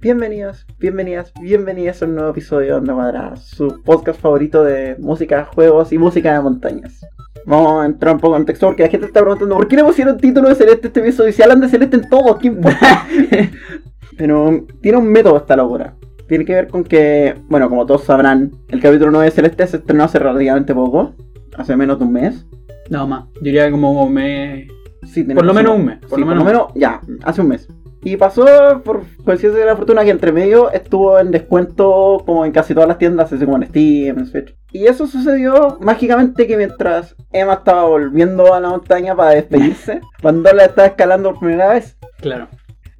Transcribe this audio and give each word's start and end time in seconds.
Bienvenidos, 0.00 0.66
bienvenidas, 0.78 1.32
bienvenidas 1.42 2.02
a 2.02 2.06
un 2.06 2.14
nuevo 2.14 2.30
episodio 2.30 2.66
de 2.68 2.72
Onda 2.80 2.94
Cuadrada, 2.94 3.36
su 3.36 3.82
podcast 3.82 4.18
favorito 4.20 4.64
de 4.64 4.96
música, 4.98 5.44
juegos 5.44 5.92
y 5.92 5.98
música 5.98 6.32
de 6.32 6.40
montañas. 6.40 7.04
Vamos 7.46 7.82
a 7.82 7.86
entrar 7.86 8.14
un 8.14 8.20
poco 8.20 8.34
en 8.36 8.40
contexto 8.40 8.66
porque 8.66 8.82
la 8.84 8.88
gente 8.88 9.06
está 9.06 9.20
preguntando 9.20 9.56
¿por 9.56 9.68
qué 9.68 9.76
le 9.76 9.84
pusieron 9.84 10.16
título 10.16 10.48
de 10.48 10.54
Celeste 10.54 10.86
este 10.88 11.00
episodio? 11.00 11.32
Si 11.32 11.42
hablan 11.42 11.60
de 11.60 11.68
Celeste 11.68 11.96
en 11.96 12.08
todo, 12.08 12.38
¿qué 12.38 12.48
importa? 12.48 13.06
Pero 14.16 14.66
tiene 14.80 14.98
un 14.98 15.06
método 15.08 15.36
esta 15.36 15.56
locura. 15.56 15.94
Tiene 16.28 16.44
que 16.44 16.54
ver 16.54 16.68
con 16.68 16.84
que, 16.84 17.34
bueno, 17.48 17.68
como 17.68 17.84
todos 17.86 18.04
sabrán, 18.04 18.52
el 18.68 18.80
capítulo 18.80 19.10
9 19.10 19.26
de 19.26 19.30
Celeste 19.32 19.66
se 19.66 19.76
estrenó 19.78 20.04
hace 20.04 20.18
relativamente 20.18 20.74
poco, 20.74 21.14
hace 21.56 21.76
menos 21.76 21.98
de 21.98 22.04
un 22.04 22.12
mes. 22.12 22.46
No 22.88 23.06
más, 23.06 23.24
diría 23.42 23.66
que 23.66 23.72
como 23.72 24.04
un 24.04 24.12
mes. 24.14 24.68
Sí, 25.02 25.24
Por 25.24 25.44
lo 25.44 25.54
menos 25.54 25.76
un 25.76 25.86
mes, 25.86 25.98
por 26.00 26.18
Sí, 26.18 26.24
lo 26.24 26.44
menos. 26.44 26.68
ya, 26.74 27.00
hace 27.24 27.40
un 27.40 27.48
mes. 27.48 27.68
Y 28.02 28.16
pasó 28.16 28.44
por 28.82 29.02
coincidencia 29.24 29.60
de 29.60 29.66
la 29.66 29.76
fortuna 29.76 30.04
que 30.04 30.10
entre 30.10 30.32
medio 30.32 30.70
estuvo 30.70 31.18
en 31.18 31.30
descuento 31.30 32.22
como 32.24 32.46
en 32.46 32.52
casi 32.52 32.72
todas 32.72 32.88
las 32.88 32.98
tiendas, 32.98 33.32
así 33.32 33.44
como 33.44 33.58
en 33.58 33.68
Steam, 33.68 34.18
en 34.18 34.26
Switch. 34.26 34.54
Y 34.72 34.86
eso 34.86 35.06
sucedió 35.06 35.78
mágicamente 35.80 36.46
que 36.46 36.56
mientras 36.56 37.14
Emma 37.32 37.54
estaba 37.54 37.84
volviendo 37.84 38.54
a 38.54 38.60
la 38.60 38.70
montaña 38.70 39.14
para 39.14 39.30
despedirse, 39.30 40.00
cuando 40.22 40.50
la 40.52 40.64
estaba 40.64 40.88
escalando 40.88 41.30
por 41.30 41.40
primera 41.40 41.68
vez. 41.68 41.98
Claro. 42.20 42.48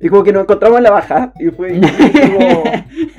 Y 0.01 0.09
como 0.09 0.25
que 0.25 0.33
nos 0.33 0.43
encontramos 0.43 0.79
en 0.79 0.85
la 0.85 0.91
baja. 0.91 1.33
Y 1.39 1.49
fue 1.51 1.77
y 1.77 1.81
como, 1.81 2.65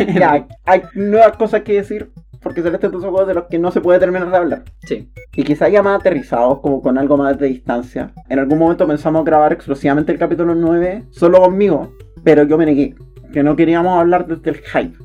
ya, 0.20 0.48
hay 0.66 0.82
nuevas 0.95 1.38
cosas 1.38 1.62
que 1.62 1.73
decir. 1.73 2.12
Porque 2.41 2.62
Celeste 2.62 2.88
es 2.88 2.94
un 2.94 3.02
juego 3.02 3.26
de 3.26 3.34
los 3.36 3.45
que 3.45 3.59
no 3.59 3.72
se 3.72 3.81
puede 3.81 4.00
terminar 4.00 4.30
de 4.31 4.38
hablar. 4.38 4.63
Sí. 4.86 5.12
Y 5.36 5.44
quizá 5.44 5.70
ya 5.70 5.84
más 5.84 5.99
aterrizados, 5.99 6.59
como 6.59 6.82
con 6.82 6.98
algo 6.98 7.18
más 7.18 7.38
de 7.38 7.48
distancia. 7.48 8.13
En 8.30 8.40
algún 8.40 8.58
momento 8.58 8.88
pensamos 8.88 9.23
grabar 9.23 9.54
exclusivamente 9.54 10.12
el 10.12 10.18
capítulo 10.18 10.55
9 10.55 11.05
solo 11.12 11.41
conmigo, 11.41 11.93
pero 12.24 12.43
yo 12.43 12.57
me 12.57 12.65
negué. 12.65 12.96
Que 13.32 13.43
no 13.43 13.55
queríamos 13.55 13.98
hablar 13.98 14.27
desde 14.27 14.49
el 14.49 14.57
hype. 14.57 14.98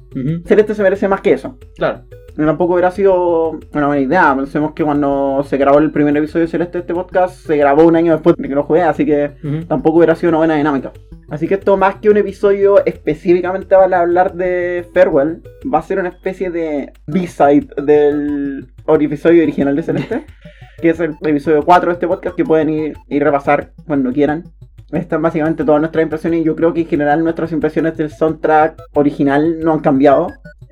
Celeste 0.47 0.75
se 0.75 0.83
merece 0.83 1.08
más 1.08 1.20
que 1.20 1.33
eso. 1.33 1.58
Claro. 1.77 2.05
Tampoco 2.36 2.74
hubiera 2.74 2.90
sido 2.90 3.58
una 3.72 3.86
buena 3.86 4.00
idea. 4.00 4.34
Pensemos 4.36 4.72
que 4.72 4.84
cuando 4.84 5.42
se 5.48 5.56
grabó 5.56 5.78
el 5.78 5.90
primer 5.90 6.16
episodio 6.16 6.44
de 6.44 6.50
Celeste 6.50 6.78
de 6.78 6.82
este 6.82 6.94
podcast, 6.94 7.34
se 7.46 7.56
grabó 7.56 7.84
un 7.84 7.96
año 7.96 8.12
después 8.12 8.36
de 8.36 8.48
que 8.48 8.54
lo 8.54 8.64
jugué, 8.64 8.82
así 8.82 9.06
que 9.06 9.32
tampoco 9.68 9.98
hubiera 9.98 10.14
sido 10.14 10.30
una 10.30 10.38
buena 10.38 10.56
dinámica. 10.56 10.92
Así 11.30 11.48
que 11.48 11.54
esto 11.54 11.76
más 11.76 11.96
que 11.96 12.10
un 12.10 12.18
episodio 12.18 12.84
específicamente 12.84 13.74
para 13.74 14.00
hablar 14.00 14.34
de 14.34 14.86
Farewell, 14.92 15.42
va 15.72 15.78
a 15.78 15.82
ser 15.82 15.98
una 15.98 16.10
especie 16.10 16.50
de 16.50 16.92
B-side 17.06 17.68
del 17.82 18.68
episodio 19.00 19.42
original 19.42 19.74
de 19.74 19.82
Celeste, 19.82 20.26
que 20.80 20.90
es 20.90 21.00
el 21.00 21.16
episodio 21.22 21.64
4 21.64 21.88
de 21.88 21.94
este 21.94 22.06
podcast 22.06 22.36
que 22.36 22.44
pueden 22.44 22.70
ir 22.70 22.96
y 23.08 23.18
repasar 23.18 23.72
cuando 23.86 24.12
quieran. 24.12 24.44
Están 24.92 25.20
básicamente 25.20 25.64
todas 25.64 25.80
nuestras 25.80 26.04
impresiones 26.04 26.42
y 26.42 26.44
yo 26.44 26.54
creo 26.54 26.72
que 26.72 26.82
en 26.82 26.86
general 26.86 27.24
nuestras 27.24 27.50
impresiones 27.50 27.96
del 27.96 28.10
soundtrack 28.10 28.80
original 28.94 29.58
no 29.58 29.72
han 29.72 29.80
cambiado. 29.80 30.28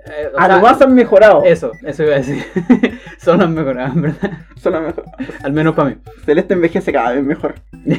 Eh, 0.06 0.30
Además 0.36 0.80
han 0.82 0.94
mejorado. 0.94 1.42
Eso, 1.44 1.72
eso 1.82 2.02
iba 2.02 2.14
a 2.14 2.18
decir. 2.18 2.44
Son 3.18 3.38
las 3.38 3.48
mejoradas, 3.48 3.94
en 3.96 4.02
verdad. 4.02 4.30
Son 4.60 4.72
las 4.72 4.82
mejor- 4.82 5.04
Al 5.42 5.52
menos 5.52 5.74
para 5.74 5.90
mí. 5.90 5.96
Celeste 6.26 6.54
envejece 6.54 6.92
cada 6.92 7.12
vez 7.12 7.24
mejor. 7.24 7.54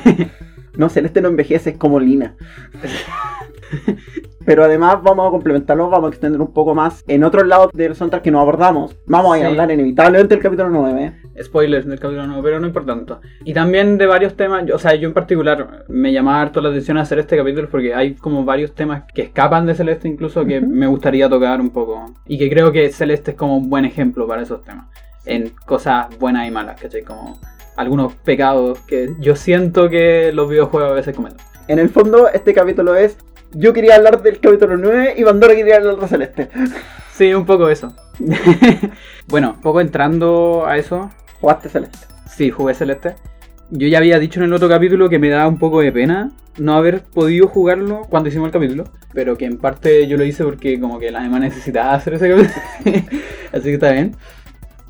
No, 0.78 0.90
Celeste 0.90 1.22
no 1.22 1.30
envejece, 1.30 1.70
es 1.70 1.78
como 1.78 2.02
Lina. 2.02 2.36
Pero 4.46 4.64
además 4.64 4.98
vamos 5.02 5.28
a 5.28 5.32
complementarlo, 5.32 5.90
vamos 5.90 6.06
a 6.08 6.10
extender 6.12 6.40
un 6.40 6.54
poco 6.54 6.76
más 6.76 7.04
en 7.08 7.24
otros 7.24 7.48
lados 7.48 7.72
del 7.74 7.96
soundtrack 7.96 8.22
que 8.22 8.30
no 8.30 8.40
abordamos. 8.40 8.96
Vamos 9.08 9.32
a 9.32 9.48
hablar 9.48 9.72
inevitablemente 9.72 10.36
del 10.36 10.44
capítulo 10.44 10.70
9. 10.70 11.14
Spoilers 11.42 11.88
del 11.88 12.00
capítulo 12.00 12.28
9, 12.28 12.42
pero 12.44 12.60
no 12.60 12.68
importa 12.68 12.94
tanto. 12.96 13.22
Y 13.44 13.54
también 13.56 13.98
de 13.98 14.06
varios 14.06 14.36
temas, 14.36 14.64
yo- 14.68 14.76
o 14.76 14.80
sea, 14.80 14.94
yo 14.94 15.08
en 15.08 15.16
particular 15.16 15.86
me 15.88 16.14
llamaba 16.14 16.42
harto 16.42 16.62
la 16.62 16.70
atención 16.70 16.98
hacer 17.00 17.18
este 17.18 17.36
capítulo 17.38 17.68
porque 17.72 17.96
hay 17.96 18.14
como 18.14 18.46
varios 18.46 18.74
temas 18.76 19.04
que 19.16 19.24
escapan 19.24 19.66
de 19.66 19.74
Celeste 19.74 20.08
incluso 20.08 20.46
que 20.46 20.62
me 20.62 20.86
gustaría 20.86 21.28
tocar 21.28 21.60
un 21.60 21.72
poco. 21.72 22.14
Y 22.28 22.38
que 22.38 22.48
creo 22.48 22.72
que 22.72 22.92
Celeste 22.92 23.32
es 23.32 23.38
como 23.38 23.58
un 23.58 23.68
buen 23.70 23.84
ejemplo 23.86 24.28
para 24.28 24.44
esos 24.44 24.62
temas. 24.64 24.86
En 25.26 25.54
cosas 25.66 26.06
buenas 26.20 26.48
y 26.48 26.52
malas, 26.52 26.80
¿cachai? 26.80 27.02
Como 27.02 27.40
algunos 27.78 28.14
pecados 28.14 28.80
que 28.82 29.16
yo 29.20 29.36
siento 29.36 29.90
que 29.90 30.32
los 30.32 30.48
videojuegos 30.48 30.92
a 30.92 30.94
veces 30.94 31.16
cometen. 31.16 31.40
En 31.68 31.80
el 31.80 31.90
fondo, 31.90 32.30
este 32.30 32.54
capítulo 32.54 32.96
es. 32.96 33.18
Yo 33.54 33.74
quería 33.74 33.96
hablar 33.96 34.22
del 34.22 34.40
capítulo 34.40 34.78
9 34.78 35.16
y 35.18 35.24
Pandora 35.24 35.56
quería 35.56 35.78
hablar 35.78 35.98
de 35.98 36.08
Celeste. 36.08 36.50
Sí, 37.16 37.34
un 37.34 37.46
poco 37.46 37.70
eso. 37.70 37.96
bueno, 39.28 39.54
un 39.56 39.62
poco 39.62 39.80
entrando 39.80 40.66
a 40.68 40.76
eso, 40.76 41.10
Jugaste 41.40 41.70
Celeste. 41.70 42.00
Sí, 42.28 42.50
jugué 42.50 42.74
Celeste. 42.74 43.16
Yo 43.70 43.88
ya 43.88 44.00
había 44.00 44.20
dicho 44.20 44.42
en 44.42 44.48
el 44.48 44.54
otro 44.54 44.68
capítulo 44.68 45.08
que 45.08 45.18
me 45.18 45.30
daba 45.30 45.48
un 45.48 45.58
poco 45.58 45.80
de 45.80 45.94
pena 45.94 46.32
no 46.58 46.76
haber 46.76 47.04
podido 47.04 47.48
jugarlo 47.48 48.02
cuando 48.10 48.30
hicimos 48.30 48.48
el 48.48 48.52
capítulo, 48.52 48.86
pero 49.14 49.38
que 49.38 49.46
en 49.46 49.58
parte 49.58 50.08
yo 50.08 50.18
lo 50.18 50.26
hice 50.26 50.44
porque 50.44 50.80
como 50.80 51.00
que 51.00 51.12
la 51.12 51.26
Emma 51.26 51.40
necesitaba 51.40 51.94
hacer 51.94 52.16
ese 52.16 52.30
capítulo, 52.30 52.54
así 53.54 53.64
que 53.64 53.74
está 53.76 53.92
bien. 53.92 54.16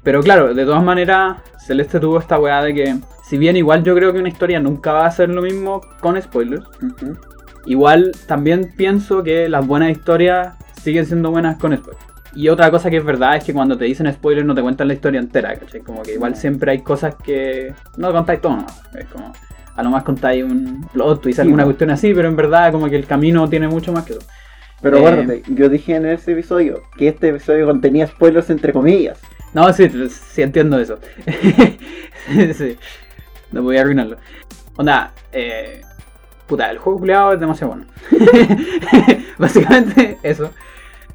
Pero 0.01 0.21
claro, 0.23 0.53
de 0.53 0.65
todas 0.65 0.83
maneras, 0.83 1.37
Celeste 1.65 1.99
tuvo 1.99 2.19
esta 2.19 2.39
weá 2.39 2.61
de 2.63 2.73
que, 2.73 2.95
si 3.27 3.37
bien 3.37 3.57
igual 3.57 3.83
yo 3.83 3.95
creo 3.95 4.13
que 4.13 4.19
una 4.19 4.29
historia 4.29 4.59
nunca 4.59 4.93
va 4.93 5.05
a 5.05 5.11
ser 5.11 5.29
lo 5.29 5.41
mismo 5.41 5.81
con 5.99 6.21
spoilers, 6.21 6.65
Ujú. 6.81 7.17
Igual 7.65 8.11
también 8.27 8.71
pienso 8.75 9.23
que 9.23 9.49
las 9.49 9.65
buenas 9.65 9.91
historias 9.91 10.55
siguen 10.81 11.05
siendo 11.05 11.31
buenas 11.31 11.57
con 11.57 11.75
spoilers. 11.75 12.03
Y 12.35 12.49
otra 12.49 12.69
cosa 12.69 12.89
que 12.89 12.97
es 12.97 13.05
verdad 13.05 13.37
es 13.37 13.43
que 13.45 13.53
cuando 13.53 13.77
te 13.77 13.85
dicen 13.85 14.11
spoilers 14.11 14.45
no 14.45 14.53
te 14.53 14.61
cuentan 14.61 14.89
la 14.89 14.93
historia 14.93 15.19
entera, 15.21 15.55
¿cachai? 15.55 15.81
Como 15.81 16.01
que 16.03 16.13
igual 16.15 16.35
siempre 16.35 16.71
hay 16.71 16.79
cosas 16.81 17.15
que 17.15 17.73
no 17.97 18.11
contáis 18.11 18.41
todo, 18.41 18.57
¿no? 18.57 18.65
Es 18.99 19.05
como, 19.07 19.31
a 19.75 19.83
lo 19.83 19.89
más 19.89 20.03
contáis 20.03 20.43
un 20.43 20.85
plot 20.91 21.21
twist, 21.21 21.37
Sí, 21.37 21.41
alguna 21.41 21.63
¿no? 21.63 21.67
cuestión 21.67 21.91
así, 21.91 22.13
pero 22.13 22.27
en 22.27 22.35
verdad 22.35 22.71
como 22.73 22.89
que 22.89 22.97
el 22.97 23.05
camino 23.05 23.49
tiene 23.49 23.67
mucho 23.69 23.93
más 23.93 24.03
que 24.05 24.13
eso. 24.13 24.21
Pero 24.81 24.97
Eh, 24.97 24.99
acuérdate, 24.99 25.43
yo 25.47 25.69
dije 25.69 25.95
en 25.95 26.05
ese 26.07 26.33
episodio 26.33 26.83
que 26.97 27.07
este 27.07 27.29
episodio 27.29 27.65
contenía 27.65 28.05
spoilers 28.05 28.49
entre 28.49 28.73
comillas. 28.73 29.17
No, 29.53 29.71
sí, 29.71 29.89
sí 30.09 30.41
entiendo 30.41 30.77
eso. 30.77 30.99
sí, 32.57 32.77
no 33.53 33.63
voy 33.63 33.77
a 33.77 33.81
arruinarlo. 33.81 34.17
Onda, 34.75 35.13
eh, 35.31 35.81
puta, 36.47 36.69
el 36.71 36.77
juego 36.77 36.99
culiado 36.99 37.33
es 37.33 37.39
demasiado 37.39 37.73
bueno. 37.73 37.85
Básicamente 39.37 40.17
eso. 40.23 40.51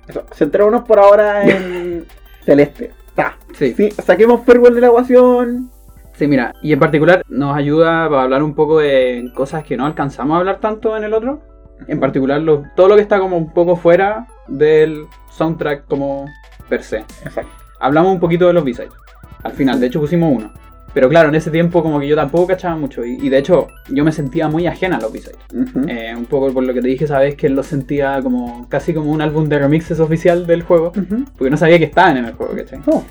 Eso, 0.07 0.25
centrémonos 0.33 0.83
por 0.83 0.99
ahora 0.99 1.45
en 1.49 2.07
Celeste. 2.45 2.93
Ta. 3.15 3.37
Sí. 3.55 3.75
Sí, 3.77 3.91
saquemos 3.91 4.45
Farewell 4.45 4.75
de 4.75 4.81
la 4.81 4.87
ecuación. 4.89 5.71
Sí, 6.15 6.27
mira, 6.27 6.53
y 6.63 6.73
en 6.73 6.79
particular 6.79 7.23
nos 7.29 7.57
ayuda 7.57 8.09
para 8.09 8.23
hablar 8.23 8.43
un 8.43 8.55
poco 8.55 8.79
de 8.81 9.31
cosas 9.35 9.65
que 9.65 9.77
no 9.77 9.87
alcanzamos 9.87 10.35
a 10.35 10.39
hablar 10.41 10.61
tanto 10.61 10.97
en 10.97 11.05
el 11.05 11.15
otro. 11.15 11.41
En 11.87 11.99
particular, 11.99 12.41
lo- 12.43 12.65
todo 12.77 12.89
lo 12.89 12.97
que 12.97 13.03
está 13.03 13.19
como 13.19 13.39
un 13.39 13.53
poco 13.55 13.75
fuera 13.77 14.27
del 14.49 15.07
soundtrack 15.31 15.87
como 15.87 16.27
per 16.69 16.83
se. 16.83 16.99
Exacto. 16.99 17.51
Hablamos 17.81 18.12
un 18.12 18.21
poquito 18.21 18.47
de 18.47 18.53
los 18.53 18.65
B-sides. 18.65 18.93
Al 19.43 19.53
final, 19.53 19.81
de 19.81 19.87
hecho 19.87 20.01
pusimos 20.01 20.31
uno. 20.37 20.53
Pero 20.93 21.09
claro, 21.09 21.28
en 21.28 21.34
ese 21.34 21.51
tiempo 21.51 21.83
como 21.83 22.01
que 22.01 22.09
yo 22.09 22.17
tampoco 22.17 22.49
cachaba 22.49 22.77
mucho. 22.77 23.05
Y, 23.05 23.19
y 23.21 23.28
de 23.28 23.39
hecho, 23.39 23.69
yo 23.89 24.05
me 24.05 24.12
sentía 24.12 24.49
muy 24.49 24.67
ajena 24.67 24.97
a 24.97 25.01
los 25.01 25.12
B-sides. 25.12 25.39
Ujú. 25.55 25.89
Eh, 25.89 26.15
un 26.17 26.27
poco 26.27 26.53
por 26.53 26.65
lo 26.65 26.75
que 26.75 26.81
te 26.83 26.89
dije, 26.89 27.06
sabes 27.06 27.37
que 27.37 27.49
lo 27.49 27.62
sentía 27.62 28.21
como 28.23 28.69
casi 28.69 28.93
como 28.93 29.11
un 29.12 29.21
álbum 29.21 29.49
de 29.49 29.59
remixes 29.59 30.00
oficial 30.00 30.47
del 30.47 30.62
juego. 30.62 30.93
Porque 31.37 31.50
no 31.50 31.56
sabía 31.56 31.79
que 31.79 31.84
estaban 31.84 32.17
en 32.17 32.25
el 32.25 32.33
juego, 32.34 32.55
¿cachai? 32.56 32.81
Oh, 32.87 33.05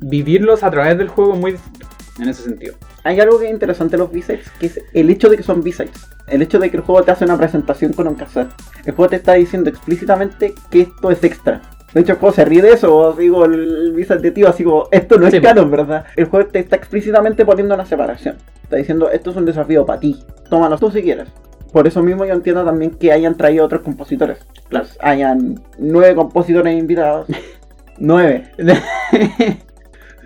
Vivirlos 0.00 0.62
a 0.62 0.70
través 0.70 0.98
del 0.98 1.08
juego 1.08 1.34
es 1.34 1.40
muy 1.40 1.52
distinto. 1.52 1.86
En 2.20 2.28
ese 2.28 2.44
sentido. 2.44 2.76
Hay 3.02 3.18
algo 3.18 3.40
que 3.40 3.46
es 3.46 3.50
interesante 3.50 3.96
en 3.96 4.00
los 4.00 4.12
B-Sides, 4.12 4.48
que 4.60 4.66
es 4.66 4.80
el 4.92 5.10
hecho 5.10 5.28
de 5.28 5.36
que 5.36 5.42
son 5.42 5.64
B-Sides. 5.64 6.08
El 6.28 6.42
hecho 6.42 6.60
de 6.60 6.70
que 6.70 6.76
el 6.76 6.84
juego 6.84 7.02
te 7.02 7.10
hace 7.10 7.24
una 7.24 7.36
presentación 7.36 7.92
con 7.92 8.06
un 8.06 8.14
cassette. 8.14 8.52
El 8.84 8.94
juego 8.94 9.10
te 9.10 9.16
está 9.16 9.32
diciendo 9.32 9.68
explícitamente 9.68 10.54
que 10.70 10.82
esto 10.82 11.10
es 11.10 11.24
extra. 11.24 11.60
De 11.94 12.00
hecho, 12.00 12.12
el 12.12 12.18
juego 12.18 12.34
se 12.34 12.44
ríe 12.44 12.60
de 12.60 12.72
eso, 12.72 13.14
digo, 13.16 13.44
el 13.44 13.92
B-Side 13.92 14.18
de 14.18 14.32
tío, 14.32 14.48
así 14.48 14.64
como, 14.64 14.88
esto 14.90 15.16
no 15.16 15.28
es 15.28 15.32
Sí, 15.32 15.40
canon, 15.40 15.70
¿verdad? 15.70 16.04
El 16.16 16.24
juego 16.26 16.48
te 16.48 16.58
está 16.58 16.74
explícitamente 16.74 17.44
poniendo 17.46 17.74
una 17.74 17.86
separación. 17.86 18.36
Está 18.64 18.76
diciendo, 18.76 19.08
esto 19.10 19.30
es 19.30 19.36
un 19.36 19.44
desafío 19.44 19.86
para 19.86 20.00
ti. 20.00 20.20
Tómalo 20.50 20.76
tú 20.76 20.90
si 20.90 21.02
quieres. 21.02 21.28
Por 21.72 21.86
eso 21.86 22.02
mismo 22.02 22.24
yo 22.24 22.34
entiendo 22.34 22.64
también 22.64 22.92
que 22.92 23.12
hayan 23.12 23.36
traído 23.36 23.64
otros 23.64 23.82
compositores. 23.82 24.38
Claro. 24.68 24.86
Hayan 25.00 25.60
nueve 25.78 26.14
compositores 26.14 26.76
invitados. 26.78 27.26
nueve. 27.98 28.50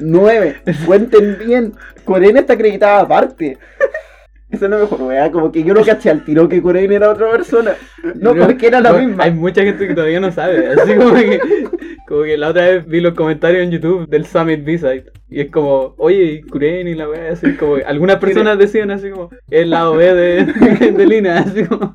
Nueve. 0.00 0.56
Cuenten 0.86 1.38
bien. 1.44 1.74
Corea 2.04 2.30
está 2.38 2.52
acreditada 2.52 3.00
aparte. 3.00 3.58
No 4.50 4.56
es 4.76 4.82
mejor, 4.82 5.02
weá. 5.02 5.30
Como 5.30 5.52
que 5.52 5.62
yo 5.62 5.74
no 5.74 5.84
caché 5.84 6.10
al 6.10 6.24
tiro 6.24 6.48
que 6.48 6.62
Corea 6.62 6.82
era 6.82 7.10
otra 7.10 7.30
persona. 7.30 7.72
No, 8.16 8.32
Creo- 8.32 8.46
porque 8.46 8.66
era 8.68 8.80
la 8.80 8.92
no, 8.92 8.98
misma. 8.98 9.24
Hay 9.24 9.32
mucha 9.32 9.62
gente 9.62 9.86
que 9.86 9.94
todavía 9.94 10.20
no 10.20 10.32
sabe. 10.32 10.68
Así 10.68 10.94
como 10.94 11.14
que, 11.14 11.38
como 12.06 12.22
que 12.22 12.38
la 12.38 12.48
otra 12.48 12.62
vez 12.66 12.86
vi 12.86 13.00
los 13.00 13.14
comentarios 13.14 13.62
en 13.62 13.70
YouTube 13.70 14.08
del 14.08 14.24
Summit 14.26 14.64
B-Side. 14.64 15.04
Y 15.30 15.40
es 15.42 15.50
como, 15.50 15.94
oye, 15.98 16.42
Kuren 16.50 16.88
y 16.88 16.94
la 16.94 17.08
wea, 17.10 17.32
así 17.32 17.54
como. 17.56 17.76
Algunas 17.86 18.16
personas 18.16 18.58
decían 18.58 18.90
así 18.90 19.10
como, 19.10 19.28
el 19.50 19.68
lado 19.70 19.94
B 19.96 20.14
de, 20.14 20.44
de 20.92 21.06
Lina, 21.06 21.38
así 21.40 21.64
como. 21.64 21.94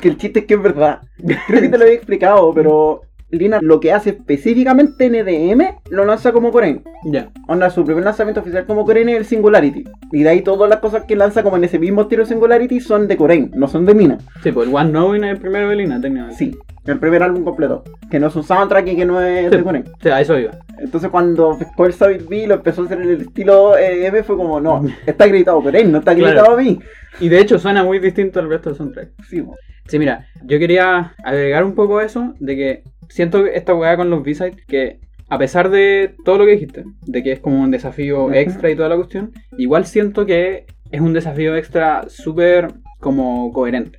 Que 0.00 0.08
el 0.08 0.16
chiste 0.16 0.40
es 0.40 0.46
que 0.46 0.54
es 0.54 0.62
verdad. 0.62 1.00
Creo 1.46 1.60
que 1.60 1.68
te 1.68 1.78
lo 1.78 1.84
había 1.84 1.94
explicado, 1.96 2.52
pero 2.52 3.02
Lina 3.32 3.58
lo 3.62 3.80
que 3.80 3.92
hace 3.92 4.10
específicamente 4.10 5.08
NDM 5.08 5.76
lo 5.90 6.04
lanza 6.04 6.32
como 6.32 6.50
Corain. 6.50 6.82
Ya. 7.04 7.30
Onda, 7.48 7.70
su 7.70 7.84
primer 7.84 8.04
lanzamiento 8.04 8.40
oficial 8.40 8.66
como 8.66 8.84
Corain 8.84 9.08
es 9.08 9.16
el 9.16 9.24
Singularity. 9.24 9.84
Y 10.12 10.22
de 10.22 10.28
ahí 10.28 10.42
todas 10.42 10.68
las 10.68 10.80
cosas 10.80 11.04
que 11.04 11.16
lanza 11.16 11.42
como 11.42 11.56
en 11.56 11.64
ese 11.64 11.78
mismo 11.78 12.02
estilo 12.02 12.26
Singularity 12.26 12.80
son 12.80 13.08
de 13.08 13.16
Corain, 13.16 13.50
no 13.54 13.68
son 13.68 13.86
de 13.86 13.94
Mina. 13.94 14.18
Sí, 14.42 14.52
pues 14.52 14.68
el 14.68 14.74
One 14.74 14.90
Knowing 14.90 15.24
es 15.24 15.30
el 15.32 15.38
primero 15.38 15.68
de 15.70 15.76
Lina, 15.76 15.98
técnicamente. 16.00 16.36
Sí, 16.36 16.58
el 16.86 16.98
primer 16.98 17.22
álbum 17.22 17.42
completo. 17.44 17.84
Que 18.10 18.20
no 18.20 18.26
es 18.26 18.36
un 18.36 18.44
soundtrack 18.44 18.86
y 18.88 18.96
que 18.96 19.04
no 19.06 19.20
es 19.22 19.50
Sí. 19.50 19.56
de 19.56 19.62
Corain. 19.62 19.84
Sí, 20.02 20.08
a 20.10 20.20
eso 20.20 20.38
iba. 20.38 20.52
Entonces 20.78 21.08
cuando 21.10 21.56
pescó 21.58 21.86
el 21.86 21.92
Savage 21.94 22.24
B 22.28 22.46
lo 22.46 22.54
empezó 22.56 22.82
a 22.82 22.84
hacer 22.84 23.00
en 23.00 23.08
el 23.10 23.20
estilo 23.22 23.78
EDM 23.78 24.24
fue 24.24 24.36
como, 24.36 24.60
no, 24.60 24.82
está 25.06 25.26
gritado 25.26 25.62
Corain, 25.62 25.90
no 25.90 25.98
está 25.98 26.14
Claro. 26.14 26.34
gritado 26.34 26.58
a 26.58 26.60
mí. 26.62 26.78
Y 27.20 27.28
de 27.30 27.40
hecho 27.40 27.58
suena 27.58 27.82
muy 27.82 27.98
distinto 27.98 28.40
al 28.40 28.48
resto 28.50 28.68
del 28.70 28.76
soundtrack. 28.76 29.08
Sí, 29.28 29.40
po. 29.40 29.56
Sí, 29.88 29.98
mira, 29.98 30.26
yo 30.44 30.58
quería 30.60 31.14
agregar 31.24 31.64
un 31.64 31.74
poco 31.74 32.00
eso, 32.00 32.34
de 32.38 32.56
que 32.56 32.82
siento 33.12 33.46
esta 33.46 33.74
weá 33.74 33.96
con 33.96 34.08
los 34.08 34.22
B-Sides, 34.22 34.64
que 34.66 34.98
a 35.28 35.38
pesar 35.38 35.70
de 35.70 36.14
todo 36.24 36.38
lo 36.38 36.46
que 36.46 36.52
dijiste, 36.52 36.84
de 37.02 37.22
que 37.22 37.32
es 37.32 37.40
como 37.40 37.62
un 37.62 37.70
desafío 37.70 38.32
extra 38.32 38.70
y 38.70 38.76
toda 38.76 38.88
la 38.88 38.96
cuestión, 38.96 39.32
igual 39.58 39.84
siento 39.84 40.24
que 40.24 40.66
es 40.90 41.00
un 41.00 41.12
desafío 41.12 41.54
extra 41.56 42.04
súper 42.08 42.68
como 43.00 43.52
coherente. 43.52 43.98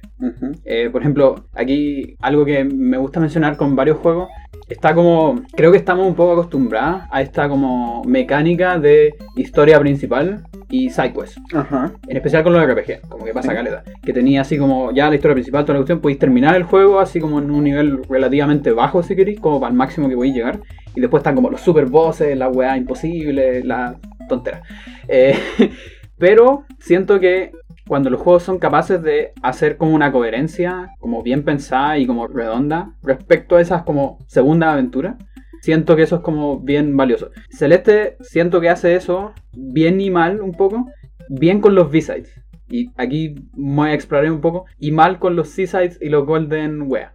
Eh, 0.65 0.89
por 0.92 1.01
ejemplo, 1.01 1.45
aquí 1.54 2.15
algo 2.21 2.45
que 2.45 2.63
me 2.63 2.98
gusta 2.98 3.19
mencionar 3.19 3.56
con 3.57 3.75
varios 3.75 3.98
juegos, 3.98 4.30
está 4.74 4.94
como, 4.94 5.42
creo 5.56 5.72
que 5.72 5.78
estamos 5.78 6.06
un 6.08 6.16
poco 6.16 6.34
acostumbrados 6.34 7.04
a 7.12 7.22
esta 7.22 7.48
como 7.48 8.04
mecánica 8.06 8.78
de 8.80 9.16
historia 9.36 9.80
principal 9.80 10.44
y 10.70 10.90
side 10.90 11.14
quest. 11.14 11.38
Ajá. 11.54 11.94
En 12.08 12.18
especial 12.18 12.44
con 12.44 12.54
los 12.54 12.66
RPG, 12.66 13.02
como 13.08 13.24
que 13.25 13.34
pasa 13.34 13.50
Sí. 13.50 13.56
caleta. 13.56 13.84
Que 14.04 14.12
tenía 14.14 14.42
así 14.42 14.58
como 14.58 14.92
ya 14.92 15.10
la 15.10 15.16
historia 15.16 15.36
principal, 15.36 15.64
toda 15.64 15.75
la 15.75 15.80
cuestión, 15.80 16.00
podéis 16.02 16.20
terminar 16.20 16.56
el 16.56 16.64
juego 16.64 17.00
así 17.00 17.20
como 17.20 17.40
en 17.40 17.52
un 17.52 17.64
nivel 17.64 18.04
relativamente 18.10 18.72
bajo 18.72 19.04
si 19.04 19.16
queréis, 19.16 19.40
como 19.40 19.60
para 19.60 19.72
el 19.72 19.78
máximo 19.78 20.10
que 20.10 20.16
podéis 20.16 20.36
llegar. 20.36 20.60
Y 20.96 21.02
después 21.02 21.22
están 21.22 21.36
como 21.36 21.50
los 21.50 21.62
super 21.62 21.86
bosses, 21.86 22.38
la 22.38 22.50
weá 22.50 22.75
imposible, 22.78 23.64
la 23.64 23.96
tontera. 24.30 24.62
Eh, 25.08 25.38
pero 26.18 26.64
siento 26.80 27.20
que 27.20 27.52
cuando 27.94 28.10
los 28.10 28.22
juegos 28.22 28.42
son 28.42 28.57
capaces 28.57 29.04
de 29.04 29.34
hacer 29.44 29.78
como 29.78 29.94
una 29.94 30.12
coherencia, 30.12 30.95
como 30.98 31.22
bien 31.22 31.44
pensada 31.44 32.00
y 32.00 32.07
como 32.07 32.25
redonda, 32.25 32.95
respecto 33.04 33.56
a 33.56 33.62
esas 33.62 33.84
como 33.84 34.18
segunda 34.25 34.74
aventura, 34.74 35.19
siento 35.62 35.95
que 35.95 36.01
eso 36.01 36.16
es 36.16 36.22
como 36.24 36.60
bien 36.60 36.98
valioso. 36.98 37.30
Celeste 37.51 38.18
siento 38.22 38.62
que 38.62 38.69
hace 38.69 38.95
eso 38.95 39.34
bien 39.51 40.01
y 40.01 40.10
mal 40.10 40.42
un 40.42 40.54
poco, 40.54 40.88
bien 41.30 41.62
con 41.62 41.75
los 41.75 41.92
B-Sides. 41.92 42.34
Y 42.68 42.90
aquí 42.98 43.36
voy 43.51 43.92
a 43.92 43.94
explorar 43.94 44.31
un 44.31 44.42
poco, 44.42 44.66
y 44.80 44.92
mal 44.92 45.19
con 45.19 45.36
los 45.36 45.50
C-Sides 45.50 46.00
y 46.01 46.10
los 46.10 46.25
Golden 46.25 46.89
Wea. 46.89 47.13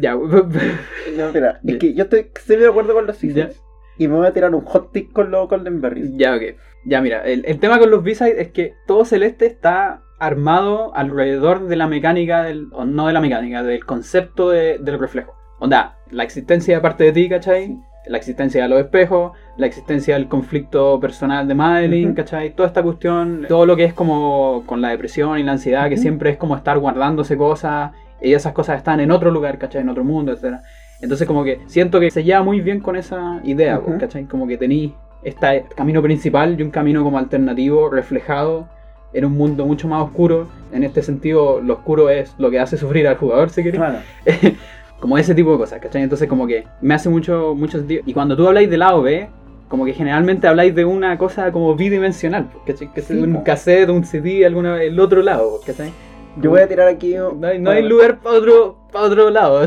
Ya, 0.00 0.14
No, 1.18 1.32
mira, 1.34 1.60
es 1.62 1.76
que 1.76 1.92
yo 1.92 2.04
estoy 2.04 2.56
de 2.56 2.66
acuerdo 2.66 2.94
con 2.94 3.06
los. 3.06 3.18
Seasons. 3.18 3.60
Y 3.98 4.08
me 4.08 4.16
voy 4.16 4.26
a 4.26 4.32
tirar 4.32 4.54
un 4.54 4.62
hot 4.62 4.90
tip 4.90 5.12
con 5.12 5.30
los 5.30 5.50
Golden 5.50 5.82
Berries. 5.82 6.12
ya, 6.16 6.34
ok. 6.34 6.56
Ya, 6.86 7.02
mira, 7.02 7.22
el, 7.26 7.44
el 7.44 7.60
tema 7.60 7.78
con 7.78 7.90
los 7.90 8.02
B-Sides 8.02 8.38
es 8.38 8.48
que 8.52 8.72
todo 8.86 9.04
Celeste 9.04 9.44
está 9.44 10.03
armado 10.18 10.94
alrededor 10.94 11.66
de 11.66 11.76
la 11.76 11.86
mecánica, 11.86 12.42
del, 12.44 12.68
o 12.72 12.84
no 12.84 13.06
de 13.06 13.12
la 13.12 13.20
mecánica, 13.20 13.62
del 13.62 13.84
concepto 13.84 14.50
de- 14.50 14.78
del 14.78 14.98
reflejo. 14.98 15.34
Onda, 15.58 15.96
la 16.10 16.22
existencia 16.24 16.76
de 16.76 16.80
parte 16.80 17.04
de 17.04 17.12
ti, 17.12 17.28
¿cachai? 17.28 17.76
La 18.06 18.18
existencia 18.18 18.62
de 18.62 18.68
los 18.68 18.80
espejos, 18.80 19.32
la 19.56 19.66
existencia 19.66 20.14
del 20.14 20.28
conflicto 20.28 21.00
personal 21.00 21.48
de 21.48 21.54
Madeline, 21.54 22.08
Ujú. 22.08 22.16
¿cachai? 22.16 22.54
Toda 22.54 22.68
esta 22.68 22.82
cuestión, 22.82 23.46
todo 23.48 23.64
lo 23.64 23.76
que 23.76 23.84
es 23.84 23.94
como 23.94 24.62
con 24.66 24.80
la 24.82 24.90
depresión 24.90 25.38
y 25.38 25.42
la 25.42 25.52
ansiedad, 25.52 25.88
que 25.88 25.96
siempre 25.96 26.30
es 26.30 26.36
como 26.36 26.54
estar 26.56 26.78
guardándose 26.78 27.36
cosas, 27.38 27.92
y 28.20 28.34
esas 28.34 28.52
cosas 28.52 28.76
están 28.78 29.00
en 29.00 29.10
otro 29.10 29.30
lugar, 29.30 29.58
¿cachai? 29.58 29.80
En 29.82 29.88
otro 29.88 30.04
mundo, 30.04 30.32
etc. 30.32 30.58
Entonces 31.00 31.26
como 31.26 31.44
que 31.44 31.60
siento 31.66 31.98
que 31.98 32.10
se 32.10 32.24
lleva 32.24 32.42
muy 32.42 32.60
bien 32.60 32.80
con 32.80 32.96
esa 32.96 33.40
idea, 33.44 33.78
Ujú. 33.78 33.98
¿cachai? 33.98 34.24
Como 34.24 34.46
que 34.46 34.58
tení 34.58 34.94
este 35.22 35.64
camino 35.74 36.02
principal 36.02 36.58
y 36.58 36.62
un 36.62 36.70
camino 36.70 37.02
como 37.02 37.18
alternativo 37.18 37.88
reflejado 37.88 38.68
en 39.14 39.24
un 39.24 39.32
mundo 39.32 39.64
mucho 39.64 39.88
más 39.88 40.02
oscuro. 40.02 40.48
En 40.72 40.82
este 40.84 41.02
sentido, 41.02 41.60
lo 41.62 41.74
oscuro 41.74 42.10
es 42.10 42.34
lo 42.38 42.50
que 42.50 42.58
hace 42.60 42.76
sufrir 42.76 43.06
al 43.08 43.16
jugador, 43.16 43.48
si 43.50 43.62
querés. 43.62 43.80
Claro. 43.80 43.98
como 45.00 45.18
ese 45.18 45.34
tipo 45.34 45.52
de 45.52 45.58
cosas, 45.58 45.80
¿cachai? 45.80 46.02
Entonces 46.02 46.28
como 46.28 46.46
que 46.46 46.64
me 46.80 46.94
hace 46.94 47.08
mucho, 47.08 47.54
mucho 47.56 47.78
sentido. 47.78 48.02
Y 48.06 48.12
cuando 48.14 48.36
tú 48.36 48.46
habláis 48.46 48.70
del 48.70 48.80
lado 48.80 49.02
B, 49.02 49.28
como 49.68 49.84
que 49.84 49.92
generalmente 49.92 50.46
habláis 50.46 50.74
de 50.74 50.84
una 50.84 51.16
cosa 51.18 51.52
como 51.52 51.74
bidimensional, 51.74 52.48
¿cachai? 52.66 52.92
Que 52.92 53.00
es 53.00 53.06
Sí, 53.06 53.14
un 53.18 53.32
po. 53.34 53.44
cassette, 53.44 53.90
un 53.90 54.04
CD, 54.04 54.44
alguna, 54.46 54.82
el 54.82 54.98
otro 54.98 55.22
lado, 55.22 55.60
¿cachai? 55.66 55.92
Yo 56.40 56.50
voy 56.50 56.60
a 56.62 56.66
tirar 56.68 56.88
aquí. 56.88 57.14
No 57.14 57.46
hay, 57.46 57.60
no 57.60 57.70
hay 57.70 57.82
lugar 57.84 58.18
para 58.18 58.36
otro, 58.38 58.76
pa' 58.90 59.02
otro 59.02 59.30
lado. 59.30 59.66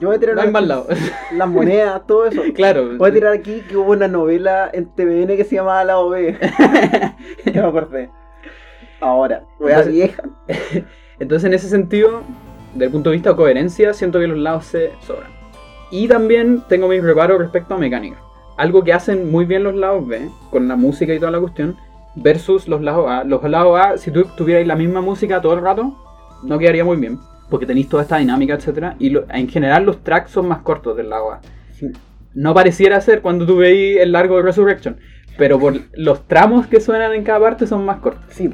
yo 0.00 0.08
voy 0.08 0.16
a 0.16 0.18
tirar 0.18 0.34
no 0.34 0.40
hay 0.42 0.50
más 0.50 0.66
lado. 0.66 0.86
Las 1.36 1.48
monedas, 1.48 2.06
todo 2.06 2.26
eso. 2.26 2.40
claro. 2.54 2.96
Voy 2.96 3.10
a 3.10 3.12
tirar 3.12 3.32
aquí 3.34 3.62
que 3.68 3.76
hubo 3.76 3.92
una 3.92 4.08
novela 4.08 4.70
en 4.72 4.86
TVN 4.86 5.36
que 5.36 5.44
se 5.44 5.56
llamaba 5.56 5.84
La 5.84 5.98
OB. 5.98 6.14
ya 7.52 7.62
me 7.62 7.68
acordé. 7.68 8.08
Ahora, 9.00 9.44
wea 9.58 9.82
vieja. 9.82 10.22
Entonces, 11.18 11.46
en 11.46 11.54
ese 11.54 11.68
sentido, 11.68 12.22
desde 12.72 12.86
el 12.86 12.90
punto 12.92 13.10
de 13.10 13.16
vista 13.16 13.30
de 13.30 13.36
coherencia, 13.36 13.92
siento 13.94 14.18
que 14.18 14.26
los 14.26 14.38
lados 14.38 14.66
se 14.66 14.90
sobran. 15.06 15.30
Y 15.90 16.06
también 16.08 16.62
tengo 16.68 16.88
mis 16.88 17.02
reparos 17.02 17.38
respecto 17.38 17.74
a 17.74 17.78
mecánica. 17.78 18.18
Algo 18.56 18.84
que 18.84 18.92
hacen 18.92 19.30
muy 19.30 19.44
bien 19.44 19.64
los 19.64 19.74
lados 19.74 20.06
B, 20.06 20.28
con 20.50 20.68
la 20.68 20.76
música 20.76 21.14
y 21.14 21.18
toda 21.18 21.30
la 21.32 21.40
cuestión, 21.40 21.76
versus 22.14 22.68
los 22.68 22.80
lados 22.82 23.06
A. 23.08 23.24
Los 23.24 23.42
lados 23.44 23.78
A, 23.80 23.96
si 23.98 24.10
tú 24.10 24.24
tuvierais 24.36 24.66
la 24.66 24.76
misma 24.76 25.00
música 25.00 25.40
todo 25.40 25.54
el 25.54 25.62
rato, 25.62 25.96
no 26.42 26.58
quedaría 26.58 26.84
muy 26.84 26.96
bien, 26.96 27.18
porque 27.48 27.66
tenéis 27.66 27.88
toda 27.88 28.02
esta 28.02 28.18
dinámica, 28.18 28.54
etc. 28.54 28.94
Y 28.98 29.10
lo- 29.10 29.24
en 29.30 29.48
general 29.48 29.84
los 29.84 30.02
tracks 30.04 30.30
son 30.30 30.46
más 30.48 30.60
cortos 30.62 30.96
del 30.96 31.10
lado 31.10 31.32
A. 31.32 31.40
No 32.34 32.54
pareciera 32.54 33.00
ser 33.00 33.22
cuando 33.22 33.44
tú 33.46 33.56
veis 33.56 33.98
el 33.98 34.12
largo 34.12 34.36
de 34.36 34.42
Resurrection, 34.42 34.98
pero 35.36 35.58
por 35.58 35.74
los 35.94 36.26
tramos 36.26 36.66
que 36.66 36.80
suenan 36.80 37.12
en 37.14 37.24
cada 37.24 37.40
parte 37.40 37.66
son 37.66 37.84
más 37.84 37.98
cortos. 37.98 38.24
Sí. 38.30 38.48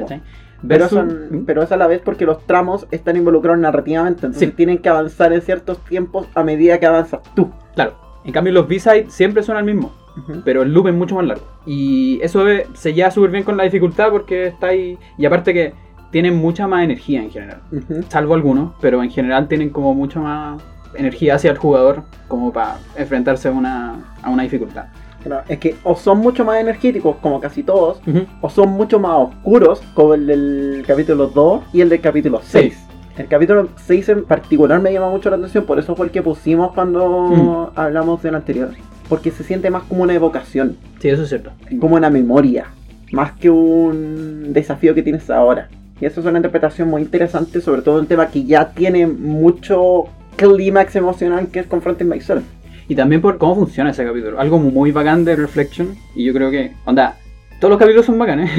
Pero, 0.67 0.89
son, 0.89 1.45
pero 1.47 1.63
es 1.63 1.71
a 1.71 1.77
la 1.77 1.87
vez 1.87 2.01
porque 2.05 2.25
los 2.25 2.45
tramos 2.47 2.87
están 2.91 3.17
involucrados 3.17 3.61
narrativamente, 3.61 4.27
entonces 4.27 4.49
Sí. 4.49 4.55
tienen 4.57 4.79
que 4.79 4.89
avanzar 4.89 5.33
en 5.33 5.43
ciertos 5.43 5.79
tiempos 5.85 6.27
a 6.35 6.43
medida 6.43 6.81
que 6.81 6.87
avanzas 6.87 7.21
tú. 7.35 7.51
Claro, 7.75 7.95
en 8.25 8.33
cambio 8.33 8.53
los 8.53 8.67
B-Sides 8.67 9.13
siempre 9.13 9.43
son 9.43 9.59
el 9.59 9.65
mismo, 9.65 9.93
pero 10.45 10.63
el 10.63 10.73
loop 10.73 10.89
es 10.89 10.95
mucho 10.95 11.17
más 11.17 11.27
largo. 11.27 11.45
Y 11.67 12.19
eso 12.23 12.45
se 12.75 12.95
lleva 12.95 13.11
súper 13.11 13.31
bien 13.31 13.45
con 13.45 13.57
la 13.57 13.65
dificultad 13.65 14.11
porque 14.11 14.47
está 14.47 14.69
ahí. 14.69 14.99
Y 15.19 15.27
aparte 15.27 15.53
que 15.53 15.75
tienen 16.11 16.37
mucha 16.37 16.67
más 16.67 16.83
energía 16.85 17.21
en 17.23 17.31
general. 17.31 17.61
Salvo 18.09 18.35
algunos, 18.35 18.73
pero 18.81 19.03
en 19.03 19.11
general 19.11 19.49
tienen 19.49 19.69
como 19.71 19.95
mucha 19.95 20.21
más 20.21 20.63
energía 20.95 21.35
hacia 21.35 21.51
el 21.51 21.59
jugador 21.59 22.05
como 22.29 22.53
para 22.53 22.79
enfrentarse 22.97 23.49
a 23.49 23.53
una, 23.53 24.15
a 24.23 24.31
una 24.31 24.45
dificultad. 24.45 24.87
Claro, 25.27 25.43
es 25.49 25.59
que 25.59 25.75
o 25.83 25.97
son 25.97 26.19
mucho 26.19 26.45
más 26.45 26.59
energéticos, 26.61 27.17
como 27.21 27.41
casi 27.41 27.63
todos, 27.63 28.01
o 28.41 28.49
son 28.51 28.71
mucho 28.71 28.99
más 29.01 29.13
oscuros, 29.29 29.83
como 29.95 30.15
el 30.15 30.27
del 30.27 30.85
capítulo 30.87 31.27
2 31.27 31.63
y 31.73 31.81
el 31.81 31.89
del 31.89 32.01
capítulo 32.01 32.41
6. 32.43 32.79
El 33.19 33.27
capítulo 33.29 33.69
6 33.87 34.09
en 34.11 34.25
particular 34.25 34.81
me 34.81 34.93
llama 34.93 35.09
mucho 35.11 35.31
la 35.31 35.37
atención, 35.37 35.65
por 35.65 35.79
eso 35.79 35.97
fue 35.97 36.07
el 36.07 36.13
que 36.13 36.23
pusimos 36.23 36.73
cuando 36.75 37.71
Mm. 37.75 37.79
hablamos 37.79 38.23
del 38.23 38.35
anterior. 38.35 38.71
Porque 39.09 39.31
se 39.31 39.43
siente 39.45 39.71
más 39.71 39.85
como 39.85 40.03
una 40.03 40.15
evocación, 40.15 40.77
Sí, 41.01 41.09
eso 41.09 41.23
es 41.23 41.29
cierto. 41.29 41.51
como 41.81 41.97
una 41.97 42.11
memoria, 42.11 42.67
más 43.13 43.33
que 43.33 43.49
un 43.51 44.53
desafío 44.53 44.95
que 44.95 45.03
tienes 45.03 45.31
ahora. 45.31 45.69
Y 46.01 46.05
eso 46.07 46.21
es 46.21 46.27
una 46.27 46.39
interpretación 46.39 46.89
muy 46.91 47.03
interesante, 47.03 47.61
sobre 47.61 47.83
todo 47.83 47.99
un 48.01 48.07
tema 48.07 48.27
que 48.29 48.45
ya 48.45 48.69
tiene 48.71 49.07
mucho 49.07 50.05
clímax 50.37 50.95
emocional 50.97 51.47
que 51.49 51.61
es 51.61 51.67
Confronting 51.67 52.09
Myself. 52.09 52.45
Y 52.89 52.95
también 52.95 53.21
por 53.21 53.39
cómo 53.39 53.57
funciona 53.57 53.91
ese 53.91 54.05
capítulo. 54.05 54.39
Algo 54.41 54.59
muy 54.59 54.93
bacán 54.93 55.25
de 55.25 55.37
Reflection. 55.37 55.97
Y 56.15 56.25
yo 56.25 56.33
creo 56.33 56.51
que, 56.51 56.73
onda, 56.85 57.17
todos 57.61 57.71
los 57.71 57.79
capítulos 57.79 58.07
son 58.07 58.19
bacanes. 58.19 58.51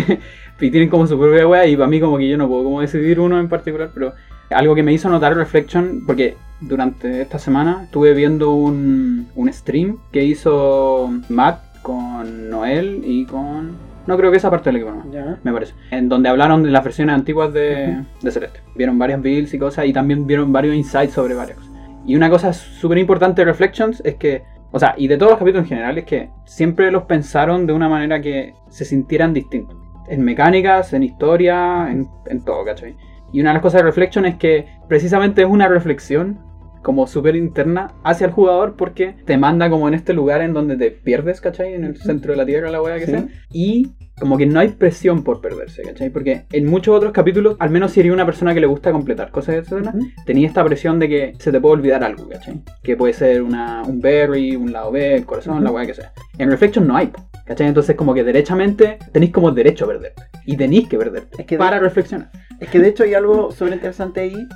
y 0.59 0.71
tienen 0.71 0.89
como 0.89 1.07
su 1.07 1.17
propia 1.17 1.47
wea. 1.47 1.65
Y 1.67 1.75
para 1.75 1.87
mí, 1.87 1.99
como 1.99 2.17
que 2.17 2.27
yo 2.27 2.37
no 2.37 2.47
puedo 2.47 2.63
como 2.63 2.81
decidir 2.81 3.19
uno 3.19 3.39
en 3.39 3.47
particular. 3.47 3.91
Pero 3.93 4.13
algo 4.49 4.75
que 4.75 4.83
me 4.83 4.93
hizo 4.93 5.09
notar 5.09 5.35
Reflection, 5.35 6.03
porque 6.05 6.35
durante 6.59 7.21
esta 7.21 7.39
semana 7.39 7.83
estuve 7.85 8.13
viendo 8.13 8.51
un, 8.51 9.27
un 9.35 9.53
stream 9.53 9.97
que 10.11 10.23
hizo 10.23 11.09
Matt 11.29 11.81
con 11.81 12.49
Noel 12.49 13.01
y 13.05 13.25
con. 13.25 13.87
No 14.07 14.17
creo 14.17 14.31
que 14.31 14.37
esa 14.37 14.49
parte 14.49 14.69
del 14.69 14.77
equipo, 14.77 14.93
no 14.93 15.37
me 15.43 15.51
parece. 15.51 15.73
En 15.91 16.07
donde 16.07 16.29
hablaron 16.29 16.63
de 16.63 16.69
las 16.69 16.83
versiones 16.83 17.13
antiguas 17.13 17.51
de, 17.51 18.03
de 18.21 18.31
Celeste. 18.31 18.61
Vieron 18.75 18.97
varias 18.97 19.21
builds 19.21 19.53
y 19.53 19.59
cosas 19.59 19.85
y 19.85 19.91
también 19.91 20.25
vieron 20.25 20.53
varios 20.53 20.75
insights 20.75 21.13
sobre 21.13 21.33
varias 21.33 21.57
cosas. 21.57 21.66
Y 22.07 22.15
una 22.15 22.29
cosa 22.29 22.53
súper 22.53 22.97
importante 22.97 23.41
de 23.41 23.45
Reflections 23.45 24.01
es 24.05 24.15
que, 24.15 24.41
o 24.71 24.79
sea, 24.79 24.95
y 24.97 25.07
de 25.07 25.17
todos 25.17 25.31
los 25.33 25.39
capítulos 25.39 25.65
en 25.65 25.69
general, 25.69 25.97
es 25.99 26.05
que 26.05 26.29
siempre 26.45 26.89
los 26.89 27.03
pensaron 27.03 27.67
de 27.67 27.73
una 27.73 27.89
manera 27.89 28.21
que 28.21 28.53
se 28.69 28.85
sintieran 28.85 29.33
distintos. 29.33 29.77
En 30.07 30.23
mecánicas, 30.23 30.93
en 30.93 31.03
historia, 31.03 31.91
en, 31.91 32.07
en 32.27 32.43
todo, 32.45 32.63
¿cachai? 32.63 32.95
Y 33.33 33.41
una 33.41 33.49
de 33.49 33.55
las 33.55 33.61
cosas 33.61 33.81
de 33.81 33.87
Reflection 33.87 34.25
es 34.25 34.37
que 34.37 34.65
precisamente 34.87 35.41
es 35.41 35.47
una 35.49 35.67
reflexión 35.67 36.39
como 36.81 37.07
súper 37.07 37.35
interna 37.35 37.91
hacia 38.05 38.27
el 38.27 38.31
jugador 38.31 38.75
porque 38.77 39.15
te 39.25 39.37
manda 39.37 39.69
como 39.69 39.89
en 39.89 39.93
este 39.93 40.13
lugar 40.13 40.41
en 40.41 40.53
donde 40.53 40.77
te 40.77 40.91
pierdes, 40.91 41.41
¿cachai? 41.41 41.73
En 41.73 41.83
el 41.83 41.97
centro 41.97 42.31
de 42.31 42.37
la 42.37 42.45
tierra, 42.45 42.71
la 42.71 42.81
weá 42.81 42.97
que 42.97 43.05
Sí. 43.05 43.11
sea. 43.11 43.27
Y 43.51 43.91
como 44.19 44.37
que 44.37 44.45
no 44.45 44.59
hay 44.59 44.69
presión 44.69 45.23
por 45.23 45.41
perderse, 45.41 45.83
¿cachai? 45.83 46.09
Porque 46.09 46.45
en 46.51 46.65
muchos 46.65 46.95
otros 46.95 47.11
capítulos, 47.11 47.55
al 47.59 47.69
menos 47.69 47.91
si 47.91 47.99
eres 47.99 48.11
una 48.11 48.25
persona 48.25 48.53
que 48.53 48.59
le 48.59 48.65
gusta 48.67 48.91
completar 48.91 49.29
cosas, 49.31 49.55
etcétera, 49.55 49.91
Ujú. 49.95 50.07
tenía 50.25 50.47
esta 50.47 50.63
presión 50.65 50.97
de 50.99 51.07
que 51.09 51.33
se 51.39 51.51
te 51.51 51.61
puede 51.61 51.73
olvidar 51.75 52.03
algo, 52.03 52.27
¿cachai? 52.27 52.61
Que 52.83 52.97
puede 52.97 53.13
ser 53.13 53.41
una, 53.43 53.83
un 53.83 54.01
berry, 54.01 54.55
un 54.55 54.71
lado 54.71 54.91
B, 54.91 55.15
el 55.15 55.25
corazón, 55.25 55.63
la 55.63 55.71
weá 55.71 55.85
que 55.85 55.93
sea. 55.93 56.13
En 56.37 56.49
Reflection 56.49 56.87
no 56.87 56.97
hay, 56.97 57.11
¿cachai? 57.45 57.67
Entonces 57.67 57.95
como 57.95 58.13
que 58.13 58.23
derechamente 58.23 58.97
tenéis 59.11 59.31
como 59.31 59.51
derecho 59.51 59.85
a 59.85 59.89
perderte. 59.89 60.23
Y 60.45 60.55
tenéis 60.57 60.87
que 60.87 60.97
perderte 60.97 61.41
Es 61.41 61.45
que 61.47 61.55
de- 61.55 61.59
para 61.59 61.77
reflexionar. 61.79 62.31
Es 62.59 62.69
que 62.69 62.79
de 62.79 62.87
hecho 62.87 63.03
hay 63.03 63.13
algo 63.13 63.51
súper 63.51 63.73
interesante 63.73 64.21
ahí. 64.21 64.47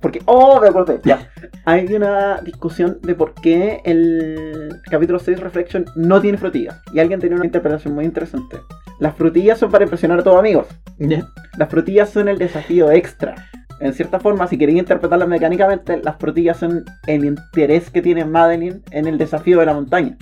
Porque, 0.00 0.22
oh, 0.24 0.60
me 0.60 0.68
acordé, 0.68 1.00
ya. 1.04 1.30
Hay 1.66 1.92
una 1.94 2.40
discusión 2.40 2.98
de 3.02 3.14
por 3.14 3.34
qué 3.34 3.80
el 3.84 4.80
capítulo 4.90 5.18
6 5.18 5.40
Reflection 5.40 5.84
no 5.94 6.20
tiene 6.20 6.38
frutillas. 6.38 6.80
Y 6.92 7.00
alguien 7.00 7.20
tenía 7.20 7.36
una 7.36 7.44
interpretación 7.44 7.94
muy 7.94 8.04
interesante. 8.04 8.56
Las 8.98 9.14
frutillas 9.14 9.58
son 9.58 9.70
para 9.70 9.84
impresionar 9.84 10.20
a 10.20 10.22
todos 10.22 10.38
amigos. 10.38 10.66
Las 11.58 11.68
frutillas 11.68 12.10
son 12.10 12.28
el 12.28 12.38
desafío 12.38 12.90
extra. 12.90 13.34
En 13.80 13.94
cierta 13.94 14.20
forma, 14.20 14.46
si 14.46 14.58
queréis 14.58 14.78
interpretarlas 14.78 15.26
mecánicamente, 15.26 16.00
las 16.02 16.16
frutillas 16.16 16.58
son 16.58 16.84
el 17.06 17.24
interés 17.24 17.90
que 17.90 18.02
tiene 18.02 18.26
Madeline 18.26 18.82
en 18.90 19.06
el 19.06 19.16
desafío 19.16 19.58
de 19.58 19.66
la 19.66 19.72
montaña. 19.72 20.18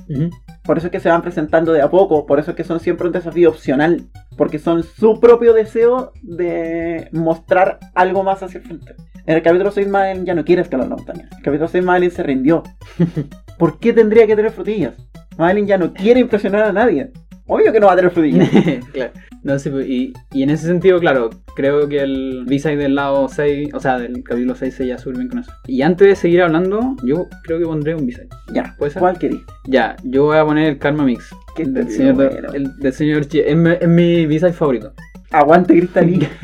Por 0.62 0.78
eso 0.78 0.86
es 0.86 0.92
que 0.92 1.00
se 1.00 1.08
van 1.08 1.22
presentando 1.22 1.72
de 1.72 1.82
a 1.82 1.90
poco, 1.90 2.24
por 2.24 2.38
eso 2.38 2.52
es 2.52 2.56
que 2.56 2.62
son 2.62 2.78
siempre 2.78 3.08
un 3.08 3.12
desafío 3.12 3.48
opcional, 3.48 4.06
porque 4.36 4.60
son 4.60 4.84
su 4.84 5.18
propio 5.18 5.54
deseo 5.54 6.12
de 6.22 7.08
mostrar 7.10 7.80
algo 7.96 8.22
más 8.22 8.42
hacia 8.44 8.58
el 8.58 8.64
frente. 8.64 8.94
En 9.28 9.36
el 9.36 9.42
capítulo 9.42 9.70
6 9.70 9.86
Madeline 9.88 10.24
ya 10.24 10.34
no 10.34 10.42
quiere 10.42 10.62
escalar 10.62 10.88
la 10.88 10.96
montaña. 10.96 11.28
En 11.30 11.36
el 11.36 11.42
capítulo 11.42 11.68
6 11.68 11.84
Madeline 11.84 12.10
se 12.10 12.22
rindió. 12.22 12.62
¿Por 13.58 13.78
qué 13.78 13.92
tendría 13.92 14.26
que 14.26 14.34
tener 14.34 14.50
frutillas? 14.52 14.94
Madeline 15.36 15.66
ya 15.66 15.76
no 15.76 15.92
quiere 15.92 16.18
impresionar 16.20 16.62
a 16.64 16.72
nadie. 16.72 17.10
Obvio 17.46 17.70
que 17.70 17.78
no 17.78 17.88
va 17.88 17.92
a 17.92 17.96
tener 17.96 18.10
frutillas. 18.10 18.48
claro. 18.92 19.12
No, 19.42 19.58
sí, 19.58 19.68
pues, 19.68 19.86
y, 19.86 20.14
y 20.32 20.42
en 20.44 20.48
ese 20.50 20.66
sentido, 20.66 20.98
claro, 20.98 21.28
creo 21.54 21.86
que 21.90 22.00
el 22.00 22.44
B-side 22.46 22.76
del 22.78 22.94
lado 22.94 23.28
6, 23.28 23.74
o 23.74 23.80
sea, 23.80 23.98
del 23.98 24.24
capítulo 24.24 24.54
6 24.54 24.74
se 24.74 24.86
ya 24.86 24.96
súper 24.96 25.18
bien 25.18 25.28
con 25.28 25.40
eso. 25.40 25.52
Y 25.66 25.82
antes 25.82 26.08
de 26.08 26.16
seguir 26.16 26.40
hablando, 26.40 26.96
yo 27.04 27.26
creo 27.44 27.58
que 27.58 27.66
pondré 27.66 27.94
un 27.96 28.06
B-side. 28.06 28.28
ya, 28.54 28.74
¿Puede 28.78 28.92
ser? 28.92 29.00
¿cuál 29.00 29.18
querí? 29.18 29.42
Ya, 29.66 29.94
yo 30.04 30.24
voy 30.24 30.38
a 30.38 30.44
poner 30.46 30.68
el 30.70 30.78
Karma 30.78 31.04
Mix. 31.04 31.28
Qué 31.54 31.66
del 31.66 31.90
señor, 31.90 32.14
bueno. 32.14 32.48
el, 32.54 32.74
del 32.78 32.92
señor 32.94 33.26
G. 33.26 33.42
Es, 33.46 33.56
mi- 33.56 33.76
es 33.78 33.88
mi 33.88 34.24
B-side 34.26 34.54
favorito. 34.54 34.94
Aguante 35.32 35.74
Cristalí. 35.76 36.26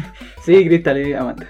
Sí, 0.45 0.63
Crystal, 0.67 0.95
eh, 0.99 1.17
aguanta. 1.17 1.47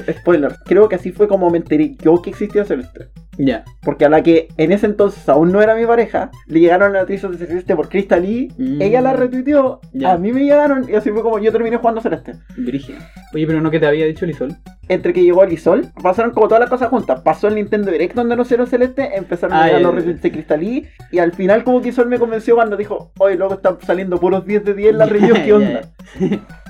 Spoiler, 0.00 0.56
creo 0.64 0.88
que 0.88 0.96
así 0.96 1.12
fue 1.12 1.28
como 1.28 1.50
me 1.50 1.58
enteré 1.58 1.96
yo 2.02 2.20
que 2.22 2.30
existía 2.30 2.64
Celeste. 2.64 3.08
Ya. 3.38 3.64
Porque 3.82 4.04
a 4.04 4.08
la 4.08 4.22
que 4.22 4.48
en 4.56 4.72
ese 4.72 4.86
entonces 4.86 5.28
aún 5.28 5.52
no 5.52 5.62
era 5.62 5.74
mi 5.74 5.86
pareja, 5.86 6.30
le 6.46 6.60
llegaron 6.60 6.92
las 6.92 7.02
noticias 7.02 7.38
de 7.38 7.46
Celeste 7.46 7.76
por 7.76 7.88
Crystal 7.88 8.22
Lee, 8.22 8.52
Mm. 8.56 8.80
ella 8.82 9.00
la 9.00 9.12
retuiteó, 9.12 9.80
a 10.04 10.16
mí 10.18 10.32
me 10.32 10.40
llegaron 10.44 10.88
y 10.88 10.94
así 10.94 11.10
fue 11.10 11.22
como 11.22 11.38
yo 11.38 11.52
terminé 11.52 11.76
jugando 11.76 12.00
Celeste. 12.00 12.32
Brígido. 12.56 12.98
Oye, 13.34 13.46
pero 13.46 13.60
no 13.60 13.70
que 13.70 13.78
te 13.80 13.86
había 13.86 14.06
dicho 14.06 14.24
Lisol. 14.26 14.54
Entre 14.88 15.12
que 15.12 15.22
llegó 15.22 15.42
el 15.42 15.52
Isol, 15.52 15.86
pasaron 16.02 16.30
como 16.30 16.46
todas 16.46 16.60
las 16.60 16.70
cosas 16.70 16.88
juntas. 16.90 17.20
Pasó 17.22 17.48
el 17.48 17.56
Nintendo 17.56 17.90
Direct 17.90 18.14
donde 18.14 18.34
anunciaron 18.34 18.66
Celeste, 18.68 19.16
empezaron 19.16 19.56
a 19.56 19.62
Ah, 19.62 19.66
llegar 19.66 19.82
los 19.82 19.94
retweets 19.96 20.22
de 20.22 20.30
Crystal 20.32 20.60
Lee, 20.60 20.86
y 21.10 21.18
al 21.18 21.32
final 21.32 21.64
como 21.64 21.82
que 21.82 21.88
Isol 21.88 22.08
me 22.08 22.18
convenció 22.18 22.54
cuando 22.54 22.76
dijo, 22.76 23.12
oye, 23.18 23.36
luego 23.36 23.54
están 23.54 23.78
saliendo 23.82 24.18
puros 24.20 24.46
10 24.46 24.64
de 24.64 24.74
10 24.74 24.90
en 24.92 24.98
la 24.98 25.06
review, 25.06 25.34
¿qué 25.44 25.52
onda? 25.52 25.80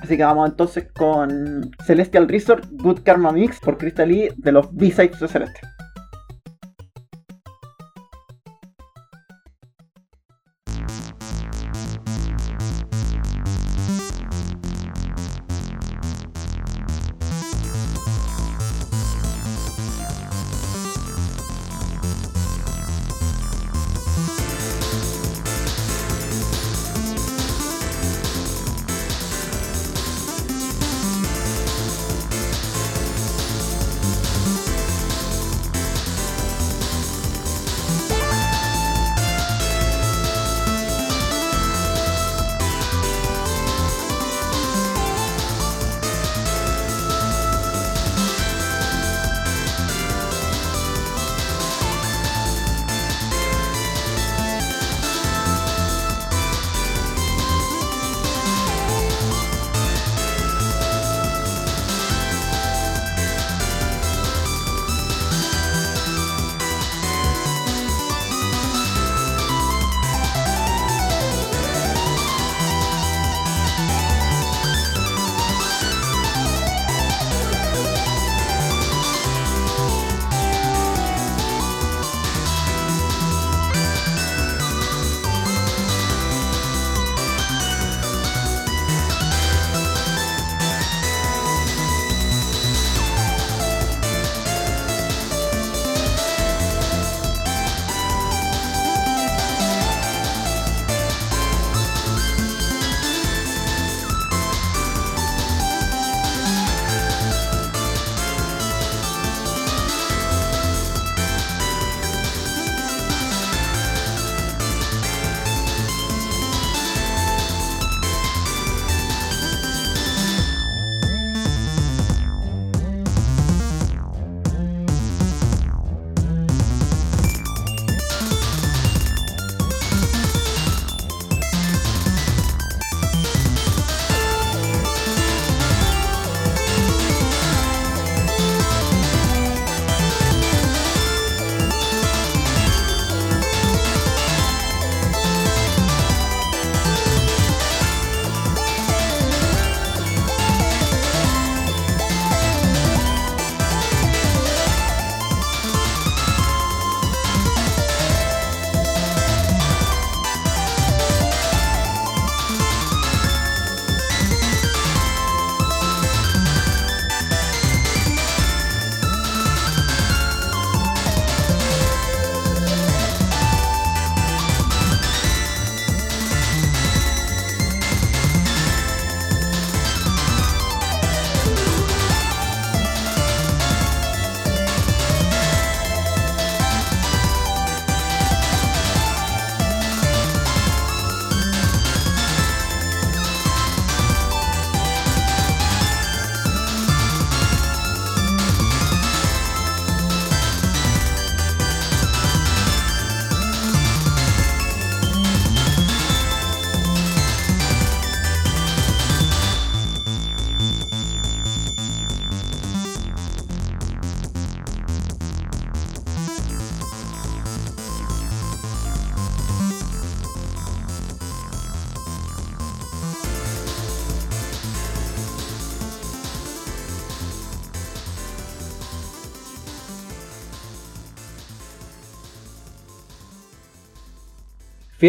Así 0.02 0.16
que 0.16 0.24
vamos 0.24 0.48
entonces 0.50 0.86
con 0.92 1.70
Celestial 1.84 2.26
Resort 2.28 2.64
Good 2.72 3.00
Karma 3.02 3.32
Mix 3.32 3.60
por 3.60 3.76
Crystal 3.78 4.08
Lee 4.08 4.28
de 4.36 4.52
los 4.52 4.74
B-Sides 4.74 5.20
de 5.20 5.28
Celeste. 5.28 5.60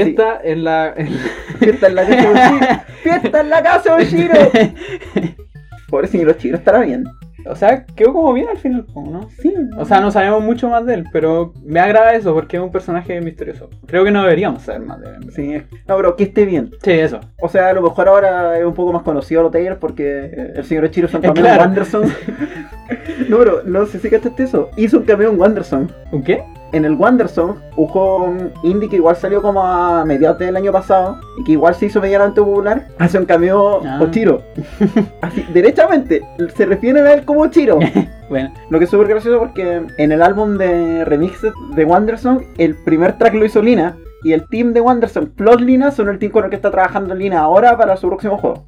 Fiesta 0.03 0.39
en 0.43 0.63
la. 0.63 0.93
en- 0.95 1.07
Fiesta 1.59 1.87
en 1.87 1.95
la 1.95 2.05
casa 2.05 2.15
de 2.21 2.33
Oshiro. 2.33 2.79
Fiesta 3.03 3.39
en 3.41 3.49
la 3.49 3.63
casa 3.63 3.95
de 3.95 4.03
Oshiro. 4.03 4.33
Pobre 5.89 6.07
señor 6.07 6.29
Oshiro, 6.29 6.57
estará 6.57 6.81
bien. 6.81 7.05
o 7.49 7.55
sea, 7.55 7.85
quedó 7.85 8.11
como 8.11 8.33
bien 8.33 8.47
al 8.49 8.57
final, 8.57 8.85
¿no? 8.93 9.29
Sí. 9.41 9.53
O 9.77 9.85
sea, 9.85 10.01
no 10.01 10.11
sabemos 10.11 10.43
mucho 10.43 10.67
más 10.69 10.85
de 10.85 10.95
él, 10.95 11.05
pero 11.13 11.53
me 11.63 11.79
agrada 11.79 12.13
eso 12.13 12.33
porque 12.33 12.57
es 12.57 12.63
un 12.63 12.71
personaje 12.73 13.21
misterioso. 13.21 13.69
Creo 13.85 14.03
que 14.03 14.11
no 14.11 14.21
deberíamos 14.23 14.63
saber 14.63 14.81
más 14.81 14.99
de 14.99 15.07
él. 15.07 15.31
Sí. 15.33 15.61
No, 15.87 15.95
pero 15.95 16.15
que 16.17 16.25
esté 16.25 16.43
bien. 16.45 16.71
Sí, 16.83 16.91
eso. 16.91 17.21
O 17.39 17.47
sea, 17.47 17.69
a 17.69 17.73
lo 17.73 17.81
mejor 17.81 18.09
ahora 18.09 18.59
es 18.59 18.65
un 18.65 18.73
poco 18.73 18.91
más 18.91 19.03
conocido 19.03 19.43
los 19.43 19.51
Taylor 19.53 19.79
porque 19.79 20.51
el 20.55 20.63
señor 20.65 20.83
Oshiro 20.83 21.07
es 21.07 21.13
un 21.13 21.21
cameo 21.21 21.45
en 21.47 21.57
Wanderson. 21.57 22.03
no, 23.29 23.37
pero 23.37 23.61
no 23.65 23.85
sé 23.85 23.99
si 23.99 24.09
cachaste 24.09 24.43
eso. 24.43 24.69
Hizo 24.75 24.97
un 24.97 25.05
cameo 25.05 25.31
en 25.31 25.39
Wanderson. 25.39 25.89
¿Un 26.11 26.23
qué? 26.23 26.43
En 26.73 26.83
el 26.85 26.93
Wanderson, 26.95 27.55
un 27.77 27.87
juego 27.87 28.33
indie 28.63 28.89
que 28.89 28.97
igual 28.97 29.15
salió 29.15 29.41
como 29.41 29.63
a 29.63 30.03
mediados 30.05 30.37
del 30.39 30.55
año 30.57 30.71
pasado 30.71 31.17
y 31.37 31.43
que 31.45 31.53
igual 31.53 31.73
se 31.75 31.85
hizo 31.85 32.01
medianamente 32.01 32.41
popular, 32.41 32.87
hace 32.99 33.17
un 33.17 33.25
cameo 33.25 33.81
Ah. 33.85 33.99
Oshiro. 34.01 34.41
Así, 35.21 35.45
derechamente, 35.53 36.21
se 36.55 36.65
refieren 36.65 37.05
a 37.05 37.13
él 37.13 37.25
como 37.25 37.41
Oshiro. 37.41 37.79
Bueno, 38.29 38.51
Lo 38.69 38.77
que 38.77 38.83
es 38.83 38.91
súper 38.91 39.07
gracioso 39.07 39.39
porque 39.39 39.83
en 39.97 40.11
el 40.11 40.21
álbum 40.21 40.57
de 40.57 41.05
remixes 41.05 41.53
de 41.73 41.85
Wanderson, 41.85 42.43
el 42.57 42.75
primer 42.83 43.17
track 43.17 43.33
lo 43.35 43.45
hizo 43.45 43.61
Lina. 43.61 43.95
Y 44.21 44.33
el 44.33 44.45
team 44.49 44.73
de 44.73 44.81
Wanderson 44.81 45.27
plus 45.27 45.61
Lina 45.61 45.91
son 45.91 46.09
el 46.09 46.19
team 46.19 46.33
con 46.33 46.43
el 46.43 46.49
que 46.49 46.57
está 46.57 46.69
trabajando 46.69 47.15
Lina 47.15 47.39
ahora 47.39 47.77
para 47.77 47.95
su 47.95 48.07
próximo 48.07 48.37
juego. 48.37 48.67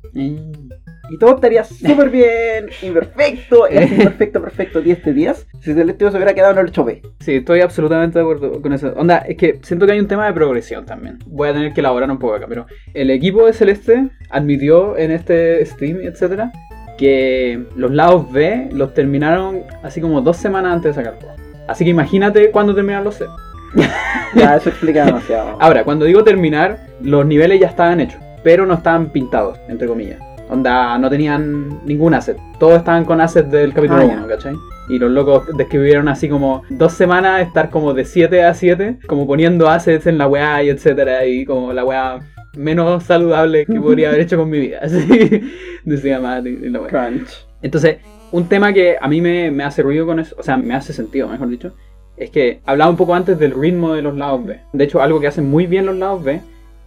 Y 1.10 1.18
todo 1.18 1.36
estaría 1.36 1.64
súper 1.64 2.10
bien, 2.10 2.70
imperfecto, 2.82 3.68
es 3.68 3.92
imperfecto, 3.98 4.42
perfecto, 4.42 4.82
10 4.82 5.04
de 5.06 5.14
10. 5.14 5.48
Si 5.62 5.74
Celeste 5.74 6.10
se 6.10 6.16
hubiera 6.16 6.34
quedado 6.34 6.54
en 6.54 6.66
el 6.66 6.72
8B. 6.72 7.02
sí, 7.20 7.36
estoy 7.36 7.62
absolutamente 7.62 8.20
de 8.20 8.24
acuerdo 8.24 8.62
con 8.62 8.74
eso. 8.74 8.94
Onda, 8.96 9.20
es 9.20 9.38
que 9.38 9.60
siento 9.64 9.86
que 9.86 9.94
hay 9.94 10.00
un 10.00 10.08
tema 10.08 10.26
de 10.28 10.34
progresión 10.34 10.86
también. 10.86 11.20
Voy 11.26 11.50
a 11.50 11.54
tener 11.54 11.74
que 11.74 11.82
elaborar 11.82 12.10
un 12.10 12.20
poco 12.20 12.36
acá, 12.36 12.46
pero 12.48 12.66
el 12.94 13.10
equipo 13.10 13.46
de 13.46 13.54
Celeste 13.54 14.10
admitió 14.30 14.98
en 14.98 15.12
este 15.12 15.66
stream, 15.66 16.00
etcétera, 16.02 16.52
que 16.98 17.64
los 17.76 17.92
lados 17.92 18.32
B 18.32 18.70
los 18.72 18.94
terminaron 18.94 19.64
así 19.84 20.02
como 20.02 20.22
dos 20.22 20.38
semanas 20.38 20.74
antes 20.74 20.96
de 20.96 21.04
sacar. 21.04 21.20
Así 21.68 21.84
que 21.84 21.92
imagínate 21.92 22.52
cuándo 22.52 22.76
terminan 22.76 23.04
los 23.04 23.16
C. 23.16 23.26
Ya, 24.36 24.56
eso 24.56 24.70
explica 24.70 25.06
demasiado. 25.06 25.58
Ahora, 25.60 25.84
cuando 25.84 26.06
digo 26.06 26.24
terminar, 26.24 26.78
los 27.02 27.26
niveles 27.26 27.60
ya 27.60 27.68
estaban 27.68 28.00
hechos, 28.00 28.22
pero 28.44 28.66
no 28.66 28.76
estaban 28.76 29.12
pintados, 29.12 29.60
entre 29.68 29.88
comillas. 29.88 30.20
Onda, 30.50 30.98
no 30.98 31.10
tenían 31.10 31.80
ningún 31.86 32.14
asset. 32.16 32.38
Todos 32.60 32.78
estaban 32.80 33.06
con 33.06 33.22
assets 33.22 33.52
del 33.52 33.72
capítulo 33.74 34.02
Ah, 34.02 34.06
1, 34.06 34.22
ya. 34.22 34.28
¿cachai? 34.36 34.56
Y 34.90 34.98
los 34.98 35.12
locos 35.12 35.46
describieron 35.56 36.08
así 36.08 36.28
como 36.28 36.64
dos 36.70 36.94
semanas 36.94 37.42
estar 37.42 37.70
como 37.70 37.94
de 37.94 38.04
7 38.04 38.44
a 38.44 38.54
7, 38.56 38.98
como 39.08 39.28
poniendo 39.28 39.70
assets 39.70 40.08
en 40.08 40.18
la 40.18 40.28
weá 40.28 40.64
y 40.64 40.70
etcétera, 40.70 41.24
y 41.26 41.46
como 41.46 41.72
la 41.72 41.86
weá 41.86 42.20
menos 42.58 43.04
saludable 43.04 43.68
que 43.68 43.80
podría 43.80 44.10
haber 44.10 44.22
hecho 44.22 44.38
con 44.38 44.50
mi 44.50 44.60
vida. 44.60 44.80
Así 44.82 45.42
decía 45.86 46.20
más 46.20 46.44
la 46.44 46.80
weá. 46.82 46.90
Crunch. 46.90 47.46
Entonces, 47.62 47.98
un 48.32 48.48
tema 48.50 48.74
que 48.74 48.98
a 49.00 49.08
mí 49.08 49.22
me, 49.22 49.52
me 49.52 49.64
hace 49.64 49.84
ruido 49.84 50.08
con 50.08 50.20
eso, 50.20 50.36
o 50.40 50.44
sea, 50.44 50.58
me 50.58 50.74
hace 50.74 50.94
sentido, 50.94 51.28
mejor 51.28 51.50
dicho, 51.50 51.74
es 52.18 52.32
que 52.32 52.62
hablaba 52.66 52.90
un 52.90 52.98
poco 52.98 53.14
antes 53.14 53.38
del 53.38 53.52
ritmo 53.54 53.94
de 53.94 54.02
los 54.02 54.18
lados 54.18 54.44
B. 54.46 54.60
De 54.74 54.84
hecho, 54.84 55.02
algo 55.02 55.20
que 55.20 55.28
hacen 55.28 55.48
muy 55.50 55.68
bien 55.68 55.86
los 55.86 55.96
lados 55.96 56.24
B 56.24 56.42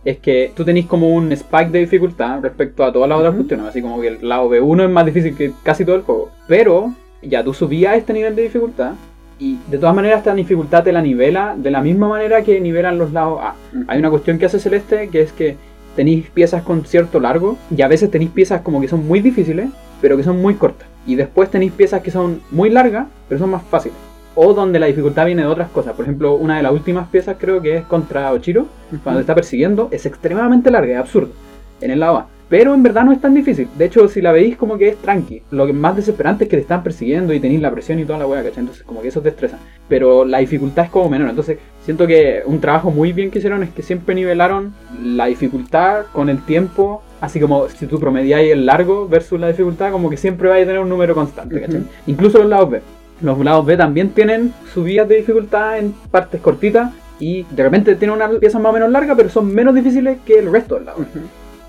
es 0.04 0.18
que 0.18 0.52
tú 0.54 0.64
tenés 0.64 0.86
como 0.86 1.14
un 1.14 1.30
spike 1.32 1.70
de 1.70 1.78
dificultad 1.80 2.40
respecto 2.42 2.84
a 2.84 2.92
todas 2.92 3.08
las 3.08 3.18
otras 3.18 3.30
Ujú. 3.30 3.38
cuestiones, 3.42 3.66
así 3.66 3.82
como 3.82 4.00
que 4.00 4.08
el 4.08 4.28
lado 4.28 4.50
B1 4.50 4.84
es 4.84 4.90
más 4.90 5.06
difícil 5.06 5.36
que 5.36 5.52
casi 5.62 5.84
todo 5.84 5.96
el 5.96 6.02
juego. 6.02 6.30
Pero 6.48 6.92
ya 7.22 7.44
tú 7.44 7.54
subías 7.54 7.96
este 7.96 8.12
nivel 8.12 8.34
de 8.34 8.42
dificultad 8.42 8.92
y 9.38 9.58
de 9.70 9.78
todas 9.78 9.94
maneras 9.94 10.18
esta 10.18 10.34
dificultad 10.34 10.84
te 10.84 10.92
la 10.92 11.02
nivela 11.02 11.54
de 11.56 11.70
la 11.70 11.80
misma 11.80 12.08
manera 12.08 12.42
que 12.42 12.60
nivelan 12.60 12.98
los 12.98 13.12
lados 13.12 13.40
A. 13.42 13.54
Hay 13.86 13.98
una 13.98 14.10
cuestión 14.10 14.38
que 14.38 14.46
hace 14.46 14.58
Celeste 14.58 15.08
que 15.08 15.22
es 15.22 15.32
que 15.32 15.56
tenéis 15.96 16.28
piezas 16.30 16.62
con 16.62 16.84
cierto 16.84 17.20
largo 17.20 17.56
y 17.74 17.82
a 17.82 17.88
veces 17.88 18.10
tenéis 18.10 18.30
piezas 18.30 18.62
como 18.62 18.80
que 18.80 18.88
son 18.88 19.06
muy 19.06 19.20
difíciles, 19.20 19.68
pero 20.00 20.16
que 20.16 20.24
son 20.24 20.40
muy 20.40 20.54
cortas. 20.54 20.88
Y 21.06 21.16
después 21.16 21.50
tenéis 21.50 21.72
piezas 21.72 22.02
que 22.02 22.10
son 22.10 22.40
muy 22.50 22.70
largas, 22.70 23.06
pero 23.28 23.38
son 23.40 23.50
más 23.50 23.62
fáciles. 23.62 23.96
O 24.34 24.54
donde 24.54 24.78
la 24.78 24.86
dificultad 24.86 25.26
viene 25.26 25.42
de 25.42 25.48
otras 25.48 25.68
cosas. 25.70 25.94
Por 25.94 26.04
ejemplo, 26.04 26.34
una 26.34 26.56
de 26.56 26.62
las 26.62 26.72
últimas 26.72 27.08
piezas 27.08 27.36
creo 27.38 27.60
que 27.60 27.76
es 27.76 27.84
contra 27.84 28.32
Ochiro, 28.32 28.66
cuando 29.02 29.20
está 29.20 29.34
persiguiendo, 29.34 29.88
es 29.90 30.06
extremadamente 30.06 30.70
larga, 30.70 30.94
es 30.94 30.98
absurdo, 30.98 31.32
en 31.80 31.90
el 31.90 32.00
lado 32.00 32.16
A. 32.16 32.28
Pero 32.52 32.74
en 32.74 32.82
verdad 32.82 33.04
no 33.04 33.12
es 33.12 33.20
tan 33.20 33.32
difícil. 33.32 33.66
De 33.78 33.86
hecho, 33.86 34.06
si 34.08 34.20
la 34.20 34.30
veis 34.30 34.58
como 34.58 34.76
que 34.76 34.88
es 34.88 34.96
tranqui. 34.98 35.42
Lo 35.50 35.66
que 35.66 35.72
más 35.72 35.96
desesperante 35.96 36.44
es 36.44 36.50
que 36.50 36.56
te 36.56 36.60
están 36.60 36.82
persiguiendo 36.82 37.32
y 37.32 37.40
tenéis 37.40 37.62
la 37.62 37.70
presión 37.70 37.98
y 37.98 38.04
toda 38.04 38.18
la 38.18 38.26
hueá, 38.26 38.42
¿cachai? 38.42 38.60
Entonces 38.60 38.84
como 38.84 39.00
que 39.00 39.08
eso 39.08 39.22
te 39.22 39.30
estresa. 39.30 39.58
Pero 39.88 40.26
la 40.26 40.36
dificultad 40.36 40.84
es 40.84 40.90
como 40.90 41.08
menor. 41.08 41.30
Entonces 41.30 41.56
siento 41.82 42.06
que 42.06 42.42
un 42.44 42.60
trabajo 42.60 42.90
muy 42.90 43.14
bien 43.14 43.30
que 43.30 43.38
hicieron 43.38 43.62
es 43.62 43.70
que 43.70 43.82
siempre 43.82 44.14
nivelaron 44.14 44.74
la 45.02 45.26
dificultad 45.26 46.04
con 46.12 46.28
el 46.28 46.44
tiempo. 46.44 47.02
Así 47.22 47.40
como 47.40 47.70
si 47.70 47.86
tú 47.86 47.98
promediáis 47.98 48.52
el 48.52 48.66
largo 48.66 49.08
versus 49.08 49.40
la 49.40 49.48
dificultad, 49.48 49.90
como 49.90 50.10
que 50.10 50.18
siempre 50.18 50.50
vais 50.50 50.64
a 50.64 50.66
tener 50.66 50.82
un 50.82 50.90
número 50.90 51.14
constante, 51.14 51.58
¿cachai? 51.58 51.84
Incluso 52.06 52.36
los 52.36 52.48
lados 52.48 52.68
B. 52.68 52.82
Los 53.22 53.38
lados 53.38 53.64
B 53.66 53.76
también 53.76 54.10
tienen 54.10 54.52
subidas 54.72 55.08
de 55.08 55.16
dificultad 55.16 55.78
en 55.78 55.92
partes 56.10 56.40
cortitas 56.40 56.92
y 57.20 57.44
de 57.44 57.62
repente 57.62 57.94
tienen 57.94 58.16
una 58.16 58.28
pieza 58.28 58.58
más 58.58 58.70
o 58.70 58.72
menos 58.72 58.90
larga, 58.90 59.14
pero 59.14 59.28
son 59.28 59.54
menos 59.54 59.74
difíciles 59.74 60.18
que 60.26 60.38
el 60.40 60.50
resto 60.50 60.74
del 60.76 60.86
lado. 60.86 61.04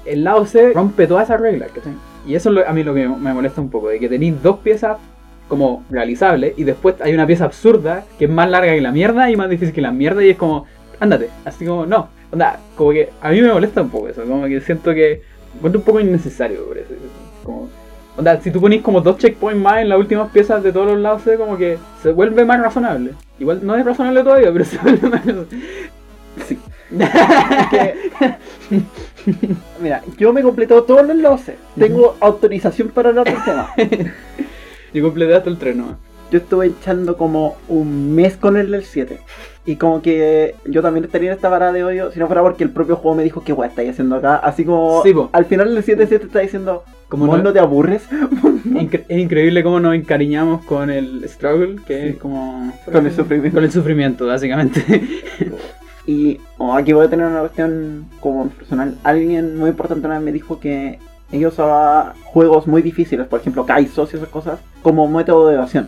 El 0.06 0.24
lado 0.24 0.46
C 0.46 0.74
rompe 0.74 1.06
todas 1.08 1.26
esas 1.26 1.40
reglas, 1.40 1.70
¿cachai? 1.72 1.94
Y 2.28 2.36
eso 2.36 2.50
es 2.50 2.56
lo- 2.56 2.68
a 2.68 2.74
mí 2.74 2.84
lo 2.84 2.94
que 2.94 3.08
me 3.08 3.34
molesta 3.34 3.62
un 3.62 3.70
poco, 3.70 3.90
de 3.90 4.00
que 4.00 4.10
tenéis 4.10 4.42
dos 4.42 4.58
piezas 4.60 4.98
como 5.48 5.84
realizables 5.90 6.54
y 6.58 6.64
después 6.64 6.96
hay 7.02 7.14
una 7.14 7.28
pieza 7.28 7.46
absurda 7.46 8.04
que 8.18 8.26
es 8.26 8.32
más 8.32 8.50
larga 8.50 8.74
que 8.74 8.82
la 8.82 8.92
mierda 8.92 9.30
y 9.30 9.36
más 9.36 9.50
difícil 9.50 9.74
que 9.76 9.82
la 9.82 9.92
mierda 9.92 10.24
y 10.24 10.30
es 10.32 10.38
como, 10.38 10.66
ándate, 11.00 11.30
así 11.46 11.66
como, 11.66 11.86
no, 11.86 12.08
onda, 12.32 12.60
como 12.76 12.92
que 12.92 13.10
a 13.22 13.30
mí 13.30 13.42
me 13.42 13.52
molesta 13.54 13.82
un 13.82 13.90
poco 13.90 14.08
eso, 14.08 14.24
como 14.24 14.46
que 14.48 14.60
siento 14.62 14.94
que 14.94 15.22
encuentro 15.56 15.80
un 15.82 15.86
poco 15.86 16.00
innecesario 16.00 16.66
por 16.66 16.78
eso, 16.78 16.90
como, 17.44 17.70
onda, 18.18 18.40
si 18.42 18.52
tú 18.52 18.62
ponís 18.62 18.82
como 18.82 19.02
dos 19.02 19.18
checkpoints 19.18 19.62
más 19.62 19.82
en 19.82 19.90
las 19.90 20.00
últimas 20.00 20.30
piezas 20.32 20.62
de 20.64 20.72
todos 20.72 20.88
los 20.88 21.00
lados 21.00 21.24
como 21.38 21.58
que 21.58 21.78
se 22.02 22.12
vuelve 22.12 22.46
más 22.46 22.60
razonable. 22.62 23.12
Igual 23.40 23.60
no 23.64 23.76
es 23.76 23.86
razonable 23.86 24.24
todavía, 24.24 24.52
pero 24.52 24.66
se 24.66 24.78
vuelve 24.78 25.10
más 25.10 25.22
Sí. 26.48 26.58
Es 27.00 27.70
que- 27.70 27.96
Mira, 29.82 30.02
yo 30.18 30.34
me 30.34 30.42
he 30.42 30.44
completado 30.44 30.84
todos 30.84 31.06
los 31.06 31.16
lados 31.16 31.42
C. 31.42 31.56
Tengo 31.78 32.18
autorización 32.20 32.90
para 32.90 33.10
hablar 33.10 33.26
del 33.26 33.44
tema. 33.44 33.70
Yo 34.94 35.04
completé 35.04 35.34
hasta 35.36 35.50
el 35.50 35.58
3 35.58 35.76
nomás. 35.76 35.96
Yo 36.32 36.38
estuve 36.40 36.68
echando 36.68 37.18
como 37.18 37.58
un 37.68 38.14
mes 38.14 38.38
con 38.38 38.58
el 38.58 38.72
del 38.72 38.84
7. 38.84 39.20
Y 39.66 39.78
como 39.78 40.02
que 40.02 40.56
yo 40.66 40.82
también 40.82 41.06
estaría 41.06 41.30
en 41.32 41.36
esta 41.36 41.50
parada 41.50 41.72
de 41.72 41.84
odio 41.86 42.12
si 42.12 42.20
no 42.20 42.28
fuera 42.28 42.42
porque 42.42 42.64
el 42.66 42.70
propio 42.70 42.98
juego 42.98 43.16
me 43.16 43.24
dijo 43.24 43.44
que 43.44 43.54
guay 43.54 43.70
estáis 43.70 43.92
haciendo 43.92 44.18
acá. 44.18 44.36
Así 44.38 44.66
como 44.66 45.02
Sí, 45.04 45.14
al 45.32 45.46
final 45.46 45.74
del 45.74 45.84
7 45.84 46.06
7 46.08 46.26
está 46.26 46.40
diciendo, 46.40 46.84
Como 47.14 47.28
¿Vos 47.28 47.38
no- 47.38 47.44
no 47.44 47.54
te 47.54 47.60
aburres? 47.60 48.08
Incre- 48.66 49.04
es 49.08 49.20
increíble 49.20 49.62
cómo 49.64 49.80
nos 49.80 49.94
encariñamos 49.94 50.66
con 50.66 50.90
el 50.90 51.24
struggle, 51.30 51.76
que 51.86 52.02
Sí. 52.02 52.08
es 52.08 52.16
como... 52.18 52.74
Con 52.92 53.06
el 53.06 53.14
sufrimiento. 53.14 53.56
Con 53.56 53.64
el 53.64 53.72
sufrimiento, 53.72 54.26
básicamente. 54.26 54.82
Y 56.08 56.40
oh, 56.58 56.74
aquí 56.74 56.92
voy 56.92 57.06
a 57.06 57.10
tener 57.10 57.28
una 57.28 57.42
cuestión 57.42 58.08
como 58.20 58.48
personal. 58.50 58.96
Alguien 59.04 59.58
muy 59.60 59.70
importante 59.70 60.06
una 60.08 60.16
vez 60.16 60.26
me 60.26 60.32
dijo 60.32 60.60
que 60.60 60.98
ellos 61.32 61.54
usaban 61.54 62.14
juegos 62.24 62.66
muy 62.68 62.82
difíciles, 62.82 63.28
por 63.28 63.40
ejemplo 63.40 63.66
Kaisos 63.66 64.12
y 64.14 64.18
esas 64.18 64.28
cosas, 64.30 64.60
como 64.82 65.08
método 65.08 65.48
de 65.50 65.54
evasión. 65.56 65.88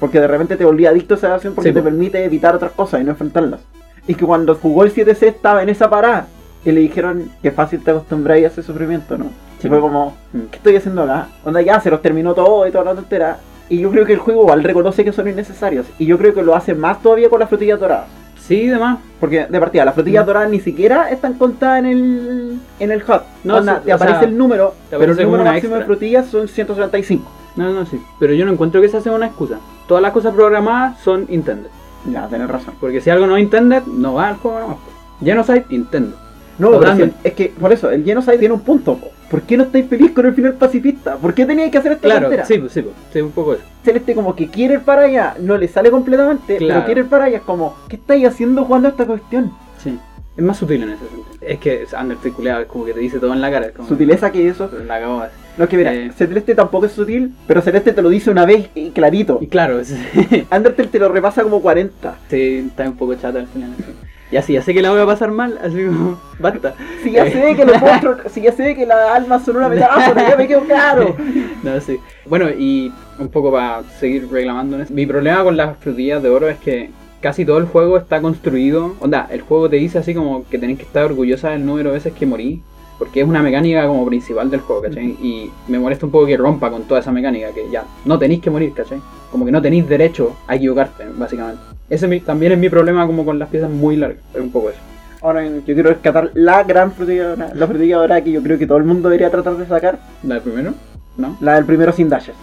Porque 0.00 0.18
de 0.18 0.26
repente 0.28 0.56
te 0.56 0.64
volvía 0.64 0.90
adicto 0.90 1.14
a 1.14 1.16
esa 1.18 1.26
evasión 1.28 1.54
porque 1.54 1.70
Sí, 1.70 1.74
te 1.74 1.82
permite 1.82 2.24
evitar 2.24 2.54
otras 2.54 2.72
cosas 2.72 3.00
y 3.00 3.04
no 3.04 3.10
enfrentarlas. 3.10 3.60
Y 4.08 4.14
que 4.14 4.24
cuando 4.24 4.54
jugó 4.56 4.82
el 4.84 4.92
7C 4.94 5.22
estaba 5.28 5.62
en 5.62 5.68
esa 5.68 5.88
parada 5.90 6.26
y 6.64 6.72
le 6.72 6.80
dijeron 6.80 7.30
que 7.42 7.50
fácil 7.52 7.80
te 7.84 7.90
acostumbráis 7.92 8.44
a 8.44 8.48
ese 8.48 8.62
sufrimiento, 8.64 9.16
¿no? 9.18 9.26
Y 9.64 9.68
fue 9.68 9.80
como, 9.80 10.14
¿qué 10.50 10.56
estoy 10.56 10.76
haciendo 10.76 11.02
acá? 11.02 11.28
Onda 11.44 11.60
ya 11.62 11.80
se 11.80 11.90
los 11.90 12.02
terminó 12.02 12.34
todo 12.34 12.66
y 12.66 12.70
toda 12.70 12.84
la 12.84 12.94
tontera. 12.94 13.38
Y 13.68 13.78
yo 13.80 13.90
creo 13.90 14.04
que 14.04 14.12
el 14.12 14.18
juego 14.18 14.42
igual 14.42 14.62
reconoce 14.62 15.04
que 15.04 15.12
son 15.12 15.26
innecesarios. 15.28 15.86
Y 15.98 16.06
yo 16.06 16.18
creo 16.18 16.34
que 16.34 16.42
lo 16.42 16.54
hace 16.54 16.74
más 16.74 17.00
todavía 17.02 17.30
con 17.30 17.40
las 17.40 17.48
frutillas 17.48 17.80
doradas. 17.80 18.06
Sí, 18.38 18.66
demás. 18.66 18.98
Porque 19.18 19.46
de 19.46 19.58
partida, 19.60 19.86
las 19.86 19.94
frutillas 19.94 20.24
Mm. 20.24 20.26
doradas 20.26 20.50
ni 20.50 20.60
siquiera 20.60 21.08
están 21.10 21.34
contadas 21.34 21.78
en 21.78 21.86
el, 21.86 22.58
en 22.78 22.90
el 22.92 23.02
HUD. 23.02 23.20
No, 23.42 23.56
Onda, 23.56 23.76
sí, 23.78 23.82
te 23.86 23.92
aparece 23.92 24.18
sea, 24.20 24.28
el 24.28 24.36
número, 24.36 24.74
pero 24.90 25.12
el 25.12 25.16
número 25.22 25.44
máximo 25.44 25.74
de 25.76 25.80
extra. 25.80 25.86
frutillas 25.86 26.26
son 26.26 26.46
175. 26.46 27.24
No, 27.56 27.72
no, 27.72 27.86
sí. 27.86 27.98
Pero 28.20 28.34
yo 28.34 28.44
no 28.44 28.52
encuentro 28.52 28.82
que 28.82 28.88
esa 28.88 29.00
sea 29.00 29.12
una 29.12 29.26
excusa. 29.26 29.60
Todas 29.88 30.02
las 30.02 30.12
cosas 30.12 30.34
programadas 30.34 31.00
son 31.00 31.24
intended. 31.30 31.70
Ya, 32.10 32.26
tenés 32.28 32.48
razón. 32.50 32.74
Porque 32.80 33.00
si 33.00 33.08
algo 33.08 33.26
no 33.26 33.36
es 33.38 33.42
intended, 33.44 33.82
no 33.84 34.12
va 34.14 34.28
al 34.28 34.36
juego 34.36 34.60
nomás. 34.60 34.76
Genocide, 35.22 35.64
intended. 35.70 36.16
No, 36.58 36.80
si- 36.96 37.12
es 37.24 37.32
que 37.34 37.52
por 37.58 37.72
eso, 37.72 37.90
el 37.90 38.04
Genocide 38.04 38.38
tiene 38.38 38.54
un 38.54 38.60
punto. 38.60 38.96
po. 38.96 39.08
¿Por 39.30 39.42
qué 39.42 39.56
no 39.56 39.64
estáis 39.64 39.86
feliz 39.88 40.12
con 40.12 40.26
el 40.26 40.34
final 40.34 40.54
pacifista? 40.54 41.16
¿Por 41.16 41.34
qué 41.34 41.44
teníais 41.46 41.70
que 41.72 41.78
hacer 41.78 41.92
esta 41.92 42.06
Claro, 42.06 42.30
sí, 42.46 42.58
pues, 42.58 42.72
sí, 42.72 42.82
pues, 42.82 42.94
sí, 43.12 43.20
un 43.20 43.32
poco 43.32 43.54
eso. 43.54 43.62
Celeste 43.84 44.14
como 44.14 44.36
que 44.36 44.48
quiere 44.48 44.74
ir 44.74 44.80
para 44.80 45.02
allá, 45.02 45.34
no 45.40 45.56
le 45.56 45.66
sale 45.66 45.90
completamente, 45.90 46.56
Claro. 46.58 46.74
pero 46.80 46.86
quiere 46.86 47.00
ir 47.00 47.06
para 47.08 47.24
allá. 47.24 47.38
Es 47.38 47.42
como, 47.42 47.74
¿qué 47.88 47.96
estáis 47.96 48.26
haciendo 48.26 48.64
jugando 48.64 48.88
a 48.88 48.90
esta 48.92 49.06
cuestión? 49.06 49.52
Sí. 49.82 49.98
Es 50.36 50.44
más 50.44 50.56
sutil 50.56 50.82
en 50.82 50.90
ese 50.90 51.06
sentido. 51.08 51.24
Es 51.40 51.58
que 51.58 51.86
Undertale 52.00 52.34
culeado 52.34 52.60
es 52.62 52.66
como 52.66 52.84
que 52.84 52.92
te 52.92 53.00
dice 53.00 53.18
todo 53.18 53.32
en 53.32 53.40
la 53.40 53.50
cara. 53.50 53.66
Es 53.66 53.72
como, 53.72 53.88
Sutileza 53.88 54.30
que 54.32 54.48
eso. 54.48 54.68
La 54.86 55.00
No, 55.00 55.24
es 55.64 55.68
que 55.70 55.76
mira, 55.76 55.94
Eh. 55.94 56.10
Celeste 56.16 56.54
tampoco 56.56 56.86
es 56.86 56.92
sutil, 56.92 57.32
pero 57.46 57.60
Celeste 57.62 57.92
te 57.92 58.02
lo 58.02 58.08
dice 58.08 58.30
una 58.30 58.44
vez 58.44 58.68
y 58.74 58.90
clarito. 58.90 59.38
Y 59.40 59.46
claro, 59.46 59.78
es- 59.80 59.92
Undertale 60.52 60.88
te 60.88 60.98
lo 60.98 61.08
repasa 61.08 61.42
como 61.42 61.60
40. 61.62 62.16
sí, 62.28 62.64
está 62.68 62.84
un 62.84 62.96
poco 62.96 63.14
chata 63.14 63.38
al 63.40 63.46
final. 63.48 63.70
Ya 64.34 64.42
sí, 64.42 64.54
ya 64.54 64.62
sé 64.62 64.74
que 64.74 64.82
la 64.82 64.90
voy 64.90 65.00
a 65.00 65.06
pasar 65.06 65.30
mal, 65.30 65.60
así 65.62 65.84
como, 65.84 66.18
basta. 66.40 66.74
Si 67.04 67.12
ya 67.12 67.30
sé 67.30 67.54
que 67.54 67.64
los 67.64 67.80
monstruos, 67.80 68.18
si 68.32 68.40
ya 68.42 68.50
sé 68.50 68.74
que 68.74 68.84
las 68.84 69.12
almas 69.12 69.44
son 69.44 69.58
una 69.58 69.68
metáfora, 69.68 70.28
ya 70.28 70.36
me 70.36 70.48
quedo 70.48 70.62
claro. 70.62 71.14
No, 71.62 71.80
sí. 71.80 72.00
Bueno, 72.26 72.50
y 72.50 72.92
un 73.20 73.28
poco 73.28 73.52
para 73.52 73.84
seguir 74.00 74.28
reclamando. 74.28 74.78
Mi 74.90 75.06
problema 75.06 75.44
con 75.44 75.56
las 75.56 75.76
frutillas 75.78 76.20
de 76.20 76.30
oro 76.30 76.48
es 76.48 76.58
que 76.58 76.90
casi 77.20 77.44
todo 77.44 77.58
el 77.58 77.66
juego 77.66 77.96
está 77.96 78.20
construido. 78.20 78.96
Onda, 78.98 79.28
el 79.30 79.42
juego 79.42 79.70
te 79.70 79.76
dice 79.76 79.98
así 79.98 80.14
como 80.14 80.44
que 80.48 80.58
tenés 80.58 80.78
que 80.78 80.84
estar 80.84 81.04
orgullosa 81.04 81.50
del 81.50 81.64
número 81.64 81.90
de 81.90 81.94
veces 81.94 82.12
que 82.12 82.26
morí. 82.26 82.60
Porque 82.98 83.20
es 83.20 83.28
una 83.28 83.40
mecánica 83.40 83.86
como 83.86 84.04
principal 84.04 84.50
del 84.50 84.62
juego, 84.62 84.82
¿cachai? 84.82 85.16
Y 85.22 85.52
me 85.68 85.78
molesta 85.78 86.06
un 86.06 86.12
poco 86.12 86.26
que 86.26 86.36
rompa 86.36 86.72
con 86.72 86.82
toda 86.82 86.98
esa 86.98 87.12
mecánica, 87.12 87.52
que 87.52 87.70
ya 87.70 87.84
no 88.04 88.18
tenéis 88.18 88.40
que 88.40 88.50
morir, 88.50 88.72
¿cachai? 88.72 88.98
Como 89.30 89.44
que 89.44 89.52
no 89.52 89.62
tenéis 89.62 89.88
derecho 89.88 90.34
a 90.48 90.56
equivocarte, 90.56 91.04
básicamente. 91.16 91.73
Ese 91.90 92.06
es 92.06 92.10
mi- 92.10 92.20
también 92.20 92.52
es 92.52 92.58
mi 92.58 92.68
problema 92.68 93.06
como 93.06 93.24
con 93.24 93.38
las 93.38 93.48
piezas 93.48 93.70
muy 93.70 93.96
largas, 93.96 94.18
es 94.34 94.40
un 94.40 94.50
poco 94.50 94.70
eso. 94.70 94.78
Ahora 95.20 95.44
yo 95.46 95.62
quiero 95.64 95.90
rescatar 95.90 96.30
la 96.34 96.62
gran 96.64 96.92
frutilla 96.92 97.34
la 97.54 97.66
frutilla 97.66 97.96
ahora 97.96 98.22
que 98.22 98.30
yo 98.32 98.42
creo 98.42 98.58
que 98.58 98.66
todo 98.66 98.78
el 98.78 98.84
mundo 98.84 99.08
debería 99.08 99.30
tratar 99.30 99.56
de 99.56 99.66
sacar, 99.66 99.98
¿La 100.22 100.34
del 100.36 100.42
primero? 100.44 100.74
¿No? 101.16 101.36
la 101.40 101.54
del 101.54 101.64
primero 101.64 101.92
sin 101.92 102.08
dashes. 102.08 102.34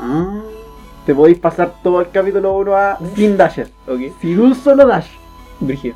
Ah, 0.00 0.40
Te 1.06 1.14
podéis 1.14 1.38
pasar 1.38 1.72
todo 1.82 2.00
el 2.00 2.10
capítulo 2.10 2.56
1 2.56 2.74
a 2.76 2.98
sin 3.14 3.36
dashes, 3.36 3.70
ok. 3.86 4.00
sin 4.20 4.38
un 4.40 4.54
solo 4.54 4.86
dash. 4.86 5.06
Brígido. 5.60 5.94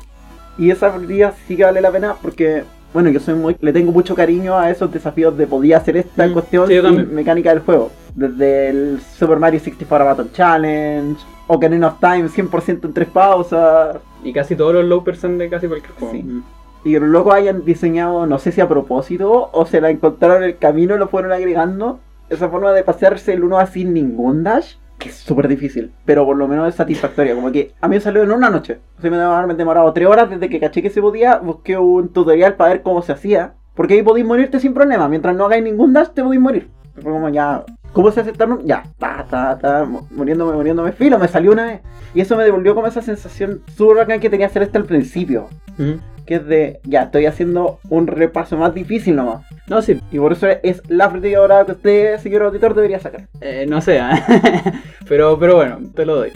Y 0.57 0.69
esa 0.71 0.91
frutilla 0.91 1.33
sí 1.47 1.55
que 1.57 1.63
vale 1.63 1.81
la 1.81 1.91
pena 1.91 2.15
porque, 2.21 2.63
bueno, 2.93 3.09
yo 3.09 3.19
soy 3.19 3.33
muy, 3.33 3.55
le 3.59 3.73
tengo 3.73 3.91
mucho 3.91 4.15
cariño 4.15 4.57
a 4.57 4.69
esos 4.69 4.91
desafíos 4.91 5.35
de 5.37 5.47
podía 5.47 5.77
hacer 5.77 5.97
esta 5.97 6.27
Mm, 6.27 6.33
cuestión 6.33 6.67
sí, 6.67 6.79
mecánica 7.11 7.49
del 7.49 7.59
juego. 7.59 7.91
Desde 8.15 8.69
el 8.69 8.99
Super 9.17 9.39
Mario 9.39 9.59
64 9.59 10.05
Battle 10.05 10.25
Challenge, 10.33 11.19
Ocarina 11.47 11.87
of 11.87 11.99
Time 11.99 12.27
100% 12.27 12.85
en 12.85 12.93
tres 12.93 13.09
pausas. 13.09 13.97
Y 14.23 14.33
casi 14.33 14.55
todos 14.55 14.73
los 14.73 14.85
low 14.85 15.03
percent 15.03 15.37
de 15.37 15.49
casi 15.49 15.67
cualquier 15.67 15.93
juego. 15.93 16.13
Sí. 16.13 16.23
Mm. 16.23 16.43
Y 16.85 16.91
que 16.91 16.99
los 16.99 17.09
locos 17.09 17.33
hayan 17.33 17.63
diseñado, 17.63 18.25
no 18.25 18.39
sé 18.39 18.51
si 18.51 18.59
a 18.59 18.67
propósito, 18.67 19.49
o 19.53 19.65
se 19.65 19.79
la 19.79 19.89
encontraron 19.89 20.43
en 20.43 20.49
el 20.49 20.57
camino 20.57 20.95
y 20.95 20.97
lo 20.97 21.07
fueron 21.07 21.31
agregando. 21.31 21.99
Esa 22.29 22.49
forma 22.49 22.73
de 22.73 22.83
pasearse 22.83 23.33
el 23.33 23.43
uno 23.43 23.57
a 23.57 23.65
sin 23.67 23.93
ningún 23.93 24.43
dash, 24.43 24.75
que 24.97 25.09
es 25.09 25.15
súper 25.15 25.47
difícil, 25.47 25.91
pero 26.05 26.25
por 26.25 26.35
lo 26.35 26.47
menos 26.47 26.67
es 26.67 26.75
satisfactoria. 26.75 27.35
Como 27.35 27.51
que 27.51 27.73
a 27.79 27.87
mí 27.87 27.95
me 27.95 28.01
salió 28.01 28.23
en 28.23 28.31
una 28.31 28.49
noche. 28.49 28.79
O 28.97 29.01
sea, 29.01 29.11
me 29.11 29.17
haber 29.17 29.55
demorado 29.55 29.91
tres 29.93 30.07
horas 30.07 30.29
desde 30.29 30.49
que 30.49 30.59
caché 30.59 30.81
que 30.81 30.89
se 30.89 31.01
podía. 31.01 31.37
Busqué 31.37 31.77
un 31.77 32.09
tutorial 32.09 32.55
para 32.55 32.73
ver 32.73 32.81
cómo 32.81 33.01
se 33.01 33.11
hacía. 33.11 33.53
Porque 33.75 33.95
ahí 33.95 34.03
podéis 34.03 34.25
morirte 34.25 34.59
sin 34.59 34.73
problema. 34.73 35.07
Mientras 35.09 35.35
no 35.35 35.45
hagáis 35.45 35.63
ningún 35.63 35.93
dash, 35.93 36.09
te 36.09 36.23
podéis 36.23 36.41
morir. 36.41 36.69
Fue 36.95 37.11
como 37.11 37.29
ya. 37.29 37.65
¿Cómo 37.93 38.11
se 38.11 38.23
run? 38.23 38.65
Ya, 38.65 38.83
ta, 38.97 39.25
ta, 39.29 39.57
ta, 39.57 39.85
mu- 39.85 40.01
muriéndome, 40.11 40.53
muriéndome. 40.53 40.91
Filo, 40.91 41.19
me 41.19 41.27
salió 41.27 41.51
una 41.51 41.65
vez. 41.67 41.81
Y 42.15 42.21
eso 42.21 42.35
me 42.35 42.43
devolvió 42.43 42.73
como 42.75 42.87
esa 42.87 43.01
sensación 43.01 43.61
súper 43.77 43.97
bacán 43.97 44.19
que 44.19 44.29
tenía 44.29 44.49
Celeste 44.49 44.77
al 44.77 44.85
principio 44.85 45.47
Mm. 45.77 45.93
que 46.25 46.35
es 46.35 46.45
de, 46.45 46.79
ya, 46.83 47.03
estoy 47.03 47.25
haciendo 47.25 47.79
un 47.89 48.05
repaso 48.07 48.55
más 48.57 48.73
difícil 48.73 49.15
nomás. 49.15 49.45
No, 49.67 49.81
sí, 49.81 49.99
Y 50.11 50.19
por 50.19 50.31
eso 50.33 50.47
es 50.61 50.81
la 50.87 51.09
frutilla 51.09 51.39
ahora 51.39 51.65
que 51.65 51.71
usted, 51.73 52.17
señor 52.19 52.43
auditor, 52.43 52.73
debería 52.75 52.99
sacar. 52.99 53.27
eh, 53.41 53.65
no 53.67 53.81
sé, 53.81 53.97
¿eh? 53.97 54.01
pero, 55.07 55.37
pero 55.39 55.55
bueno, 55.55 55.79
te 55.95 56.05
lo 56.05 56.15
doy. 56.17 56.31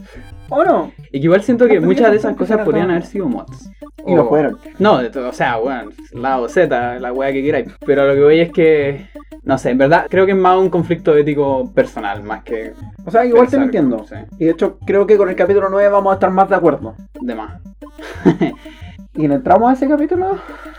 ¿O 0.49 0.63
no? 0.63 0.91
Y 1.11 1.19
que 1.19 1.25
igual 1.25 1.41
siento 1.43 1.67
que 1.67 1.79
No, 1.79 1.87
muchas 1.87 2.11
de 2.11 2.17
esas 2.17 2.35
cosas 2.35 2.59
podrían 2.63 2.89
haber 2.91 3.05
sido 3.05 3.27
mods. 3.27 3.69
Y 4.05 4.13
O- 4.13 4.17
lo 4.17 4.29
fueron. 4.29 4.57
No, 4.79 4.97
de 4.99 5.09
todo, 5.09 5.29
o 5.29 5.33
sea, 5.33 5.57
bueno, 5.57 5.91
la 6.13 6.39
Z, 6.47 6.99
la 6.99 7.11
wea 7.13 7.31
que 7.33 7.43
queráis. 7.43 7.67
Pero 7.85 8.07
lo 8.07 8.13
que 8.13 8.21
voy 8.23 8.39
es 8.39 8.51
que, 8.51 9.07
no 9.43 9.57
sé, 9.57 9.71
en 9.71 9.77
verdad 9.77 10.07
creo 10.09 10.25
que 10.25 10.31
es 10.31 10.37
más 10.37 10.57
un 10.57 10.69
conflicto 10.69 11.15
ético 11.17 11.71
personal, 11.73 12.23
más 12.23 12.43
que 12.43 12.71
O 13.05 13.11
sea, 13.11 13.25
igual 13.25 13.47
te 13.47 13.57
pensar, 13.57 13.59
lo 13.59 13.65
entiendo. 13.65 14.05
sí, 14.07 14.15
Y 14.39 14.45
de 14.45 14.51
hecho, 14.51 14.77
creo 14.85 15.05
que 15.05 15.17
con 15.17 15.27
el 15.29 15.35
capítulo 15.35 15.67
9 15.69 15.89
vamos 15.89 16.11
a 16.11 16.13
estar 16.15 16.31
más 16.31 16.47
de 16.49 16.55
acuerdo. 16.55 16.95
de 17.19 17.35
más. 17.35 17.61
¿Y 19.15 19.25
entramos 19.25 19.69
a 19.69 19.73
ese 19.73 19.87
capítulo? 19.89 20.37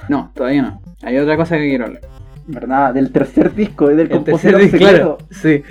No, 0.08 0.30
todavía 0.34 0.62
no. 0.62 0.80
Hay 1.02 1.18
otra 1.18 1.36
cosa 1.36 1.56
que 1.56 1.68
quiero 1.68 1.86
hablar. 1.86 2.02
¿Verdad? 2.46 2.94
Del 2.94 3.10
tercer 3.12 3.54
disco 3.54 3.88
del 3.88 4.00
El 4.00 4.08
tercer 4.08 4.24
compositor 4.24 4.60
disco, 4.62 4.78
secreto. 4.78 5.16
claro, 5.18 5.18
sí. 5.30 5.62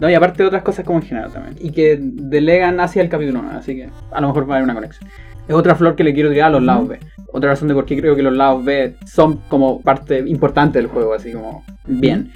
No, 0.00 0.08
y 0.08 0.14
aparte 0.14 0.42
de 0.42 0.48
otras 0.48 0.62
cosas 0.62 0.84
como 0.84 0.98
en 0.98 1.04
general 1.04 1.30
también. 1.30 1.56
Y 1.60 1.72
que 1.72 1.98
delegan 2.00 2.80
hacia 2.80 3.02
el 3.02 3.08
capítulo 3.08 3.42
9, 3.42 3.58
así 3.58 3.76
que 3.76 3.90
a 4.10 4.20
lo 4.20 4.28
mejor 4.28 4.48
va 4.48 4.54
a 4.54 4.56
haber 4.56 4.64
una 4.64 4.74
conexión. 4.74 5.08
Es 5.46 5.54
otra 5.54 5.74
flor 5.74 5.94
que 5.94 6.04
le 6.04 6.14
quiero 6.14 6.30
tirar 6.30 6.48
a 6.48 6.50
los 6.50 6.62
lados 6.62 6.88
B. 6.88 6.98
Otra 7.32 7.50
razón 7.50 7.68
de 7.68 7.74
por 7.74 7.84
qué 7.84 7.98
creo 8.00 8.16
que 8.16 8.22
los 8.22 8.32
lados 8.34 8.64
B 8.64 8.96
son 9.04 9.38
como 9.48 9.82
parte 9.82 10.18
importante 10.26 10.78
del 10.78 10.88
juego, 10.88 11.12
así 11.12 11.32
como 11.32 11.64
bien. 11.86 12.32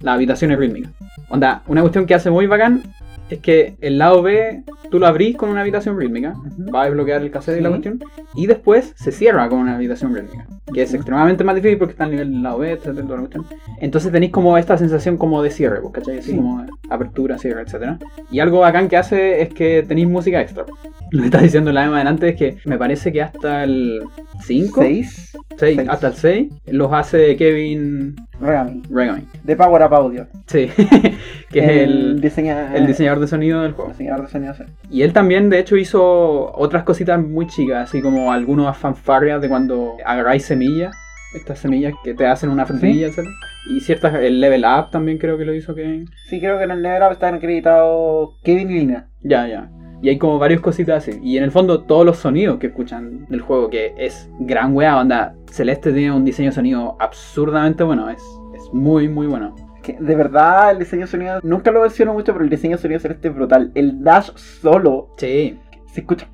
Las 0.00 0.16
habitaciones 0.16 0.58
rítmicas. 0.58 0.92
Onda, 1.30 1.62
una 1.66 1.80
cuestión 1.80 2.06
que 2.06 2.14
hace 2.14 2.30
muy 2.30 2.46
bacán 2.46 2.82
es 3.30 3.38
que 3.40 3.74
el 3.80 3.98
lado 3.98 4.22
B 4.22 4.62
tú 4.90 4.98
lo 4.98 5.06
abrís 5.06 5.36
con 5.36 5.50
una 5.50 5.62
habitación 5.62 5.98
rítmica, 5.98 6.34
Ujú. 6.36 6.70
va 6.72 6.82
a 6.82 6.84
desbloquear 6.86 7.22
el 7.22 7.30
cassette 7.30 7.58
y 7.58 7.62
la 7.62 7.70
cuestión, 7.70 7.98
y 8.34 8.46
después 8.46 8.92
se 8.96 9.10
cierra 9.12 9.48
con 9.48 9.58
una 9.58 9.74
habitación 9.76 10.14
rítmica, 10.14 10.46
que 10.72 10.82
es 10.82 10.90
Ujú. 10.90 10.96
extremadamente 10.96 11.42
más 11.44 11.54
difícil 11.56 11.78
porque 11.78 11.92
está 11.92 12.04
al 12.04 12.10
nivel 12.12 12.30
del 12.32 12.42
lado 12.42 12.58
B, 12.58 12.70
etcétera, 12.72 13.02
toda 13.02 13.14
la 13.16 13.20
cuestión. 13.28 13.46
Entonces 13.80 14.12
tenéis 14.12 14.32
como 14.32 14.56
esta 14.58 14.78
sensación 14.78 15.16
como 15.16 15.42
de 15.42 15.50
cierre, 15.50 15.80
pues, 15.80 15.92
¿cachai? 15.94 16.18
Así 16.18 16.30
Sí. 16.30 16.36
como 16.36 16.64
apertura, 16.88 17.38
cierre, 17.38 17.62
etcétera. 17.62 17.98
Y 18.30 18.38
algo 18.40 18.60
bacán 18.60 18.88
que 18.88 18.96
hace 18.96 19.42
es 19.42 19.48
que 19.48 19.84
tenéis 19.86 20.08
música 20.08 20.40
extra. 20.40 20.64
Lo 21.10 21.20
que 21.20 21.26
está 21.26 21.40
diciendo 21.40 21.72
la 21.72 21.84
Emma 21.84 21.98
delante 21.98 22.28
es 22.30 22.36
que 22.36 22.56
me 22.64 22.76
parece 22.78 23.12
que 23.12 23.22
hasta 23.22 23.62
el 23.64 24.02
5, 24.44 24.82
Seis. 24.82 25.32
6, 25.56 25.76
Seis. 25.76 25.88
hasta 25.88 26.08
el 26.08 26.14
6, 26.14 26.52
los 26.66 26.92
hace 26.92 27.36
Kevin 27.36 28.16
Regami. 28.40 28.82
Regami. 28.90 29.22
De 29.44 29.54
Power 29.56 29.82
Up 29.84 29.94
Audio. 29.94 30.26
Sí, 30.46 30.68
que 31.50 31.58
es 31.60 31.68
el, 31.70 32.20
diseña- 32.20 32.74
el 32.74 32.86
diseñador 32.88 33.15
de 33.20 33.26
sonido 33.26 33.62
del 33.62 33.72
juego. 33.72 33.90
diseñador 33.90 34.26
de 34.26 34.32
sonido. 34.32 34.54
sí. 34.54 34.64
Y 34.90 35.02
él 35.02 35.12
también, 35.12 35.50
de 35.50 35.58
hecho, 35.58 35.76
hizo 35.76 36.52
otras 36.56 36.84
cositas 36.84 37.20
muy 37.20 37.46
chicas, 37.46 37.88
así 37.88 38.02
como 38.02 38.32
algunas 38.32 38.76
fanfarrias 38.76 39.40
de 39.40 39.48
cuando 39.48 39.96
agarráis 40.04 40.44
semillas, 40.44 40.94
estas 41.34 41.58
semillas 41.58 41.94
que 42.02 42.14
te 42.14 42.26
hacen 42.26 42.50
una 42.50 42.66
frutilla, 42.66 43.08
etc. 43.08 43.26
Y 43.68 43.80
ciertas, 43.80 44.14
el 44.14 44.40
level 44.40 44.64
up 44.64 44.90
también 44.90 45.18
creo 45.18 45.36
que 45.36 45.44
lo 45.44 45.54
hizo 45.54 45.74
Kevin. 45.74 46.08
Sí, 46.28 46.40
creo 46.40 46.56
que 46.58 46.64
en 46.64 46.70
el 46.70 46.82
Never 46.82 47.02
Up 47.02 47.12
están 47.12 47.34
acreditados 47.34 48.30
Kevin 48.44 48.70
y 48.70 48.74
Lina. 48.74 49.08
Ya, 49.22 49.46
ya. 49.48 49.70
Y 50.02 50.08
hay 50.08 50.18
como 50.18 50.38
varias 50.38 50.60
cositas 50.60 51.08
así. 51.08 51.18
Y 51.22 51.36
en 51.36 51.44
el 51.44 51.50
fondo, 51.50 51.82
todos 51.82 52.06
los 52.06 52.18
sonidos 52.18 52.58
que 52.58 52.68
escuchan 52.68 53.26
del 53.28 53.40
juego, 53.40 53.70
que 53.70 53.92
es 53.98 54.30
gran 54.38 54.74
wea, 54.74 55.00
onda. 55.00 55.34
Celeste 55.50 55.92
tiene 55.92 56.12
un 56.12 56.24
diseño 56.24 56.50
de 56.50 56.54
sonido 56.54 56.96
absurdamente 57.00 57.82
bueno, 57.82 58.08
es, 58.08 58.22
es 58.54 58.72
muy, 58.72 59.08
muy 59.08 59.26
bueno. 59.26 59.54
Que 59.86 59.96
de 60.00 60.16
verdad 60.16 60.72
el 60.72 60.80
diseño 60.80 61.02
de 61.02 61.06
sonido, 61.06 61.38
nunca 61.44 61.70
lo 61.70 61.80
menciono 61.80 62.12
mucho, 62.12 62.32
pero 62.32 62.42
el 62.42 62.50
diseño 62.50 62.76
de 62.76 62.82
sonido 62.82 62.98
celeste 62.98 63.28
es 63.28 63.34
brutal. 63.34 63.70
El 63.76 64.02
dash 64.02 64.30
solo 64.34 65.10
Sí, 65.16 65.60
se 65.92 66.00
escucha. 66.00 66.26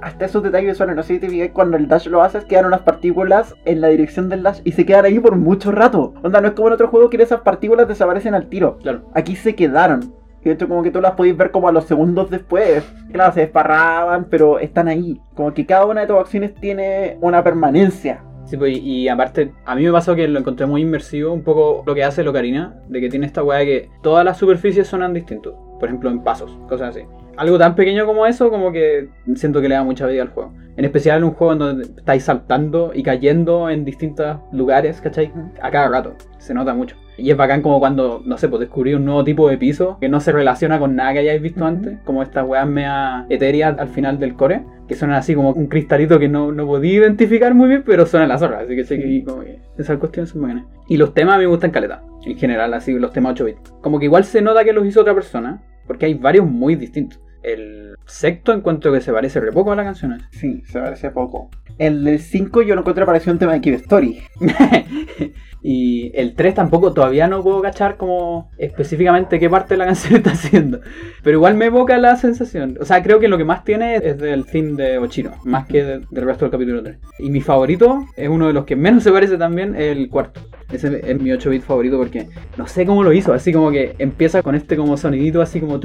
Hasta 0.00 0.24
esos 0.24 0.42
detalles 0.42 0.70
visuales, 0.70 0.96
no 0.96 1.02
sé 1.04 1.14
si 1.14 1.20
te 1.20 1.28
fijas 1.28 1.50
cuando 1.52 1.76
el 1.76 1.86
dash 1.86 2.08
lo 2.08 2.20
haces, 2.20 2.44
quedan 2.46 2.66
unas 2.66 2.80
partículas 2.80 3.54
en 3.64 3.80
la 3.80 3.88
dirección 3.88 4.28
del 4.28 4.42
dash 4.42 4.60
y 4.64 4.72
se 4.72 4.84
quedan 4.84 5.04
ahí 5.04 5.20
por 5.20 5.36
mucho 5.36 5.70
rato. 5.70 6.14
Onda, 6.24 6.40
no 6.40 6.48
es 6.48 6.54
como 6.54 6.66
en 6.66 6.74
otro 6.74 6.88
juego 6.88 7.10
que 7.10 7.22
esas 7.22 7.42
partículas 7.42 7.86
desaparecen 7.86 8.34
al 8.34 8.48
tiro. 8.48 8.78
claro. 8.78 9.02
Aquí 9.14 9.36
se 9.36 9.54
quedaron. 9.54 10.12
Y 10.40 10.44
de 10.44 10.52
hecho, 10.52 10.68
como 10.68 10.82
que 10.82 10.90
tú 10.90 11.00
las 11.00 11.12
podéis 11.12 11.36
ver 11.36 11.52
como 11.52 11.68
a 11.68 11.72
los 11.72 11.84
segundos 11.84 12.30
después. 12.30 12.84
Claro, 13.12 13.32
se 13.32 13.40
desparraban, 13.40 14.26
pero 14.30 14.58
están 14.58 14.88
ahí. 14.88 15.20
Como 15.34 15.52
que 15.54 15.66
cada 15.66 15.84
una 15.86 16.00
de 16.00 16.06
tus 16.08 16.16
acciones 16.16 16.54
tiene 16.54 17.18
una 17.20 17.42
permanencia. 17.44 18.22
Sí, 18.48 18.56
pues, 18.56 18.78
y, 18.78 19.08
aparte, 19.08 19.52
a 19.66 19.74
mí 19.76 19.84
me 19.84 19.92
pasó 19.92 20.16
que 20.16 20.26
lo 20.26 20.38
encontré 20.38 20.64
muy 20.64 20.80
inmersivo, 20.80 21.34
un 21.34 21.42
poco 21.42 21.82
lo 21.86 21.94
que 21.94 22.02
hace 22.02 22.24
Locarina, 22.24 22.80
de 22.88 22.98
que 22.98 23.10
tiene 23.10 23.26
esta 23.26 23.42
weá 23.42 23.62
que 23.62 23.90
todas 24.02 24.24
las 24.24 24.38
superficies 24.38 24.86
suenan 24.86 25.12
distintos. 25.12 25.54
Por 25.78 25.90
ejemplo, 25.90 26.08
en 26.08 26.24
pasos, 26.24 26.58
cosas 26.66 26.96
así. 26.96 27.06
Algo 27.36 27.58
tan 27.58 27.74
pequeño 27.74 28.06
como 28.06 28.24
eso, 28.24 28.48
como 28.48 28.72
que 28.72 29.10
siento 29.34 29.60
que 29.60 29.68
le 29.68 29.74
da 29.74 29.84
mucha 29.84 30.06
vida 30.06 30.22
al 30.22 30.30
juego. 30.30 30.54
En 30.78 30.84
especial 30.86 31.18
en 31.18 31.24
un 31.24 31.32
juego 31.32 31.56
donde 31.56 31.82
estáis 31.82 32.24
saltando 32.24 32.92
y 32.94 33.02
cayendo 33.02 33.68
en 33.68 33.84
distintos 33.84 34.38
lugares, 34.50 35.00
¿cachai? 35.02 35.30
A 35.60 35.70
cada 35.70 35.88
rato. 35.88 36.14
Se 36.38 36.54
nota 36.54 36.72
mucho. 36.72 36.96
Y 37.18 37.32
es 37.32 37.36
bacán 37.36 37.62
como 37.62 37.80
cuando, 37.80 38.22
no 38.24 38.38
sé, 38.38 38.48
pues 38.48 38.60
descubrí 38.60 38.94
un 38.94 39.04
nuevo 39.04 39.24
tipo 39.24 39.48
de 39.48 39.58
piso 39.58 39.98
que 40.00 40.08
no 40.08 40.20
se 40.20 40.30
relaciona 40.30 40.78
con 40.78 40.94
nada 40.94 41.12
que 41.12 41.18
hayáis 41.18 41.42
visto 41.42 41.66
antes. 41.66 41.98
Como 42.04 42.22
estas 42.22 42.46
weas 42.46 42.66
mea 42.66 43.26
etéreas 43.28 43.76
al 43.76 43.88
final 43.88 44.20
del 44.20 44.34
core. 44.34 44.64
Que 44.86 44.94
suenan 44.94 45.16
así 45.16 45.34
como 45.34 45.50
un 45.50 45.66
cristalito 45.66 46.18
que 46.20 46.28
no, 46.28 46.52
no 46.52 46.64
podía 46.64 47.00
identificar 47.00 47.54
muy 47.54 47.68
bien, 47.68 47.82
pero 47.84 48.06
suena 48.06 48.26
la 48.26 48.38
zorra. 48.38 48.60
Así 48.60 48.76
que 48.76 48.84
sé 48.84 48.98
que 48.98 49.24
como 49.24 49.42
que 49.42 49.58
esas 49.76 49.98
cuestiones 49.98 50.30
son 50.30 50.42
bacanas. 50.42 50.66
Y 50.88 50.96
los 50.96 51.12
temas 51.12 51.34
a 51.34 51.38
mí 51.38 51.44
me 51.44 51.50
gustan 51.50 51.72
caleta. 51.72 52.02
En 52.24 52.38
general, 52.38 52.72
así 52.72 52.92
los 52.92 53.12
temas 53.12 53.32
8 53.32 53.44
bits. 53.44 53.74
Como 53.82 53.98
que 53.98 54.04
igual 54.04 54.24
se 54.24 54.40
nota 54.40 54.64
que 54.64 54.72
los 54.72 54.86
hizo 54.86 55.00
otra 55.00 55.14
persona. 55.14 55.60
Porque 55.88 56.06
hay 56.06 56.14
varios 56.14 56.46
muy 56.46 56.76
distintos. 56.76 57.20
El 57.42 57.96
sexto 58.06 58.52
encuentro 58.52 58.92
que 58.92 59.00
se 59.00 59.12
parece 59.12 59.40
re 59.40 59.50
poco 59.50 59.72
a 59.72 59.76
la 59.76 59.82
canción. 59.82 60.20
Sí, 60.30 60.62
se 60.66 60.78
parece 60.78 61.10
poco. 61.10 61.50
El 61.78 62.04
del 62.04 62.20
5 62.20 62.62
yo 62.62 62.74
lo 62.74 62.82
encontré 62.82 63.04
parecido 63.04 63.32
a 63.32 63.34
un 63.34 63.38
tema 63.38 63.54
de 63.54 63.60
Cube 63.60 63.74
Story. 63.74 64.20
Y 65.62 66.12
el 66.14 66.34
3 66.34 66.54
tampoco, 66.54 66.92
todavía 66.92 67.26
no 67.26 67.42
puedo 67.42 67.60
cachar 67.62 67.96
como 67.96 68.50
específicamente 68.58 69.38
qué 69.40 69.50
parte 69.50 69.74
de 69.74 69.78
la 69.78 69.84
canción 69.86 70.16
está 70.16 70.30
haciendo. 70.32 70.80
Pero 71.22 71.38
igual 71.38 71.54
me 71.56 71.66
evoca 71.66 71.98
la 71.98 72.16
sensación. 72.16 72.78
O 72.80 72.84
sea, 72.84 73.02
creo 73.02 73.18
que 73.18 73.28
lo 73.28 73.38
que 73.38 73.44
más 73.44 73.64
tiene 73.64 73.96
es 73.96 74.18
del 74.18 74.46
theme 74.46 74.80
de 74.82 74.98
Ochino, 74.98 75.32
más 75.44 75.66
que 75.66 75.82
de- 75.84 76.00
del 76.10 76.24
resto 76.24 76.44
del 76.44 76.52
capítulo 76.52 76.82
3. 76.82 76.98
Y 77.18 77.30
mi 77.30 77.40
favorito 77.40 78.04
es 78.16 78.28
uno 78.28 78.46
de 78.46 78.52
los 78.52 78.64
que 78.64 78.76
menos 78.76 79.02
se 79.02 79.10
parece 79.12 79.36
también, 79.36 79.74
el 79.74 80.08
cuarto. 80.08 80.40
Ese 80.72 81.00
es 81.02 81.18
mi 81.20 81.32
8 81.32 81.48
bit 81.48 81.62
favorito 81.62 81.96
porque 81.96 82.28
no 82.58 82.66
sé 82.66 82.84
cómo 82.84 83.02
lo 83.02 83.12
hizo, 83.14 83.32
así 83.32 83.52
como 83.52 83.70
que 83.70 83.94
empieza 83.98 84.42
con 84.42 84.54
este 84.54 84.76
como 84.76 84.98
sonidito 84.98 85.40
así 85.40 85.60
como 85.60 85.80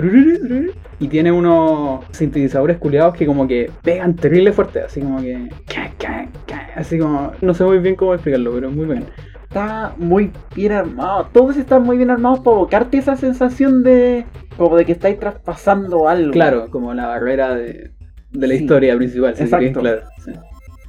y 0.99 1.07
tiene 1.07 1.31
unos 1.31 2.03
sintetizadores 2.11 2.77
culiados 2.79 3.15
que 3.15 3.25
como 3.25 3.47
que 3.47 3.71
pegan 3.81 4.15
terrible 4.17 4.51
fuerte, 4.51 4.81
así 4.81 4.99
como 4.99 5.21
que 5.21 5.47
así 6.75 6.99
como 6.99 7.31
no 7.41 7.53
sé 7.53 7.63
muy 7.63 7.77
bien 7.77 7.95
cómo 7.95 8.13
explicarlo, 8.13 8.51
pero 8.53 8.71
muy 8.71 8.85
bien. 8.85 9.05
Está 9.53 9.93
muy 9.99 10.31
bien 10.55 10.71
armado. 10.71 11.27
Todos 11.31 11.57
están 11.57 11.83
muy 11.83 11.95
bien 11.97 12.09
armados 12.09 12.39
para 12.39 12.55
evocarte 12.57 12.97
esa 12.97 13.15
sensación 13.15 13.83
de. 13.83 14.25
como 14.57 14.75
de 14.77 14.83
que 14.83 14.93
estáis 14.93 15.19
traspasando 15.19 16.09
algo. 16.09 16.31
Claro, 16.31 16.71
como 16.71 16.91
la 16.95 17.05
barrera 17.05 17.53
de, 17.53 17.91
de 18.31 18.47
la 18.47 18.55
Sí. 18.55 18.61
historia 18.63 18.95
principal, 18.97 19.35
sí, 19.35 19.43
Exacto. 19.43 19.81
claro. 19.81 20.01
sí. 20.25 20.31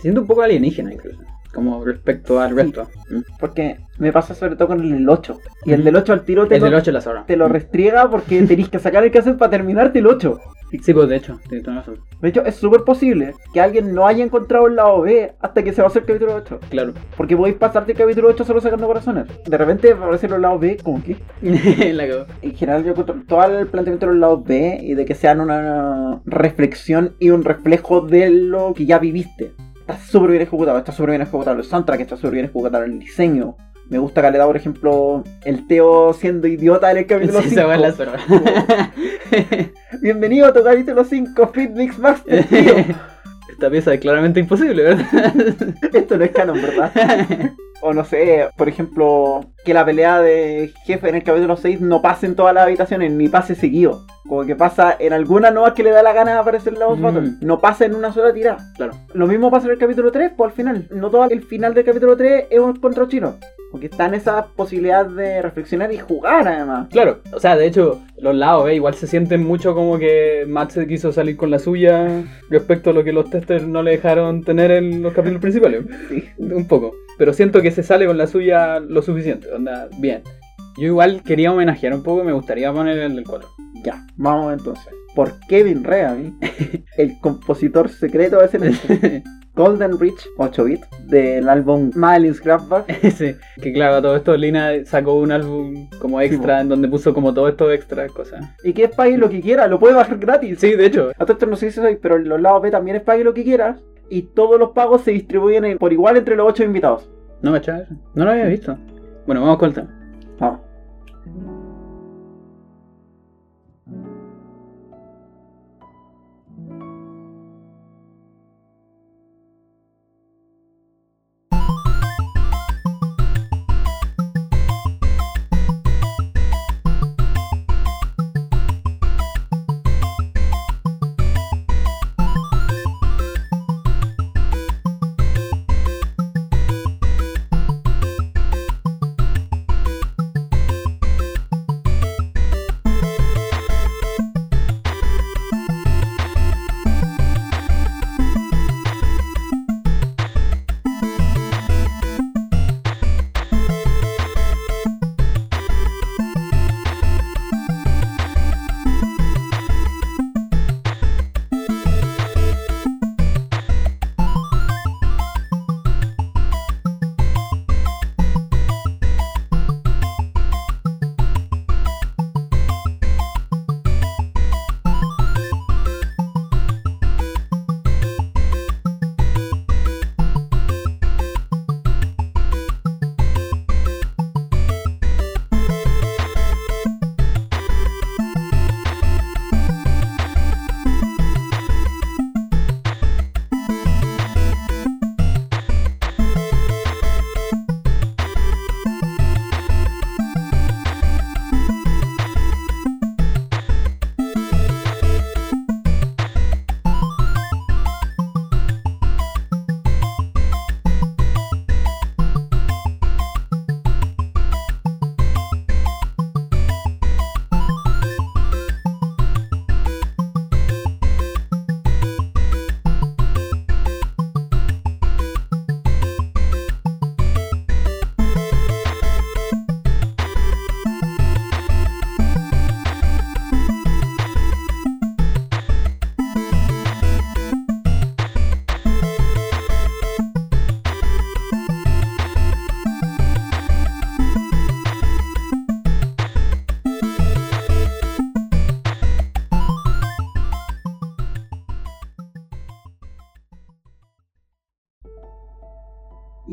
Siento 0.00 0.22
un 0.22 0.27
poco 0.27 0.40
alienígena 0.40 0.94
incluso, 0.94 1.20
como 1.55 1.85
respecto 1.85 2.40
al 2.40 2.55
resto. 2.55 2.88
Mm. 3.09 3.21
Porque 3.38 3.79
me 3.99 4.12
pasa 4.12 4.35
sobre 4.35 4.57
todo 4.57 4.69
con 4.69 4.81
el 4.81 4.90
del 4.90 5.09
8. 5.09 5.38
Y 5.64 5.73
el 5.73 5.85
del 5.85 5.97
8 5.97 6.12
al 6.12 6.25
tiro 6.25 6.47
te, 6.47 6.57
El 6.57 6.61
lo, 6.61 6.67
del 6.67 6.75
8 6.75 6.93
la 6.93 7.01
zorra. 7.01 7.25
te 7.27 7.37
lo 7.37 7.49
restriega 7.49 8.11
porque 8.11 8.43
tenéis 8.47 8.69
que 8.69 8.79
sacar 8.79 9.05
el 9.05 9.11
cassette 9.11 9.38
para 9.38 9.51
terminarte 9.51 10.01
el 10.01 10.07
8. 10.07 10.40
Sí, 10.83 10.93
pues 10.93 11.09
de 11.09 11.17
hecho, 11.17 11.38
razón. 11.67 11.99
De 12.21 12.29
hecho, 12.29 12.45
es 12.45 12.57
súper 12.57 12.83
posible 12.83 13.35
que 13.53 13.61
alguien 13.61 13.95
no 13.95 14.07
haya 14.07 14.25
encontrado 14.25 14.67
el 14.67 14.75
lado 14.75 15.03
B 15.03 15.33
hasta 15.40 15.62
que 15.62 15.73
se 15.73 15.81
va 15.83 15.87
a 15.87 15.90
hacer 15.90 16.03
el 16.03 16.07
capítulo 16.09 16.35
8. 16.35 16.61
Claro. 16.69 16.95
Porque 17.17 17.37
podéis 17.37 17.57
pasarte 17.57 17.93
el 17.93 17.99
capítulo 17.99 18.29
8 18.29 18.45
solo 18.45 18.61
sacando 18.61 18.87
corazones. 18.87 19.27
De 19.47 19.57
repente 19.57 19.93
aparecen 19.93 20.31
los 20.31 20.40
lados 20.40 20.61
B, 20.61 20.79
como 20.83 21.03
que. 21.03 21.17
la. 21.93 22.27
En 22.43 22.55
general, 22.57 22.85
yo 22.85 22.95
todo 22.95 23.45
el 23.45 23.67
planteamiento 23.69 24.07
de 24.07 24.12
los 24.12 24.21
lados 24.21 24.45
B 24.45 24.79
y 24.83 24.95
de 24.95 25.05
que 25.05 25.14
sean 25.14 25.40
una 25.40 26.21
reflexión 26.25 27.14
y 27.19 27.31
un 27.31 27.45
reflejo 27.45 28.01
de 28.01 28.31
lo 28.31 28.75
que 28.75 28.87
ya 28.87 28.99
viviste. 28.99 29.53
Está 29.87 29.99
súper 29.99 30.31
bien 30.31 30.42
ejecutado, 30.42 30.79
está 30.79 30.92
súper 30.92 31.11
bien 31.11 31.23
ejecutado 31.23 31.59
el 31.59 31.64
soundtrack, 31.64 32.01
está 32.01 32.16
súper 32.16 32.31
bien 32.33 32.44
ejecutado 32.47 32.85
el 32.85 32.99
diseño. 32.99 33.55
Me 33.90 33.99
gusta 33.99 34.23
Caleta, 34.23 34.47
por 34.47 34.57
ejemplo, 34.57 35.23
el 35.44 35.66
Teo 35.66 36.14
siendo 36.14 36.47
idiota 36.47 36.90
en 36.90 36.97
el 36.99 37.07
capítulo 37.07 37.42
Sí, 37.42 37.51
5. 37.51 37.61
esa 37.61 37.66
weá 37.68 37.77
es 37.77 37.83
la 37.83 37.92
zorra. 37.92 38.18
Bienvenido 40.01 40.47
a 40.47 40.55
tu 40.55 40.64
capítulo 40.64 41.05
5, 41.05 41.49
Fit 41.53 41.70
Mix 41.73 41.99
Master, 41.99 42.44
tío. 42.47 42.75
Esta 43.55 43.71
pieza 43.71 43.95
es 43.95 44.01
claramente 44.01 44.40
imposible, 44.40 44.83
¿verdad? 44.83 45.07
Esto 45.93 46.17
no 46.19 46.25
es 46.25 46.31
canon, 46.33 46.61
¿verdad? 46.61 46.93
O 47.83 47.93
no 47.93 48.05
sé, 48.05 48.49
por 48.57 48.69
ejemplo, 48.69 49.45
que 49.64 49.75
la 49.75 49.85
pelea 49.85 50.21
de 50.21 50.73
jefe 50.87 51.09
en 51.09 51.17
el 51.17 51.23
capítulo 51.23 51.57
6 51.57 51.81
no 51.81 52.01
pase 52.03 52.27
en 52.27 52.35
todas 52.35 52.55
las 52.55 52.64
habitaciones, 52.64 53.12
ni 53.12 53.29
pase 53.29 53.55
seguido. 53.55 54.07
Como 54.27 54.45
que 54.47 54.57
pasa 54.57 54.97
en 54.99 55.12
alguna 55.12 55.51
nueva 55.51 55.75
que 55.75 55.83
le 55.83 55.90
da 55.90 56.03
la 56.03 56.12
gana 56.14 56.33
de 56.33 56.38
aparecer 56.38 56.73
en 56.73 56.79
la 56.81 56.87
voz 56.87 56.99
Mm. 56.99 57.03
battle. 57.03 57.31
No 57.43 57.61
pasa 57.61 57.85
en 57.85 57.95
una 57.95 58.12
sola 58.12 58.33
tirada. 58.33 58.59
Claro. 58.77 58.95
Lo 59.12 59.27
mismo 59.27 59.51
pasa 59.51 59.67
en 59.67 59.73
el 59.73 59.79
capítulo 59.79 60.11
3, 60.11 60.33
pues 60.37 60.51
al 60.51 60.57
final. 60.57 60.88
No 60.90 61.11
todo 61.11 61.25
el 61.29 61.43
final 61.43 61.75
del 61.75 61.85
capítulo 61.85 62.17
3 62.17 62.47
es 62.51 62.59
un 62.59 62.75
contra 62.77 63.07
chino. 63.07 63.37
Porque 63.75 63.87
está 63.87 64.07
en 64.07 64.15
esa 64.15 64.47
posibilidad 64.55 65.05
de 65.05 65.43
reflexionar 65.43 65.93
y 65.93 65.99
jugar 65.99 66.47
además. 66.47 66.87
Claro, 66.93 67.19
o 67.33 67.41
sea, 67.41 67.57
de 67.57 67.67
hecho, 67.67 68.01
los 68.19 68.33
lados 68.33 68.67
B 68.67 68.77
igual 68.77 68.95
se 68.95 69.09
sienten 69.09 69.43
mucho 69.43 69.75
como 69.75 69.99
que 69.99 70.45
Matt 70.47 70.71
se 70.71 70.87
quiso 70.87 71.11
salir 71.11 71.37
con 71.37 71.51
la 71.51 71.59
suya 71.59 72.23
respecto 72.51 72.91
a 72.91 72.93
lo 72.93 73.03
que 73.03 73.13
los 73.13 73.29
testers 73.31 73.67
no 73.67 73.83
le 73.83 73.91
dejaron 73.91 74.45
tener 74.45 74.71
en 74.71 75.03
los 75.03 75.13
capítulos 75.13 75.41
principales. 75.43 75.83
Sí. 76.09 76.23
Un 76.39 76.69
poco. 76.69 76.93
Pero 77.19 77.33
siento 77.33 77.63
que 77.63 77.73
se 77.73 77.83
sale 77.83 78.07
con 78.07 78.17
la 78.17 78.29
suya 78.29 78.79
lo 78.79 79.03
suficiente. 79.03 79.51
Onda, 79.51 79.89
bien. 79.99 80.23
Yo 80.79 80.87
igual 80.87 81.25
quería 81.25 81.51
homenajear 81.51 81.95
un 81.95 82.05
poco 82.05 82.23
y 82.23 82.27
me 82.27 82.33
gustaría 82.33 82.73
poner 82.73 82.97
el 82.97 83.17
del 83.17 83.25
4. 83.25 83.49
Ya, 83.83 84.07
vamos 84.15 84.53
entonces. 84.53 84.95
Por 85.14 85.38
Kevin 85.48 85.85
Reami, 85.85 86.37
el 86.96 87.18
compositor 87.20 87.88
secreto 87.88 88.38
de 88.38 88.46
ese 88.46 89.22
Golden 89.55 90.00
Reach 90.00 90.27
8 90.38 90.64
bit 90.64 90.85
del 91.07 91.48
álbum 91.48 91.92
Madeline 91.94 92.35
Scrapback. 92.35 92.92
sí, 93.12 93.37
que 93.62 93.72
claro, 93.72 94.03
todo 94.03 94.16
esto 94.16 94.37
Lina 94.37 94.85
sacó 94.85 95.14
un 95.14 95.31
álbum 95.31 95.88
como 96.00 96.20
extra 96.20 96.61
en 96.61 96.68
donde 96.68 96.88
puso 96.88 97.14
como 97.14 97.33
todo 97.33 97.48
esto 97.48 97.70
extra 97.70 98.09
cosas. 98.09 98.44
Y 98.64 98.72
que 98.72 98.85
es 98.85 98.90
pague 98.96 99.16
lo 99.16 99.31
que 99.31 99.40
quiera, 99.40 99.68
lo 99.68 99.79
puede 99.79 99.94
bajar 99.94 100.18
gratis. 100.18 100.59
Sí, 100.59 100.74
de 100.74 100.87
hecho. 100.87 101.11
A 101.16 101.24
todo 101.24 101.35
esto 101.35 101.46
no 101.46 101.55
sé 101.55 101.70
si 101.70 101.81
soy, 101.81 101.96
pero 102.03 102.16
en 102.16 102.29
los 102.29 102.40
lados 102.40 102.62
B 102.62 102.72
también 102.72 102.96
es 102.96 103.03
pague 103.05 103.22
lo 103.22 103.33
que 103.33 103.44
quieras. 103.44 103.81
Y 104.11 104.22
todos 104.22 104.59
los 104.59 104.70
pagos 104.70 105.03
se 105.03 105.12
distribuyen 105.12 105.64
en- 105.64 105.79
por 105.79 105.92
igual 105.92 106.16
entre 106.16 106.35
los 106.37 106.48
8 106.48 106.64
invitados. 106.64 107.09
No 107.40 107.53
me. 107.53 107.61
No 108.14 108.24
lo 108.24 108.31
había 108.33 108.46
visto. 108.46 108.77
Bueno, 109.27 109.40
vamos 109.40 109.59
con 109.59 109.68
el 109.68 109.74
tema. 109.74 109.88
Vamos. 110.40 110.61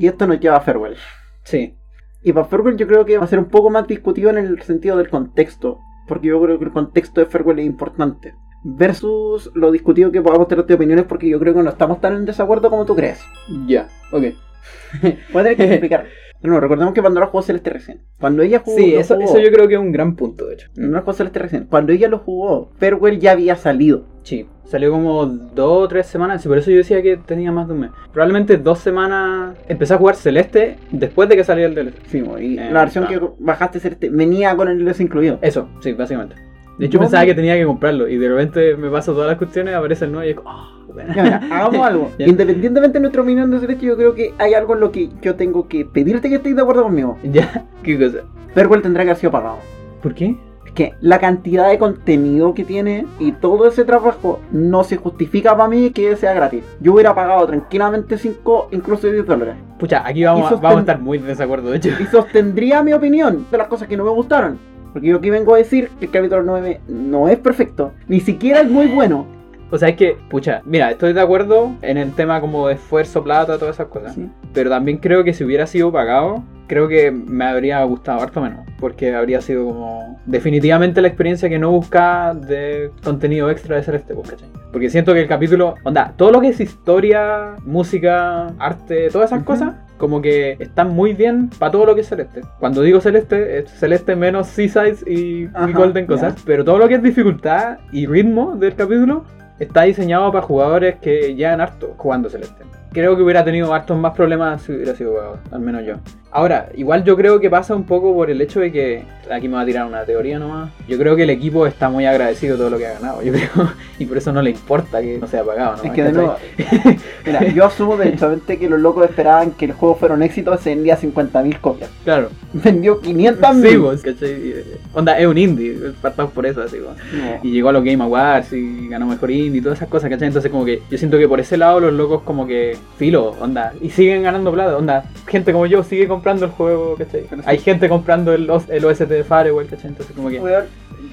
Y 0.01 0.07
esto 0.07 0.25
nos 0.25 0.39
lleva 0.39 0.57
a 0.57 0.61
Farewell. 0.61 0.95
Sí. 1.43 1.75
Y 2.23 2.33
para 2.33 2.47
Farewell 2.47 2.75
yo 2.75 2.87
creo 2.87 3.05
que 3.05 3.17
va 3.19 3.23
a 3.25 3.27
ser 3.27 3.37
un 3.37 3.45
poco 3.45 3.69
más 3.69 3.85
discutido 3.87 4.31
en 4.31 4.39
el 4.39 4.59
sentido 4.63 4.97
del 4.97 5.09
contexto. 5.09 5.77
Porque 6.07 6.27
yo 6.29 6.41
creo 6.41 6.57
que 6.57 6.65
el 6.65 6.71
contexto 6.71 7.21
de 7.21 7.27
Farewell 7.27 7.59
es 7.59 7.65
importante. 7.67 8.33
Versus 8.63 9.51
lo 9.53 9.71
discutido 9.71 10.11
que 10.11 10.21
podamos 10.23 10.47
tener 10.47 10.65
de 10.65 10.73
opiniones 10.73 11.05
porque 11.05 11.29
yo 11.29 11.39
creo 11.39 11.53
que 11.53 11.61
no 11.61 11.69
estamos 11.69 12.01
tan 12.01 12.15
en 12.15 12.25
desacuerdo 12.25 12.69
como 12.71 12.85
tú 12.85 12.95
crees. 12.95 13.23
Ya, 13.67 13.87
ok. 14.11 14.23
Voy 15.33 15.41
a 15.41 15.43
tener 15.43 15.55
que 15.57 15.63
explicar. 15.71 16.05
No, 16.41 16.59
recordemos 16.59 16.93
que 16.95 17.03
Pandora 17.03 17.27
jugó 17.27 17.43
Celeste 17.43 17.69
recién. 17.69 18.01
Cuando 18.19 18.41
ella 18.41 18.59
jugó. 18.65 18.77
Sí, 18.77 18.93
lo 18.93 18.99
eso, 18.99 19.15
jugó- 19.15 19.25
eso 19.29 19.39
yo 19.39 19.51
creo 19.51 19.67
que 19.67 19.75
es 19.75 19.79
un 19.79 19.91
gran 19.91 20.15
punto, 20.15 20.47
de 20.47 20.55
hecho. 20.55 20.67
No 20.75 20.99
jugó 21.01 21.13
Celeste 21.13 21.37
recién. 21.39 21.65
Cuando 21.65 21.91
ella 21.93 22.07
lo 22.07 22.17
jugó, 22.17 22.71
Farewell 22.79 23.19
ya 23.19 23.33
había 23.33 23.55
salido. 23.55 24.07
Sí, 24.23 24.47
salió 24.65 24.91
como 24.91 25.25
dos 25.25 25.83
o 25.83 25.87
tres 25.87 26.07
semanas, 26.07 26.45
y 26.45 26.47
por 26.47 26.57
eso 26.57 26.71
yo 26.71 26.77
decía 26.77 27.01
que 27.01 27.17
tenía 27.17 27.51
más 27.51 27.67
de 27.67 27.73
un 27.73 27.79
mes. 27.81 27.91
Probablemente 28.13 28.57
dos 28.57 28.79
semanas. 28.79 29.55
Empecé 29.67 29.93
a 29.93 29.97
jugar 29.97 30.15
Celeste 30.15 30.77
después 30.91 31.27
de 31.29 31.35
que 31.35 31.43
salió 31.43 31.65
el 31.65 31.75
DLC. 31.75 31.93
Sí, 32.07 32.23
y 32.39 32.57
Eh, 32.57 32.69
la 32.71 32.81
versión 32.81 33.05
que 33.07 33.19
bajaste 33.39 33.79
Celeste 33.79 34.09
venía 34.09 34.55
con 34.55 34.67
el 34.69 34.79
DLC 34.83 35.01
incluido. 35.03 35.39
Eso, 35.41 35.67
sí, 35.81 35.93
básicamente. 35.93 36.35
De 36.77 36.85
hecho, 36.87 36.97
No, 36.97 37.01
pensaba 37.03 37.25
que 37.25 37.35
tenía 37.35 37.55
que 37.55 37.65
comprarlo, 37.65 38.07
y 38.07 38.17
de 38.17 38.29
repente 38.29 38.75
me 38.77 38.89
paso 38.89 39.13
todas 39.13 39.27
las 39.27 39.37
cuestiones, 39.37 39.75
aparece 39.75 40.05
el 40.05 40.11
nuevo 40.13 40.25
y 40.25 40.29
es 40.31 40.35
como, 40.37 40.49
"Ah, 40.49 40.69
buena". 40.91 41.13
Ya, 41.13 41.23
mira, 41.23 41.41
hagamos 41.51 41.85
algo. 41.85 42.11
Independientemente 42.17 42.93
de 42.97 43.01
nuestra 43.01 43.21
opinión 43.21 43.51
de 43.51 43.59
Celeste, 43.59 43.85
yo 43.85 43.95
creo 43.97 44.15
que 44.15 44.33
hay 44.39 44.53
algo 44.53 44.73
en 44.73 44.79
lo 44.79 44.91
que 44.91 45.09
yo 45.21 45.35
tengo 45.35 45.67
que 45.67 45.85
pedirte 45.85 46.29
que 46.29 46.35
estés 46.35 46.55
de 46.55 46.61
acuerdo 46.61 46.83
conmigo. 46.83 47.17
Ya, 47.23 47.65
¿qué 47.83 47.99
cosa? 47.99 48.23
Farewell 48.55 48.81
tendrá 48.81 49.03
que 49.03 49.09
haber 49.11 49.19
sido 49.19 49.31
pagado. 49.31 49.57
¿Por 50.01 50.15
qué? 50.15 50.35
Que 50.73 50.93
la 51.01 51.19
cantidad 51.19 51.67
de 51.69 51.77
contenido 51.77 52.53
que 52.53 52.63
tiene 52.63 53.05
y 53.19 53.33
todo 53.33 53.67
ese 53.67 53.83
trabajo 53.83 54.39
no 54.51 54.83
se 54.85 54.95
justifica 54.97 55.55
para 55.55 55.67
mí 55.69 55.89
que 55.89 56.15
sea 56.15 56.33
gratis. 56.33 56.63
Yo 56.79 56.93
hubiera 56.93 57.13
pagado 57.13 57.45
tranquilamente 57.45 58.17
5, 58.17 58.69
incluso 58.71 59.07
10 59.11 59.25
dólares. 59.25 59.55
Pucha, 59.77 60.01
aquí 60.07 60.23
vamos, 60.23 60.49
sosten- 60.49 60.61
vamos 60.61 60.77
a 60.77 60.81
estar 60.81 60.99
muy 60.99 61.17
en 61.17 61.25
desacuerdo, 61.27 61.71
de 61.71 61.77
hecho. 61.77 61.89
Y 61.99 62.05
sostendría 62.05 62.83
mi 62.83 62.93
opinión 62.93 63.45
de 63.51 63.57
las 63.57 63.67
cosas 63.67 63.87
que 63.89 63.97
no 63.97 64.05
me 64.05 64.11
gustaron. 64.11 64.57
Porque 64.93 65.07
yo 65.07 65.17
aquí 65.17 65.29
vengo 65.29 65.55
a 65.55 65.57
decir 65.57 65.89
que 65.99 66.05
el 66.05 66.11
capítulo 66.11 66.43
9 66.43 66.81
no 66.87 67.27
es 67.29 67.37
perfecto, 67.39 67.91
ni 68.07 68.19
siquiera 68.19 68.61
es 68.61 68.69
muy 68.69 68.87
bueno. 68.87 69.25
O 69.71 69.77
sea, 69.77 69.87
es 69.89 69.95
que, 69.95 70.17
pucha, 70.29 70.61
mira, 70.65 70.91
estoy 70.91 71.13
de 71.13 71.21
acuerdo 71.21 71.71
en 71.81 71.97
el 71.97 72.11
tema 72.11 72.41
como 72.41 72.67
de 72.67 72.73
esfuerzo, 72.73 73.23
plata, 73.23 73.57
todas 73.57 73.75
esas 73.75 73.87
cosas. 73.87 74.13
Sí. 74.13 74.29
Pero 74.53 74.69
también 74.69 74.97
creo 74.97 75.23
que 75.23 75.33
si 75.33 75.45
hubiera 75.45 75.65
sido 75.65 75.91
pagado, 75.93 76.43
creo 76.67 76.89
que 76.89 77.09
me 77.11 77.45
habría 77.45 77.81
gustado 77.85 78.19
harto 78.19 78.41
menos. 78.41 78.67
Porque 78.79 79.15
habría 79.15 79.39
sido 79.39 79.65
como 79.67 80.19
definitivamente 80.25 81.01
la 81.01 81.07
experiencia 81.07 81.47
que 81.47 81.57
no 81.57 81.71
buscaba 81.71 82.33
de 82.33 82.91
contenido 83.01 83.49
extra 83.49 83.77
de 83.77 83.83
Celeste, 83.83 84.13
pues, 84.13 84.31
¿cachai? 84.31 84.49
Porque 84.73 84.89
siento 84.89 85.13
que 85.13 85.21
el 85.21 85.27
capítulo, 85.27 85.75
onda, 85.83 86.13
todo 86.17 86.31
lo 86.31 86.41
que 86.41 86.49
es 86.49 86.59
historia, 86.59 87.55
música, 87.65 88.47
arte, 88.59 89.09
todas 89.09 89.29
esas 89.29 89.39
Ujú. 89.39 89.47
cosas, 89.47 89.75
como 89.97 90.21
que 90.21 90.57
están 90.59 90.89
muy 90.89 91.13
bien 91.13 91.49
para 91.59 91.71
todo 91.71 91.85
lo 91.85 91.95
que 91.95 92.01
es 92.01 92.09
Celeste. 92.09 92.41
Cuando 92.59 92.81
digo 92.81 92.99
Celeste, 92.99 93.59
es 93.59 93.71
Celeste 93.71 94.17
menos 94.17 94.47
Seasides 94.47 95.05
y, 95.07 95.43
y 95.43 95.49
Ajá, 95.53 95.67
Golden 95.71 96.07
cosas. 96.07 96.35
Pero 96.45 96.65
todo 96.65 96.77
lo 96.77 96.89
que 96.89 96.95
es 96.95 97.03
dificultad 97.03 97.77
y 97.93 98.05
ritmo 98.05 98.55
del 98.55 98.75
capítulo 98.75 99.23
está 99.61 99.83
diseñado 99.83 100.31
para 100.31 100.45
jugadores 100.45 100.95
que 100.95 101.35
llevan 101.35 101.61
harto 101.61 101.93
jugando 101.95 102.29
Celeste. 102.29 102.63
Creo 102.91 103.15
que 103.15 103.21
hubiera 103.21 103.45
tenido 103.45 103.73
hartos 103.73 103.95
más 103.97 104.13
problemas 104.13 104.63
si 104.63 104.71
hubiera 104.73 104.95
sido 104.95 105.11
jugador, 105.11 105.39
al 105.51 105.61
menos 105.61 105.85
yo. 105.85 105.95
Ahora, 106.33 106.69
igual 106.75 107.03
yo 107.03 107.17
creo 107.17 107.41
que 107.41 107.49
pasa 107.49 107.75
un 107.75 107.83
poco 107.83 108.13
por 108.13 108.29
el 108.29 108.39
hecho 108.39 108.61
de 108.61 108.71
que, 108.71 109.03
aquí 109.29 109.49
me 109.49 109.55
va 109.55 109.61
a 109.61 109.65
tirar 109.65 109.85
una 109.85 110.05
teoría 110.05 110.39
nomás, 110.39 110.71
yo 110.87 110.97
creo 110.97 111.13
que 111.17 111.23
el 111.23 111.29
equipo 111.29 111.67
está 111.67 111.89
muy 111.89 112.05
agradecido 112.05 112.53
de 112.53 112.57
todo 112.57 112.69
lo 112.69 112.77
que 112.77 112.87
ha 112.87 112.93
ganado, 112.93 113.21
yo 113.21 113.33
creo, 113.33 113.49
y 113.99 114.05
por 114.05 114.17
eso 114.17 114.31
no 114.31 114.41
le 114.41 114.51
importa 114.51 115.01
que 115.01 115.17
no 115.17 115.27
sea 115.27 115.43
pagado, 115.43 115.75
¿no? 115.75 115.83
Es 115.83 115.91
que 115.91 116.03
de 116.03 116.13
nuevo, 116.13 116.35
mira, 117.25 117.45
yo 117.49 117.65
asumo 117.65 117.97
derechamente 117.97 118.57
que 118.57 118.69
los 118.69 118.79
locos 118.79 119.09
esperaban 119.09 119.51
que 119.51 119.65
el 119.65 119.73
juego 119.73 119.95
fuera 119.95 120.15
un 120.15 120.23
éxito, 120.23 120.57
se 120.57 120.69
vendía 120.69 120.97
50.000 120.97 121.59
copias. 121.59 121.89
Claro. 122.05 122.29
Vendió 122.53 123.01
500.000. 123.01 123.69
Sí, 123.69 123.75
vos, 123.75 124.01
¿cachai? 124.01 124.53
Onda, 124.93 125.19
es 125.19 125.27
un 125.27 125.37
indie, 125.37 125.77
partamos 126.01 126.31
por 126.31 126.45
eso, 126.45 126.61
así, 126.61 126.79
vos. 126.79 126.95
No. 127.13 127.39
Y 127.43 127.51
llegó 127.51 127.69
a 127.69 127.73
los 127.73 127.83
Game 127.83 128.01
Awards 128.01 128.53
y 128.53 128.87
ganó 128.87 129.05
mejor 129.05 129.31
indie 129.31 129.59
y 129.59 129.61
todas 129.61 129.79
esas 129.79 129.89
cosas, 129.89 130.09
¿cachai? 130.09 130.27
Entonces 130.27 130.49
como 130.49 130.63
que 130.63 130.81
yo 130.89 130.97
siento 130.97 131.17
que 131.17 131.27
por 131.27 131.41
ese 131.41 131.57
lado 131.57 131.81
los 131.81 131.93
locos 131.93 132.21
como 132.21 132.47
que 132.47 132.77
filo, 132.97 133.35
onda, 133.41 133.73
y 133.81 133.89
siguen 133.89 134.23
ganando 134.23 134.51
plata, 134.53 134.77
onda, 134.77 135.03
gente 135.27 135.51
como 135.51 135.65
yo 135.65 135.83
sigue 135.83 136.07
comprando 136.21 136.45
el 136.45 136.51
juego, 136.51 136.95
¿cachai? 136.97 137.21
Sí. 137.27 137.35
Hay 137.45 137.57
gente 137.57 137.89
comprando 137.89 138.31
el, 138.33 138.49
el 138.69 138.85
OST 138.85 139.01
de 139.01 139.23
Firewall, 139.23 139.65
¿cachai? 139.67 139.87
Entonces 139.89 140.15
como 140.15 140.29
que 140.29 140.39
Weón, 140.39 140.65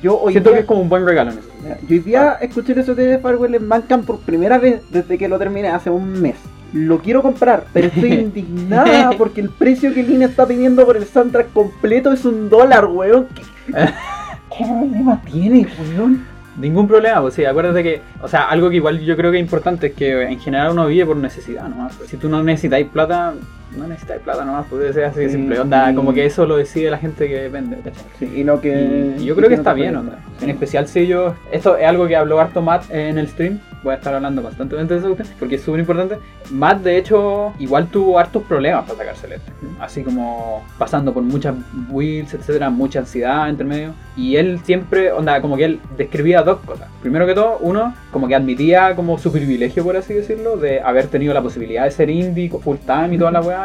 yo 0.03 0.21
hoy 0.21 0.35
siento 0.35 0.51
día, 0.51 0.59
que 0.59 0.61
es 0.61 0.67
como 0.67 0.83
un 0.83 0.89
buen 0.91 1.07
regalo 1.07 1.33
en 1.33 1.39
eso. 1.39 1.49
yo 1.89 1.97
hoy 1.97 1.99
día 2.01 2.37
escuché 2.43 2.79
eso 2.79 2.95
de 2.95 3.19
Firewall 3.19 3.55
en 3.55 3.69
Bandcamp 3.69 4.05
por 4.05 4.21
primera 4.21 4.59
vez 4.59 4.83
desde 4.91 5.17
que 5.17 5.29
lo 5.29 5.39
terminé 5.39 5.69
hace 5.69 5.89
un 5.89 6.21
mes. 6.21 6.37
Lo 6.75 6.99
quiero 6.99 7.23
comprar, 7.23 7.65
pero 7.73 7.87
estoy 7.87 8.13
indignada 8.27 9.13
porque 9.17 9.41
el 9.41 9.49
precio 9.49 9.95
que 9.95 10.03
Lina 10.03 10.27
está 10.27 10.47
pidiendo 10.47 10.85
por 10.85 10.99
el 10.99 11.07
soundtrack 11.07 11.53
completo 11.55 12.13
es 12.13 12.27
un 12.27 12.51
dólar, 12.51 12.85
weón. 12.87 13.29
¿Qué, 13.35 13.43
qué 13.73 14.65
problema 14.65 15.23
tiene, 15.25 15.67
weón? 15.81 16.27
Ningún 16.61 16.89
problema, 16.89 17.21
pues 17.23 17.35
sí, 17.35 17.45
acuérdate 17.45 17.83
que, 17.85 18.01
o 18.21 18.27
sea, 18.27 18.49
algo 18.49 18.69
que 18.69 18.77
igual 18.77 18.99
yo 19.01 19.17
creo 19.17 19.31
que 19.31 19.39
es 19.39 19.43
importante 19.43 19.89
es 19.89 19.95
que 19.95 20.23
en 20.23 20.41
general 20.41 20.73
uno 20.73 20.89
vive 20.89 21.07
por 21.07 21.17
necesidad 21.17 21.69
nomás. 21.69 21.97
Si 22.07 22.17
tú 22.17 22.29
no 22.29 22.43
necesitáis 22.43 22.89
plata, 22.89 23.35
no 23.77 23.87
necesitáis 23.87 24.21
plata 24.23 24.45
nomás, 24.45 24.67
puede 24.67 24.93
ser 24.93 25.05
así 25.05 25.25
Sí, 25.25 25.31
simple. 25.31 25.59
Onda, 25.61 25.89
sí. 25.89 25.95
como 25.95 26.13
que 26.13 26.25
eso 26.25 26.47
lo 26.47 26.57
decide 26.57 26.91
la 26.91 26.99
gente 26.99 27.29
que 27.29 27.49
vende, 27.49 27.77
¿cachai? 27.77 28.05
Sí, 28.19 28.33
y 28.37 28.45
no 28.45 28.61
que. 28.61 29.15
Y 29.19 29.25
yo 29.25 29.35
creo 29.37 29.49
que 29.49 29.57
no 29.57 29.61
está 29.63 29.75
bien, 29.75 29.97
onda. 29.97 30.19
En 30.41 30.51
especial 30.51 30.87
si 30.89 31.07
yo. 31.07 31.35
Esto 31.53 31.77
es 31.77 31.87
algo 31.87 32.07
que 32.07 32.17
habló 32.17 32.41
harto 32.41 32.63
Matt 32.63 32.91
en 32.91 33.19
el 33.19 33.29
stream. 33.29 33.61
Voy 33.83 33.93
a 33.93 33.97
estar 33.97 34.13
hablando 34.13 34.43
constantemente 34.43 34.95
de 34.95 35.01
eso 35.01 35.17
porque 35.39 35.55
es 35.55 35.63
súper 35.63 35.81
importante. 35.81 36.17
Matt, 36.51 36.83
de 36.83 36.97
hecho, 36.99 37.53
igual 37.61 37.87
tuvo 37.89 38.19
hartos 38.19 38.43
problemas 38.43 38.85
para 38.85 38.99
sacar 38.99 39.17
Celeste. 39.17 39.53
Así 39.81 40.03
como 40.03 40.65
pasando 40.79 41.15
por 41.15 41.23
muchas 41.23 41.55
builds, 41.89 42.35
etcétera, 42.35 42.71
mucha 42.71 43.01
ansiedad 43.01 43.49
entre 43.49 43.65
medio. 43.65 43.93
Y 44.17 44.35
él 44.37 44.59
siempre, 44.65 45.13
onda, 45.13 45.41
como 45.41 45.57
que 45.57 45.65
él 45.65 45.81
describía 45.97 46.43
dos 46.43 46.59
cosas. 46.61 46.89
Primero 47.03 47.25
que 47.27 47.35
todo, 47.35 47.59
uno, 47.61 47.95
como 48.11 48.27
que 48.27 48.35
admitía 48.35 48.97
como 48.97 49.17
su 49.19 49.31
privilegio, 49.31 49.85
por 49.85 49.97
así 49.97 50.13
decirlo, 50.13 50.57
de 50.57 50.81
haber 50.81 51.07
tenido 51.07 51.33
la 51.33 51.41
posibilidad 51.43 51.85
de 51.85 51.91
ser 51.93 52.11
indie, 52.11 52.51
full 52.51 52.79
time 52.79 53.15
y 53.15 53.19
toda 53.19 53.31
la 53.31 53.41
weá, 53.41 53.58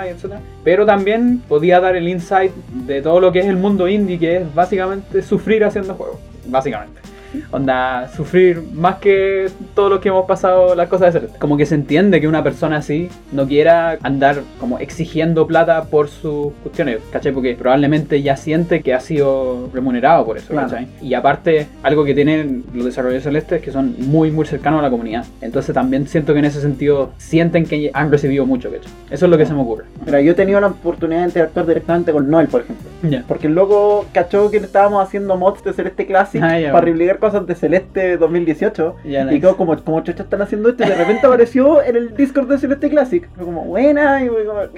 Pero 0.64 0.86
también 0.86 1.42
podía 1.48 1.80
dar 1.80 1.96
el 1.96 2.08
insight 2.08 2.54
de 2.86 3.02
todo 3.02 3.20
lo 3.20 3.32
que 3.32 3.40
es 3.40 3.46
el 3.46 3.58
mundo 3.58 3.88
indie, 3.88 4.20
que 4.20 4.38
es 4.38 4.56
básicamente 4.56 5.22
sufrir 5.22 5.64
haciendo 5.64 5.96
juegos. 5.96 6.20
Básicamente. 6.46 7.13
Onda, 7.52 8.08
sufrir 8.16 8.62
más 8.74 8.96
que 8.98 9.48
todos 9.76 9.90
los 9.90 10.00
que 10.00 10.10
hemos 10.10 10.26
pasado 10.26 10.76
las 10.76 10.88
cosas 10.90 11.14
de 11.14 11.20
Celeste. 11.20 11.40
Como 11.40 11.58
que 11.58 11.66
se 11.66 11.76
entiende 11.76 12.20
que 12.22 12.28
una 12.28 12.44
persona 12.44 12.78
así 12.78 13.10
no 13.32 13.48
quiera 13.48 13.98
andar 14.04 14.42
como 14.60 14.80
exigiendo 14.80 15.48
plata 15.48 15.84
por 15.86 16.10
sus 16.10 16.54
cuestiones, 16.64 17.00
¿cachai? 17.12 17.32
Porque 17.32 17.56
probablemente 17.56 18.22
ya 18.22 18.36
siente 18.38 18.82
que 18.82 18.94
ha 18.94 19.00
sido 19.00 19.70
remunerado 19.74 20.26
por 20.26 20.38
eso, 20.38 20.50
Claro. 20.50 20.70
¿cachai? 20.70 20.88
Y 21.02 21.14
aparte, 21.14 21.68
algo 21.84 22.04
que 22.04 22.14
tienen 22.14 22.64
los 22.74 22.86
desarrolladores 22.86 23.24
celestes 23.24 23.60
es 23.60 23.66
que 23.66 23.72
son 23.72 23.96
muy, 24.00 24.32
muy 24.32 24.46
cercanos 24.46 24.80
a 24.80 24.84
la 24.84 24.90
comunidad. 24.90 25.26
Entonces 25.42 25.74
también 25.74 26.08
siento 26.08 26.34
que 26.34 26.40
en 26.40 26.46
ese 26.46 26.62
sentido 26.62 27.12
sienten 27.18 27.66
que 27.66 27.92
han 27.94 28.12
recibido 28.12 28.46
mucho, 28.46 28.70
¿cachai? 28.72 28.92
Eso 29.10 29.26
es 29.26 29.32
lo 29.32 29.38
que 29.38 29.46
se 29.46 29.54
me 29.54 29.62
ocurre. 29.62 29.86
Mira, 30.06 30.22
yo 30.22 30.32
he 30.32 30.36
tenido 30.36 30.60
la 30.60 30.68
oportunidad 30.68 31.22
de 31.22 31.26
interactuar 31.28 31.66
directamente 31.66 32.12
con 32.12 32.30
Noel, 32.30 32.48
por 32.48 32.62
ejemplo. 32.62 32.90
Ya. 33.04 33.24
Porque 33.28 33.48
el 33.48 33.54
loco 33.56 34.06
cachó 34.14 34.50
que 34.50 34.58
estábamos 34.58 35.04
haciendo 35.06 35.36
mods 35.38 35.64
de 35.64 35.74
Celeste 35.74 36.06
Classic 36.06 36.42
Ah, 36.42 36.60
ya, 36.60 36.72
para 36.72 36.86
bueno. 36.86 36.98
Cosas 37.24 37.48
de 37.48 37.56
Celeste 37.56 38.18
2018. 38.18 38.96
Ya, 39.06 39.22
Y 39.22 39.26
nice. 39.26 39.40
quedó 39.40 39.56
como, 39.56 39.78
como 39.82 40.02
chucha 40.02 40.24
están 40.24 40.42
haciendo 40.42 40.70
esto 40.70 40.84
y 40.84 40.88
de 40.90 40.96
repente 40.96 41.26
apareció 41.26 41.82
en 41.82 41.96
el 41.96 42.16
Discord 42.16 42.50
de 42.50 42.58
Celeste 42.58 42.90
Classic. 42.90 43.30
Fue 43.36 43.46
como, 43.46 43.64
buena, 43.64 44.22
y, 44.24 44.30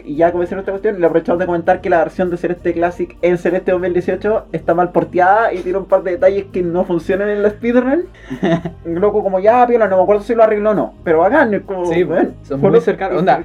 y 0.06 0.16
ya 0.16 0.32
comencé 0.32 0.56
esta 0.56 0.72
cuestión. 0.72 0.98
Y 0.98 1.00
le 1.00 1.08
aprovechamos 1.08 1.40
de 1.40 1.46
comentar 1.48 1.82
que 1.82 1.90
la 1.90 1.98
versión 2.00 2.30
de 2.30 2.38
Celeste 2.38 2.74
Classic 2.74 3.18
en 3.24 3.38
Celeste 3.40 3.72
2018 3.72 4.46
está 4.52 4.76
mal 4.76 4.92
porteada 4.92 5.52
y 5.54 5.60
tiene 5.60 5.80
un 5.80 5.86
par 5.86 6.04
de 6.04 6.12
detalles 6.12 6.46
que 6.54 6.62
no 6.62 6.86
funcionan 6.86 7.30
en 7.30 7.42
la 7.42 7.50
speedrun. 7.50 8.06
Loco 8.86 9.24
como, 9.24 9.40
ya, 9.40 9.66
piola, 9.66 9.88
no 9.88 9.98
me 9.98 10.04
acuerdo 10.04 10.22
si 10.22 10.36
lo 10.36 10.44
arregló 10.44 10.72
o 10.72 10.76
no. 10.76 10.94
Pero 11.04 11.20
bacán, 11.20 11.54
es 11.54 11.62
como, 11.64 11.86
Sí, 11.86 12.04
weón, 12.04 12.36
son 12.44 12.62
muy 12.62 12.80
cercanos, 12.82 13.20
onda. 13.20 13.44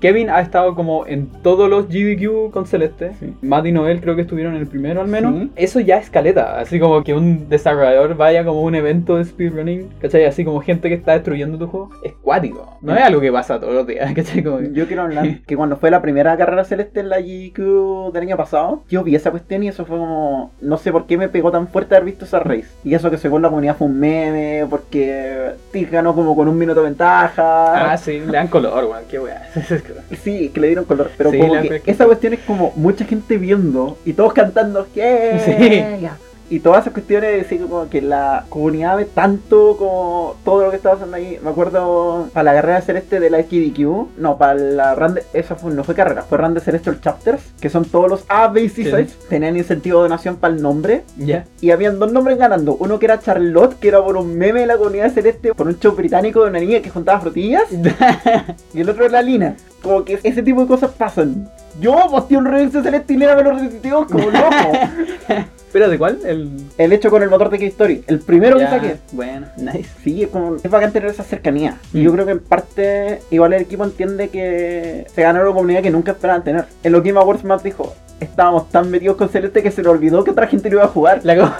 Kevin 0.00 0.30
ha 0.30 0.40
estado 0.40 0.74
como 0.74 1.06
en 1.06 1.26
todos 1.42 1.68
los 1.70 1.88
GDQ 1.88 2.50
con 2.52 2.66
Celeste. 2.66 3.12
Sí. 3.20 3.34
Matt 3.42 3.66
y 3.66 3.72
Noel 3.72 4.00
creo 4.00 4.16
que 4.16 4.22
estuvieron 4.22 4.54
en 4.54 4.62
el 4.62 4.66
primero 4.66 5.00
al 5.00 5.08
menos. 5.08 5.34
Sí. 5.34 5.50
Eso 5.56 5.80
ya 5.80 5.98
es 5.98 6.10
caleta. 6.10 6.58
Así 6.58 6.80
como 6.80 7.02
que 7.04 7.14
un 7.14 7.48
desarrollador 7.76 8.16
vaya 8.16 8.44
como 8.44 8.62
un 8.62 8.74
evento 8.74 9.16
de 9.16 9.24
speedrunning. 9.24 9.88
¿Cachai? 10.00 10.24
Así 10.24 10.44
como 10.44 10.60
gente 10.60 10.88
que 10.88 10.94
está 10.94 11.12
destruyendo 11.12 11.58
tu 11.58 11.66
juego. 11.66 11.90
Es 12.02 12.12
cuático. 12.22 12.78
No 12.82 12.94
es 12.94 13.02
algo 13.02 13.20
que 13.20 13.30
pasa 13.32 13.60
todos 13.60 13.74
los 13.74 13.86
días. 13.86 14.12
¿Cachai? 14.16 14.42
Como 14.42 14.58
que- 14.58 14.72
Yo 14.72 14.86
quiero 14.86 15.02
hablar 15.02 15.26
que 15.46 15.56
cuando 15.56 15.76
fue 15.76 15.90
la 15.90 16.00
primera 16.02 16.36
carrera 16.36 16.64
celeste 16.64 17.00
en 17.00 17.08
la 17.08 17.18
GQ 17.20 18.12
del 18.12 18.22
año 18.22 18.36
pasado, 18.36 18.82
yo 18.88 19.02
vi 19.04 19.14
esa 19.14 19.30
cuestión 19.30 19.62
y 19.62 19.68
eso 19.68 19.84
fue 19.84 19.98
como. 19.98 20.52
No 20.60 20.76
sé 20.78 20.92
por 20.92 21.06
qué 21.06 21.16
me 21.16 21.28
pegó 21.28 21.50
tan 21.50 21.68
fuerte 21.68 21.94
haber 21.94 22.06
visto 22.06 22.24
esa 22.24 22.40
race. 22.40 22.66
Y 22.84 22.94
eso 22.94 23.10
que 23.10 23.18
según 23.18 23.42
la 23.42 23.48
comunidad 23.48 23.76
fue 23.76 23.86
un 23.88 23.98
meme, 23.98 24.66
porque 24.68 25.52
Tig 25.72 25.90
ganó 25.90 26.14
como 26.14 26.34
con 26.36 26.48
un 26.48 26.58
minuto 26.58 26.80
de 26.80 26.86
ventaja. 26.86 27.92
Ah, 27.92 27.96
sí, 27.96 28.20
le 28.20 28.32
dan 28.32 28.48
color, 28.48 28.84
weón. 28.84 29.04
Qué 29.10 29.18
weá. 29.18 29.42
Sí, 30.22 30.50
que 30.50 30.60
le 30.60 30.68
dieron 30.68 30.84
color. 30.84 31.10
Pero 31.16 31.30
Sí, 31.30 31.38
como 31.38 31.60
que- 31.60 31.82
esa 31.86 32.06
cuestión 32.06 32.32
es 32.32 32.40
como 32.40 32.72
mucha 32.76 33.04
gente 33.04 33.36
viendo 33.38 33.96
y 34.04 34.12
todos 34.12 34.32
cantando. 34.32 34.86
¡Yeah! 34.94 35.38
Sí. 35.38 36.06
Y 36.48 36.60
todas 36.60 36.82
esas 36.82 36.92
cuestiones, 36.92 37.44
así 37.44 37.58
como 37.58 37.88
que 37.88 38.00
la 38.00 38.44
comunidad 38.48 38.96
ve 38.96 39.04
tanto 39.04 39.76
como 39.76 40.36
todo 40.44 40.64
lo 40.64 40.70
que 40.70 40.76
estaba 40.76 40.94
haciendo 40.94 41.16
ahí. 41.16 41.38
Me 41.42 41.50
acuerdo 41.50 42.28
para 42.32 42.44
la 42.44 42.54
carrera 42.54 42.80
celeste 42.82 43.18
de 43.18 43.30
la 43.30 43.38
XDQ, 43.42 44.18
no, 44.18 44.38
para 44.38 44.54
la 44.54 44.94
run 44.94 45.14
de, 45.14 45.24
eso 45.32 45.56
fue, 45.56 45.72
no 45.72 45.82
fue 45.82 45.94
carrera, 45.94 46.22
fue 46.22 46.38
run 46.38 46.54
de 46.54 46.60
Celestial 46.60 47.00
Chapters, 47.00 47.42
que 47.60 47.68
son 47.68 47.84
todos 47.84 48.08
los 48.08 48.24
A, 48.28 48.48
B 48.48 48.62
y 48.62 48.68
C 48.68 48.84
Sí. 48.84 48.90
sites. 48.90 49.18
Tenían 49.28 49.56
incentivo 49.56 49.98
de 49.98 50.08
donación 50.08 50.36
para 50.36 50.54
el 50.54 50.62
nombre. 50.62 51.02
Ya. 51.18 51.46
Y 51.60 51.70
habían 51.72 51.98
dos 51.98 52.12
nombres 52.12 52.38
ganando. 52.38 52.76
Uno 52.78 52.98
que 52.98 53.06
era 53.06 53.18
Charlotte, 53.20 53.78
que 53.80 53.88
era 53.88 54.04
por 54.04 54.16
un 54.16 54.36
meme 54.38 54.60
de 54.60 54.66
la 54.66 54.76
comunidad 54.76 55.10
celeste, 55.12 55.52
por 55.54 55.66
un 55.66 55.78
show 55.80 55.92
británico 55.96 56.42
de 56.44 56.50
una 56.50 56.60
niña 56.60 56.80
que 56.80 56.90
juntaba 56.90 57.20
frutillas. 57.20 57.64
Y 58.74 58.80
el 58.80 58.88
otro 58.90 59.06
era 59.06 59.22
Lina. 59.22 59.56
Como 59.82 60.04
que 60.04 60.18
ese 60.22 60.42
tipo 60.42 60.60
de 60.60 60.66
cosas 60.66 60.90
pasan. 60.92 61.48
Yo 61.80 61.94
posteé 62.10 62.38
un 62.38 62.46
remix 62.46 62.72
de 62.72 62.82
Celeste 62.82 63.12
y 63.12 63.16
Lina 63.16 63.34
me 63.36 63.42
lo 63.42 63.52
retuiteó 63.52 64.06
como 64.06 64.30
loco. 64.30 64.72
Espérate, 65.66 65.98
¿cuál? 65.98 66.18
El. 66.24 66.50
el 66.78 66.92
hecho 66.92 67.10
con 67.10 67.22
el 67.22 67.28
motor 67.28 67.50
de 67.50 67.58
K-Story. 67.58 68.04
El 68.06 68.20
primero 68.20 68.58
Ya, 68.58 68.70
que 68.70 68.76
saqué. 68.76 68.96
Bueno, 69.12 69.46
nice. 69.58 69.90
Sí, 70.02 70.22
es 70.22 70.28
como. 70.28 70.56
Es 70.56 70.70
bacán 70.70 70.92
tener 70.92 71.10
esa 71.10 71.22
cercanía. 71.22 71.76
Y 71.92 71.98
Mm. 71.98 72.02
yo 72.02 72.12
creo 72.12 72.24
que 72.26 72.32
en 72.32 72.38
parte, 72.40 73.20
igual 73.30 73.52
el 73.52 73.62
equipo 73.62 73.84
entiende 73.84 74.28
que 74.30 75.06
se 75.14 75.22
ganó 75.22 75.42
una 75.42 75.52
comunidad 75.52 75.82
que 75.82 75.90
nunca 75.90 76.12
esperaban 76.12 76.44
tener. 76.44 76.64
En 76.82 76.92
los 76.92 77.02
Game 77.02 77.18
Awards 77.18 77.42
dijo. 77.62 77.94
Estábamos 78.20 78.68
tan 78.70 78.90
metidos 78.90 79.16
con 79.16 79.28
Celeste 79.28 79.62
que 79.62 79.70
se 79.70 79.82
le 79.82 79.88
olvidó 79.88 80.24
que 80.24 80.30
otra 80.30 80.46
gente 80.46 80.70
lo 80.70 80.76
iba 80.76 80.84
a 80.84 80.88
jugar. 80.88 81.20
La 81.22 81.36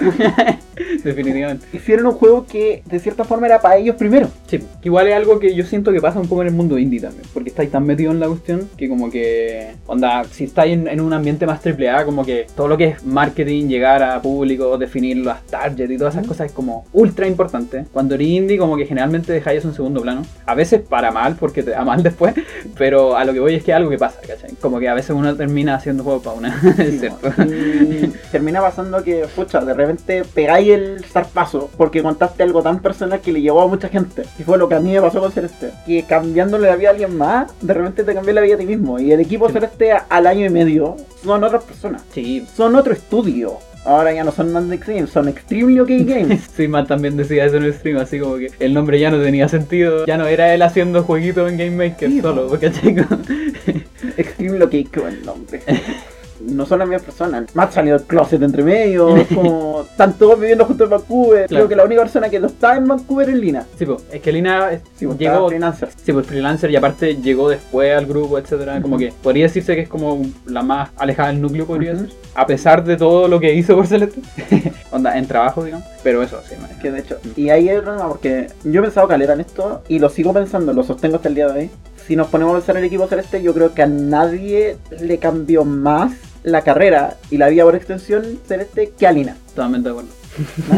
Definitivamente. 1.04 1.66
Hicieron 1.72 2.06
un 2.06 2.12
juego 2.12 2.46
que 2.46 2.82
de 2.84 2.98
cierta 2.98 3.24
forma 3.24 3.46
era 3.46 3.60
para 3.60 3.76
ellos 3.76 3.96
primero. 3.96 4.28
Sí, 4.46 4.58
que 4.58 4.88
igual 4.88 5.06
es 5.08 5.14
algo 5.14 5.38
que 5.38 5.54
yo 5.54 5.64
siento 5.64 5.92
que 5.92 6.00
pasa 6.00 6.18
un 6.18 6.28
poco 6.28 6.42
en 6.42 6.48
el 6.48 6.54
mundo 6.54 6.78
indie 6.78 7.00
también, 7.00 7.24
porque 7.32 7.50
estáis 7.50 7.70
tan 7.70 7.84
metidos 7.84 8.14
en 8.14 8.20
la 8.20 8.26
cuestión 8.26 8.68
que 8.76 8.88
como 8.88 9.10
que, 9.10 9.74
onda, 9.86 10.24
si 10.24 10.44
estáis 10.44 10.74
en, 10.74 10.88
en 10.88 11.00
un 11.00 11.12
ambiente 11.12 11.46
más 11.46 11.60
triple 11.60 11.90
A, 11.90 12.04
como 12.04 12.24
que 12.24 12.46
todo 12.54 12.68
lo 12.68 12.76
que 12.76 12.88
es 12.88 13.04
marketing, 13.04 13.68
llegar 13.68 14.02
a 14.02 14.20
público, 14.20 14.76
definir 14.78 15.18
las 15.18 15.42
targets 15.46 15.90
y 15.90 15.98
todas 15.98 16.14
esas 16.14 16.26
cosas 16.26 16.46
es 16.48 16.52
como 16.52 16.84
ultra 16.92 17.26
importante. 17.26 17.84
Cuando 17.92 18.14
eres 18.14 18.28
indie 18.28 18.58
como 18.58 18.76
que 18.76 18.86
generalmente 18.86 19.32
dejáis 19.32 19.60
eso 19.60 19.68
en 19.68 19.74
segundo 19.74 20.00
plano, 20.00 20.22
a 20.44 20.54
veces 20.54 20.80
para 20.80 21.10
mal, 21.10 21.36
porque 21.38 21.62
te 21.62 21.70
da 21.70 21.84
mal 21.84 22.02
después, 22.02 22.34
pero 22.76 23.16
a 23.16 23.24
lo 23.24 23.32
que 23.32 23.40
voy 23.40 23.54
es 23.54 23.64
que 23.64 23.70
es 23.70 23.76
algo 23.76 23.90
que 23.90 23.98
pasa, 23.98 24.20
¿cachai? 24.26 24.54
Como 24.60 24.78
que 24.78 24.88
a 24.88 24.94
veces 24.94 25.10
uno 25.10 25.34
termina 25.36 25.74
haciendo 25.74 26.02
juegos 26.02 26.22
para 26.22 26.36
una, 26.36 26.45
Y 27.46 28.08
termina 28.30 28.60
pasando 28.60 29.02
que, 29.02 29.26
pucha, 29.34 29.60
de 29.60 29.74
repente 29.74 30.22
pegáis 30.34 30.68
el 30.70 31.04
zarpazo 31.04 31.70
porque 31.76 32.02
contaste 32.02 32.42
algo 32.42 32.62
tan 32.62 32.80
personal 32.80 33.20
que 33.20 33.32
le 33.32 33.40
llegó 33.42 33.60
a 33.62 33.68
mucha 33.68 33.88
gente. 33.88 34.22
Y 34.38 34.42
fue 34.42 34.58
lo 34.58 34.68
que 34.68 34.74
a 34.74 34.80
mí 34.80 34.92
me 34.92 35.00
pasó 35.00 35.20
con 35.20 35.32
Celeste. 35.32 35.70
Que 35.86 36.02
cambiándole 36.04 36.68
la 36.68 36.76
vida 36.76 36.88
a 36.88 36.92
alguien 36.92 37.16
más, 37.16 37.52
de 37.60 37.74
repente 37.74 38.04
te 38.04 38.14
cambió 38.14 38.32
la 38.34 38.40
vida 38.40 38.54
a 38.54 38.58
ti 38.58 38.66
mismo. 38.66 38.98
Y 38.98 39.12
el 39.12 39.20
equipo 39.20 39.46
Sí. 39.48 39.54
Celeste 39.54 39.92
al 40.08 40.26
año 40.26 40.44
y 40.46 40.50
medio 40.50 40.96
son 41.24 41.42
otras 41.44 41.62
personas. 41.64 42.02
Sí, 42.12 42.46
Son 42.56 42.74
otro 42.76 42.92
estudio. 42.92 43.54
Ahora 43.84 44.12
ya 44.12 44.24
no 44.24 44.32
son 44.32 44.52
Mandex 44.52 44.84
Games, 44.88 45.10
son 45.10 45.28
Extremely 45.28 45.78
OK 45.78 45.88
Games. 46.04 46.40
Sí, 46.56 46.66
Matt 46.66 46.88
también 46.88 47.16
decía 47.16 47.44
eso 47.44 47.56
en 47.58 47.62
el 47.62 47.72
stream, 47.72 47.98
así 47.98 48.18
como 48.18 48.34
que 48.36 48.50
el 48.58 48.74
nombre 48.74 48.98
ya 48.98 49.12
no 49.12 49.22
tenía 49.22 49.46
sentido, 49.48 50.04
ya 50.06 50.16
no 50.16 50.26
era 50.26 50.52
él 50.52 50.62
haciendo 50.62 51.04
jueguitos 51.04 51.48
en 51.48 51.56
Game 51.56 51.88
Maker 51.90 52.10
Sí, 52.10 52.20
solo, 52.20 52.48
po. 52.48 52.58
¿cachai? 52.58 52.96
Extremely 54.16 54.62
OK, 54.64 54.90
qué 54.90 55.00
buen 55.00 55.22
nombre. 55.24 55.62
No 56.46 56.64
son 56.66 56.78
las 56.78 56.88
mismas 56.88 57.02
personas. 57.02 57.44
Matt 57.54 57.72
salió 57.72 57.98
del 57.98 58.06
closet 58.06 58.40
entre 58.42 58.62
medio. 58.62 59.08
como. 59.34 59.82
Están 59.82 60.14
todos 60.14 60.38
viviendo 60.38 60.64
juntos 60.64 60.84
en 60.86 60.90
Vancouver. 60.90 61.46
Claro. 61.46 61.64
Creo 61.64 61.68
que 61.68 61.76
la 61.76 61.84
única 61.84 62.02
persona 62.02 62.28
que 62.28 62.38
no 62.40 62.46
está 62.46 62.76
en 62.76 62.86
Vancouver 62.86 63.28
es 63.30 63.36
Lina. 63.36 63.66
Sí, 63.78 63.84
pues, 63.86 64.02
es 64.12 64.20
que 64.20 64.32
Lina 64.32 64.72
es- 64.72 64.82
Sí, 64.96 65.06
pues, 65.06 65.18
llegó, 65.18 65.48
freelancer. 65.48 65.88
sí, 66.02 66.12
pues 66.12 66.26
freelancer 66.26 66.70
y 66.70 66.76
aparte 66.76 67.16
llegó 67.16 67.48
después 67.48 67.94
al 67.96 68.06
grupo, 68.06 68.38
etcétera, 68.38 68.80
como 68.80 68.96
que 68.98 69.12
podría 69.22 69.44
decirse 69.44 69.74
que 69.74 69.82
es 69.82 69.88
como 69.88 70.22
la 70.46 70.62
más 70.62 70.90
alejada 70.96 71.28
del 71.28 71.40
núcleo, 71.42 71.66
podría 71.66 71.92
Ujú. 71.92 72.02
decir, 72.02 72.16
a 72.34 72.46
pesar 72.46 72.84
de 72.84 72.96
todo 72.96 73.28
lo 73.28 73.38
que 73.40 73.52
hizo 73.54 73.74
por 73.76 73.86
Celeste, 73.86 74.20
onda, 74.90 75.16
en 75.18 75.26
trabajo, 75.26 75.64
digamos, 75.64 75.86
pero 76.02 76.22
eso, 76.22 76.40
sí, 76.48 76.54
man. 76.60 76.70
Que 76.80 76.90
de 76.90 77.00
hecho, 77.00 77.18
y 77.36 77.50
ahí 77.50 77.68
es 77.68 77.76
el 77.76 77.82
problema 77.82 78.08
porque 78.08 78.46
yo 78.64 78.80
he 78.80 78.82
pensado 78.84 79.08
calera 79.08 79.34
en 79.34 79.40
esto 79.40 79.82
y 79.88 79.98
lo 79.98 80.08
sigo 80.08 80.32
pensando, 80.32 80.72
lo 80.72 80.82
sostengo 80.84 81.16
hasta 81.16 81.28
el 81.28 81.34
día 81.34 81.48
de 81.48 81.58
hoy. 81.60 81.70
Si 82.06 82.14
nos 82.14 82.28
ponemos 82.28 82.54
a 82.54 82.58
pensar 82.58 82.76
en 82.76 82.82
el 82.82 82.86
equipo 82.86 83.06
celeste, 83.08 83.42
yo 83.42 83.52
creo 83.52 83.74
que 83.74 83.82
a 83.82 83.86
nadie 83.86 84.76
le 85.00 85.18
cambió 85.18 85.64
más 85.64 86.12
la 86.44 86.62
carrera 86.62 87.16
y 87.30 87.38
la 87.38 87.48
vida 87.48 87.64
por 87.64 87.74
extensión 87.74 88.38
celeste 88.46 88.92
que 88.96 89.06
a 89.06 89.12
Lina. 89.12 89.36
totalmente 89.48 89.88
de 89.88 89.92
acuerdo. 89.92 90.10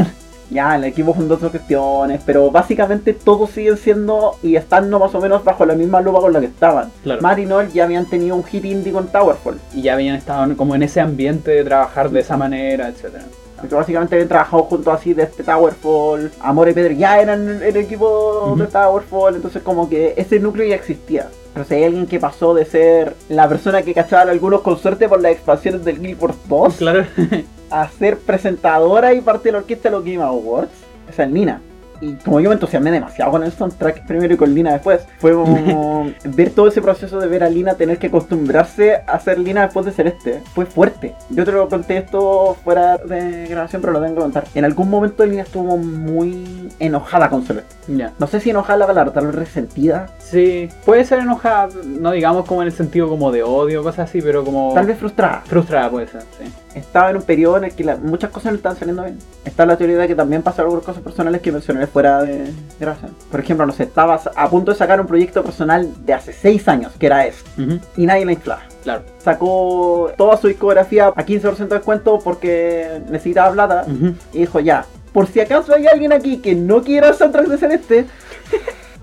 Ya, 0.51 0.77
el 0.77 0.85
equipo 0.85 1.13
junto 1.13 1.35
otras 1.35 1.51
cuestiones, 1.51 2.23
pero 2.25 2.51
básicamente 2.51 3.13
todos 3.13 3.51
siguen 3.51 3.77
siendo 3.77 4.39
y 4.43 4.57
estando 4.57 4.99
más 4.99 5.15
o 5.15 5.21
menos 5.21 5.45
bajo 5.45 5.67
la 5.67 5.75
misma 5.75 6.01
lupa 6.01 6.21
con 6.21 6.33
la 6.33 6.41
que 6.41 6.47
estaban. 6.47 6.91
Claro. 7.03 7.21
Matt 7.21 7.41
y 7.41 7.45
Noel 7.45 7.71
ya 7.71 7.85
habían 7.85 8.07
tenido 8.07 8.35
un 8.35 8.45
hit 8.45 8.65
indie 8.65 8.91
con 8.91 9.09
Towerfall. 9.09 9.59
Y 9.75 9.83
ya 9.83 9.93
habían 9.93 10.17
estado 10.17 10.57
como 10.57 10.75
en 10.75 10.85
ese 10.85 11.03
ambiente 11.03 11.51
de 11.51 11.65
trabajar 11.65 12.09
de 12.09 12.21
esa 12.21 12.39
manera, 12.39 12.89
etcétera. 12.89 13.25
Porque 13.61 13.75
básicamente 13.75 14.15
habían 14.15 14.29
trabajado 14.29 14.63
juntos 14.65 14.95
así 14.95 15.15
de 15.15 15.25
este 15.25 15.43
Towerfall. 15.43 16.31
Amor 16.41 16.69
y 16.69 16.73
Pedro 16.73 16.95
ya 16.95 17.21
eran 17.21 17.63
el 17.63 17.77
equipo 17.77 18.55
de. 18.57 18.67
Towerfall. 18.67 19.37
Entonces 19.37 19.63
como 19.63 19.89
que 19.89 20.15
ese 20.17 20.39
núcleo 20.39 20.67
ya 20.69 20.77
existía. 20.77 21.29
Pero 21.55 21.67
si 21.67 21.75
hay 21.75 21.85
alguien 21.85 22.07
que 22.07 22.21
pasó 22.21 22.55
de 22.55 22.65
ser 22.65 23.15
la 23.29 23.49
persona 23.49 23.83
que 23.83 23.95
cachaba 23.95 24.23
a 24.23 24.31
algunos 24.31 24.61
con 24.61 24.79
suerte 24.79 25.09
por 25.09 25.21
las 25.21 25.33
expansiones 25.33 25.85
del 25.85 26.01
Guild 26.01 26.23
Wars 26.23 26.37
2 26.49 26.75
Claro. 26.77 27.05
a 27.71 27.89
ser 27.89 28.19
presentadora 28.19 29.13
y 29.13 29.21
parte 29.21 29.49
de 29.49 29.53
la 29.53 29.59
orquesta 29.59 29.89
de 29.89 29.97
los 29.97 30.05
Game 30.05 30.23
Awards, 30.23 30.71
esa 31.09 31.25
es 31.25 31.31
Nina. 31.31 31.61
Y 32.01 32.15
como 32.15 32.41
yo 32.41 32.49
me 32.49 32.55
entusiasmé 32.55 32.91
demasiado 32.91 33.31
con 33.31 33.43
el 33.43 33.53
soundtrack 33.53 34.07
primero 34.07 34.35
y 34.35 34.37
con 34.37 34.55
Lina 34.55 34.73
después, 34.73 35.07
fue 35.19 35.33
como 35.33 36.11
ver 36.25 36.51
todo 36.51 36.69
ese 36.69 36.81
proceso 36.83 37.19
de 37.21 37.27
ver 37.27 37.43
a 37.45 37.49
Lina 37.49 37.75
tener 37.75 37.99
que 37.99 38.09
acostumbrarse 38.09 39.03
a 39.07 39.19
ser 39.21 39.39
Lina 39.39 39.63
después 39.63 39.87
de 39.87 39.93
Celeste. 39.93 40.43
Fue 40.55 40.67
fuerte. 40.67 41.15
Yo 41.31 41.45
te 41.45 41.53
lo 41.53 41.69
conté 41.69 41.99
esto 41.99 42.57
fuera 42.65 42.99
de 42.99 43.47
grabación, 43.49 43.81
pero 43.83 43.93
lo 43.95 44.01
tengo 44.01 44.15
que 44.17 44.21
contar. 44.23 44.45
En 44.55 44.65
algún 44.65 44.91
momento 44.91 45.25
Lina 45.27 45.43
estuvo 45.43 45.77
muy 45.77 46.69
enojada 46.79 47.29
con 47.29 47.45
Celeste. 47.45 47.75
No 48.19 48.27
sé 48.27 48.41
si 48.41 48.51
enojada 48.51 48.79
la 48.79 48.87
palabra, 48.87 49.13
tal 49.13 49.27
vez 49.27 49.35
resentida. 49.35 50.07
Sí, 50.19 50.69
puede 50.85 51.05
ser 51.05 51.21
enojada, 51.21 51.69
no 51.85 52.11
digamos 52.13 52.45
como 52.47 52.63
en 52.63 52.69
el 52.69 52.75
sentido 52.75 53.09
como 53.09 53.33
de 53.33 53.43
odio, 53.43 53.83
cosas 53.83 54.11
así, 54.11 54.21
pero 54.21 54.45
como 54.45 54.73
Tal 54.75 54.87
vez 54.87 54.99
frustrada. 54.99 55.43
frustrada 55.47 55.91
puede 55.91 56.07
ser, 56.07 56.23
sí. 56.39 56.45
Estaba 56.75 57.11
en 57.11 57.17
un 57.17 57.23
periodo 57.23 57.57
en 57.59 57.65
el 57.65 57.73
que 57.75 57.85
la- 57.85 57.97
muchas 57.97 58.31
cosas 58.31 58.53
no 58.53 58.57
estaban 58.57 58.79
saliendo 58.79 59.03
bien. 59.05 59.19
Está 59.45 59.67
la 59.67 59.77
teoría 59.77 59.97
de 59.99 60.07
que 60.09 60.15
también 60.15 60.43
pasaron 60.43 60.71
por 60.73 60.83
cosas 60.83 61.03
personales 61.03 61.41
que 61.41 61.51
mencioné 61.53 61.87
fuera 61.87 62.23
de 62.23 62.51
grabación. 62.79 63.13
Por 63.31 63.41
ejemplo, 63.41 63.67
no 63.67 63.73
sé, 63.73 63.85
estabas 63.85 64.29
a 64.35 64.49
punto 64.51 64.73
de 64.73 64.79
sacar 64.79 65.01
un 65.01 65.07
proyecto 65.07 65.43
personal 65.43 65.91
de 66.05 66.13
hace 66.15 66.33
6 66.33 66.69
años, 66.69 66.93
que 66.99 67.07
era 67.07 67.27
eso, 67.27 67.45
Ujú, 67.59 67.79
y 67.97 68.07
nadie 68.07 68.25
la 68.25 68.33
inflaba. 68.33 68.63
Claro. 68.85 69.03
Sacó 69.19 70.13
toda 70.17 70.37
su 70.37 70.49
discografía 70.49 71.09
a 71.09 71.25
15% 71.27 71.75
de 71.75 71.79
descuento 71.79 72.19
porque 72.23 73.01
necesitaba 73.11 73.53
plata 73.53 73.87
y 74.33 74.39
dijo 74.39 74.61
ya, 74.61 74.85
por 75.13 75.27
si 75.27 75.41
acaso 75.41 75.75
hay 75.75 75.87
alguien 75.87 76.13
aquí 76.13 76.39
que 76.39 76.55
no 76.55 76.83
quiera 76.83 77.13
soundtrack 77.13 77.47
de 77.49 77.59
Celeste. 77.59 78.07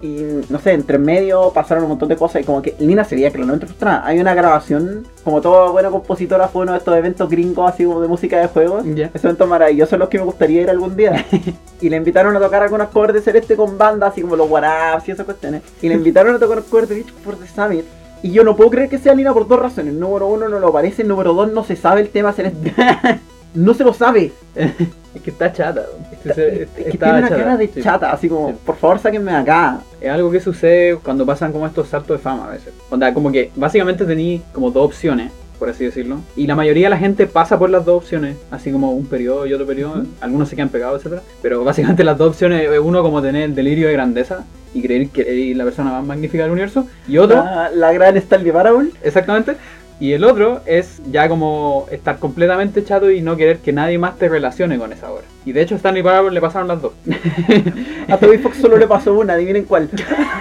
Y 0.02 0.42
no 0.50 0.60
sé, 0.60 0.74
entre 0.74 0.98
medio 0.98 1.52
pasaron 1.54 1.84
un 1.84 1.90
montón 1.90 2.10
de 2.10 2.16
cosas 2.16 2.42
y 2.42 2.46
como 2.46 2.62
que 2.62 2.76
Lina 2.80 3.04
se 3.04 3.16
veía 3.16 3.32
claramente 3.32 3.66
frustrada. 3.66 4.06
Hay 4.06 4.20
una 4.20 4.34
grabación, 4.34 5.08
como 5.24 5.42
toda 5.42 5.72
buena 5.72 5.90
compositora 5.90 6.48
fue 6.48 6.64
uno 6.64 6.74
de 6.74 6.80
estos 6.80 6.96
eventos 6.96 7.30
gringos 7.30 7.70
así 7.72 7.86
como 7.86 8.02
de 8.02 8.08
música 8.08 8.40
de 8.40 8.48
juegos. 8.48 8.84
Ya. 8.94 9.08
Esos 9.08 9.26
eventos 9.26 9.48
maravillosos 9.48 9.98
los 9.98 10.10
que 10.10 10.18
me 10.18 10.26
gustaría 10.26 10.62
ir 10.62 10.70
algún 10.70 10.96
día. 10.96 11.26
y 11.82 11.90
le 11.90 11.98
invitaron 11.98 12.36
a 12.36 12.40
tocar 12.40 12.64
algunas 12.64 12.90
covers 12.90 13.14
de 13.14 13.22
Celeste 13.22 13.56
con 13.56 13.78
bandas, 13.78 14.12
así 14.12 14.22
como 14.22 14.36
los 14.36 14.50
Waraps 14.50 15.08
y 15.08 15.12
esas 15.12 15.26
cuestiones. 15.26 15.62
Y 15.82 15.90
le 15.90 15.96
invitaron 15.96 16.36
a 16.36 16.40
tocar 16.40 16.62
covers 16.64 16.90
de 16.90 16.96
Beach 16.96 17.14
for 17.24 17.36
the 17.36 17.48
Summit. 17.48 17.86
Y 18.22 18.32
yo 18.32 18.44
no 18.44 18.56
puedo 18.56 18.72
creer 18.72 18.90
que 18.90 18.98
sea 18.98 19.14
Lina 19.14 19.34
por 19.34 19.48
dos 19.48 19.60
razones. 19.60 19.94
Número 19.94 20.28
uno, 20.28 20.50
no 20.50 20.60
lo 20.60 20.72
parece. 20.72 21.04
Número 21.04 21.34
dos, 21.34 21.52
no 21.52 21.64
se 21.64 21.76
sabe 21.76 22.02
el 22.02 22.10
tema 22.10 22.34
Celeste. 22.34 22.74
no 23.56 23.74
se 23.74 23.84
lo 23.84 23.94
sabe. 23.94 24.32
Es 24.56 25.22
que 25.22 25.32
está 25.32 25.52
chata. 25.52 25.86
Este 26.12 26.30
Es 26.30 26.36
se- 26.36 26.84
que 26.92 26.98
tiene 26.98 27.20
una 27.20 27.30
cara 27.30 27.58
de 27.58 27.68
sí. 27.70 27.82
chata, 27.82 28.12
así 28.12 28.28
como, 28.30 28.50
Sí. 28.50 28.56
por 28.66 28.76
favor 28.76 29.00
sáquenme 29.00 29.32
de 29.32 29.38
acá. 29.38 29.80
Es 30.02 30.10
algo 30.12 30.30
que 30.30 30.40
sucede 30.40 30.98
cuando 30.98 31.26
pasan 31.26 31.52
como 31.52 31.66
estos 31.66 31.88
saltos 31.88 32.18
de 32.18 32.24
fama 32.24 32.48
a 32.48 32.52
veces. 32.52 32.74
Onda, 32.90 33.14
como 33.14 33.32
que 33.32 33.52
básicamente 33.56 34.06
tení 34.06 34.42
como 34.54 34.72
dos 34.72 34.86
opciones, 34.86 35.32
por 35.58 35.70
así 35.70 35.86
decirlo. 35.86 36.20
Y 36.36 36.48
la 36.48 36.56
mayoría 36.56 36.88
de 36.88 36.90
la 36.90 36.98
gente 36.98 37.28
pasa 37.28 37.58
por 37.58 37.70
las 37.70 37.86
dos 37.86 38.04
opciones, 38.04 38.36
así 38.52 38.72
como 38.72 38.92
un 38.92 39.06
periodo 39.06 39.46
y 39.48 39.54
otro 39.54 39.66
periodo. 39.66 40.04
Algunos 40.22 40.50
se 40.50 40.56
quedan 40.58 40.70
pegados, 40.70 40.98
etcétera. 41.00 41.22
Pero 41.42 41.64
básicamente 41.64 42.04
las 42.04 42.18
dos 42.18 42.30
opciones, 42.32 42.70
es 42.70 42.80
uno 42.80 43.02
como 43.02 43.22
tener 43.22 43.44
el 43.44 43.56
delirio 43.56 43.88
de 43.88 43.94
grandeza 43.94 44.44
y 44.74 44.82
creer 44.82 45.08
que 45.08 45.22
eres 45.22 45.56
la 45.56 45.64
persona 45.64 45.92
más 45.92 46.06
magnífica 46.06 46.44
del 46.44 46.52
universo. 46.52 46.86
Y 47.08 47.18
otro, 47.18 47.38
La, 47.38 47.70
la 47.74 47.94
gran 47.94 48.18
Stanley 48.18 48.52
Parable. 48.52 48.90
exactamente. 49.02 49.56
Y 50.00 50.12
el 50.12 50.26
otro 50.26 50.60
es 50.66 51.02
ya 51.10 51.30
como 51.30 51.86
estar 51.90 52.20
completamente 52.20 52.84
chato 52.84 53.10
y 53.10 53.22
no 53.22 53.38
querer 53.38 53.60
que 53.60 53.72
nadie 53.72 53.98
más 53.98 54.18
te 54.18 54.28
relacione 54.28 54.78
con 54.78 54.92
esa 54.92 55.10
obra. 55.12 55.24
Y 55.46 55.54
de 55.54 55.62
hecho 55.62 55.76
a 55.76 55.78
Stanley 55.78 56.04
Parable 56.04 56.32
le 56.32 56.42
pasaron 56.42 56.68
las 56.68 56.82
dos. 56.82 56.94
A 58.10 58.18
Toby 58.18 58.38
Fox 58.40 58.58
solo 58.58 58.78
le 58.78 58.88
pasó 58.88 59.14
una, 59.14 59.34
adivinen 59.34 59.64
cuál. 59.64 59.90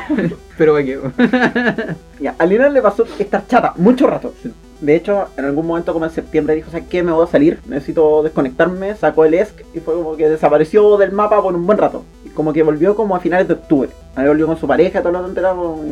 Pero 0.59 0.75
que 0.77 0.99
Ya, 2.21 2.35
a 2.39 2.47
Lina 2.47 2.69
le 2.69 2.83
pasó 2.83 3.05
estar 3.19 3.47
chata 3.47 3.75
mucho 3.77 4.07
rato. 4.07 4.35
Sí. 4.43 4.53
De 4.81 4.97
hecho, 4.97 5.29
en 5.37 5.45
algún 5.45 5.67
momento 5.67 5.93
como 5.93 6.05
en 6.05 6.11
septiembre 6.11 6.55
dijo, 6.55 6.71
¿sabes 6.71 6.87
qué? 6.91 7.03
Me 7.03 7.13
voy 7.13 7.25
a 7.25 7.31
salir, 7.31 7.59
necesito 7.67 8.23
desconectarme, 8.23 8.95
sacó 8.97 9.25
el 9.25 9.35
ESC 9.35 9.65
y 9.73 9.81
fue 9.81 9.95
como 9.95 10.17
que 10.17 10.29
desapareció 10.29 10.97
del 10.99 11.13
mapa 11.13 11.41
por 11.41 11.55
un 11.55 11.65
buen 11.67 11.79
rato. 11.79 12.05
Y 12.25 12.31
como 12.31 12.53
que 12.53 12.63
volvió 12.63 12.95
como 12.95 13.15
a 13.17 13.21
finales 13.21 13.49
de 13.49 13.55
octubre. 13.55 13.89
Ahí 14.17 14.27
volvió 14.27 14.47
con 14.47 14.59
su 14.59 14.67
pareja, 14.67 15.01
todo 15.01 15.13
lo 15.13 15.23
como- 15.23 15.85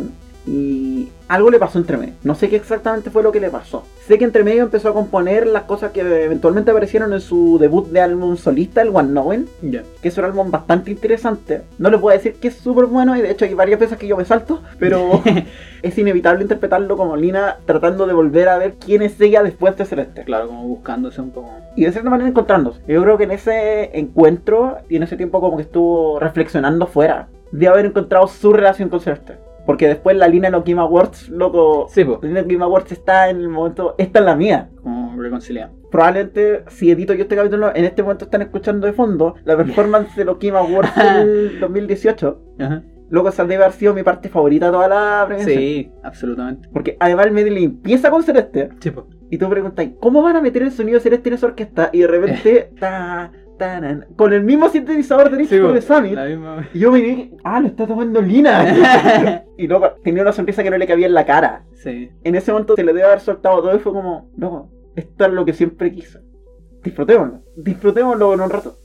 Y 0.46 1.08
algo 1.28 1.50
le 1.50 1.58
pasó 1.58 1.78
entre 1.78 1.96
medio. 1.96 2.14
No 2.24 2.34
sé 2.34 2.48
qué 2.48 2.56
exactamente 2.56 3.10
fue 3.10 3.22
lo 3.22 3.30
que 3.30 3.38
le 3.40 3.48
pasó. 3.48 3.84
Sé 4.06 4.18
que 4.18 4.24
entre 4.24 4.42
medio 4.42 4.64
empezó 4.64 4.88
a 4.88 4.92
componer 4.92 5.46
las 5.46 5.62
cosas 5.62 5.92
que 5.92 6.00
eventualmente 6.00 6.72
aparecieron 6.72 7.12
en 7.12 7.20
su 7.20 7.58
debut 7.60 7.88
de 7.88 8.00
álbum 8.00 8.36
solista, 8.36 8.82
el 8.82 8.88
One 8.92 9.12
Noven, 9.12 9.48
Ya. 9.62 9.84
que 10.02 10.08
es 10.08 10.18
un 10.18 10.24
álbum 10.24 10.50
bastante 10.50 10.90
interesante. 10.90 11.62
No 11.78 11.90
les 11.90 12.00
puedo 12.00 12.16
decir 12.16 12.34
que 12.34 12.48
es 12.48 12.56
súper 12.56 12.86
bueno 12.86 13.16
y 13.16 13.22
de 13.22 13.30
hecho 13.30 13.44
hay 13.44 13.54
varias 13.54 13.78
veces 13.78 13.98
que 13.98 14.08
yo 14.08 14.16
me 14.16 14.24
salto, 14.24 14.62
pero 14.80 15.22
es 15.82 15.96
inevitable 15.98 16.42
interpretarlo 16.42 16.96
como 16.96 17.16
Lina 17.16 17.58
tratando 17.64 18.06
de 18.06 18.12
volver 18.12 18.48
a 18.48 18.58
ver 18.58 18.74
quién 18.74 19.02
es 19.02 19.20
ella 19.20 19.42
después 19.44 19.76
de 19.76 19.84
Celeste. 19.84 20.24
Claro, 20.24 20.48
como 20.48 20.64
buscándose 20.66 21.20
un 21.20 21.30
poco. 21.30 21.52
Y 21.76 21.84
de 21.84 21.92
cierta 21.92 22.10
manera 22.10 22.28
encontrándose. 22.28 22.80
Yo 22.88 23.00
creo 23.02 23.16
que 23.16 23.24
en 23.24 23.30
ese 23.30 23.96
encuentro 23.96 24.78
y 24.88 24.96
en 24.96 25.04
ese 25.04 25.16
tiempo 25.16 25.40
como 25.40 25.56
que 25.56 25.62
estuvo 25.62 26.18
reflexionando 26.18 26.86
fuera 26.88 27.28
de 27.52 27.68
haber 27.68 27.86
encontrado 27.86 28.26
su 28.26 28.52
relación 28.52 28.88
con 28.88 29.00
Celeste. 29.00 29.34
Porque 29.66 29.86
después 29.88 30.16
la 30.16 30.28
línea 30.28 30.50
de 30.50 30.56
los 30.56 30.64
Game 30.64 30.80
Awards, 30.80 31.28
loco, 31.28 31.86
Sí, 31.88 32.04
pues. 32.04 32.18
la 32.22 32.28
línea 32.28 32.42
de 32.42 32.52
Game 32.52 32.64
Awards 32.64 32.92
está 32.92 33.30
en 33.30 33.36
el 33.38 33.48
momento, 33.48 33.94
esta 33.98 34.18
es 34.18 34.24
la 34.24 34.34
mía. 34.36 34.70
Como 34.82 35.20
reconciliamos. 35.20 35.76
Probablemente 35.90 36.64
si 36.68 36.90
edito 36.90 37.14
yo 37.14 37.22
este 37.22 37.36
capítulo, 37.36 37.70
en 37.74 37.84
este 37.84 38.02
momento 38.02 38.24
están 38.24 38.42
escuchando 38.42 38.86
de 38.86 38.92
fondo 38.92 39.34
la 39.44 39.56
performance 39.56 40.16
de 40.16 40.24
los 40.24 40.38
Game 40.38 40.58
Awards 40.58 40.94
del 40.96 41.60
2018. 41.60 42.42
Ajá. 42.60 42.82
Loco, 43.10 43.28
esa 43.28 43.44
debe 43.44 43.62
haber 43.62 43.76
sido 43.76 43.92
mi 43.92 44.02
parte 44.02 44.30
favorita 44.30 44.66
de 44.66 44.72
toda 44.72 44.88
la 44.88 45.24
premiación. 45.26 45.58
Sí, 45.58 45.92
absolutamente. 46.02 46.68
Porque 46.72 46.96
además 46.98 47.26
el 47.26 47.32
medley 47.32 47.64
empieza 47.64 48.10
con 48.10 48.22
Celeste. 48.22 48.70
Sí, 48.80 48.90
pues. 48.90 49.04
Y 49.30 49.36
tú 49.38 49.48
preguntas, 49.50 49.86
¿cómo 50.00 50.22
van 50.22 50.36
a 50.36 50.40
meter 50.40 50.62
el 50.62 50.70
sonido 50.72 50.98
celeste 50.98 51.28
en 51.28 51.34
esa 51.34 51.46
orquesta? 51.46 51.90
Y 51.92 52.00
de 52.00 52.06
repente, 52.06 52.70
ta, 52.80 53.30
taran, 53.62 54.06
con 54.16 54.32
el 54.32 54.42
mismo 54.42 54.68
sintetizador 54.68 55.30
de 55.30 55.36
Sí, 55.36 55.42
disco 55.42 55.68
de 55.68 55.72
pues, 55.72 55.84
Summit. 55.84 56.18
misma. 56.18 56.68
Y 56.74 56.78
yo 56.80 56.90
me 56.92 56.98
dije, 57.00 57.30
ah, 57.44 57.60
lo 57.60 57.68
está 57.68 57.86
tomando 57.86 58.20
Lina. 58.20 59.44
y 59.58 59.66
luego 59.66 59.92
tenía 60.02 60.22
una 60.22 60.32
sonrisa 60.32 60.62
que 60.62 60.70
no 60.70 60.78
le 60.78 60.86
cabía 60.86 61.06
en 61.06 61.14
la 61.14 61.24
cara. 61.24 61.64
Sí. 61.74 62.10
En 62.24 62.34
ese 62.34 62.52
momento 62.52 62.74
se 62.76 62.84
le 62.84 62.92
debe 62.92 63.06
haber 63.06 63.20
soltado 63.20 63.62
todo 63.62 63.74
y 63.74 63.78
fue 63.78 63.92
como, 63.92 64.30
no, 64.36 64.70
esto 64.96 65.26
es 65.26 65.32
lo 65.32 65.44
que 65.44 65.52
siempre 65.52 65.92
quise. 65.92 66.18
Disfrutémoslo. 66.82 67.42
Disfrutémoslo 67.56 68.34
en 68.34 68.40
un 68.40 68.50
rato. 68.50 68.76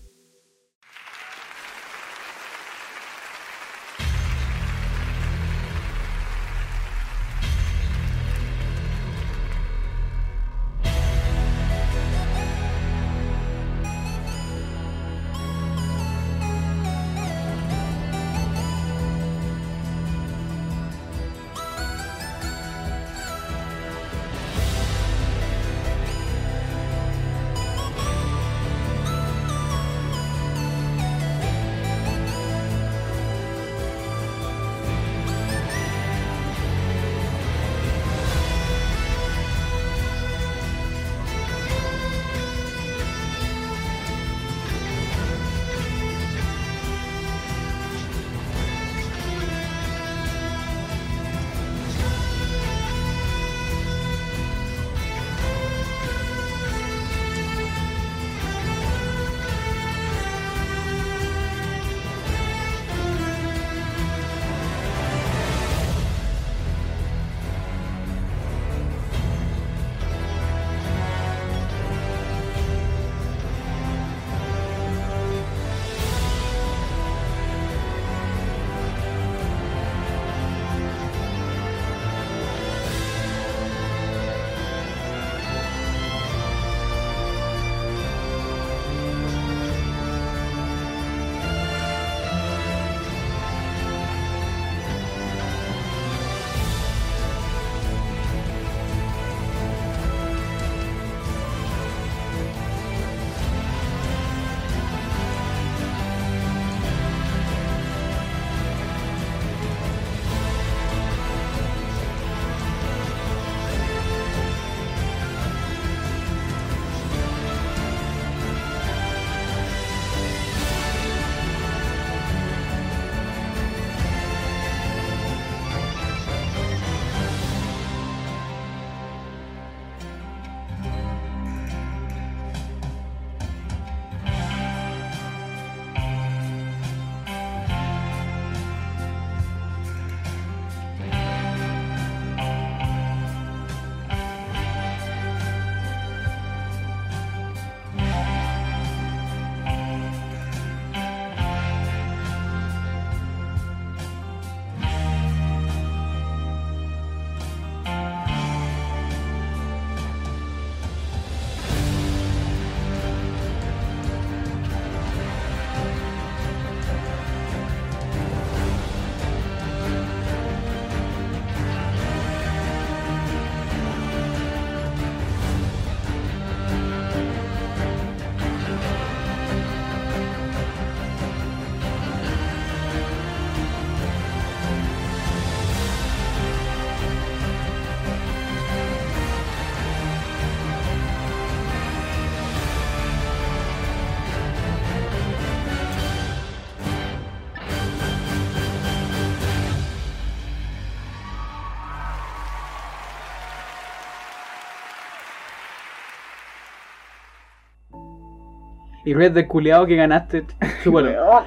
Y 209.08 209.14
Red 209.14 209.32
del 209.32 209.48
culiado 209.48 209.86
que 209.86 209.96
ganaste. 209.96 210.44
Weón. 210.86 211.08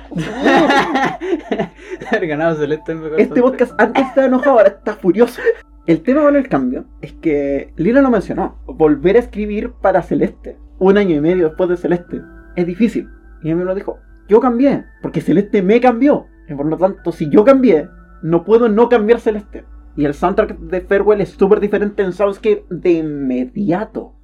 Haber 2.10 2.26
ganado 2.26 2.56
Celeste 2.56 2.92
es 2.92 2.96
el 2.96 3.04
mejor 3.04 3.20
Este 3.20 3.42
podcast 3.42 3.78
antes 3.78 4.06
estaba 4.06 4.28
enojado, 4.28 4.56
ahora 4.56 4.70
está 4.70 4.94
furioso. 4.94 5.42
El 5.84 6.00
tema 6.00 6.22
con 6.22 6.36
el 6.36 6.48
cambio 6.48 6.86
es 7.02 7.12
que 7.12 7.74
Lina 7.76 8.00
lo 8.00 8.10
mencionó. 8.10 8.56
Volver 8.64 9.16
a 9.16 9.18
escribir 9.18 9.72
para 9.72 10.00
Celeste, 10.00 10.56
un 10.78 10.96
año 10.96 11.16
y 11.16 11.20
medio 11.20 11.48
después 11.48 11.68
de 11.68 11.76
Celeste, 11.76 12.22
es 12.56 12.66
difícil. 12.66 13.10
Y 13.42 13.48
mí 13.48 13.54
me 13.54 13.66
lo 13.66 13.74
dijo, 13.74 13.98
yo 14.26 14.40
cambié, 14.40 14.86
porque 15.02 15.20
Celeste 15.20 15.60
me 15.60 15.82
cambió. 15.82 16.28
Y 16.48 16.54
por 16.54 16.64
lo 16.64 16.78
tanto, 16.78 17.12
si 17.12 17.28
yo 17.28 17.44
cambié, 17.44 17.90
no 18.22 18.42
puedo 18.42 18.70
no 18.70 18.88
cambiar 18.88 19.20
Celeste. 19.20 19.66
Y 19.96 20.06
el 20.06 20.14
soundtrack 20.14 20.58
de 20.60 20.80
Farewell 20.80 21.20
es 21.20 21.28
súper 21.28 21.60
diferente 21.60 22.02
en 22.02 22.14
Soundscape 22.14 22.64
de 22.70 22.92
inmediato. 22.92 24.14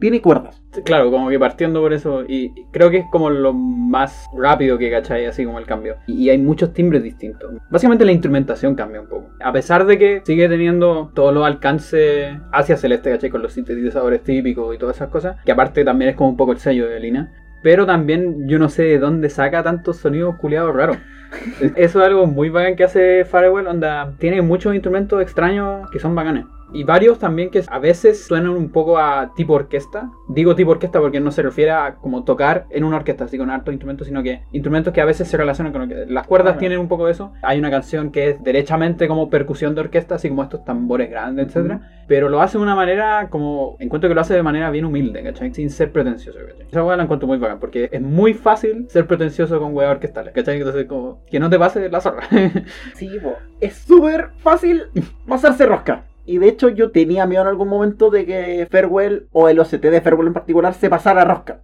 Tiene 0.00 0.22
cuerdas. 0.22 0.62
Claro, 0.84 1.10
como 1.10 1.28
que 1.28 1.38
partiendo 1.38 1.80
por 1.80 1.92
eso. 1.92 2.24
Y 2.26 2.52
creo 2.72 2.90
que 2.90 2.98
es 2.98 3.06
como 3.10 3.28
lo 3.28 3.52
más 3.52 4.26
rápido 4.36 4.78
que 4.78 4.90
cachai, 4.90 5.26
así 5.26 5.44
como 5.44 5.58
el 5.58 5.66
cambio. 5.66 5.96
Y 6.06 6.30
hay 6.30 6.38
muchos 6.38 6.72
timbres 6.72 7.02
distintos. 7.02 7.52
Básicamente 7.70 8.04
la 8.04 8.12
instrumentación 8.12 8.74
cambia 8.74 9.00
un 9.00 9.08
poco. 9.08 9.30
A 9.44 9.52
pesar 9.52 9.86
de 9.86 9.98
que 9.98 10.22
sigue 10.24 10.48
teniendo 10.48 11.10
todos 11.14 11.34
los 11.34 11.44
alcances 11.44 12.36
hacia 12.52 12.76
celeste, 12.76 13.10
cachai, 13.10 13.30
con 13.30 13.42
los 13.42 13.52
sintetizadores 13.52 14.22
típicos 14.22 14.74
y 14.74 14.78
todas 14.78 14.96
esas 14.96 15.10
cosas. 15.10 15.36
Que 15.44 15.52
aparte 15.52 15.84
también 15.84 16.10
es 16.10 16.16
como 16.16 16.30
un 16.30 16.36
poco 16.36 16.52
el 16.52 16.58
sello 16.58 16.88
de 16.88 16.98
Lina. 16.98 17.32
Pero 17.62 17.84
también 17.84 18.48
yo 18.48 18.58
no 18.58 18.70
sé 18.70 18.84
de 18.84 18.98
dónde 18.98 19.28
saca 19.28 19.62
tantos 19.62 19.98
sonidos 19.98 20.36
culiados 20.36 20.74
raros. 20.74 20.96
Eso 21.76 22.00
es 22.00 22.06
algo 22.06 22.26
muy 22.26 22.48
bacán 22.48 22.76
que 22.76 22.84
hace 22.84 23.24
Farewell, 23.24 23.66
onda 23.66 24.14
tiene 24.18 24.42
muchos 24.42 24.74
instrumentos 24.74 25.20
extraños 25.20 25.88
que 25.90 25.98
son 25.98 26.14
bacanes. 26.14 26.46
Y 26.72 26.84
varios 26.84 27.18
también 27.18 27.50
que 27.50 27.62
a 27.66 27.78
veces 27.78 28.24
suenan 28.24 28.50
un 28.50 28.70
poco 28.70 28.98
a 28.98 29.32
tipo 29.34 29.54
orquesta. 29.54 30.10
Digo 30.28 30.54
tipo 30.54 30.70
orquesta 30.70 31.00
porque 31.00 31.20
no 31.20 31.30
se 31.30 31.42
refiere 31.42 31.70
a 31.70 31.96
como 31.96 32.24
tocar 32.24 32.66
en 32.70 32.84
una 32.84 32.96
orquesta, 32.96 33.24
así 33.24 33.38
con 33.38 33.50
hartos 33.50 33.72
instrumentos, 33.72 34.06
sino 34.06 34.22
que 34.22 34.42
instrumentos 34.52 34.92
que 34.92 35.00
a 35.00 35.04
veces 35.04 35.28
se 35.28 35.36
relacionan 35.36 35.72
con 35.72 35.88
que 35.88 36.06
Las 36.06 36.26
cuerdas 36.26 36.58
tienen 36.58 36.78
un 36.78 36.88
poco 36.88 37.06
de 37.06 37.12
eso. 37.12 37.32
Hay 37.42 37.58
una 37.58 37.70
canción 37.70 38.10
que 38.10 38.30
es 38.30 38.42
derechamente 38.42 39.08
como 39.08 39.30
percusión 39.30 39.74
de 39.74 39.82
orquesta, 39.82 40.16
así 40.16 40.28
como 40.28 40.42
estos 40.42 40.64
tambores 40.64 41.10
grandes, 41.10 41.48
etcétera 41.48 41.80
Pero 42.06 42.28
lo 42.28 42.40
hace 42.40 42.58
de 42.58 42.64
una 42.64 42.74
manera 42.74 43.28
como... 43.30 43.76
Encuentro 43.78 44.08
que 44.08 44.14
lo 44.14 44.20
hace 44.20 44.34
de 44.34 44.42
manera 44.42 44.70
bien 44.70 44.84
humilde, 44.84 45.22
¿cachai? 45.22 45.52
Sin 45.54 45.70
ser 45.70 45.92
pretencioso, 45.92 46.38
¿cachai? 46.46 46.66
Esa 46.68 46.84
hueá 46.84 46.96
la 46.96 47.04
encuentro 47.04 47.26
muy 47.26 47.38
bacán 47.38 47.58
porque 47.58 47.88
es 47.90 48.00
muy 48.00 48.34
fácil 48.34 48.86
ser 48.88 49.06
pretencioso 49.06 49.58
con 49.58 49.74
hueá 49.74 49.90
orquestales, 49.90 50.32
¿cachai? 50.34 50.58
Entonces 50.58 50.86
como... 50.86 51.24
Que 51.30 51.40
no 51.40 51.50
te 51.50 51.58
pase 51.58 51.88
la 51.88 52.00
zorra. 52.00 52.24
sí, 52.94 53.18
po. 53.22 53.34
Es 53.60 53.74
súper 53.74 54.30
fácil 54.38 54.84
pasarse 55.26 55.66
rosca. 55.66 56.04
Y 56.24 56.38
de 56.38 56.48
hecho 56.48 56.68
yo 56.68 56.90
tenía 56.90 57.26
miedo 57.26 57.42
en 57.42 57.48
algún 57.48 57.68
momento 57.68 58.10
de 58.10 58.26
que 58.26 58.68
Farewell 58.70 59.28
o 59.32 59.48
el 59.48 59.58
OCT 59.58 59.82
de 59.82 60.00
Farewell 60.00 60.28
en 60.28 60.34
particular 60.34 60.74
se 60.74 60.90
pasara 60.90 61.22
a 61.22 61.24
rosca. 61.24 61.60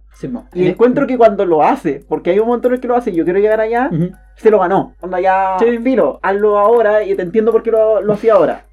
y 0.53 0.65
eh, 0.65 0.69
encuentro 0.69 1.07
que 1.07 1.17
cuando 1.17 1.45
lo 1.45 1.63
hace, 1.63 2.03
porque 2.07 2.31
hay 2.31 2.39
un 2.39 2.47
momento 2.47 2.67
en 2.67 2.75
el 2.75 2.79
que 2.79 2.87
lo 2.87 2.95
hace 2.95 3.11
y 3.11 3.15
yo 3.15 3.23
quiero 3.23 3.39
llegar 3.39 3.61
allá, 3.61 3.89
se 4.35 4.51
lo 4.51 4.59
ganó. 4.59 4.95
Onda 4.99 5.19
ya, 5.19 5.57
sí. 5.59 5.77
filo, 5.79 6.19
hazlo 6.21 6.57
ahora 6.57 7.03
y 7.03 7.15
te 7.15 7.21
entiendo 7.21 7.51
por 7.51 7.63
qué 7.63 7.71
lo, 7.71 8.01
lo 8.01 8.13
hacía 8.13 8.33
ahora. 8.33 8.67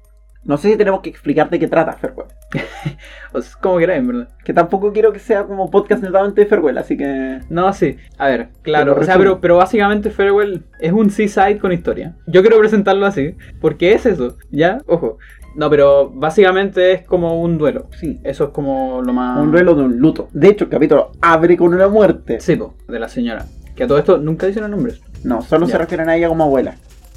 No 0.45 0.57
sé 0.57 0.69
si 0.69 0.77
tenemos 0.77 1.01
que 1.01 1.09
explicar 1.09 1.49
de 1.49 1.57
qué 1.57 1.67
trata 1.67 1.93
Farewell. 1.93 2.27
pues 3.31 3.55
como 3.55 3.79
queráis, 3.79 4.05
verdad. 4.05 4.29
Que 4.43 4.53
tampoco 4.53 4.93
quiero 4.93 5.11
que 5.11 5.17
sea 5.17 5.43
como 5.45 5.71
podcast 5.71 6.03
netamente 6.03 6.41
de 6.41 6.47
Farewell, 6.47 6.77
así 6.77 6.95
que. 6.95 7.39
No, 7.49 7.73
sí. 7.73 7.97
A 8.19 8.27
ver, 8.27 8.49
claro. 8.61 8.95
o 8.95 9.03
sea, 9.03 9.17
pero, 9.17 9.41
pero 9.41 9.57
básicamente 9.57 10.11
Farewell 10.11 10.63
es 10.79 10.91
un 10.91 11.09
seaside 11.09 11.57
con 11.57 11.71
historia. 11.71 12.15
Yo 12.27 12.41
quiero 12.41 12.59
presentarlo 12.59 13.07
así, 13.07 13.35
porque 13.59 13.93
es 13.93 14.05
eso, 14.05 14.37
¿ya? 14.51 14.77
Ojo. 14.85 15.17
No, 15.55 15.69
pero 15.69 16.11
básicamente 16.13 16.91
es 16.91 17.03
como 17.03 17.41
un 17.41 17.57
duelo. 17.57 17.87
Sí. 17.99 18.19
Eso 18.23 18.45
es 18.45 18.49
como 18.51 19.01
lo 19.01 19.13
más. 19.13 19.39
Un 19.39 19.51
duelo 19.51 19.73
de 19.75 19.83
un 19.83 19.97
luto. 19.97 20.27
De 20.33 20.49
hecho, 20.49 20.65
el 20.65 20.69
capítulo 20.69 21.11
abre 21.21 21.55
con 21.57 21.73
una 21.73 21.87
muerte. 21.87 22.39
Sí, 22.41 22.59
de 22.87 22.99
la 22.99 23.07
señora. 23.07 23.45
Que 23.75 23.83
a 23.83 23.87
todo 23.87 23.97
esto 23.97 24.17
nunca 24.17 24.47
dicen 24.47 24.63
los 24.63 24.71
nombres. 24.71 25.01
No, 25.23 25.41
solo 25.41 25.65
se 25.67 25.77
refieren 25.77 26.09
a 26.09 26.15
ella 26.15 26.27
como 26.27 26.43
abuela. 26.43 26.75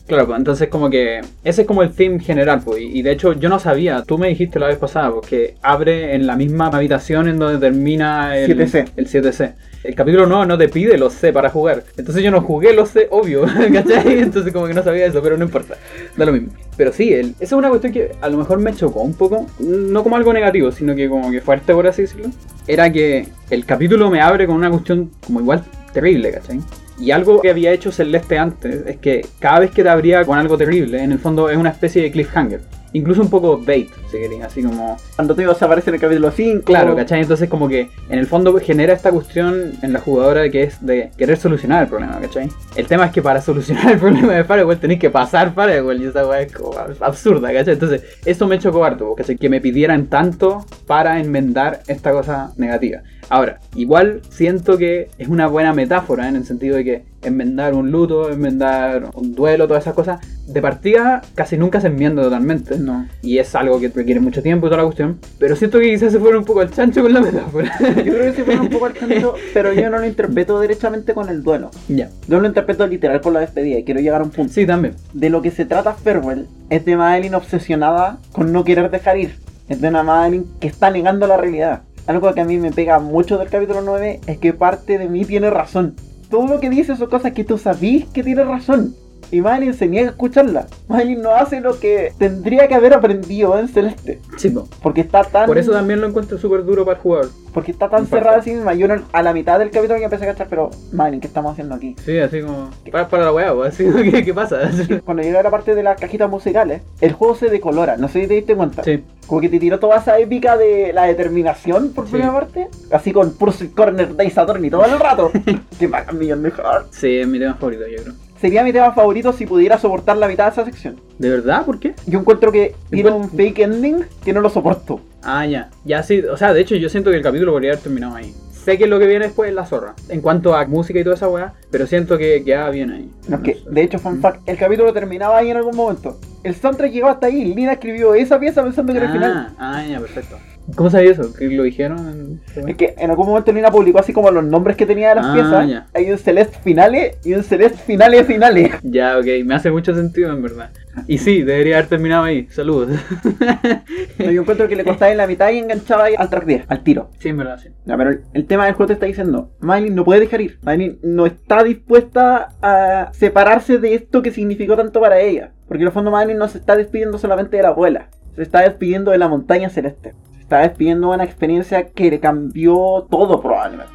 Claro, 0.08 0.26
pues 0.26 0.38
entonces 0.38 0.68
como 0.68 0.88
que 0.88 1.20
ese 1.44 1.60
es 1.60 1.66
como 1.66 1.82
el 1.82 1.90
theme 1.90 2.18
general, 2.18 2.62
pues, 2.64 2.80
y 2.80 3.02
de 3.02 3.12
hecho 3.12 3.34
yo 3.34 3.50
no 3.50 3.58
sabía, 3.58 4.02
tú 4.04 4.16
me 4.16 4.28
dijiste 4.28 4.58
la 4.58 4.68
vez 4.68 4.78
pasada, 4.78 5.10
porque 5.10 5.50
pues, 5.50 5.60
abre 5.62 6.14
en 6.14 6.26
la 6.26 6.34
misma 6.34 6.68
habitación 6.68 7.28
en 7.28 7.38
donde 7.38 7.58
termina 7.58 8.34
el 8.38 8.56
7C. 8.56 8.92
El 8.96 9.06
7C. 9.06 9.52
El 9.84 9.94
capítulo 9.94 10.26
no, 10.26 10.46
no 10.46 10.56
te 10.56 10.70
pide 10.70 10.96
los 10.96 11.12
C 11.12 11.30
para 11.30 11.50
jugar. 11.50 11.84
Entonces 11.98 12.24
yo 12.24 12.30
no 12.30 12.40
jugué 12.40 12.72
los 12.72 12.88
C, 12.88 13.06
obvio, 13.10 13.42
¿cachai? 13.72 14.20
Entonces 14.20 14.50
como 14.50 14.66
que 14.66 14.72
no 14.72 14.82
sabía 14.82 15.04
eso, 15.04 15.22
pero 15.22 15.36
no 15.36 15.44
importa, 15.44 15.76
da 16.16 16.24
lo 16.24 16.32
mismo. 16.32 16.54
Pero 16.78 16.90
sí, 16.90 17.12
el, 17.12 17.34
esa 17.38 17.44
es 17.44 17.52
una 17.52 17.68
cuestión 17.68 17.92
que 17.92 18.12
a 18.18 18.30
lo 18.30 18.38
mejor 18.38 18.60
me 18.60 18.74
chocó 18.74 19.02
un 19.02 19.12
poco, 19.12 19.46
no 19.60 20.02
como 20.02 20.16
algo 20.16 20.32
negativo, 20.32 20.72
sino 20.72 20.96
que 20.96 21.06
como 21.10 21.30
que 21.30 21.42
fuerte, 21.42 21.74
por 21.74 21.86
así 21.86 22.02
decirlo. 22.02 22.30
Era 22.66 22.90
que 22.90 23.26
el 23.50 23.66
capítulo 23.66 24.08
me 24.08 24.22
abre 24.22 24.46
con 24.46 24.56
una 24.56 24.70
cuestión 24.70 25.10
como 25.26 25.40
igual 25.40 25.62
terrible, 25.92 26.32
¿cachai? 26.32 26.60
Y 27.00 27.12
algo 27.12 27.40
que 27.40 27.50
había 27.50 27.72
hecho 27.72 27.92
Celeste 27.92 28.38
antes 28.38 28.86
es 28.86 28.96
que 28.98 29.24
cada 29.38 29.60
vez 29.60 29.70
que 29.70 29.82
te 29.82 29.88
abría 29.88 30.24
con 30.24 30.38
algo 30.38 30.58
terrible, 30.58 31.02
en 31.02 31.12
el 31.12 31.18
fondo 31.18 31.48
es 31.48 31.56
una 31.56 31.70
especie 31.70 32.02
de 32.02 32.10
cliffhanger. 32.10 32.60
Incluso 32.94 33.20
un 33.20 33.28
poco 33.28 33.58
bait, 33.58 33.90
si 34.10 34.16
queréis, 34.16 34.42
así 34.42 34.62
como... 34.62 34.96
Cuando 35.14 35.34
te 35.34 35.42
ibas 35.42 35.60
a 35.60 35.66
aparecer 35.66 35.90
en 35.90 35.96
el 35.96 36.00
capítulo 36.00 36.30
5. 36.30 36.64
Claro, 36.64 36.96
¿cachai? 36.96 37.20
Entonces 37.20 37.48
como 37.48 37.68
que 37.68 37.90
en 38.08 38.18
el 38.18 38.26
fondo 38.26 38.58
genera 38.58 38.94
esta 38.94 39.12
cuestión 39.12 39.72
en 39.82 39.92
la 39.92 40.00
jugadora 40.00 40.48
que 40.48 40.64
es 40.64 40.84
de 40.84 41.10
querer 41.16 41.36
solucionar 41.36 41.82
el 41.82 41.88
problema, 41.88 42.18
¿cachai? 42.18 42.48
El 42.76 42.86
tema 42.86 43.06
es 43.06 43.12
que 43.12 43.20
para 43.20 43.42
solucionar 43.42 43.92
el 43.92 43.98
problema 44.00 44.32
de 44.32 44.44
Firewall 44.44 44.78
tenéis 44.78 45.00
que 45.00 45.10
pasar 45.10 45.52
Firewall 45.54 46.02
y 46.02 46.06
esa 46.06 46.26
weá 46.26 46.40
es 46.40 46.52
como 46.52 46.72
absurda, 47.00 47.52
¿cachai? 47.52 47.74
Entonces 47.74 48.02
eso 48.24 48.46
me 48.48 48.58
chocó 48.58 48.84
harto, 48.84 49.14
¿cachai? 49.14 49.36
Que 49.36 49.50
me 49.50 49.60
pidieran 49.60 50.06
tanto 50.06 50.64
para 50.86 51.20
enmendar 51.20 51.82
esta 51.88 52.10
cosa 52.12 52.52
negativa. 52.56 53.02
Ahora, 53.30 53.60
igual 53.74 54.22
siento 54.30 54.78
que 54.78 55.10
es 55.18 55.28
una 55.28 55.46
buena 55.46 55.72
metáfora 55.74 56.28
en 56.28 56.36
el 56.36 56.44
sentido 56.44 56.76
de 56.76 56.84
que 56.84 57.02
enmendar 57.22 57.74
un 57.74 57.90
luto, 57.90 58.30
enmendar 58.30 59.10
un 59.14 59.34
duelo, 59.34 59.66
todas 59.66 59.84
esas 59.84 59.94
cosas, 59.94 60.20
de 60.46 60.62
partida 60.62 61.20
casi 61.34 61.58
nunca 61.58 61.80
se 61.80 61.88
enmienda 61.88 62.22
totalmente. 62.22 62.78
No. 62.78 63.06
Y 63.22 63.38
es 63.38 63.54
algo 63.54 63.80
que 63.80 63.88
requiere 63.88 64.20
mucho 64.20 64.42
tiempo 64.42 64.66
y 64.66 64.70
toda 64.70 64.78
la 64.78 64.84
cuestión. 64.84 65.18
Pero 65.38 65.56
siento 65.56 65.78
que 65.78 65.90
quizás 65.90 66.12
se 66.12 66.18
fueron 66.18 66.40
un 66.40 66.44
poco 66.44 66.60
al 66.60 66.70
chancho 66.70 67.02
con 67.02 67.12
la 67.12 67.20
metáfora. 67.20 67.70
Yo 67.80 68.12
creo 68.14 68.30
que 68.30 68.32
se 68.32 68.44
fueron 68.44 68.62
un 68.62 68.70
poco 68.70 68.86
al 68.86 68.94
chancho, 68.94 69.34
pero 69.54 69.72
yo 69.72 69.90
no 69.90 69.98
lo 69.98 70.06
interpreto 70.06 70.58
derechamente 70.58 71.12
con 71.12 71.28
el 71.28 71.42
duelo. 71.42 71.70
Ya. 71.88 72.08
Yo 72.28 72.40
lo 72.40 72.46
interpreto 72.46 72.86
literal 72.86 73.20
con 73.20 73.34
la 73.34 73.40
despedida 73.40 73.78
y 73.78 73.84
quiero 73.84 74.00
llegar 74.00 74.22
a 74.22 74.24
un 74.24 74.30
punto. 74.30 74.52
Sí, 74.52 74.66
también. 74.66 74.94
De 75.12 75.28
lo 75.28 75.42
que 75.42 75.50
se 75.50 75.66
trata 75.66 75.92
Farewell 75.92 76.46
es 76.70 76.84
de 76.84 76.96
Madeline 76.96 77.34
obsesionada 77.34 78.18
con 78.32 78.52
no 78.52 78.64
querer 78.64 78.90
dejar 78.90 79.18
ir. 79.18 79.34
Es 79.68 79.82
de 79.82 79.88
una 79.88 80.02
Madeline 80.02 80.46
que 80.60 80.68
está 80.68 80.90
negando 80.90 81.26
la 81.26 81.36
realidad 81.36 81.82
algo 82.08 82.32
que 82.32 82.40
a 82.40 82.44
mí 82.46 82.56
me 82.56 82.72
pega 82.72 82.98
mucho 82.98 83.36
del 83.36 83.50
capítulo 83.50 83.82
9 83.82 84.20
es 84.26 84.38
que 84.38 84.54
parte 84.54 84.96
de 84.96 85.08
mí 85.08 85.26
tiene 85.26 85.50
razón. 85.50 85.94
Todo 86.30 86.46
lo 86.46 86.58
que 86.58 86.70
dice 86.70 86.96
son 86.96 87.10
cosas 87.10 87.32
que 87.32 87.44
tú 87.44 87.58
sabís 87.58 88.06
que 88.06 88.24
tiene 88.24 88.44
razón. 88.44 88.94
Y 89.30 89.40
Madeline 89.40 89.74
se 89.74 89.86
niega 89.86 90.08
a 90.08 90.10
escucharla. 90.10 90.66
Madeline 90.88 91.22
no 91.22 91.34
hace 91.34 91.60
lo 91.60 91.78
que 91.78 92.12
tendría 92.18 92.66
que 92.66 92.74
haber 92.74 92.94
aprendido 92.94 93.58
en 93.58 93.68
Celeste. 93.68 94.20
Sí, 94.36 94.54
Porque 94.82 95.02
está 95.02 95.22
tan. 95.24 95.46
Por 95.46 95.58
eso 95.58 95.72
también 95.72 96.00
lo 96.00 96.08
encuentro 96.08 96.38
súper 96.38 96.64
duro 96.64 96.84
para 96.84 96.96
el 96.96 97.02
jugador. 97.02 97.30
Porque 97.52 97.72
está 97.72 97.88
tan 97.88 98.06
cerrada 98.06 98.38
así 98.38 98.52
misma. 98.52 98.74
Yo 98.74 98.86
a 99.12 99.22
la 99.22 99.32
mitad 99.32 99.58
del 99.58 99.70
capítulo 99.70 99.98
que 99.98 100.04
empecé 100.04 100.24
a 100.24 100.28
cachar, 100.28 100.46
pero 100.48 100.70
Madeline, 100.92 101.20
¿qué 101.20 101.26
estamos 101.26 101.52
haciendo 101.52 101.74
aquí? 101.74 101.94
Sí, 102.04 102.18
así 102.18 102.40
como. 102.40 102.70
Para, 102.90 103.08
para 103.08 103.24
la 103.24 103.32
weá, 103.32 103.52
así 103.66 103.84
¿qué, 104.10 104.24
¿qué 104.24 104.34
pasa? 104.34 104.70
Cuando 105.04 105.22
llega 105.22 105.42
la 105.42 105.50
parte 105.50 105.74
de 105.74 105.82
las 105.82 106.00
cajitas 106.00 106.30
musicales, 106.30 106.82
el 107.00 107.12
juego 107.12 107.34
se 107.34 107.50
decolora. 107.50 107.96
No 107.96 108.08
sé 108.08 108.22
si 108.22 108.28
te 108.28 108.34
diste 108.34 108.54
cuenta. 108.54 108.82
Sí. 108.82 109.04
Como 109.26 109.42
que 109.42 109.50
te 109.50 109.58
tiró 109.58 109.78
toda 109.78 109.98
esa 109.98 110.18
épica 110.18 110.56
de 110.56 110.92
la 110.94 111.04
determinación 111.04 111.92
por 111.92 112.06
primera 112.06 112.32
parte. 112.32 112.68
Así 112.90 113.12
con 113.12 113.34
Pursuit 113.34 113.74
Corner 113.74 114.14
de 114.14 114.30
Saturn 114.30 114.70
todo 114.70 114.84
el 114.86 114.98
rato. 114.98 115.30
que 115.78 115.86
bacán 115.86 116.18
millón 116.18 116.40
mejor. 116.40 116.86
Sí, 116.90 117.18
es 117.18 117.28
mi 117.28 117.38
tema 117.38 117.54
favorito, 117.54 117.86
yo 117.86 118.02
creo 118.02 118.27
sería 118.40 118.64
mi 118.64 118.72
tema 118.72 118.92
favorito 118.92 119.32
si 119.32 119.46
pudiera 119.46 119.78
soportar 119.78 120.16
la 120.16 120.28
mitad 120.28 120.44
de 120.44 120.50
esa 120.50 120.64
sección. 120.64 121.00
¿De 121.18 121.28
verdad? 121.28 121.64
¿Por 121.64 121.78
qué? 121.78 121.94
Yo 122.06 122.20
encuentro 122.20 122.52
que 122.52 122.74
tiene 122.90 123.10
un 123.10 123.30
fake 123.30 123.58
ending 123.60 124.04
que 124.24 124.32
no 124.32 124.40
lo 124.40 124.50
soporto. 124.50 125.00
Ah, 125.22 125.46
ya. 125.46 125.70
Ya 125.84 126.02
sí. 126.02 126.20
O 126.20 126.36
sea, 126.36 126.52
de 126.52 126.60
hecho, 126.60 126.76
yo 126.76 126.88
siento 126.88 127.10
que 127.10 127.16
el 127.16 127.22
capítulo 127.22 127.52
podría 127.52 127.72
haber 127.72 127.82
terminado 127.82 128.16
ahí. 128.16 128.34
Sé 128.52 128.76
que 128.76 128.86
lo 128.86 128.98
que 128.98 129.06
viene 129.06 129.26
después 129.26 129.48
es 129.48 129.54
la 129.54 129.64
zorra. 129.64 129.94
En 130.08 130.20
cuanto 130.20 130.54
a 130.54 130.66
música 130.66 130.98
y 130.98 131.04
toda 131.04 131.16
esa 131.16 131.28
weá, 131.28 131.54
pero 131.70 131.86
siento 131.86 132.18
que 132.18 132.44
queda 132.44 132.68
bien 132.70 132.90
ahí. 132.90 133.10
No, 133.28 133.42
que, 133.42 133.58
de 133.66 133.82
hecho, 133.82 133.98
fun 133.98 134.20
fact, 134.20 134.46
el 134.46 134.58
capítulo 134.58 134.92
terminaba 134.92 135.38
ahí 135.38 135.50
en 135.50 135.56
algún 135.56 135.74
momento. 135.74 136.18
El 136.42 136.54
soundtrack 136.54 136.92
llegó 136.92 137.08
hasta 137.08 137.28
ahí. 137.28 137.54
Lina 137.54 137.72
escribió 137.72 138.14
esa 138.14 138.38
pieza 138.38 138.62
pensando 138.62 138.92
que 138.92 138.98
era 138.98 139.06
el 139.06 139.12
final. 139.12 139.54
Ah, 139.58 139.84
ya, 139.88 139.98
perfecto. 140.00 140.36
¿Cómo 140.74 140.90
sabía 140.90 141.12
eso? 141.12 141.32
¿Que 141.34 141.48
lo 141.48 141.62
dijeron? 141.62 142.40
Es 142.54 142.76
que 142.76 142.94
en 142.98 143.10
algún 143.10 143.26
momento 143.26 143.52
Lina 143.52 143.70
publicó 143.70 143.98
así 144.00 144.12
como 144.12 144.30
los 144.30 144.44
nombres 144.44 144.76
que 144.76 144.86
tenía 144.86 145.10
de 145.10 145.14
las 145.16 145.26
ah, 145.26 145.32
piezas. 145.32 145.84
Hay 145.94 146.10
un 146.10 146.18
Celeste 146.18 146.58
Finale 146.62 147.16
y 147.24 147.34
un 147.34 147.42
Celeste 147.42 147.78
Finale 147.78 148.24
Finale. 148.24 148.72
Ya, 148.82 149.18
ok, 149.18 149.26
me 149.44 149.54
hace 149.54 149.70
mucho 149.70 149.94
sentido 149.94 150.32
en 150.32 150.42
verdad. 150.42 150.70
Y 151.06 151.18
sí, 151.18 151.42
debería 151.42 151.76
haber 151.76 151.88
terminado 151.88 152.24
ahí. 152.24 152.48
Saludos. 152.50 152.90
yo 154.18 154.40
encuentro 154.40 154.68
que 154.68 154.76
le 154.76 154.84
costaba 154.84 155.10
en 155.10 155.18
la 155.18 155.26
mitad 155.26 155.50
y 155.50 155.58
enganchaba 155.58 156.04
ahí 156.04 156.14
al 156.16 156.28
track 156.28 156.44
10, 156.44 156.64
al 156.68 156.82
tiro. 156.82 157.10
Sí, 157.18 157.28
en 157.28 157.36
verdad, 157.36 157.58
sí. 157.58 157.68
Ya, 157.84 157.96
pero 157.96 158.18
el 158.32 158.46
tema 158.46 158.66
del 158.66 158.74
juego 158.74 158.88
te 158.88 158.92
está 158.94 159.06
diciendo, 159.06 159.52
Miley 159.60 159.90
no 159.90 160.04
puede 160.04 160.20
dejar 160.20 160.40
ir. 160.40 160.58
Miley 160.62 160.98
no 161.02 161.26
está 161.26 161.62
dispuesta 161.62 162.48
a 162.62 163.10
separarse 163.12 163.78
de 163.78 163.94
esto 163.94 164.22
que 164.22 164.32
significó 164.32 164.76
tanto 164.76 165.00
para 165.00 165.20
ella. 165.20 165.52
Porque 165.66 165.82
en 165.82 165.88
el 165.88 165.92
fondo 165.92 166.10
Miley 166.10 166.36
no 166.36 166.48
se 166.48 166.58
está 166.58 166.76
despidiendo 166.76 167.18
solamente 167.18 167.56
de 167.56 167.62
la 167.62 167.70
abuela. 167.70 168.08
Se 168.34 168.42
está 168.42 168.62
despidiendo 168.62 169.10
de 169.10 169.18
la 169.18 169.28
montaña 169.28 169.68
celeste 169.68 170.14
está 170.48 170.60
despidiendo 170.60 171.10
una 171.10 171.24
experiencia 171.24 171.88
que 171.88 172.10
le 172.10 172.20
cambió 172.20 173.06
todo 173.10 173.42
probablemente. 173.42 173.92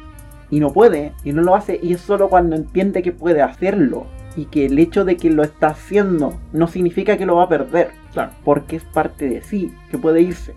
Y 0.50 0.60
no 0.60 0.72
puede, 0.72 1.12
y 1.24 1.32
no 1.32 1.42
lo 1.42 1.56
hace, 1.56 1.80
y 1.82 1.94
es 1.94 2.00
solo 2.00 2.28
cuando 2.28 2.54
entiende 2.54 3.02
que 3.02 3.10
puede 3.10 3.42
hacerlo. 3.42 4.06
Y 4.36 4.44
que 4.44 4.66
el 4.66 4.78
hecho 4.78 5.04
de 5.04 5.16
que 5.16 5.30
lo 5.30 5.42
está 5.42 5.68
haciendo 5.68 6.34
no 6.52 6.68
significa 6.68 7.16
que 7.16 7.26
lo 7.26 7.34
va 7.34 7.44
a 7.44 7.48
perder. 7.48 7.90
Claro. 8.12 8.30
Porque 8.44 8.76
es 8.76 8.84
parte 8.84 9.28
de 9.28 9.42
sí, 9.42 9.74
que 9.90 9.98
puede 9.98 10.20
irse. 10.20 10.54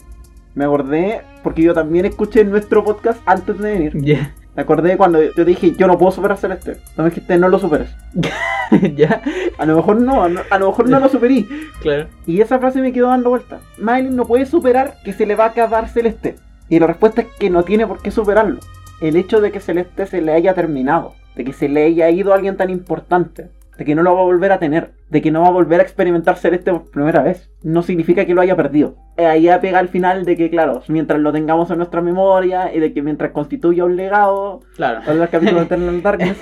Me 0.53 0.65
acordé, 0.65 1.23
porque 1.41 1.63
yo 1.63 1.73
también 1.73 2.05
escuché 2.05 2.43
nuestro 2.43 2.83
podcast 2.83 3.19
antes 3.25 3.57
de 3.57 3.71
venir. 3.71 4.27
Me 4.58 4.64
acordé 4.64 4.97
cuando 4.97 5.22
yo 5.22 5.45
dije, 5.45 5.74
yo 5.78 5.86
no 5.86 5.99
puedo 5.99 6.12
superar 6.12 6.36
Celeste. 6.38 6.78
No 6.97 7.03
me 7.03 7.12
dijiste, 7.12 7.38
no 7.38 7.47
lo 7.47 7.60
superes. 7.60 7.95
ya, 8.95 9.22
A 9.60 9.66
lo 9.68 9.76
mejor 9.76 10.01
no, 10.01 10.24
a 10.24 10.30
lo 10.30 10.68
mejor 10.68 10.89
no 10.89 10.99
lo 10.99 11.10
superí. 11.10 11.47
claro. 11.80 12.08
Y 12.26 12.41
esa 12.41 12.58
frase 12.58 12.82
me 12.82 12.91
quedó 12.91 13.10
dando 13.10 13.30
vuelta. 13.30 13.60
Miley 13.78 14.10
no 14.10 14.26
puede 14.26 14.47
superar 14.47 14.95
que 15.05 15.14
se 15.14 15.28
le 15.28 15.36
va 15.36 15.45
a 15.45 15.49
acabar 15.49 15.88
Celeste. 15.89 16.38
Y 16.70 16.80
la 16.80 16.88
respuesta 16.88 17.22
es 17.22 17.28
que 17.39 17.51
no 17.51 17.64
tiene 17.64 17.86
por 17.86 18.01
qué 18.01 18.10
superarlo. 18.10 18.60
El 18.99 19.16
hecho 19.16 19.41
de 19.41 19.51
que 19.51 19.60
Celeste 19.60 20.08
se 20.08 20.24
le 20.24 20.34
haya 20.34 20.55
terminado, 20.55 21.14
de 21.36 21.45
que 21.45 21.53
se 21.53 21.70
le 21.70 21.86
haya 21.86 22.10
ido 22.10 22.32
a 22.34 22.36
alguien 22.36 22.58
tan 22.58 22.72
importante, 22.72 23.51
de 23.78 23.86
que 23.86 23.95
no 23.95 24.03
lo 24.03 24.13
va 24.15 24.21
a 24.21 24.25
volver 24.25 24.51
a 24.51 24.59
tener, 24.59 24.91
de 25.09 25.21
que 25.21 25.32
no 25.32 25.41
va 25.41 25.47
a 25.47 25.51
volver 25.51 25.80
a 25.80 25.84
experimentar 25.84 26.38
Celeste 26.38 26.71
por 26.71 26.89
primera 26.89 27.21
vez, 27.21 27.51
no 27.63 27.82
significa 27.84 28.25
que 28.25 28.34
lo 28.34 28.41
haya 28.41 28.55
perdido. 28.55 28.95
Eh, 29.17 29.25
Ahí 29.25 29.47
pega 29.61 29.80
al 29.80 29.88
final 29.89 30.25
de 30.25 30.36
que, 30.36 30.49
claro, 30.49 30.82
mientras 30.88 31.19
lo 31.19 31.32
tengamos 31.32 31.69
en 31.71 31.78
nuestra 31.78 32.01
memoria 32.01 32.73
y 32.73 32.80
de 32.80 32.93
que 32.93 33.01
mientras 33.01 33.32
constituya 33.32 33.86
un 33.86 33.95
legado, 33.95 34.61
Claro. 34.75 35.01
para 35.05 35.23
el 35.23 35.30
capítulo 35.30 35.59
de 35.59 35.65
Eternal 35.65 36.01
Darkness, 36.01 36.38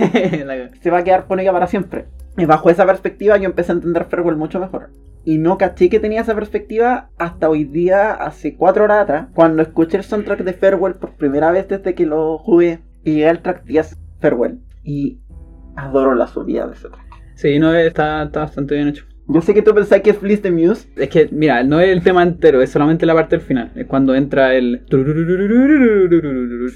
se 0.82 0.92
va 0.92 1.00
a 1.00 1.04
quedar 1.04 1.26
con 1.28 1.40
ella 1.40 1.52
para 1.52 1.68
siempre. 1.68 2.06
Y 2.38 2.46
bajo 2.46 2.70
esa 2.70 2.86
perspectiva 2.86 3.38
yo 3.38 3.46
empecé 3.46 3.72
a 3.72 3.76
entender 3.76 4.06
Farewell 4.06 4.36
mucho 4.36 4.60
mejor. 4.60 4.90
Y 5.24 5.38
no 5.38 5.58
caché 5.58 5.90
que 5.90 6.00
tenía 6.00 6.22
esa 6.22 6.36
perspectiva 6.36 7.10
hasta 7.18 7.50
hoy 7.50 7.64
día, 7.64 8.12
hace 8.12 8.56
cuatro 8.56 8.84
horas 8.84 9.04
atrás, 9.04 9.28
cuando 9.34 9.62
escuché 9.64 9.98
el 9.98 10.04
soundtrack 10.04 10.42
de 10.44 10.54
Farewell 10.54 10.96
por 10.96 11.12
primera 11.14 11.52
vez 11.52 11.68
desde 11.68 11.96
que 11.96 12.06
lo 12.06 12.38
jugué. 12.38 12.80
Y 13.04 13.12
llegué 13.14 13.30
al 13.30 13.40
track 13.42 13.64
10 13.64 13.98
Farewell. 14.20 14.60
Y 14.84 15.20
adoro 15.76 16.14
la 16.14 16.28
subida 16.28 16.68
de 16.68 16.74
ese 16.74 16.90
track. 16.90 17.06
Sí, 17.36 17.60
no, 17.60 17.74
está, 17.74 18.24
está 18.24 18.42
bastante 18.42 18.76
bien 18.76 18.88
hecho. 18.88 19.06
Yo 19.28 19.42
sé 19.42 19.54
que 19.54 19.62
tú 19.62 19.74
pensás 19.74 20.02
que 20.02 20.12
es 20.12 20.18
Fleece 20.18 20.44
the 20.44 20.52
Muse. 20.52 20.88
Es 20.96 21.10
que, 21.10 21.28
mira, 21.32 21.64
no 21.64 21.80
es 21.80 21.90
el 21.90 22.04
tema 22.04 22.22
entero, 22.22 22.62
es 22.62 22.70
solamente 22.70 23.06
la 23.06 23.16
parte 23.16 23.38
del 23.38 23.46
final. 23.46 23.72
Es 23.76 23.88
cuando 23.88 24.14
entra 24.14 24.54
el. 24.54 24.84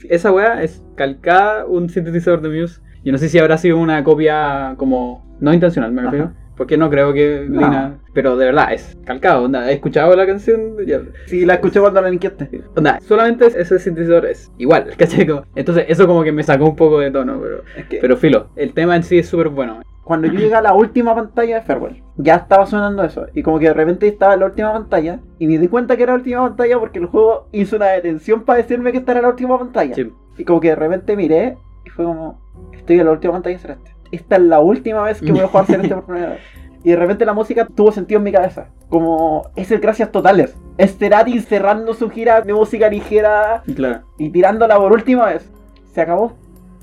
Esa 0.10 0.32
weá 0.32 0.64
es 0.64 0.84
calcada 0.95 1.66
un 1.66 1.89
sintetizador 1.89 2.41
de 2.41 2.49
Muse. 2.49 2.82
Yo 3.03 3.12
no 3.12 3.18
sé 3.18 3.30
si 3.30 3.38
habrá 3.39 3.57
sido 3.57 3.78
una 3.78 4.03
copia 4.03 4.74
como. 4.78 5.38
No 5.39 5.53
intencional, 5.53 5.91
me 5.91 6.01
refiero. 6.01 6.26
Ajá. 6.26 6.36
Porque 6.57 6.76
no 6.76 6.89
creo 6.89 7.14
que 7.14 7.45
No. 7.47 7.62
Lina. 7.62 7.99
Pero 8.14 8.36
de 8.36 8.47
verdad, 8.47 8.74
es 8.74 8.97
calcado. 9.05 9.43
Onda, 9.43 9.72
¿He 9.72 9.76
escuchado 9.76 10.14
la 10.16 10.26
canción? 10.26 10.76
Ya. 10.86 10.99
Sí, 11.28 11.45
la 11.45 11.53
escuché 11.53 11.80
cuando 11.80 12.01
la 12.01 12.12
inquiete. 12.12 12.49
Onda, 12.76 12.99
solamente 12.99 13.45
ese 13.45 13.80
sintetizador 13.80 14.26
es 14.26 14.51
igual, 14.57 14.88
¿cachai? 14.97 15.26
Entonces, 15.55 15.86
eso 15.88 16.05
como 16.05 16.24
que 16.24 16.34
me 16.34 16.43
sacó 16.43 16.66
un 16.66 16.76
poco 16.76 16.99
de 16.99 17.12
tono, 17.12 17.39
pero. 17.41 17.64
Es 17.78 17.86
que 17.86 17.99
Pero 18.01 18.18
filo, 18.18 18.49
el 18.57 18.74
tema 18.74 18.97
en 18.97 19.03
sí 19.03 19.20
es 19.20 19.30
súper 19.30 19.47
bueno. 19.47 19.82
Cuando 20.10 20.28
yo 20.28 20.39
llegué 20.39 20.55
a 20.55 20.62
la 20.64 20.74
última 20.74 21.14
pantalla 21.14 21.57
de 21.57 21.62
Farewell, 21.62 22.01
ya 22.18 22.34
estaba 22.38 22.66
sonando 22.66 23.03
eso. 23.03 23.28
Y 23.36 23.43
como 23.43 23.60
que 23.60 23.68
de 23.68 23.76
repente 23.76 24.07
estaba 24.07 24.34
en 24.34 24.39
la 24.39 24.47
última 24.47 24.74
pantalla. 24.74 25.20
Y 25.38 25.45
me 25.45 25.60
di 25.60 25.68
cuenta 25.68 25.95
que 25.95 26.01
era 26.01 26.14
la 26.14 26.18
última 26.18 26.41
pantalla 26.47 26.80
porque 26.80 26.97
el 26.97 27.05
juego 27.05 27.45
hizo 27.51 27.76
una 27.76 27.89
detención 27.89 28.41
para 28.41 28.57
decirme 28.57 28.91
que 28.91 28.97
esta 28.97 29.12
era 29.12 29.22
la 29.22 29.30
última 29.30 29.60
pantalla. 29.60 29.93
Sí. 29.93 30.12
Y 30.39 30.43
como 30.45 30.60
que 30.62 30.70
de 30.70 30.76
repente 30.78 31.16
miré 31.16 31.60
y 31.86 31.89
fue 31.91 32.05
como, 32.05 32.39
estoy 32.74 32.99
en 32.99 33.05
la 33.05 33.12
última 33.12 33.34
pantalla 33.34 33.55
de 33.57 33.62
Celeste. 33.62 33.91
Esta 34.12 34.38
es 34.38 34.41
la 34.41 34.60
última 34.62 35.03
vez 35.03 35.22
que 35.22 35.32
voy 35.32 35.41
a 35.41 35.47
jugar 35.47 35.68
Celeste 35.68 35.93
por 35.93 36.05
primera 36.05 36.30
vez. 36.32 36.39
Y 36.84 36.89
de 36.91 36.95
repente 36.95 37.26
la 37.26 37.34
música 37.34 37.68
tuvo 37.68 37.91
sentido 37.91 38.18
en 38.18 38.24
mi 38.24 38.32
cabeza. 38.32 38.70
Como, 38.88 39.49
es 39.55 39.70
el 39.70 39.80
gracias 39.80 40.12
totales. 40.12 40.55
Es 40.80 40.97
Cerati 40.97 41.39
cerrando 41.41 41.93
su 41.93 42.10
gira 42.10 42.41
de 42.41 42.53
música 42.53 42.89
ligera 42.89 43.62
Claro. 43.76 43.99
y 44.18 44.30
tirándola 44.30 44.78
por 44.78 44.91
última 44.93 45.26
vez. 45.26 45.51
Se 45.93 46.01
acabó. 46.01 46.34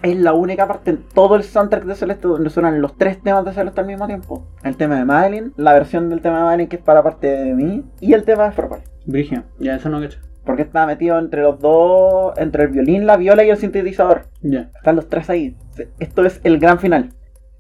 Es 0.03 0.17
la 0.17 0.35
única 0.35 0.67
parte 0.69 0.91
en 0.91 1.03
todo 1.15 1.37
el 1.37 1.43
soundtrack 1.43 1.85
de 1.85 1.95
Celeste 1.95 2.29
donde 2.29 2.51
suenan 2.51 2.81
los 2.81 2.97
tres 2.97 3.23
temas 3.23 3.45
de 3.45 3.53
Celeste 3.53 3.81
al 3.81 3.87
mismo 3.87 4.07
tiempo. 4.07 4.47
El 4.63 4.77
tema 4.77 4.97
de 4.97 5.05
Madeline, 5.05 5.53
la 5.57 5.73
versión 5.73 6.11
del 6.11 6.21
tema 6.21 6.39
de 6.39 6.45
Madeline 6.45 6.69
que 6.69 6.77
es 6.77 6.83
para 6.83 7.03
parte 7.03 7.29
de 7.29 7.55
mí, 7.55 7.85
y 8.01 8.13
el 8.13 8.25
tema 8.25 8.45
de 8.45 8.53
Farewell. 8.53 8.83
Brigio, 9.07 9.45
ya 9.59 9.77
eso 9.77 9.89
no 9.89 10.01
cacho. 10.01 10.21
Porque 10.45 10.63
estaba 10.63 10.87
metido 10.87 11.19
entre 11.19 11.43
los 11.43 11.59
dos, 11.59 12.39
entre 12.39 12.65
el 12.65 12.71
violín, 12.71 13.07
la 13.07 13.17
viola 13.17 13.43
y 13.43 13.51
el 13.51 13.57
sintetizador. 13.57 14.27
Ya. 14.43 14.71
Están 14.77 14.97
los 14.97 15.09
tres 15.09 15.29
ahí. 15.29 15.57
Esto 15.99 16.25
es 16.25 16.41
el 16.45 16.59
gran 16.59 16.79
final. 16.79 17.11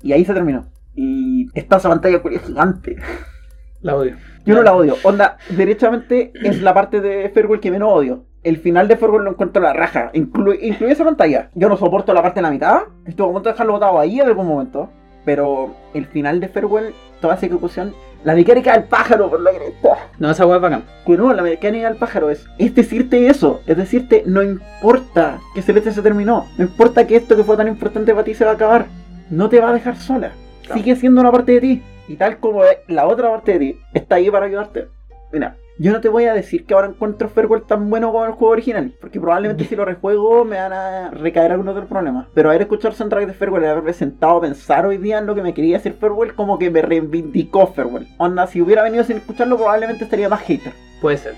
Y 0.03 0.13
ahí 0.13 0.25
se 0.25 0.35
terminó. 0.35 0.67
Y 0.95 1.49
está 1.55 1.79
esa 1.79 1.89
pantalla 1.89 2.23
culia 2.23 2.39
gigante. 2.39 2.97
La 3.81 3.97
odio. 3.97 4.17
Yo 4.45 4.55
no 4.55 4.63
la 4.63 4.75
odio. 4.75 4.97
Onda, 5.03 5.37
derechamente 5.51 6.33
es 6.43 6.63
la 6.63 6.75
parte 6.75 7.01
de 7.01 7.29
Farewell 7.31 7.61
que 7.61 7.71
menos 7.71 7.93
odio. 7.93 8.25
El 8.47 8.59
final 8.59 8.87
de 8.87 8.97
Farewell 8.97 9.25
lo 9.25 9.31
encuentro 9.33 9.61
la 9.61 9.73
raja. 9.73 10.13
Inclu- 10.13 10.57
incluye 10.63 10.93
esa 10.93 11.05
pantalla. 11.05 11.51
Yo 11.55 11.69
no 11.69 11.77
soporto 11.77 12.15
la 12.15 12.23
parte 12.23 12.37
de 12.39 12.43
la 12.43 12.51
mitad. 12.53 12.83
Estuve 13.05 13.29
a 13.29 13.33
punto 13.33 13.49
de 13.49 13.53
dejarlo 13.55 13.73
botado 13.73 13.99
ahí 13.99 14.21
en 14.21 14.27
algún 14.29 14.47
momento. 14.47 14.89
Pero 15.25 15.75
el 15.95 16.07
final 16.07 16.39
de 16.39 16.47
Farewell, 16.47 16.95
toda 17.21 17.35
esa 17.35 17.47
ejecución. 17.47 17.93
La 18.23 18.35
mecánica 18.37 18.73
del 18.75 18.85
pájaro, 18.85 19.29
por 19.29 19.41
la 19.41 19.51
cresta. 19.51 19.97
No, 20.21 20.31
esa 20.31 20.47
weá 20.47 20.57
es 20.57 20.63
bacán. 20.63 20.85
Que 21.05 21.17
no, 21.17 21.33
la 21.33 21.43
mecánica 21.43 21.89
del 21.89 21.99
pájaro 21.99 22.31
es, 22.31 22.47
es 22.59 22.73
decirte 22.73 23.27
eso, 23.27 23.61
es 23.67 23.77
decirte, 23.77 24.23
no 24.27 24.43
importa 24.45 25.39
que 25.55 25.63
Celeste 25.63 25.91
se 25.91 26.03
terminó, 26.03 26.47
no 26.57 26.65
importa 26.65 27.05
que 27.07 27.17
esto 27.17 27.35
que 27.37 27.43
fue 27.45 27.57
tan 27.57 27.67
importante 27.69 28.13
para 28.13 28.25
ti 28.25 28.35
se 28.35 28.45
va 28.45 28.53
a 28.53 28.55
acabar, 28.55 28.87
no 29.31 29.49
te 29.49 29.61
va 29.61 29.71
a 29.71 29.73
dejar 29.75 29.97
sola, 29.97 30.33
Claro. 30.63 30.75
sigue 30.81 30.97
siendo 30.97 31.21
una 31.21 31.31
parte 31.31 31.53
de 31.53 31.61
ti, 31.61 31.83
y 32.09 32.17
tal 32.17 32.39
como 32.39 32.63
la 32.89 33.07
otra 33.07 33.31
parte 33.31 33.53
de 33.53 33.59
ti 33.59 33.81
está 33.95 34.17
ahí 34.17 34.29
para 34.31 34.47
ayudarte. 34.47 34.89
Mira, 35.33 35.57
yo 35.79 35.93
no 35.93 36.01
te 36.01 36.09
voy 36.09 36.25
a 36.25 36.35
decir 36.35 36.65
que 36.65 36.75
ahora 36.75 36.89
encuentro 36.89 37.29
Farewell 37.29 37.63
tan 37.63 37.91
bueno 37.91 38.11
como 38.11 38.25
el 38.25 38.33
juego 38.33 38.53
original, 38.53 38.95
porque 39.01 39.21
probablemente 39.21 39.65
si 39.65 39.77
lo 39.77 39.85
rejuego 39.85 40.45
me 40.45 40.57
van 40.57 40.73
a 40.73 41.11
recaer 41.11 41.53
algunos 41.53 41.75
de 41.75 41.83
los 41.83 41.91
problemas. 41.91 42.29
Pero 42.35 42.49
haber 42.49 42.63
escuchado 42.63 42.91
el 42.91 42.97
soundtrack 42.97 43.27
de 43.27 43.35
Farewell 43.35 43.65
y 43.65 43.67
haberme 43.67 43.93
sentado 43.93 44.39
a 44.39 44.41
pensar 44.41 44.87
hoy 44.87 44.97
día 44.97 45.19
en 45.19 45.27
lo 45.27 45.35
que 45.35 45.43
me 45.43 45.55
quería 45.55 45.77
decir 45.77 45.95
Farewell, 46.01 46.35
como 46.35 46.59
que 46.59 46.71
me 46.71 46.83
reivindicó 46.83 47.67
Farewell. 47.67 48.09
Onda, 48.19 48.47
si 48.47 48.63
hubiera 48.63 48.83
venido 48.83 49.05
sin 49.05 49.19
escucharlo, 49.19 49.57
probablemente 49.57 50.05
estaría 50.05 50.29
más 50.29 50.41
hater. 50.41 50.73
Puede 51.01 51.19
ser. 51.19 51.35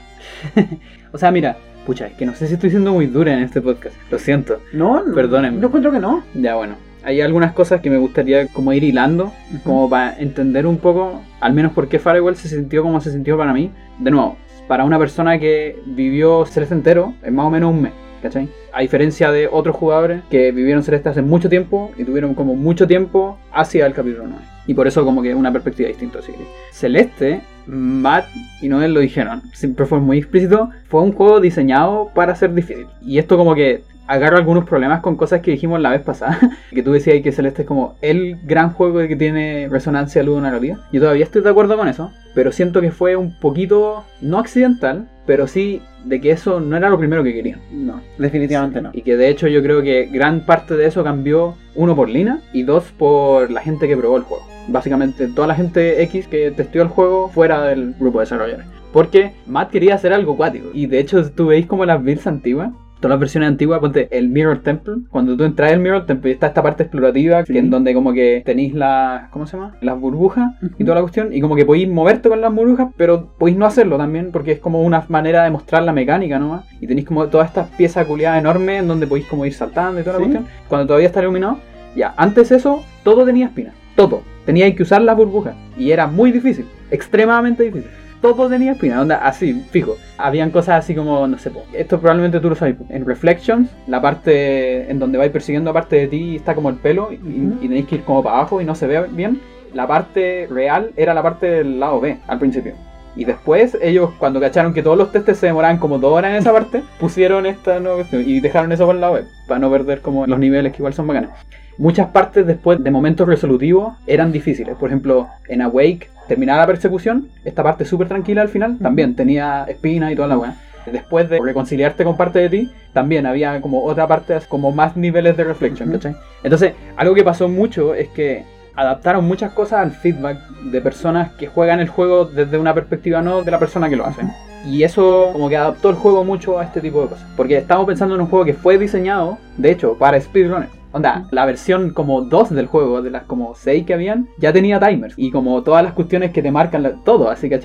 o 1.13 1.19
sea, 1.19 1.31
mira, 1.31 1.57
pucha, 1.85 2.07
es 2.07 2.15
que 2.15 2.27
no 2.27 2.35
sé 2.35 2.47
si 2.47 2.55
estoy 2.55 2.71
siendo 2.71 2.93
muy 2.93 3.07
dura 3.07 3.33
en 3.33 3.41
este 3.41 3.61
podcast. 3.61 3.97
Lo 4.11 4.19
siento. 4.19 4.61
No, 4.73 5.03
no. 5.03 5.15
Perdónenme. 5.15 5.61
Yo 5.61 5.67
encuentro 5.67 5.91
que 5.91 5.99
no. 5.99 6.23
Ya 6.35 6.55
bueno. 6.55 6.88
Hay 7.05 7.21
algunas 7.21 7.53
cosas 7.53 7.81
que 7.81 7.91
me 7.91 7.99
gustaría 7.99 8.49
como 8.49 8.73
ir 8.73 8.85
hilando, 8.85 9.33
como 9.65 9.89
para 9.89 10.19
entender 10.19 10.67
un 10.67 10.79
poco, 10.79 11.23
al 11.41 11.53
menos 11.53 11.73
por 11.73 11.89
qué 11.89 11.99
Farewell 11.99 12.37
se 12.37 12.49
sintió 12.49 12.83
como 12.83 13.01
se 13.01 13.13
sintió 13.13 13.37
para 13.39 13.53
mí. 13.53 13.71
De 13.99 14.11
nuevo, 14.11 14.37
para 14.67 14.85
una 14.85 14.99
persona 14.99 15.39
que 15.39 15.77
vivió 15.87 16.45
Celeste 16.45 16.75
entero, 16.75 17.15
es 17.23 17.33
más 17.33 17.47
o 17.47 17.51
menos 17.51 17.73
un 17.73 17.83
mes, 17.83 17.93
¿cachai? 18.23 18.49
A 18.73 18.83
diferencia 18.83 19.33
de 19.33 19.49
otros 19.51 19.77
jugadores 19.77 20.23
que 20.31 20.53
vivieron 20.53 20.83
Celeste 20.83 21.09
hace 21.09 21.23
mucho 21.23 21.49
tiempo 21.49 21.93
y 21.97 22.05
tuvieron 22.05 22.35
como 22.35 22.55
mucho 22.55 22.87
tiempo 22.87 23.39
hacia 23.53 23.87
el 23.87 23.95
capítulo 23.95 24.27
9. 24.29 24.45
Y 24.67 24.75
por 24.75 24.87
eso 24.87 25.05
como 25.05 25.23
que 25.23 25.35
una 25.35 25.53
perspectiva 25.53 25.89
distinta. 25.89 26.19
Así 26.19 26.33
que 26.33 26.47
Celeste, 26.73 27.41
Matt 27.69 28.27
y 28.63 28.69
Noel 28.69 28.95
lo 28.95 29.01
dijeron, 29.01 29.43
siempre 29.53 29.87
fue 29.87 30.01
muy 30.01 30.19
explícito, 30.19 30.71
fue 30.89 31.03
un 31.03 31.13
juego 31.13 31.41
diseñado 31.41 32.11
para 32.15 32.35
ser 32.35 32.55
difícil. 32.55 32.87
Y 33.03 33.19
esto 33.19 33.37
como 33.37 33.55
que 33.55 33.83
agarra 34.09 34.39
algunos 34.39 34.65
problemas 34.65 35.01
con 35.01 35.17
cosas 35.17 35.43
que 35.43 35.51
dijimos 35.51 35.81
la 35.81 35.91
vez 35.91 36.01
pasada, 36.01 36.39
que 36.71 36.83
tú 36.83 36.93
decías 36.93 37.23
que 37.23 37.31
Celeste 37.31 37.63
es 37.63 37.69
como 37.69 37.97
el 38.01 38.39
gran 38.45 38.73
juego 38.73 39.07
que 39.07 39.17
tiene 39.17 39.69
resonancia 39.71 40.23
ludonarrativa. 40.23 40.79
Yo 40.93 41.01
todavía 41.01 41.25
estoy 41.25 41.43
de 41.43 41.51
acuerdo 41.51 41.77
con 41.77 41.89
eso, 41.89 42.11
pero 42.35 42.51
siento 42.51 42.81
que 42.81 42.91
fue 42.91 43.17
un 43.17 43.39
poquito, 43.39 44.05
no 44.23 44.39
accidental, 44.39 45.07
pero 45.27 45.47
sí 45.47 45.83
de 46.07 46.21
que 46.23 46.31
eso 46.31 46.59
no 46.59 46.77
era 46.77 46.89
lo 46.89 46.99
primero 46.99 47.23
que 47.23 47.35
querían. 47.35 47.61
No, 47.71 48.01
definitivamente 48.17 48.81
no. 48.81 48.91
Y 48.95 49.03
que 49.03 49.17
de 49.17 49.29
hecho 49.29 49.47
yo 49.47 49.63
creo 49.63 49.83
que 49.83 50.07
gran 50.07 50.41
parte 50.41 50.75
de 50.75 50.87
eso 50.87 51.05
cambió, 51.05 51.55
uno 51.75 51.95
por 51.95 52.09
Lina 52.09 52.41
y 52.53 52.63
dos 52.63 52.85
por 52.97 53.51
la 53.51 53.61
gente 53.61 53.87
que 53.87 53.97
probó 53.97 54.17
el 54.17 54.23
juego. 54.23 54.58
Básicamente 54.69 55.27
toda 55.29 55.49
la 55.49 55.55
gente 55.55 56.03
X 56.05 56.29
que 56.29 56.51
testeó 56.51 56.83
el 56.83 56.89
juego 56.89 57.29
fuera 57.29 57.63
del 57.65 57.95
grupo 57.99 58.19
de 58.19 58.25
desarrolladores. 58.25 58.67
Porque 58.93 59.33
Matt 59.47 59.71
quería 59.71 59.95
hacer 59.95 60.13
algo 60.13 60.37
cuático. 60.37 60.69
Y 60.73 60.87
de 60.87 60.99
hecho 61.01 61.31
tú 61.33 61.47
veis 61.49 61.67
como 61.67 61.85
las 61.85 62.03
builds 62.03 62.27
antiguas. 62.27 62.71
Todas 63.01 63.11
las 63.11 63.21
versiones 63.21 63.49
antiguas, 63.51 63.79
ponte 63.79 64.09
el 64.11 64.29
Mirror 64.29 64.59
Temple. 64.65 64.95
Cuando 65.09 65.37
tú 65.37 65.45
entras 65.45 65.73
al 65.73 65.79
Mirror 65.79 66.05
Temple 66.07 66.33
está 66.33 66.49
esta 66.49 66.65
parte 66.65 66.83
explorativa, 66.83 67.45
Sí. 67.45 67.53
que 67.53 67.61
en 67.61 67.71
donde 67.71 67.95
como 67.95 68.13
que 68.13 68.43
tenéis 68.45 68.75
las. 68.75 69.29
¿Cómo 69.31 69.47
se 69.47 69.57
llama? 69.57 69.77
Las 69.81 70.01
burbujas 70.01 70.55
y 70.79 70.83
toda 70.83 70.97
la 70.97 71.03
cuestión. 71.03 71.33
Y 71.33 71.41
como 71.41 71.55
que 71.55 71.65
podéis 71.65 71.89
moverte 71.89 72.29
con 72.29 72.41
las 72.41 72.53
burbujas, 72.53 72.89
pero 72.97 73.29
podéis 73.39 73.57
no 73.57 73.67
hacerlo 73.67 73.99
también, 73.99 74.33
porque 74.33 74.51
es 74.51 74.59
como 74.59 74.83
una 74.83 75.05
manera 75.09 75.45
de 75.45 75.51
mostrar 75.51 75.85
la 75.85 75.93
mecánica 75.93 76.41
nomás. 76.41 76.65
Y 76.81 76.89
tenéis 76.89 77.07
como 77.07 77.25
todas 77.29 77.47
estas 77.49 77.69
piezas 77.69 78.05
culiadas 78.05 78.41
enormes 78.41 78.81
en 78.81 78.89
donde 78.89 79.07
podéis 79.07 79.29
como 79.29 79.47
ir 79.47 79.55
saltando 79.55 80.01
y 80.01 80.03
toda 80.03 80.19
la 80.19 80.25
Sí. 80.25 80.31
cuestión. 80.33 80.53
Cuando 80.69 80.87
todavía 80.89 81.07
está 81.07 81.21
iluminado. 81.21 81.59
Ya, 81.95 82.15
antes 82.17 82.51
eso, 82.51 82.83
todo 83.05 83.25
tenía 83.25 83.47
espinas. 83.47 83.75
Todo. 83.99 84.23
Teníais 84.47 84.77
que 84.77 84.85
usar 84.85 85.03
las 85.03 85.17
burbujas. 85.17 85.57
Y 85.77 85.91
era 85.91 86.07
muy 86.07 86.31
difícil. 86.31 86.69
Extremadamente 86.93 87.65
difícil. 87.65 87.91
Todo 88.23 88.49
tenía 88.49 88.71
espinas. 88.71 89.03
Onda, 89.03 89.17
así, 89.17 89.61
fijo. 89.73 89.97
Habían 90.19 90.53
cosas 90.53 90.85
así 90.85 90.95
como, 90.95 91.27
no 91.27 91.37
sé, 91.37 91.51
esto 91.73 91.99
probablemente 91.99 92.39
tú 92.39 92.49
lo 92.49 92.55
sabes. 92.55 92.77
En 92.91 93.05
Reflections, 93.05 93.69
la 93.89 94.01
parte 94.01 94.89
en 94.89 95.01
donde 95.01 95.19
vais 95.19 95.33
persiguiendo 95.33 95.71
aparte 95.71 95.97
de 95.97 96.07
ti 96.07 96.37
está 96.37 96.55
como 96.55 96.71
el 96.71 96.77
pelo 96.77 97.11
y, 97.11 97.17
y 97.17 97.67
tenéis 97.67 97.87
que 97.87 97.97
ir 97.97 98.05
como 98.05 98.23
para 98.23 98.37
abajo 98.37 98.61
y 98.61 98.65
no 98.65 98.77
se 98.77 98.87
ve 98.87 99.05
bien. 99.11 99.41
La 99.75 99.89
parte 99.89 100.47
real 100.49 100.93
era 100.97 101.13
la 101.13 101.25
parte 101.25 101.47
del 101.47 101.81
lado 101.81 102.01
B 102.01 102.19
al 102.29 102.39
principio. 102.39 102.75
Y 103.17 103.25
después 103.25 103.77
ellos, 103.83 104.11
cuando 104.21 104.39
cacharon 104.39 104.75
que 104.75 104.85
todos 104.85 104.97
los 104.97 105.11
testes 105.11 105.39
se 105.39 105.47
demoraban 105.47 105.79
como 105.79 105.99
dos 105.99 106.13
horas 106.13 106.31
en 106.31 106.37
esa 106.37 106.53
parte, 106.53 106.85
pusieron 107.01 107.47
esta 107.47 107.81
nueva 107.81 107.97
cuestión 107.97 108.23
y 108.25 108.39
dejaron 108.39 108.71
eso 108.71 108.87
por 108.87 108.95
el 108.95 109.01
lado 109.01 109.15
B, 109.15 109.25
para 109.49 109.59
no 109.59 109.69
perder 109.73 110.03
como 110.03 110.25
los 110.25 110.39
niveles 110.39 110.71
que 110.71 110.79
igual 110.79 110.95
son 110.95 111.09
bacanes. 111.09 111.31
Muchas 111.79 112.09
partes 112.09 112.47
después 112.47 112.83
de 112.83 112.91
momentos 112.91 113.27
resolutivos 113.27 113.95
eran 114.07 114.33
difíciles. 114.33 114.77
Por 114.77 114.91
ejemplo, 114.91 115.29
en 115.49 115.63
Awake, 115.63 116.11
terminaba 116.27 116.61
la 116.61 116.67
persecución, 116.67 117.29
esta 117.45 117.63
parte 117.63 117.85
súper 117.85 118.09
tranquila 118.09 118.43
al 118.43 118.49
final, 118.49 118.79
también 118.79 119.15
tenía 119.15 119.65
espinas 119.69 120.13
y 120.13 120.17
toda 120.17 120.29
la 120.29 120.39
weá. 120.39 120.57
Después 120.93 121.29
de 121.29 121.39
reconciliarte 121.41 122.05
con 122.05 122.17
parte 122.17 122.39
de 122.39 122.49
ti, 122.49 122.73
también 122.93 123.27
había 123.27 123.61
como 123.61 123.85
otra 123.85 124.07
parte, 124.07 124.39
como 124.49 124.73
más 124.73 124.97
niveles 124.97 125.37
de 125.37 125.45
reflection, 125.45 125.89
Ujú. 125.89 125.99
¿cachai? 125.99 126.17
Entonces, 126.43 126.73
algo 126.97 127.15
que 127.15 127.25
pasó 127.25 127.49
mucho 127.49 127.95
es 127.95 128.09
que 128.09 128.45
adaptaron 128.75 129.25
muchas 129.25 129.53
cosas 129.53 129.81
al 129.81 129.91
feedback 129.91 130.39
de 130.71 130.81
personas 130.81 131.33
que 131.33 131.49
juegan 131.49 131.81
el 131.81 131.89
juego 131.89 132.25
desde 132.25 132.59
una 132.59 132.75
perspectiva 132.75 133.21
no 133.21 133.43
de 133.43 133.51
la 133.51 133.59
persona 133.59 133.89
que 133.89 133.97
lo 133.97 134.07
hace. 134.07 134.23
Y 134.65 134.83
eso 134.83 135.31
como 135.33 135.49
que 135.49 135.57
adaptó 135.57 135.91
el 135.91 135.97
juego 135.97 136.25
mucho 136.25 136.59
a 136.59 136.65
este 136.65 136.81
tipo 136.81 137.03
de 137.03 137.09
cosas. 137.09 137.27
Porque 137.37 137.57
estamos 137.57 137.87
pensando 137.87 138.15
en 138.15 138.21
un 138.21 138.29
juego 138.29 138.45
que 138.45 138.55
fue 138.55 138.79
diseñado, 138.79 139.39
de 139.57 139.73
hecho, 139.73 139.97
para 139.99 140.21
speedrunners. 140.21 140.78
Onda, 140.93 141.29
la 141.31 141.45
versión 141.45 141.91
como 141.91 142.23
2 142.23 142.51
del 142.51 142.67
juego, 142.67 143.03
de 143.03 143.11
las 143.11 143.25
como 143.25 143.55
6 143.55 143.85
que 143.85 143.95
habían, 143.95 144.29
ya 144.39 144.53
tenía 144.53 144.81
timers. 144.81 145.15
Y 145.17 145.31
como 145.31 145.63
todas 145.63 145.85
las 145.85 145.93
cuestiones 145.93 146.33
que 146.33 146.43
te 146.43 146.51
marcan 146.51 147.03
todo, 147.05 147.31
así 147.31 147.49
que. 147.49 147.59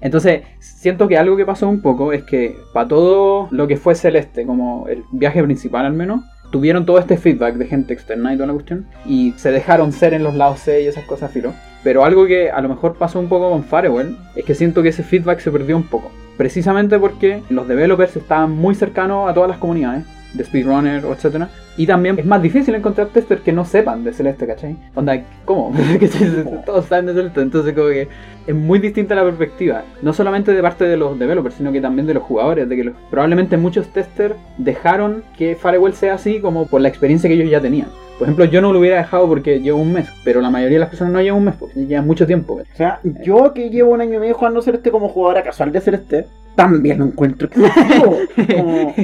Entonces, 0.00 0.42
siento 0.58 1.08
que 1.08 1.16
algo 1.16 1.36
que 1.36 1.46
pasó 1.46 1.68
un 1.68 1.80
poco 1.80 2.12
es 2.12 2.24
que 2.24 2.56
para 2.72 2.88
todo 2.88 3.48
lo 3.50 3.66
que 3.66 3.76
fue 3.76 3.94
Celeste, 3.94 4.44
como 4.44 4.86
el 4.88 5.04
viaje 5.12 5.42
principal 5.42 5.86
al 5.86 5.94
menos, 5.94 6.22
tuvieron 6.50 6.84
todo 6.84 6.98
este 6.98 7.16
feedback 7.16 7.54
de 7.54 7.66
gente 7.66 7.94
externa 7.94 8.34
y 8.34 8.36
toda 8.36 8.48
la 8.48 8.52
cuestión. 8.54 8.86
Y 9.06 9.32
se 9.36 9.52
dejaron 9.52 9.92
ser 9.92 10.12
en 10.12 10.22
los 10.22 10.34
lados 10.34 10.60
C 10.60 10.82
y 10.82 10.86
esas 10.86 11.04
cosas 11.04 11.30
filo. 11.30 11.52
Pero 11.82 12.04
algo 12.04 12.26
que 12.26 12.50
a 12.50 12.60
lo 12.60 12.68
mejor 12.68 12.96
pasó 12.96 13.18
un 13.18 13.28
poco 13.28 13.50
con 13.50 13.64
Firewall 13.64 14.18
es 14.36 14.44
que 14.44 14.54
siento 14.54 14.82
que 14.82 14.90
ese 14.90 15.02
feedback 15.02 15.40
se 15.40 15.50
perdió 15.50 15.76
un 15.76 15.84
poco. 15.84 16.10
Precisamente 16.36 16.98
porque 16.98 17.42
los 17.48 17.66
developers 17.66 18.16
estaban 18.16 18.50
muy 18.50 18.74
cercanos 18.74 19.30
a 19.30 19.34
todas 19.34 19.48
las 19.48 19.58
comunidades 19.58 20.04
de 20.34 20.44
speedrunner 20.44 21.04
etcétera. 21.04 21.48
Y 21.76 21.86
también 21.86 22.18
es 22.18 22.26
más 22.26 22.42
difícil 22.42 22.74
encontrar 22.74 23.08
testers 23.08 23.40
que 23.40 23.52
no 23.52 23.64
sepan 23.64 24.04
de 24.04 24.12
Celeste, 24.12 24.46
¿cachai? 24.46 24.76
Onda, 24.94 25.22
¿cómo? 25.44 25.72
Todos 26.66 26.86
saben 26.86 27.06
de 27.06 27.14
Celeste, 27.14 27.40
entonces 27.40 27.74
como 27.74 27.88
que 27.88 28.08
es 28.46 28.54
muy 28.54 28.78
distinta 28.78 29.14
la 29.14 29.24
perspectiva. 29.24 29.82
No 30.02 30.12
solamente 30.12 30.52
de 30.52 30.62
parte 30.62 30.84
de 30.84 30.96
los 30.96 31.18
developers, 31.18 31.54
sino 31.54 31.72
que 31.72 31.80
también 31.80 32.06
de 32.06 32.14
los 32.14 32.22
jugadores. 32.22 32.68
De 32.68 32.76
que 32.76 32.84
los- 32.84 32.94
probablemente 33.10 33.56
muchos 33.56 33.88
testers 33.88 34.34
dejaron 34.58 35.22
que 35.38 35.56
Firewall 35.56 35.94
sea 35.94 36.14
así 36.14 36.40
como 36.40 36.66
por 36.66 36.80
la 36.80 36.88
experiencia 36.88 37.28
que 37.28 37.34
ellos 37.34 37.50
ya 37.50 37.60
tenían. 37.60 37.88
Por 38.18 38.26
ejemplo, 38.26 38.44
yo 38.44 38.60
no 38.60 38.70
lo 38.74 38.80
hubiera 38.80 38.98
dejado 38.98 39.26
porque 39.26 39.60
llevo 39.60 39.78
un 39.80 39.94
mes, 39.94 40.06
pero 40.24 40.42
la 40.42 40.50
mayoría 40.50 40.76
de 40.76 40.80
las 40.80 40.90
personas 40.90 41.14
no 41.14 41.22
llevan 41.22 41.38
un 41.38 41.44
mes, 41.46 41.54
porque 41.58 41.86
llevan 41.86 42.06
mucho 42.06 42.26
tiempo. 42.26 42.58
¿cachai? 42.58 42.74
O 42.74 42.76
sea, 42.76 43.00
yo 43.24 43.54
que 43.54 43.70
llevo 43.70 43.92
un 43.92 44.02
año 44.02 44.16
y 44.16 44.18
medio 44.18 44.34
jugando 44.34 44.60
Celeste 44.60 44.90
como 44.90 45.08
jugadora 45.08 45.42
casual 45.42 45.72
de 45.72 45.80
Celeste, 45.80 46.26
también 46.54 46.98
lo 46.98 47.06
encuentro 47.06 47.48
excesivo. 47.48 48.18
Como- 48.56 48.94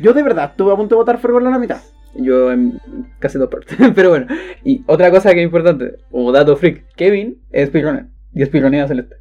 Yo 0.00 0.12
de 0.12 0.22
verdad 0.22 0.50
estuve 0.50 0.72
a 0.72 0.76
punto 0.76 0.94
de 0.94 0.98
votar 1.00 1.18
Fervor 1.18 1.46
a 1.46 1.50
la 1.50 1.58
mitad. 1.58 1.80
Yo 2.14 2.50
en 2.52 2.80
casi 3.18 3.38
dos 3.38 3.48
partes. 3.48 3.76
Pero 3.94 4.10
bueno. 4.10 4.26
Y 4.64 4.82
otra 4.86 5.10
cosa 5.10 5.32
que 5.34 5.40
es 5.40 5.44
importante, 5.44 5.96
como 6.10 6.32
dato 6.32 6.56
freak, 6.56 6.84
Kevin 6.96 7.38
es 7.50 7.68
speedrunner. 7.68 8.06
Y 8.34 8.44
speedrunea 8.44 8.86
Celeste. 8.88 9.16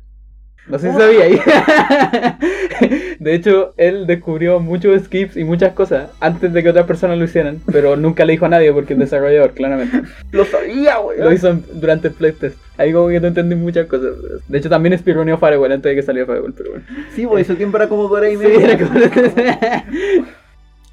No 0.67 0.77
sé 0.77 0.91
si 0.91 0.97
sabía 0.97 1.23
ahí. 1.23 1.39
De 3.19 3.33
hecho, 3.33 3.73
él 3.77 4.05
descubrió 4.05 4.59
muchos 4.59 5.01
skips 5.03 5.37
y 5.37 5.43
muchas 5.45 5.71
cosas 5.73 6.09
antes 6.19 6.51
de 6.53 6.61
que 6.61 6.69
otras 6.69 6.85
personas 6.85 7.17
lo 7.17 7.23
hicieran. 7.23 7.59
Pero 7.71 7.95
nunca 7.97 8.25
le 8.25 8.33
dijo 8.33 8.45
a 8.45 8.49
nadie 8.49 8.71
porque 8.73 8.93
es 8.93 8.99
desarrollador, 8.99 9.51
claramente. 9.53 10.01
Lo 10.31 10.43
sabía, 10.45 10.97
güey. 10.97 11.19
Lo 11.19 11.31
hizo 11.31 11.53
durante 11.73 12.09
el 12.09 12.13
playtest. 12.13 12.57
Ahí 12.77 12.91
como 12.91 13.07
que 13.07 13.19
no 13.19 13.27
entendí 13.27 13.55
muchas 13.55 13.87
cosas. 13.87 14.11
De 14.47 14.57
hecho, 14.57 14.69
también 14.69 14.97
speedruneó 14.97 15.37
Firewall 15.37 15.71
antes 15.71 15.89
de 15.89 15.95
que 15.95 16.03
saliera 16.03 16.27
Firewall, 16.27 16.53
pero 16.53 16.71
bueno. 16.71 16.85
Sí, 17.15 17.23
güey, 17.23 17.43
su 17.45 17.55
tiempo 17.55 17.77
era 17.77 17.87
como 17.87 18.03
dos 18.03 18.11
horas 18.11 18.31
y 18.31 18.37
Sí, 18.37 18.43
media. 18.43 18.73
era 18.73 18.77
como- 18.77 18.99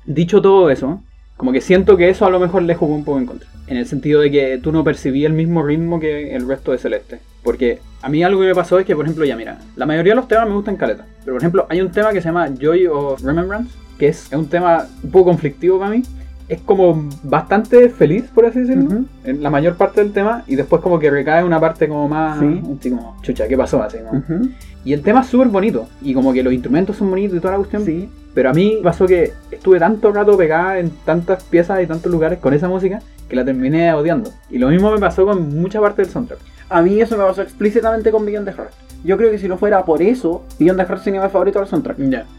Dicho 0.07 0.43
todo 0.43 0.71
eso, 0.71 1.03
como 1.37 1.53
que 1.53 1.61
siento 1.61 1.97
que 1.97 2.11
eso 2.11 2.27
a 2.27 2.31
lo 2.31 2.39
mejor 2.39 2.63
le 2.63 2.75
jugó 2.75 2.95
un 2.95 3.05
poco 3.05 3.19
en 3.19 3.27
contra. 3.27 3.49
En 3.67 3.77
el 3.77 3.87
sentido 3.87 4.21
de 4.21 4.31
que 4.31 4.59
tú 4.59 4.71
no 4.71 4.85
percibías 4.85 5.31
el 5.31 5.37
mismo 5.37 5.63
ritmo 5.63 5.99
que 5.99 6.35
el 6.35 6.47
resto 6.47 6.73
de 6.73 6.79
Celeste. 6.79 7.21
Porque 7.43 7.81
a 8.03 8.09
mí 8.09 8.23
algo 8.23 8.41
que 8.41 8.49
me 8.49 8.55
pasó 8.55 8.79
es 8.79 8.87
que, 8.87 8.95
por 8.95 9.07
ejemplo, 9.07 9.25
ya 9.25 9.37
mira, 9.37 9.59
la 9.77 9.87
mayoría 9.87 10.13
de 10.13 10.17
los 10.17 10.29
temas 10.29 10.49
me 10.49 10.55
gustan 10.55 10.77
caleta. 10.77 11.07
Pero, 11.21 11.35
por 11.35 11.41
ejemplo, 11.41 11.67
hay 11.71 11.81
un 11.81 11.91
tema 11.91 12.13
que 12.13 12.21
se 12.21 12.29
llama 12.29 12.51
Joy 12.61 12.87
of 12.87 13.23
Remembrance, 13.23 13.71
que 13.99 14.09
es 14.09 14.29
un 14.33 14.47
tema 14.47 14.87
un 15.03 15.11
poco 15.11 15.27
conflictivo 15.27 15.79
para 15.79 15.91
mí. 15.91 16.03
Es 16.49 16.61
como 16.61 17.09
bastante 17.22 17.88
feliz, 17.88 18.24
por 18.34 18.45
así 18.45 18.61
decirlo, 18.61 19.05
en 19.24 19.42
la 19.42 19.51
mayor 19.51 19.76
parte 19.76 20.03
del 20.03 20.12
tema. 20.12 20.45
Y 20.47 20.57
después 20.57 20.82
como 20.82 20.99
que 20.99 21.11
recae 21.11 21.42
una 21.42 21.59
parte 21.59 21.88
como 21.88 22.09
más... 22.09 22.38
Sí. 22.38 22.62
así 22.78 22.90
como, 22.90 23.16
chucha, 23.22 23.49
¿qué 23.49 23.57
pasó? 23.57 23.82
Así, 23.82 23.99
Ujú. 23.99 24.51
Y 24.84 24.92
el 24.92 25.01
tema 25.01 25.22
es 25.22 25.28
súper 25.28 25.49
bonito. 25.49 25.88
Y 26.03 26.12
como 26.12 26.32
que 26.32 26.42
los 26.42 26.53
instrumentos 26.53 26.97
son 26.97 27.09
bonitos 27.09 27.38
y 27.38 27.40
toda 27.40 27.53
la 27.53 27.59
cuestión. 27.59 27.84
Sí. 27.84 28.11
Pero 28.34 28.51
a 28.51 28.53
mí 28.53 28.80
pasó 28.82 29.07
que 29.07 29.32
estuve 29.51 29.78
tanto 29.78 30.12
rato 30.12 30.36
pegada 30.36 30.78
en 30.78 30.90
tantas 31.05 31.42
piezas 31.45 31.82
y 31.82 31.86
tantos 31.86 32.12
lugares 32.12 32.38
con 32.38 32.53
esa 32.53 32.68
música 32.68 33.01
que 33.28 33.36
la 33.36 33.45
terminé 33.45 33.92
odiando. 33.95 34.30
Y 34.51 34.59
lo 34.59 34.68
mismo 34.68 34.92
me 34.92 34.99
pasó 34.99 35.24
con 35.24 35.57
mucha 35.59 35.80
parte 35.80 36.03
del 36.03 36.11
soundtrack. 36.11 36.40
A 36.68 36.82
mí 36.82 37.01
eso 37.01 37.16
me 37.16 37.24
pasó 37.24 37.42
explícitamente 37.42 38.11
con 38.11 38.26
Beyond 38.26 38.47
the 38.47 38.53
Heart. 38.53 38.72
Yo 39.05 39.19
creo 39.19 39.31
que 39.31 39.39
si 39.39 39.49
no 39.49 39.59
fuera 39.59 39.85
por 39.85 40.01
eso, 40.01 40.43
Beyond 40.59 40.81
the 40.81 40.87
Heart 40.87 41.03
sería 41.05 41.23
mi 41.23 41.29
favorito 41.29 41.59
del 41.59 41.69
soundtrack. 41.69 41.99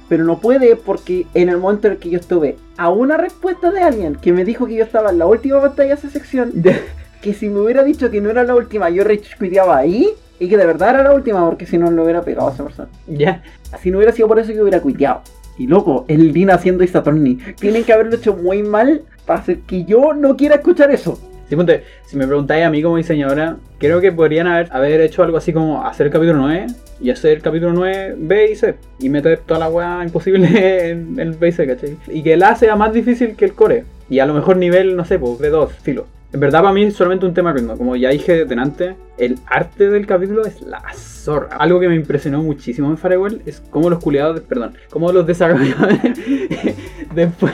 Pero 0.10 0.24
no 0.24 0.40
puede 0.40 0.76
porque 0.76 1.28
en 1.36 1.50
el 1.50 1.58
momento 1.58 1.88
en 1.88 1.94
el 1.94 2.00
que 2.00 2.10
yo 2.10 2.18
estuve 2.18 2.58
a 2.78 2.90
una 2.90 3.18
respuesta 3.18 3.70
de 3.70 3.82
alguien 3.82 4.16
que 4.16 4.34
me 4.34 4.44
dijo 4.44 4.66
que 4.66 4.76
yo 4.76 4.84
estaba 4.84 5.12
en 5.12 5.20
la 5.20 5.28
última 5.28 5.62
pantalla 5.62 5.90
de 5.90 5.96
esa 5.96 6.10
sección, 6.10 6.52
que 7.22 7.34
si 7.36 7.50
me 7.50 7.60
hubiera 7.60 7.84
dicho 7.84 8.10
que 8.10 8.20
no 8.20 8.32
era 8.32 8.44
la 8.44 8.56
última, 8.56 8.90
yo 8.90 9.04
rechuiteaba 9.04 9.78
ahí 9.78 10.10
y 10.40 10.50
que 10.50 10.58
de 10.58 10.66
verdad 10.66 10.90
era 10.90 11.04
la 11.04 11.14
última 11.14 11.46
porque 11.46 11.68
si 11.68 11.78
no 11.78 11.92
lo 11.92 12.04
hubiera 12.04 12.24
pegado 12.24 12.50
a 12.50 12.54
esa 12.54 12.64
persona. 12.64 12.90
Ya. 13.08 13.44
Si 13.82 13.92
no 13.92 13.98
hubiera 13.98 14.12
sido 14.12 14.28
por 14.28 14.40
eso, 14.40 14.52
yo 14.52 14.64
hubiera 14.64 14.82
cuiteado. 14.82 15.22
Y 15.60 15.68
loco, 15.68 16.06
el 16.08 16.34
Lin 16.34 16.50
haciendo 16.50 16.84
Isatorni. 16.84 17.36
Tienen 17.60 17.84
que 17.84 17.94
haberlo 17.94 18.16
hecho 18.16 18.36
muy 18.36 18.64
mal 18.64 19.04
para 19.26 19.40
hacer 19.40 19.60
que 19.60 19.86
yo 19.86 20.14
no 20.14 20.36
quiera 20.36 20.56
escuchar 20.56 20.92
eso. 20.92 21.20
Si 21.48 22.18
me 22.18 22.26
preguntáis 22.26 22.66
a 22.66 22.70
mí 22.70 22.82
como 22.82 22.98
diseñadora, 22.98 23.58
creo 23.78 24.02
que 24.02 24.12
podrían 24.12 24.48
haber, 24.48 24.68
haber 24.72 25.02
hecho 25.02 25.24
algo 25.24 25.38
así 25.38 25.54
como 25.54 25.86
hacer 25.86 26.08
el 26.08 26.12
capítulo 26.12 26.40
9 26.40 26.68
y 27.02 27.10
hacer 27.12 27.34
el 27.38 27.42
capítulo 27.42 27.74
9 27.74 28.16
B 28.18 28.52
y 28.52 28.56
C 28.56 28.76
y 29.00 29.10
meter 29.10 29.40
toda 29.40 29.60
la 29.60 29.70
weá 29.70 30.04
imposible 30.04 30.48
en 30.90 31.20
el 31.20 31.34
B 31.34 31.50
y 31.50 31.52
C, 31.52 31.68
¿cachai? 31.68 31.98
Y 32.08 32.24
que 32.24 32.34
el 32.34 32.44
A 32.44 32.56
sea 32.56 32.76
más 32.76 32.94
difícil 32.94 33.36
que 33.36 33.46
el 33.46 33.54
core 33.54 33.86
y 34.10 34.20
a 34.20 34.26
lo 34.26 34.34
mejor 34.34 34.58
nivel, 34.58 34.96
no 34.96 35.06
sé, 35.06 35.20
pues 35.20 35.40
B2, 35.40 35.70
filo. 35.70 36.08
En 36.36 36.42
verdad 36.42 36.64
para 36.64 36.74
mí 36.74 36.84
es 36.84 36.96
solamente 36.96 37.26
un 37.26 37.34
tema 37.34 37.56
como 37.78 37.96
ya 37.96 38.10
dije 38.10 38.44
delante, 38.44 38.98
el 39.18 39.40
arte 39.46 39.90
del 39.90 40.06
capítulo 40.06 40.46
es 40.46 40.62
la 40.64 40.84
zorra. 40.94 41.56
Algo 41.56 41.80
que 41.80 41.88
me 41.88 41.96
impresionó 41.96 42.44
muchísimo 42.44 42.90
en 42.90 42.98
Firewall 42.98 43.42
es 43.46 43.64
cómo 43.70 43.90
los 43.90 44.04
culiados, 44.04 44.42
perdón, 44.42 44.74
cómo 44.90 45.14
los 45.14 45.26
desarrolladores 45.26 46.02
después 47.16 47.54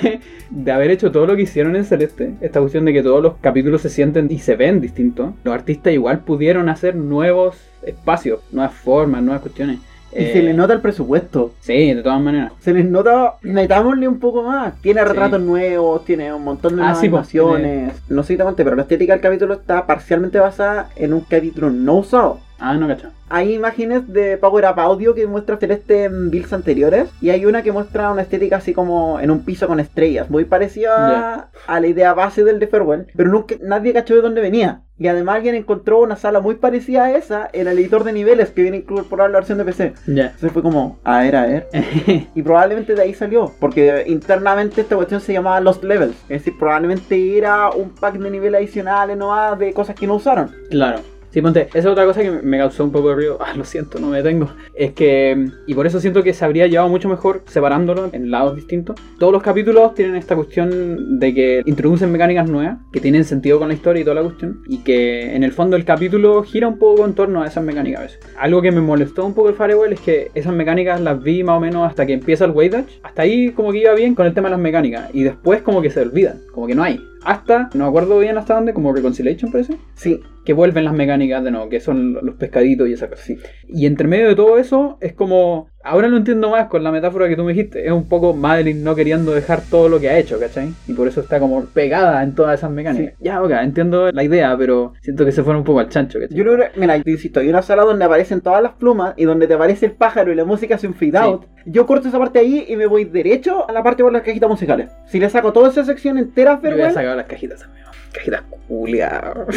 de 0.49 0.71
haber 0.71 0.89
hecho 0.89 1.11
todo 1.11 1.27
lo 1.27 1.36
que 1.36 1.43
hicieron 1.43 1.75
en 1.75 1.86
Celeste, 1.86 2.34
esta 2.41 2.59
cuestión 2.59 2.86
de 2.86 2.93
que 2.93 3.03
todos 3.03 3.21
los 3.21 3.36
capítulos 3.36 3.84
se 3.84 3.89
sienten 3.89 4.27
y 4.32 4.39
se 4.39 4.55
ven 4.55 4.82
distintos, 4.82 5.36
los 5.43 5.53
artistas 5.53 5.93
igual 5.93 6.21
pudieron 6.21 6.67
hacer 6.67 6.95
nuevos 6.95 7.57
espacios, 7.84 8.39
nuevas 8.51 8.73
formas, 8.73 9.21
nuevas 9.21 9.43
cuestiones. 9.43 9.77
Y 10.14 10.24
Eh, 10.24 10.34
se 10.34 10.41
le 10.43 10.53
nota 10.53 10.74
el 10.74 10.82
presupuesto. 10.82 11.53
Sí, 11.62 11.93
de 11.93 12.03
todas 12.03 12.20
maneras. 12.22 12.51
Se 12.59 12.74
les 12.74 12.86
nota, 12.86 13.36
metámosle 13.41 14.07
un 14.07 14.20
poco 14.20 14.43
más. 14.43 14.76
Tiene 14.82 15.01
Sí. 15.01 15.07
retratos 15.07 15.39
nuevos, 15.41 16.03
tiene 16.05 16.34
un 16.34 16.43
montón 16.43 16.76
de 16.76 16.82
Ah, 16.82 16.86
nuevas 16.86 16.99
sí, 16.99 17.09
pues, 17.09 17.34
animaciones. 17.34 17.93
No 18.09 18.24
sé 18.24 18.34
exactamente, 18.34 18.64
pero 18.64 18.76
la 18.76 18.82
estética 18.84 19.14
del 19.14 19.22
capítulo 19.22 19.53
está 19.53 19.86
parcialmente 19.86 20.38
basada 20.39 20.89
en 20.95 21.14
un 21.14 21.22
capítulo 21.22 21.70
no 21.70 21.95
usado. 21.95 22.39
Ah, 22.62 22.76
no 22.76 22.88
cacho. 22.88 23.09
Hay 23.28 23.55
imágenes 23.55 24.07
de 24.14 24.38
Power 24.38 24.66
Up 24.66 24.80
Audio 24.80 25.16
que 25.16 25.26
muestra 25.26 25.57
Celeste 25.57 26.03
en 26.03 26.30
builds 26.30 26.53
anteriores 26.53 27.09
y 27.20 27.32
hay 27.32 27.45
una 27.47 27.64
que 27.64 27.72
muestra 27.72 28.12
una 28.12 28.22
estética 28.22 28.57
así 28.57 28.72
como 28.72 29.20
en 29.20 29.32
un 29.32 29.43
piso 29.43 29.68
con 29.68 29.80
estrellas, 29.80 30.30
muy 30.30 30.45
parecida 30.45 31.49
a 31.66 31.80
la 31.80 31.88
idea 31.88 32.14
base 32.14 32.43
del 32.43 32.59
de 32.59 32.68
Farewell, 32.68 33.07
pero 33.16 33.32
nunca 33.32 33.55
nadie 33.62 33.93
cachó 33.93 34.14
de 34.14 34.22
dónde 34.22 34.41
venía. 34.41 34.84
Y 34.99 35.07
además 35.07 35.38
alguien 35.38 35.55
encontró 35.55 36.01
una 36.01 36.16
sala 36.16 36.39
muy 36.41 36.53
parecida 36.53 37.05
a 37.05 37.16
esa 37.16 37.49
en 37.53 37.68
el 37.68 37.80
editor 37.80 38.03
de 38.03 38.14
niveles 38.14 38.51
que 38.51 38.62
viene 38.62 38.78
incorporado 38.78 39.30
la 39.30 39.39
versión 39.39 39.57
de 39.57 39.66
PC. 39.66 39.93
Ya. 40.05 40.26
Entonces 40.26 40.51
fue 40.51 40.62
como, 40.62 40.99
a 41.03 41.22
ver, 41.22 41.36
a 41.36 41.47
ver. 41.47 41.68
Y 42.36 42.43
probablemente 42.43 42.93
de 42.93 43.01
ahí 43.01 43.16
salió, 43.16 43.51
porque 43.59 44.03
internamente 44.05 44.82
esta 44.82 44.95
cuestión 44.95 45.20
se 45.20 45.34
llamaba 45.34 45.59
Lost 45.59 45.84
Levels. 45.84 46.16
Es 46.24 46.43
decir, 46.43 46.53
probablemente 46.59 47.36
era 47.36 47.72
un 47.72 47.89
pack 47.95 48.20
de 48.20 48.30
nivel 48.30 48.53
adicionales 48.53 49.18
nomás 49.18 49.57
de 49.57 49.74
cosas 49.74 49.95
que 49.95 50.05
no 50.05 50.16
usaron. 50.16 50.51
Claro. 50.70 50.99
Sí, 51.32 51.41
ponte, 51.41 51.67
esa 51.69 51.79
es 51.79 51.86
otra 51.86 52.05
cosa 52.05 52.21
que 52.21 52.29
me 52.29 52.57
causó 52.57 52.84
un 52.84 52.91
poco 52.91 53.09
de 53.09 53.15
ruido. 53.15 53.39
Ah, 53.51 53.53
lo 53.55 53.65
siento, 53.65 53.99
no 53.99 54.07
me 54.07 54.17
detengo. 54.17 54.49
Es 54.73 54.91
que, 54.93 55.49
y 55.65 55.73
por 55.73 55.88
eso 55.88 55.99
siento 55.99 56.23
que 56.23 56.32
se 56.32 56.45
habría 56.45 56.67
llevado 56.67 56.88
mucho 56.89 57.09
mejor 57.09 57.41
separándolo 57.47 58.09
en 58.13 58.29
lados 58.29 58.55
distintos. 58.55 58.95
Todos 59.19 59.34
los 59.34 59.41
capítulos 59.41 59.93
tienen 59.95 60.15
esta 60.15 60.36
cuestión 60.36 61.19
de 61.19 61.34
que 61.34 61.61
introducen 61.65 62.11
mecánicas 62.11 62.49
nuevas, 62.49 62.77
que 62.93 62.99
tienen 62.99 63.25
sentido 63.25 63.59
con 63.59 63.67
la 63.67 63.73
historia 63.73 64.01
y 64.01 64.03
toda 64.03 64.15
la 64.15 64.21
cuestión, 64.21 64.61
y 64.67 64.84
que 64.84 65.36
en 65.36 65.43
el 65.43 65.51
fondo 65.51 65.75
el 65.75 65.86
capítulo 65.86 66.43
gira 66.43 66.67
un 66.67 66.77
poco 66.77 67.03
en 67.03 67.13
torno 67.13 67.41
a 67.41 67.47
esas 67.47 67.63
mecánicas 67.63 67.99
a 67.99 68.03
veces. 68.03 68.19
Algo 68.38 68.61
que 68.61 68.71
me 68.71 68.79
molestó 68.79 69.25
un 69.25 69.34
poco 69.34 69.49
el 69.49 69.55
Firewall 69.55 69.93
es 69.93 69.99
que 69.99 70.32
esas 70.34 70.53
mecánicas 70.53 71.01
las 71.01 71.21
vi 71.21 71.43
más 71.43 71.57
o 71.57 71.59
menos 71.59 71.89
hasta 71.89 72.05
que 72.05 72.13
empieza 72.13 72.45
el 72.45 72.51
Wave 72.51 72.69
Dash. 72.69 72.99
Hasta 73.03 73.23
ahí 73.23 73.51
como 73.51 73.71
que 73.71 73.79
iba 73.79 73.93
bien 73.95 74.15
con 74.15 74.27
el 74.27 74.34
tema 74.34 74.47
de 74.49 74.51
las 74.51 74.61
mecánicas, 74.61 75.09
y 75.13 75.23
después 75.23 75.61
como 75.61 75.82
que 75.82 75.89
se 75.89 76.01
olvidan, 76.01 76.41
como 76.53 76.67
que 76.67 76.75
no 76.75 76.84
hay. 76.84 77.01
Hasta, 77.23 77.69
no 77.73 77.84
me 77.84 77.89
acuerdo 77.89 78.19
bien 78.19 78.38
hasta 78.38 78.55
dónde, 78.55 78.73
como 78.73 78.93
Reconciliation 78.93 79.51
parece 79.51 79.77
Sí, 79.93 80.21
que 80.45 80.53
vuelven 80.53 80.85
las 80.85 80.93
mecánicas 80.93 81.43
de 81.43 81.51
nuevo, 81.51 81.69
que 81.69 81.79
son 81.79 82.13
los 82.13 82.35
pescaditos 82.35 82.87
y 82.87 82.93
esa 82.93 83.09
cosa. 83.09 83.33
Y 83.67 83.85
entre 83.85 84.07
medio 84.07 84.27
de 84.27 84.35
todo 84.35 84.57
eso 84.57 84.97
es 85.01 85.13
como 85.13 85.70
Ahora 85.84 86.07
lo 86.07 86.17
entiendo 86.17 86.49
más 86.49 86.67
con 86.67 86.84
la 86.84 86.91
metáfora 86.91 87.27
que 87.27 87.36
tú 87.36 87.43
me 87.43 87.53
dijiste. 87.53 87.86
Es 87.86 87.91
un 87.91 88.07
poco 88.07 88.34
Madeline 88.34 88.84
no 88.84 88.95
queriendo 88.95 89.32
dejar 89.32 89.61
todo 89.61 89.89
lo 89.89 89.99
que 89.99 90.09
ha 90.09 90.17
hecho, 90.17 90.39
¿cachai? 90.39 90.73
Y 90.88 90.93
por 90.93 91.07
eso 91.07 91.21
está 91.21 91.39
como 91.39 91.65
pegada 91.65 92.21
en 92.23 92.36
todas 92.36 92.59
esas 92.59 92.71
mecánicas. 92.71 93.13
Ya, 93.19 93.41
ok, 93.41 93.51
entiendo 93.61 94.11
la 94.11 94.23
idea, 94.23 94.55
pero 94.57 94.93
siento 95.01 95.25
que 95.25 95.32
se 95.32 95.43
fueron 95.43 95.61
un 95.61 95.65
poco 95.65 95.79
al 95.79 95.89
chancho, 95.89 96.19
¿cachai? 96.19 96.38
Yo 96.38 96.43
creo 96.43 96.57
que, 96.57 96.79
mira, 96.79 96.97
insisto, 96.97 97.39
hay 97.39 97.49
una 97.49 97.61
sala 97.61 97.84
donde 97.84 98.05
aparecen 98.05 98.41
todas 98.41 98.61
las 98.61 98.73
plumas 98.73 99.13
y 99.17 99.25
donde 99.25 99.47
te 99.47 99.53
aparece 99.53 99.88
el 99.88 99.93
pájaro 99.93 100.32
y 100.32 100.36
la 100.36 100.45
música 100.45 100.75
hace 100.75 100.88
un 100.88 100.93
fade 100.93 101.17
out. 101.17 101.45
Yo 101.65 101.86
corto 101.86 102.07
esa 102.07 102.19
parte 102.19 102.39
ahí 102.39 102.65
y 102.67 102.75
me 102.75 102.86
voy 102.86 103.05
derecho 103.05 103.69
a 103.69 103.71
la 103.71 103.84
parte 103.84 104.03
por 104.03 104.11
las 104.11 104.23
cajitas 104.23 104.49
musicales. 104.49 104.89
Si 105.07 105.19
le 105.19 105.29
saco 105.29 105.53
toda 105.53 105.69
esa 105.69 105.86
sección 105.86 106.17
entera, 106.17 106.53
Yo 106.53 106.69
había 106.69 106.71
Farewell, 106.71 106.93
sacado 106.93 107.15
las 107.15 107.25
cajitas 107.25 107.59
también. 107.59 107.86
Cajitas 108.13 108.43
culiadas. 108.67 109.47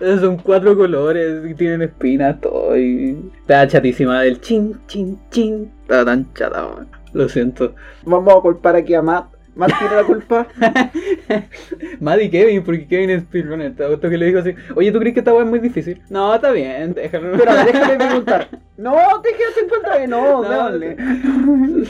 Son 0.20 0.36
cuatro 0.38 0.76
colores 0.76 1.50
y 1.50 1.54
tienen 1.54 1.82
espinas, 1.82 2.40
todo. 2.40 2.76
Y... 2.76 3.30
Está 3.40 3.66
chatísima 3.66 4.22
del 4.22 4.40
chin, 4.40 4.76
chin, 4.92 5.18
chin. 5.30 5.72
Está 5.82 6.04
tan 6.04 6.32
chata, 6.34 6.68
man. 6.68 6.88
Lo 7.14 7.28
siento. 7.28 7.74
vamos 8.04 8.36
a 8.36 8.40
culpar 8.40 8.76
aquí 8.76 8.94
a 8.94 9.02
Matt. 9.02 9.32
Matt 9.54 9.72
tiene 9.78 9.96
la 9.96 10.04
culpa. 10.04 10.46
Maddie 12.00 12.30
Kevin, 12.30 12.62
porque 12.62 12.86
Kevin 12.86 13.10
es 13.10 13.22
speedrunner. 13.22 13.74
Te 13.74 13.98
que 13.98 14.18
le 14.18 14.26
dijo 14.26 14.38
así: 14.38 14.54
Oye, 14.74 14.92
¿tú 14.92 14.98
crees 14.98 15.14
que 15.14 15.20
esta 15.20 15.32
weá 15.32 15.44
es 15.44 15.50
muy 15.50 15.60
difícil? 15.60 16.00
No, 16.10 16.34
está 16.34 16.50
bien, 16.52 16.94
déjalo. 16.94 17.36
Pero 17.38 17.54
déjame 17.64 17.96
preguntar. 18.06 18.48
No, 18.76 18.94
te 19.22 19.30
quedas 19.30 19.56
en 19.62 19.68
contra 19.68 19.98
de 19.98 20.06
no, 20.08 20.42
No. 20.42 20.70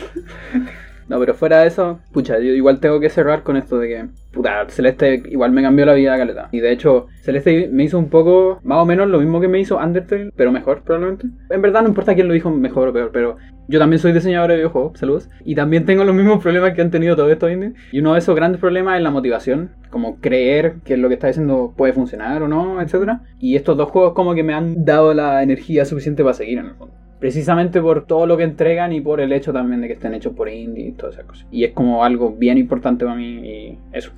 No, 1.09 1.19
pero 1.19 1.35
fuera 1.35 1.59
de 1.59 1.67
eso, 1.67 2.01
pucha, 2.13 2.39
yo 2.39 2.53
igual 2.53 2.81
tengo 2.81 2.99
que 2.99 3.11
cerrar 3.11 3.43
con 3.43 3.57
esto 3.57 3.79
de 3.79 3.89
que, 3.89 4.07
puta, 4.33 4.67
Celeste 4.69 5.23
igual 5.31 5.53
me 5.53 5.63
cambió 5.63 5.87
la 5.87 5.95
vida, 5.95 6.17
caleta. 6.17 6.49
Y 6.53 6.61
de 6.61 6.73
hecho, 6.73 7.07
Celeste 7.23 7.69
me 7.71 7.85
hizo 7.85 7.99
un 7.99 8.09
poco, 8.09 8.61
más 8.65 8.79
o 8.79 8.87
menos 8.87 9.09
lo 9.09 9.19
mismo 9.19 9.41
que 9.41 9.49
me 9.49 9.61
hizo 9.61 9.77
Undertale, 9.77 10.33
pero 10.37 10.51
mejor, 10.51 10.83
probablemente. 10.83 11.29
En 11.51 11.63
verdad 11.63 11.83
no 11.83 11.89
importa 11.89 12.15
quién 12.15 12.29
lo 12.29 12.35
dijo 12.35 12.51
mejor 12.51 12.89
o 12.89 12.93
peor, 12.93 13.11
pero 13.13 13.37
yo 13.69 13.79
también 13.79 14.01
soy 14.01 14.13
diseñador 14.13 14.51
de 14.51 14.57
videojuegos, 14.57 14.99
saludos. 14.99 15.31
Y 15.45 15.55
también 15.55 15.85
tengo 15.85 16.05
los 16.05 16.15
mismos 16.15 16.43
problemas 16.43 16.73
que 16.75 16.83
han 16.83 16.91
tenido 16.91 17.17
todos 17.17 17.31
estos 17.31 17.51
indies. 17.51 17.75
Y 17.93 18.01
uno 18.01 18.15
de 18.15 18.19
esos 18.19 18.35
grandes 18.35 18.61
problemas 18.61 18.97
es 18.97 19.03
la 19.03 19.11
motivación, 19.11 19.71
como 19.91 20.21
creer 20.21 20.77
que 20.85 20.97
lo 20.97 21.09
que 21.09 21.15
está 21.15 21.29
diciendo 21.29 21.73
puede 21.77 21.93
funcionar 21.93 22.43
o 22.43 22.49
no, 22.49 22.81
etc. 22.81 23.19
Y 23.39 23.57
estos 23.57 23.77
dos 23.77 23.91
juegos 23.91 24.15
como 24.15 24.35
que 24.35 24.43
me 24.43 24.55
han 24.55 24.85
dado 24.85 25.15
la 25.15 25.43
energía 25.43 25.85
suficiente 25.85 26.23
para 26.23 26.35
seguir 26.35 26.59
en 26.59 26.67
el 26.67 26.75
fondo. 26.75 27.02
Precisamente 27.23 27.81
por 27.81 28.05
todo 28.05 28.27
lo 28.27 28.37
que 28.37 28.43
entregan 28.43 28.93
y 28.93 29.01
por 29.01 29.21
el 29.21 29.33
hecho 29.33 29.53
también 29.53 29.81
de 29.81 29.87
que 29.87 29.93
estén 29.93 30.13
hechos 30.13 30.33
por 30.35 30.49
indie 30.49 30.89
y 30.89 30.93
todas 30.93 31.15
esas 31.15 31.27
cosas. 31.27 31.47
Y 31.53 31.63
es 31.63 31.71
como 31.71 32.03
algo 32.03 32.33
bien 32.33 32.59
importante 32.59 33.05
para 33.05 33.17
mí 33.17 33.49
y 33.49 33.79
eso. 33.93 34.11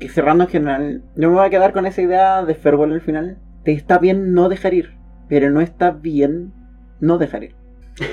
Y 0.00 0.08
cerrando 0.08 0.42
en 0.42 0.50
general, 0.50 1.02
yo 1.14 1.28
me 1.28 1.36
voy 1.36 1.46
a 1.46 1.50
quedar 1.50 1.72
con 1.72 1.86
esa 1.86 2.02
idea 2.02 2.44
de 2.44 2.56
Farewell 2.56 2.92
al 2.92 3.02
final. 3.02 3.38
Te 3.62 3.70
está 3.70 3.98
bien 3.98 4.32
no 4.32 4.48
dejar 4.48 4.74
ir, 4.74 4.96
pero 5.28 5.48
no 5.50 5.60
está 5.60 5.92
bien 5.92 6.52
no 6.98 7.18
dejar 7.18 7.44
ir. 7.44 7.54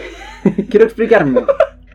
quiero 0.70 0.86
explicarme. 0.86 1.42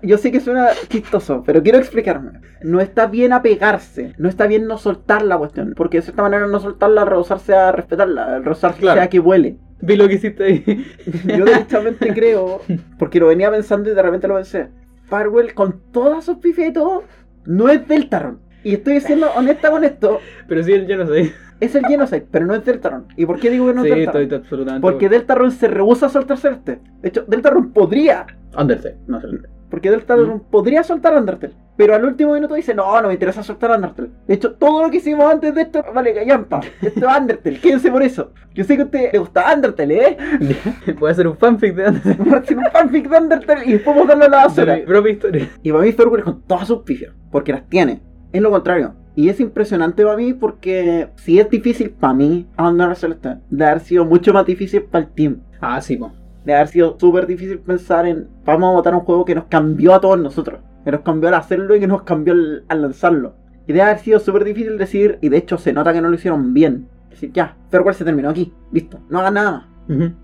Yo 0.02 0.18
sé 0.18 0.32
que 0.32 0.40
suena 0.40 0.68
chistoso, 0.88 1.42
pero 1.46 1.62
quiero 1.62 1.78
explicarme. 1.78 2.40
No 2.62 2.80
está 2.80 3.06
bien 3.06 3.32
apegarse, 3.32 4.14
no 4.18 4.28
está 4.28 4.46
bien 4.46 4.66
no 4.66 4.76
soltar 4.78 5.22
la 5.22 5.38
cuestión, 5.38 5.74
porque 5.76 5.98
de 5.98 6.02
cierta 6.02 6.22
manera 6.22 6.46
no 6.46 6.58
soltarla, 6.58 7.04
rehusarse 7.04 7.54
a 7.54 7.70
respetarla, 7.72 8.40
rehusarse 8.40 8.80
Claro. 8.80 9.00
a 9.02 9.06
que 9.06 9.20
vuele. 9.20 9.58
Vi 9.80 9.96
lo 9.96 10.08
que 10.08 10.14
hiciste 10.14 10.44
ahí. 10.44 10.84
Yo 11.26 11.44
derechamente 11.44 12.12
creo, 12.14 12.60
porque 12.98 13.20
lo 13.20 13.28
venía 13.28 13.50
pensando 13.50 13.90
y 13.90 13.94
de 13.94 14.02
repente 14.02 14.28
lo 14.28 14.34
pensé. 14.36 14.68
Farwell, 15.06 15.54
con 15.54 15.80
todas 15.92 16.24
sus 16.24 16.38
pifes 16.38 16.68
y 16.70 16.72
todo, 16.72 17.04
no 17.46 17.68
es 17.68 17.86
Deltarune. 17.86 18.38
Y 18.64 18.74
estoy 18.74 19.00
siendo 19.00 19.30
honesta 19.32 19.70
con 19.70 19.82
esto, 19.84 20.20
Pero 20.48 20.62
sí, 20.62 20.84
yo 20.86 20.96
no 20.96 21.06
sé. 21.06 21.32
Es 21.64 21.74
el 21.74 21.86
Genocide, 21.86 22.26
pero 22.30 22.46
no 22.46 22.54
es 22.54 22.64
Deltarune. 22.64 23.04
¿Y 23.16 23.26
por 23.26 23.38
qué 23.38 23.50
digo 23.50 23.66
que 23.66 23.74
no 23.74 23.82
sí, 23.82 23.90
es 23.90 23.98
estoy 23.98 24.20
Deltarune? 24.22 24.36
absolutamente. 24.42 24.80
Porque 24.82 25.08
Deltarune 25.08 25.50
se 25.50 25.68
rehúsa 25.68 26.06
a 26.06 26.08
soltar 26.08 26.38
Celeste. 26.38 26.80
De 27.00 27.08
hecho, 27.08 27.24
Deltarune 27.26 27.68
podría, 27.72 28.26
Undertale, 28.58 28.96
no 29.06 29.20
sé. 29.20 29.26
porque 29.70 29.90
Deltarune 29.90 30.34
Mm. 30.34 30.40
podría 30.50 30.82
soltar 30.82 31.16
Undertale. 31.16 31.54
Pero 31.74 31.94
al 31.94 32.04
último 32.04 32.34
minuto 32.34 32.54
dice, 32.54 32.74
no, 32.74 33.00
no 33.00 33.08
me 33.08 33.14
interesa 33.14 33.42
soltar 33.42 33.70
Undertale. 33.70 34.10
De 34.26 34.34
hecho, 34.34 34.52
todo 34.54 34.82
lo 34.82 34.90
que 34.90 34.98
hicimos 34.98 35.24
antes 35.32 35.54
de 35.54 35.62
esto, 35.62 35.82
vale, 35.94 36.12
callampa. 36.12 36.60
Esto 36.82 37.08
es 37.08 37.18
Undertale, 37.18 37.58
quédense 37.60 37.90
por 37.90 38.02
eso. 38.02 38.32
Yo 38.54 38.64
sé 38.64 38.76
que 38.76 38.82
a 38.82 38.84
usted 38.84 39.12
le 39.12 39.18
gusta 39.18 39.54
Undertale, 39.54 40.08
¿eh? 40.08 40.16
A 41.06 41.10
hacer 41.10 41.26
un 41.26 41.36
fanfic 41.38 41.74
de 41.74 41.88
Undertale. 41.88 42.30
A 42.32 42.38
hacer 42.38 42.58
un 42.58 42.64
fanfic 42.72 43.08
de 43.08 43.16
Undertale 43.18 43.64
y 43.66 43.72
después 43.72 43.96
botarlo 43.96 44.24
a 44.24 44.28
la 44.28 44.36
basura. 44.44 44.74
De 44.74 44.80
mi 44.80 44.86
propia 44.86 45.12
historia. 45.12 45.48
Y 45.62 45.72
para 45.72 45.84
mí 45.84 45.92
Farewell 45.92 46.22
con 46.24 46.42
todas 46.42 46.66
sus 46.68 46.80
pifias, 46.82 47.14
porque 47.30 47.52
las 47.52 47.66
tiene. 47.68 48.02
Es 48.32 48.42
lo 48.42 48.50
contrario. 48.50 48.94
Y 49.14 49.28
es 49.28 49.40
impresionante 49.40 50.04
para 50.04 50.16
mí 50.16 50.32
porque 50.32 51.08
si 51.16 51.38
es 51.38 51.48
difícil 51.50 51.90
para 51.90 52.14
mí 52.14 52.46
abandonar 52.56 52.96
Celeste, 52.96 53.36
de 53.50 53.64
haber 53.64 53.80
sido 53.80 54.04
mucho 54.04 54.32
más 54.32 54.46
difícil 54.46 54.82
para 54.84 55.04
el 55.04 55.10
team. 55.10 55.40
Ah, 55.60 55.80
sí, 55.80 55.96
po. 55.96 56.12
De 56.44 56.54
haber 56.54 56.68
sido 56.68 56.96
súper 56.98 57.26
difícil 57.26 57.58
pensar 57.58 58.06
en 58.06 58.26
vamos 58.44 58.70
a 58.70 58.72
votar 58.72 58.94
un 58.94 59.00
juego 59.00 59.24
que 59.24 59.34
nos 59.34 59.44
cambió 59.44 59.94
a 59.94 60.00
todos 60.00 60.18
nosotros. 60.18 60.60
Que 60.84 60.90
nos 60.92 61.02
cambió 61.02 61.28
al 61.28 61.34
hacerlo 61.34 61.76
y 61.76 61.80
que 61.80 61.86
nos 61.86 62.02
cambió 62.02 62.32
al, 62.32 62.64
al 62.68 62.82
lanzarlo. 62.82 63.34
Y 63.66 63.72
de 63.74 63.82
haber 63.82 63.98
sido 63.98 64.18
súper 64.18 64.44
difícil 64.44 64.76
decir, 64.78 65.18
y 65.20 65.28
de 65.28 65.36
hecho 65.36 65.56
se 65.58 65.72
nota 65.72 65.92
que 65.92 66.00
no 66.00 66.08
lo 66.08 66.14
hicieron 66.14 66.52
bien. 66.54 66.88
Decir, 67.10 67.30
ya, 67.32 67.56
Farewell 67.70 67.94
se 67.94 68.04
terminó 68.04 68.30
aquí, 68.30 68.52
listo, 68.72 68.98
no 69.08 69.20
hagan 69.20 69.34
nada 69.34 69.50
más. 69.52 69.66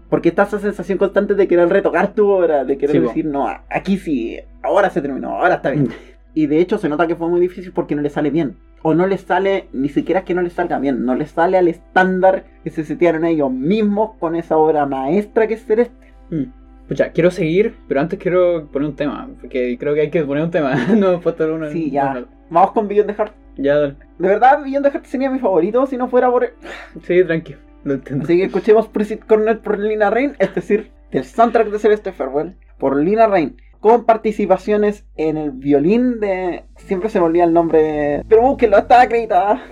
Porque 0.09 0.31
está 0.31 0.45
esa 0.45 0.59
sensación 0.59 0.97
constante 0.99 1.35
de 1.35 1.47
querer 1.47 1.69
retocar 1.69 2.15
tu 2.15 2.27
obra, 2.27 2.65
de 2.65 2.79
querer 2.79 2.97
Sí, 2.97 3.01
po. 3.01 3.09
decir, 3.09 3.27
no, 3.27 3.47
aquí 3.71 3.99
sí, 3.99 4.39
ahora 4.63 4.89
se 4.89 5.03
terminó, 5.03 5.35
ahora 5.37 5.57
está 5.57 5.71
bien. 5.71 5.89
Y 6.33 6.47
de 6.47 6.59
hecho 6.59 6.79
se 6.79 6.89
nota 6.89 7.07
que 7.07 7.17
fue 7.17 7.29
muy 7.29 7.39
difícil 7.41 7.73
porque 7.73 7.95
no 7.95 8.01
le 8.03 8.09
sale 8.09 8.31
bien. 8.31 8.57
O 8.83 8.95
no 8.95 9.07
le 9.07 9.19
sale, 9.19 9.69
ni 9.73 9.89
siquiera 9.89 10.21
es 10.21 10.27
que 10.27 10.35
no 10.35 10.43
le 10.43 10.51
salga 10.51 10.79
bien, 10.79 11.05
no 11.05 11.15
le 11.15 11.27
sale 11.27 11.59
al 11.59 11.69
estándar 11.69 12.45
que 12.63 12.71
se 12.71 12.85
setearon 12.85 13.25
ellos 13.25 13.51
mismos 13.51 14.13
con 14.19 14.37
esa 14.37 14.57
obra 14.57 14.87
maestra 14.87 15.47
que 15.47 15.55
es 15.55 15.65
Celeste. 15.65 16.13
Mm. 16.31 16.45
Pucha, 16.89 17.11
quiero 17.13 17.31
seguir, 17.31 17.75
pero 17.87 18.01
antes 18.01 18.19
quiero 18.19 18.67
poner 18.69 18.89
un 18.89 18.97
tema, 18.97 19.29
porque 19.41 19.77
creo 19.79 19.95
que 19.95 20.03
hay 20.03 20.11
que 20.11 20.25
poner 20.25 20.45
un 20.45 20.51
tema, 20.51 20.75
no 20.97 21.13
he 21.13 21.19
puesto 21.19 21.53
uno. 21.55 21.71
Sí, 21.71 21.91
ya. 21.91 22.25
Vamos 22.51 22.73
con 22.73 22.89
Beyond 22.89 23.09
the 23.09 23.15
Heart. 23.15 23.35
Ya, 23.59 23.77
dale. 23.77 23.97
De 24.19 24.29
verdad, 24.29 24.63
Beyond 24.63 24.87
the 24.87 24.93
Heart 24.93 25.05
sería 25.05 25.31
mi 25.31 25.39
favorito 25.39 25.85
si 25.87 25.97
no 25.97 26.09
fuera 26.09 26.31
por... 26.31 26.55
Sí, 27.03 27.23
tranquilo, 27.25 27.59
lo 27.85 27.95
entiendo. 27.95 28.25
Así 28.25 28.39
que 28.39 28.45
escuchemos 28.45 28.89
Precinct 28.89 29.27
Corner 29.27 29.61
por 29.61 29.79
Lina 29.79 30.09
Rain, 30.09 30.35
es 30.39 30.55
decir, 30.55 30.91
del 31.11 31.25
soundtrack 31.25 31.69
de 31.69 31.79
Celeste 31.79 32.13
Farewell, 32.13 32.57
por 32.79 32.97
Lina 32.97 33.27
Rain, 33.27 33.57
con 33.81 34.05
participaciones 34.05 35.05
en 35.17 35.37
el 35.37 35.51
violín 35.53 36.21
de. 36.21 36.65
Siempre 36.77 37.11
se 37.11 37.21
me 37.21 37.27
olvida 37.27 37.45
el 37.45 37.53
nombre. 37.53 38.23
Pero 38.29 38.43
búsquenlo, 38.43 38.79
está 38.79 39.03
acreditada. 39.03 39.63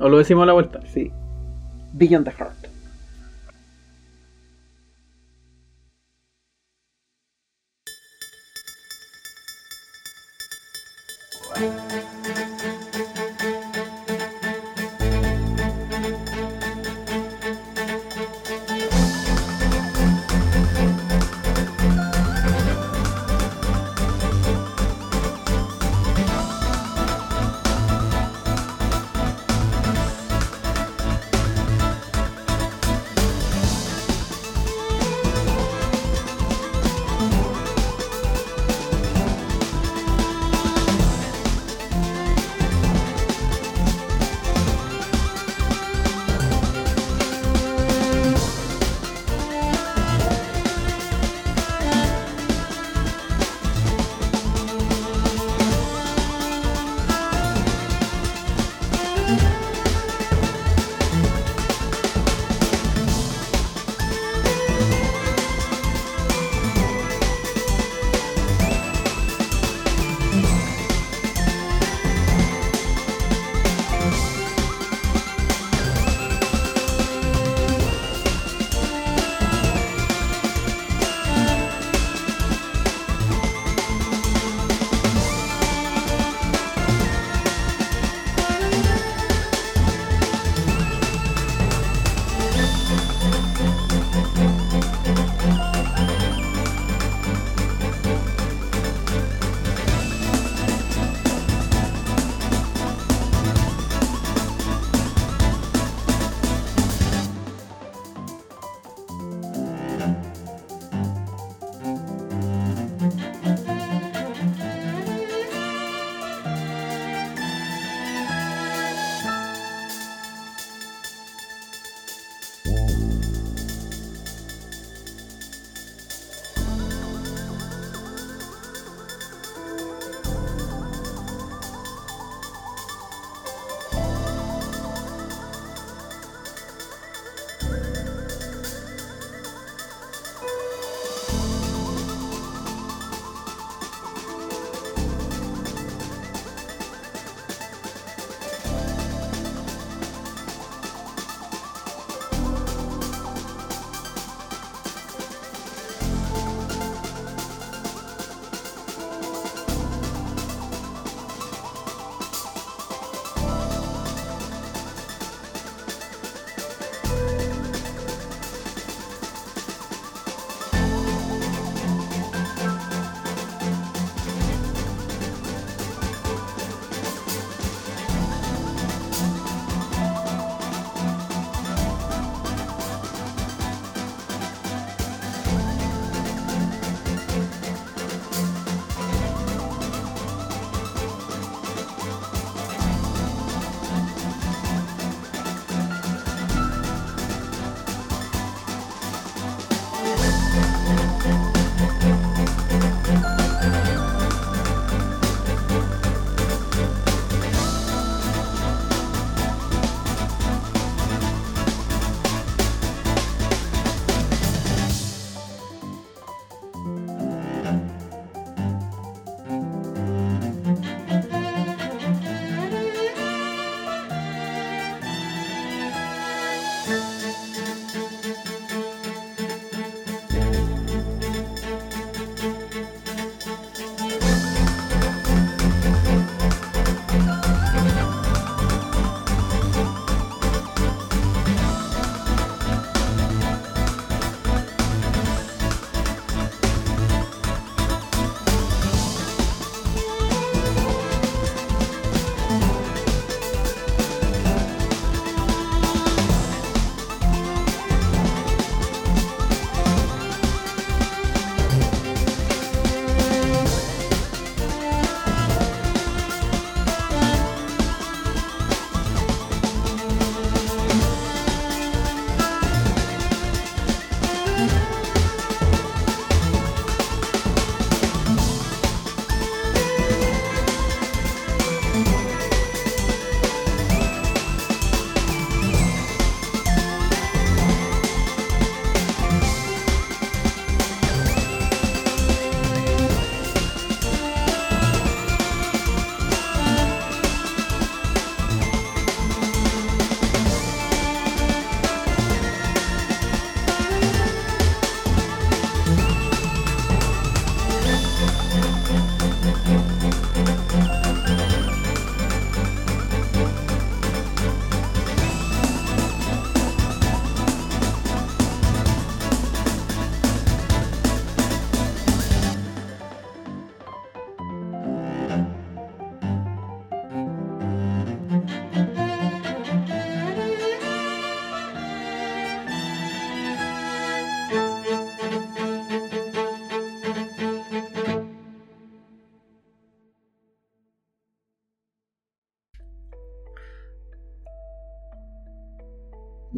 O 0.00 0.08
lo 0.08 0.18
decimos 0.18 0.44
a 0.44 0.46
la 0.46 0.52
vuelta. 0.52 0.80
Sí. 0.86 1.10
Beyond 1.92 2.24
the 2.24 2.32
Heart. 2.32 2.70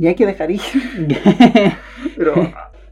Y 0.03 0.09
hay 0.09 0.17
que 0.17 0.27
dejar 0.27 0.51
ir. 0.51 0.61
Pero 2.17 2.35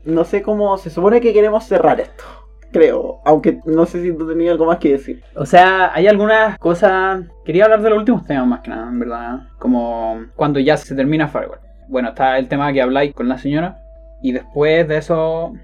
no 0.05 0.23
sé 0.23 0.43
cómo 0.43 0.78
se 0.78 0.91
supone 0.91 1.20
que 1.20 1.32
queremos 1.32 1.65
cerrar 1.65 1.99
esto. 1.99 2.23
Creo. 2.70 3.20
Aunque 3.24 3.59
no 3.65 3.85
sé 3.85 4.01
si 4.01 4.12
tú 4.12 4.28
tenías 4.28 4.53
algo 4.53 4.66
más 4.66 4.78
que 4.78 4.93
decir. 4.93 5.20
O 5.35 5.45
sea, 5.45 5.93
hay 5.93 6.07
algunas 6.07 6.57
cosas. 6.59 7.24
Quería 7.45 7.65
hablar 7.65 7.82
de 7.82 7.91
los 7.91 7.99
últimos 7.99 8.24
temas 8.27 8.47
más 8.47 8.61
que 8.61 8.70
nada, 8.70 8.89
en 8.89 9.01
verdad. 9.01 9.41
Como 9.59 10.27
cuando 10.37 10.61
ya 10.61 10.77
se 10.77 10.95
termina 10.95 11.27
Firewall. 11.27 11.59
Bueno, 11.89 12.11
está 12.11 12.39
el 12.39 12.47
tema 12.47 12.73
que 12.73 12.81
habláis 12.81 13.12
con 13.12 13.28
la 13.28 13.39
señora. 13.39 13.82
Y 14.23 14.31
después 14.31 14.87
de 14.87 14.99
eso. 14.99 15.55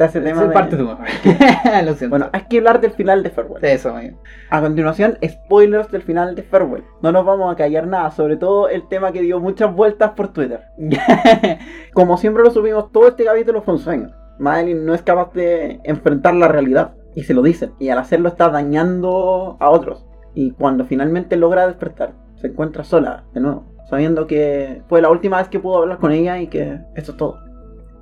Está 0.00 0.18
ese 0.18 0.20
tema. 0.22 0.40
Esa 0.40 0.48
de- 0.48 0.54
parte 0.54 0.76
mejor. 0.76 0.96
Lo 1.84 1.94
siento. 1.94 2.08
Bueno, 2.08 2.30
hay 2.32 2.42
que 2.48 2.56
hablar 2.56 2.80
del 2.80 2.92
final 2.92 3.22
de 3.22 3.28
Farewell. 3.28 3.62
eso, 3.66 3.90
amigo. 3.94 4.18
A 4.48 4.62
continuación, 4.62 5.18
spoilers 5.22 5.90
del 5.90 6.00
final 6.00 6.34
de 6.34 6.42
Farewell. 6.42 6.84
No 7.02 7.12
nos 7.12 7.26
vamos 7.26 7.52
a 7.52 7.56
callar 7.56 7.86
nada, 7.86 8.10
sobre 8.10 8.38
todo 8.38 8.70
el 8.70 8.88
tema 8.88 9.12
que 9.12 9.20
dio 9.20 9.40
muchas 9.40 9.74
vueltas 9.74 10.12
por 10.12 10.32
Twitter. 10.32 10.62
Como 11.92 12.16
siempre 12.16 12.42
lo 12.42 12.50
subimos, 12.50 12.90
todo 12.92 13.08
este 13.08 13.24
capítulo 13.26 13.60
fue 13.60 13.74
un 13.74 13.80
sueño. 13.80 14.10
Madeline 14.38 14.86
no 14.86 14.94
es 14.94 15.02
capaz 15.02 15.34
de 15.34 15.80
enfrentar 15.84 16.32
la 16.34 16.48
realidad. 16.48 16.94
Y 17.14 17.24
se 17.24 17.34
lo 17.34 17.42
dicen. 17.42 17.72
Y 17.78 17.90
al 17.90 17.98
hacerlo 17.98 18.28
está 18.30 18.48
dañando 18.48 19.58
a 19.60 19.68
otros. 19.68 20.06
Y 20.34 20.52
cuando 20.52 20.86
finalmente 20.86 21.36
logra 21.36 21.66
despertar, 21.66 22.12
se 22.36 22.46
encuentra 22.46 22.84
sola 22.84 23.24
de 23.34 23.40
nuevo. 23.40 23.66
Sabiendo 23.90 24.26
que 24.26 24.80
fue 24.88 25.02
la 25.02 25.10
última 25.10 25.36
vez 25.38 25.48
que 25.48 25.58
pudo 25.58 25.78
hablar 25.82 25.98
con 25.98 26.12
ella 26.12 26.38
y 26.38 26.46
que 26.46 26.78
eso 26.94 27.12
es 27.12 27.18
todo. 27.18 27.49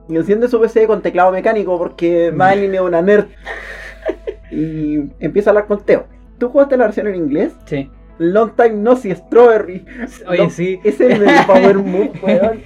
Y 0.09 0.17
enciende 0.17 0.49
su 0.49 0.61
PC 0.61 0.87
con 0.87 1.03
teclado 1.03 1.31
mecánico 1.31 1.77
porque 1.77 2.33
Madeline 2.33 2.77
es 2.77 2.81
una 2.81 3.03
nerd. 3.03 3.27
y 4.51 5.01
empieza 5.21 5.51
a 5.51 5.53
hablar 5.53 5.67
con 5.67 5.85
Teo. 5.85 6.07
¿Tú 6.39 6.49
jugaste 6.49 6.77
la 6.77 6.85
versión 6.85 7.09
en 7.09 7.17
inglés? 7.17 7.53
Sí. 7.67 7.91
Long 8.19 8.51
time 8.57 8.71
no 8.71 8.97
see 8.97 9.15
Strawberry. 9.15 9.85
Oye, 10.27 10.51
sí. 10.51 10.81
Ese 10.83 11.13
es 11.13 11.21
el 11.21 11.47
Power 11.47 11.79
Move, 11.79 12.13
weón. 12.21 12.63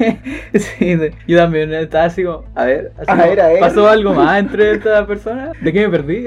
sí, 0.54 0.96
yo 1.26 1.36
también 1.36 1.74
estaba 1.74 2.04
así 2.04 2.24
como, 2.24 2.44
a 2.54 2.64
ver, 2.64 2.92
así 2.96 3.10
A 3.10 3.16
como, 3.16 3.28
ver, 3.28 3.40
a 3.40 3.48
ver. 3.48 3.60
¿pasó 3.60 3.86
algo 3.86 4.14
más 4.14 4.38
entre 4.38 4.72
estas 4.72 5.06
personas? 5.06 5.50
¿De 5.60 5.72
qué 5.74 5.86
me 5.86 5.98
perdí? 5.98 6.26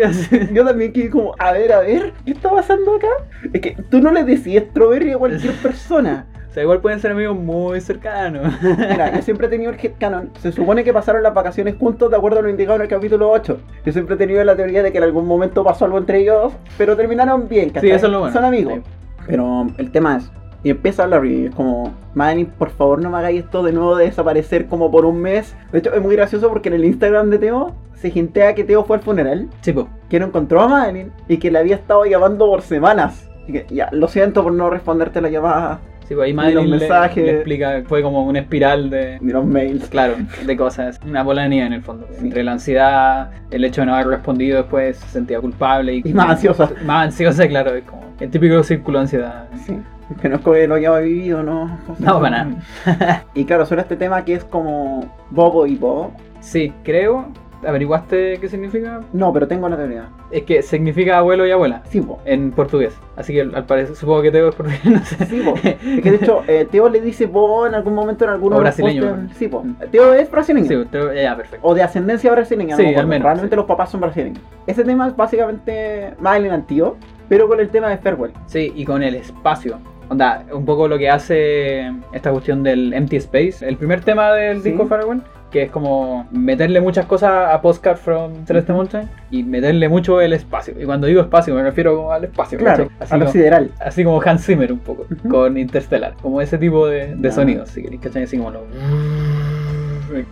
Yo 0.54 0.64
también 0.64 0.94
quedé 0.94 1.10
como, 1.10 1.34
a 1.40 1.54
ver, 1.54 1.74
a 1.74 1.80
ver, 1.80 2.14
¿qué 2.24 2.34
está 2.34 2.52
pasando 2.52 2.96
acá? 2.96 3.08
Es 3.52 3.62
que 3.62 3.76
tú 3.90 4.00
no 4.00 4.12
le 4.12 4.24
decías 4.24 4.66
Strawberry 4.70 5.12
a 5.14 5.18
cualquier 5.18 5.54
persona. 5.56 6.28
Sea, 6.58 6.64
igual 6.64 6.82
pueden 6.82 7.00
ser 7.00 7.12
amigos 7.12 7.38
muy 7.38 7.80
cercanos. 7.82 8.52
Mira, 8.64 9.16
yo 9.16 9.22
siempre 9.22 9.46
he 9.46 9.50
tenido 9.52 9.70
el 9.70 9.78
headcanon. 9.80 10.32
Se 10.40 10.52
supone 10.52 10.84
que 10.84 10.92
pasaron 10.92 11.22
las 11.22 11.32
vacaciones 11.36 11.76
juntos 11.78 12.10
de 12.10 12.18
acuerdo 12.18 12.40
a 12.40 12.42
lo 12.42 12.50
indicado 12.50 12.78
en 12.78 12.82
el 12.82 12.88
capítulo 12.88 13.30
8. 13.30 13.60
Yo 13.86 13.92
siempre 13.94 14.16
he 14.16 14.18
tenido 14.18 14.44
la 14.44 14.56
teoría 14.56 14.82
de 14.82 14.92
que 14.92 14.98
en 14.98 15.04
algún 15.04 15.28
momento 15.28 15.64
pasó 15.64 15.86
algo 15.86 16.00
entre 16.00 16.18
ellos, 16.22 16.54
pero 16.76 16.96
terminaron 16.98 17.48
bien, 17.48 17.70
¿cachai? 17.70 17.92
Sí, 17.92 17.96
eso 17.96 18.08
es 18.08 18.12
lo 18.12 18.22
bueno. 18.22 18.34
Son 18.34 18.44
amigos. 18.44 18.74
Sí. 18.74 18.82
Pero 19.28 19.68
el 19.78 19.92
tema 19.92 20.18
es, 20.18 20.32
y 20.64 20.72
empieza 20.72 21.04
a 21.04 21.06
hablar 21.06 21.28
y 21.28 21.46
es 21.46 21.54
como, 21.54 21.94
Madeline, 22.16 22.50
por 22.58 22.72
favor 22.72 23.04
no 23.04 23.12
me 23.12 23.20
hagáis 23.20 23.44
esto 23.44 23.62
de 23.62 23.74
nuevo 23.74 23.96
de 23.96 24.06
desaparecer 24.06 24.66
como 24.66 24.90
por 24.90 25.06
un 25.06 25.22
mes. 25.22 25.56
De 25.72 25.78
hecho, 25.78 25.94
es 25.94 26.02
muy 26.02 26.16
gracioso 26.16 26.50
porque 26.50 26.70
en 26.70 26.74
el 26.74 26.86
Instagram 26.86 27.30
de 27.30 27.38
Teo 27.38 27.76
se 27.94 28.08
hintea 28.08 28.56
que 28.56 28.64
Teo 28.64 28.84
fue 28.84 28.98
al 28.98 29.04
funeral, 29.04 29.48
Sí, 29.62 29.74
po. 29.74 29.90
que 30.10 30.20
no 30.20 30.26
encontró 30.26 30.62
a 30.62 30.68
Madeline 30.68 31.12
y 31.28 31.38
que 31.38 31.52
le 31.52 31.60
había 31.60 31.76
estado 31.76 32.04
llamando 32.06 32.48
por 32.48 32.64
semanas. 32.64 33.30
Y 33.48 33.52
que, 33.52 33.68
ya, 33.70 33.90
lo 33.92 34.08
siento 34.08 34.42
por 34.42 34.54
no 34.54 34.72
responderte 34.72 35.22
la 35.22 35.30
llamada 35.30 35.82
Sí, 36.08 36.16
pues 36.16 36.28
ahí 36.28 36.34
Madeline 36.34 36.70
los 36.70 36.80
mensajes. 36.80 37.24
le 37.26 37.32
explica, 37.32 37.84
fue 37.86 38.02
como 38.02 38.24
una 38.24 38.40
espiral 38.40 38.90
de, 38.90 39.18
ni 39.20 39.34
los 39.34 39.46
mails. 39.46 39.90
claro, 39.90 40.16
de 40.46 40.58
cosas, 40.58 41.02
una 41.06 41.22
bola 41.22 41.44
de 41.44 41.50
nieve 41.50 41.68
en 41.68 41.74
el 41.74 41.82
fondo. 41.82 42.08
Entre 42.20 42.44
la 42.46 42.54
ansiedad, 42.54 43.32
el 43.52 43.66
hecho 43.66 43.82
de 43.82 43.88
no 43.88 43.96
haber 43.96 44.08
respondido 44.08 44.58
después, 44.58 44.98
se 44.98 45.08
sentía 45.10 45.42
culpable 45.42 45.96
y, 45.96 46.02
Y 46.06 46.14
más 46.14 46.30
ansiosa. 46.30 46.72
Más 46.86 47.08
ansiosa, 47.08 47.46
claro, 47.48 47.76
es 47.76 47.84
como 47.84 48.16
el 48.22 48.30
típico 48.30 48.64
círculo 48.64 49.00
de 49.00 49.04
ansiedad. 49.04 49.50
Sí. 49.66 49.78
Que 50.22 50.30
no 50.30 50.38
es 50.38 50.42
que 50.42 50.68
lo 50.68 50.76
haya 50.76 50.98
vivido, 51.00 51.44
¿no? 51.44 51.78
No, 52.00 52.22
para 52.22 52.46
nada. 52.46 53.26
Y 53.34 53.44
claro, 53.44 53.66
suena 53.66 53.84
este 53.84 53.98
tema 53.98 54.24
que 54.24 54.36
es 54.36 54.46
como 54.46 55.14
Bobo 55.30 55.68
y 55.68 55.76
Bobo. 55.76 56.14
Sí, 56.40 56.72
creo. 56.84 57.28
¿Averiguaste 57.66 58.38
qué 58.40 58.50
significa? 58.50 59.02
No, 59.14 59.34
pero 59.34 59.48
tengo 59.48 59.68
la 59.70 59.78
teoría. 59.78 60.10
Es 60.32 60.44
que 60.44 60.62
significa 60.62 61.18
abuelo 61.18 61.46
y 61.48 61.52
abuela 61.52 61.82
Sí, 61.90 62.00
bo. 62.00 62.20
en 62.26 62.52
portugués. 62.52 62.98
Así 63.16 63.34
que 63.34 63.42
al 63.42 63.66
parecer, 63.66 63.96
supongo 63.96 64.22
que 64.22 64.32
Teo 64.32 64.50
es 64.50 64.56
portugués, 64.56 64.80
no 64.86 65.04
sé. 65.04 65.26
Sí, 65.26 65.42
po. 65.44 65.54
Es 65.64 66.02
que 66.02 66.12
de 66.12 66.16
hecho, 66.18 66.44
eh, 66.48 66.68
Teo 66.70 66.90
le 66.90 67.02
dice 67.02 67.26
Bobo 67.26 67.66
en 67.68 67.74
algún 67.76 67.94
momento 67.96 68.26
en 68.26 68.32
alguno 68.32 68.58
O 68.58 68.60
brasileño. 68.60 69.28
Sí, 69.36 69.48
po. 69.48 69.64
Teo 69.92 70.14
es 70.14 70.30
brasileño. 70.30 70.68
Sí, 70.68 70.76
Teo- 70.92 71.14
ya, 71.14 71.36
perfecto. 71.36 71.68
O 71.68 71.74
de 71.74 71.82
ascendencia 71.84 72.32
brasileña, 72.32 72.76
Sí, 72.76 72.82
no 72.84 72.88
me 72.88 72.90
acuerdo. 72.92 73.02
al 73.02 73.08
menos, 73.08 73.24
Realmente 73.26 73.56
sí. 73.56 73.58
los 73.58 73.66
papás 73.66 73.90
son 73.90 74.02
brasileños. 74.02 74.40
Ese 74.68 74.84
tema 74.84 75.08
es 75.08 75.16
básicamente 75.16 76.14
Madeline 76.20 76.54
Antio, 76.54 76.98
pero 77.30 77.48
con 77.48 77.60
el 77.60 77.70
tema 77.70 77.90
de 77.90 77.98
Farewell. 77.98 78.32
Sí, 78.46 78.72
y 78.76 78.86
con 78.86 79.02
el 79.04 79.16
espacio. 79.16 79.80
Onda, 80.10 80.44
un 80.54 80.64
poco 80.66 80.88
lo 80.88 80.98
que 80.98 81.10
hace 81.10 81.92
esta 82.14 82.32
cuestión 82.32 82.64
del 82.64 82.94
empty 82.94 83.18
space. 83.18 83.68
El 83.68 83.76
primer 83.76 84.02
tema 84.02 84.32
del 84.32 84.62
Sí. 84.62 84.70
disco 84.70 84.86
Farewell, 84.88 85.22
que 85.52 85.64
es 85.64 85.72
como 85.72 86.28
meterle 86.32 86.82
muchas 86.82 87.06
cosas 87.06 87.54
a 87.54 87.62
Postcard 87.62 87.98
from 87.98 88.46
Celeste 88.46 88.74
Mountain 88.74 89.10
y 89.32 89.44
meterle 89.44 89.88
mucho 89.88 90.20
el 90.20 90.34
espacio. 90.34 90.74
Y 90.80 90.84
cuando 90.86 91.08
digo 91.08 91.22
espacio 91.22 91.56
me 91.56 91.64
refiero 91.64 92.12
al 92.12 92.26
espacio, 92.26 92.58
Claro. 92.60 92.90
Así 93.00 93.14
a 93.14 93.18
lo 93.18 93.26
como- 93.26 93.32
sideral. 93.34 93.72
Así 93.80 94.04
como 94.04 94.22
Hans 94.22 94.46
Zimmer 94.46 94.74
un 94.74 94.80
poco, 94.80 95.06
con 95.30 95.58
Interstellar, 95.58 96.14
como 96.22 96.42
ese 96.42 96.58
tipo 96.58 96.88
de, 96.88 97.16
de 97.16 97.30
Ah. 97.30 97.32
sonidos, 97.32 97.70
si 97.70 97.82
queréis, 97.82 98.02
¿cachai? 98.02 98.24
Así 98.24 98.38
como 98.38 98.52
lo... 98.52 98.62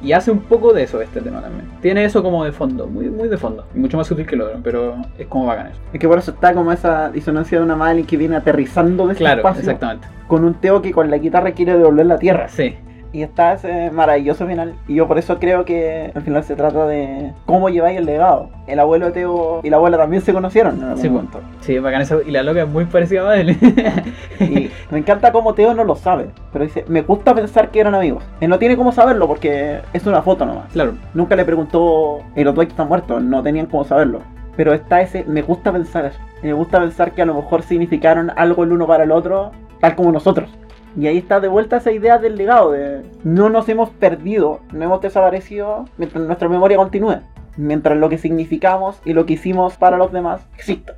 Y 0.01 0.13
hace 0.13 0.31
un 0.31 0.39
poco 0.39 0.71
de 0.73 0.83
eso 0.83 1.01
este 1.01 1.19
tema 1.21 1.41
también. 1.41 1.65
Tiene 1.81 2.05
eso 2.05 2.23
como 2.23 2.43
de 2.45 2.51
fondo, 2.53 2.87
muy, 2.87 3.09
muy 3.09 3.27
de 3.27 3.37
fondo. 3.37 3.65
Y 3.75 3.79
mucho 3.79 3.97
más 3.97 4.07
sutil 4.07 4.25
que 4.25 4.35
lo 4.35 4.45
otro, 4.47 4.59
pero 4.63 4.95
es 5.17 5.27
como 5.27 5.45
bacán 5.47 5.67
eso. 5.67 5.79
Es 5.93 5.99
que 5.99 6.07
por 6.07 6.17
eso 6.17 6.31
está 6.31 6.53
como 6.53 6.71
esa 6.71 7.09
disonancia 7.09 7.57
de 7.59 7.63
una 7.65 7.75
Madeline 7.75 8.07
que 8.07 8.15
viene 8.17 8.35
aterrizando 8.37 9.05
de 9.05 9.13
ese 9.13 9.19
Claro, 9.19 9.39
espacio 9.41 9.59
exactamente. 9.61 10.07
con 10.27 10.43
un 10.45 10.55
Teo 10.55 10.81
que 10.81 10.91
con 10.91 11.11
la 11.11 11.17
guitarra 11.17 11.51
quiere 11.51 11.77
devolver 11.77 12.05
la 12.05 12.17
tierra. 12.17 12.47
Sí, 12.47 12.75
Y 13.15 13.23
está 13.23 13.53
ese 13.53 13.91
maravilloso 13.91 14.45
final. 14.45 14.75
Y 14.89 14.95
yo 14.95 15.07
por 15.07 15.17
eso 15.17 15.39
creo 15.39 15.63
que 15.63 16.11
al 16.13 16.21
final 16.21 16.43
se 16.43 16.53
trata 16.57 16.85
de 16.85 17.31
cómo 17.45 17.69
lleváis 17.69 17.97
el 17.97 18.05
legado. 18.05 18.49
El 18.67 18.77
abuelo 18.77 19.05
de 19.05 19.13
Teo 19.13 19.61
y 19.63 19.69
la 19.69 19.77
abuela 19.77 19.95
también 19.97 20.21
se 20.21 20.33
conocieron 20.33 20.75
en 20.79 20.83
algún 20.83 21.29
Sí, 21.31 21.39
sí, 21.61 21.79
bacán 21.79 22.01
eso. 22.01 22.21
Y 22.21 22.31
la 22.31 22.43
loca 22.43 22.63
es 22.63 22.67
muy 22.67 22.83
parecida 22.83 23.21
a 23.21 23.23
Madeline. 23.23 23.57
Y 24.41 24.69
me 24.91 24.97
encanta 24.97 25.31
cómo 25.31 25.53
Teo 25.53 25.73
no 25.73 25.85
lo 25.85 25.95
sabe. 25.95 26.27
Pero 26.51 26.65
dice, 26.65 26.83
me 26.89 27.03
gusta 27.03 27.33
pensar 27.33 27.71
que 27.71 27.79
eran 27.79 27.95
amigos. 27.95 28.21
Él 28.41 28.49
no 28.49 28.59
tiene 28.59 28.75
cómo 28.75 28.91
saberlo 28.91 29.29
porque 29.29 29.79
es 29.93 30.05
una 30.05 30.21
foto 30.21 30.45
nomás. 30.45 30.73
claro, 30.73 30.95
Nunca 31.13 31.37
le 31.37 31.45
preguntó, 31.45 32.19
el 32.35 32.53
Dwight 32.53 32.71
está 32.71 32.83
muerto, 32.83 33.21
no 33.21 33.41
tenían 33.41 33.67
cómo 33.67 33.85
saberlo. 33.85 34.19
Pero 34.57 34.73
está 34.73 34.99
ese, 34.99 35.23
me 35.23 35.41
gusta 35.41 35.71
pensar 35.71 36.03
eso. 36.03 36.19
Me 36.43 36.51
gusta 36.51 36.81
pensar 36.81 37.13
que 37.13 37.21
a 37.21 37.25
lo 37.25 37.35
mejor 37.35 37.61
significaron 37.61 38.33
algo 38.35 38.65
el 38.65 38.73
uno 38.73 38.85
para 38.85 39.05
el 39.05 39.13
otro, 39.13 39.51
tal 39.79 39.95
como 39.95 40.11
nosotros. 40.11 40.49
Y 40.97 41.07
ahí 41.07 41.17
está 41.17 41.39
de 41.39 41.47
vuelta 41.47 41.77
esa 41.77 41.91
idea 41.91 42.17
del 42.17 42.37
legado, 42.37 42.71
de 42.71 43.01
no 43.23 43.49
nos 43.49 43.67
hemos 43.67 43.89
perdido, 43.89 44.61
no 44.71 44.85
hemos 44.85 45.01
desaparecido 45.01 45.85
mientras 45.97 46.23
nuestra 46.23 46.47
memoria 46.47 46.77
continúe. 46.77 47.19
Mientras 47.57 47.97
lo 47.97 48.09
que 48.09 48.17
significamos 48.17 49.01
y 49.05 49.13
lo 49.13 49.25
que 49.25 49.33
hicimos 49.33 49.77
para 49.77 49.97
los 49.97 50.11
demás 50.11 50.47
exista. 50.55 50.97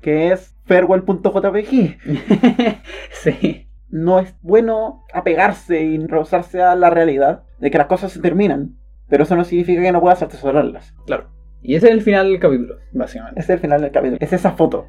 Que 0.00 0.32
es 0.32 0.54
farewell.jpg. 0.64 1.98
sí. 3.10 3.68
No 3.88 4.18
es 4.20 4.34
bueno 4.40 5.04
apegarse 5.12 5.82
y 5.82 5.98
rehusarse 6.06 6.62
a 6.62 6.74
la 6.74 6.90
realidad 6.90 7.42
de 7.60 7.70
que 7.70 7.78
las 7.78 7.86
cosas 7.88 8.12
se 8.12 8.20
terminan. 8.20 8.76
Pero 9.08 9.24
eso 9.24 9.36
no 9.36 9.44
significa 9.44 9.82
que 9.82 9.92
no 9.92 10.00
puedas 10.00 10.22
atesorarlas. 10.22 10.94
Claro. 11.06 11.28
Y 11.60 11.76
ese 11.76 11.88
es 11.88 11.92
el 11.92 12.00
final 12.00 12.30
del 12.30 12.40
capítulo, 12.40 12.76
básicamente. 12.92 13.38
Ese 13.38 13.52
es 13.52 13.56
el 13.56 13.60
final 13.60 13.80
del 13.80 13.92
capítulo. 13.92 14.18
Es 14.20 14.32
esa 14.32 14.52
foto. 14.52 14.86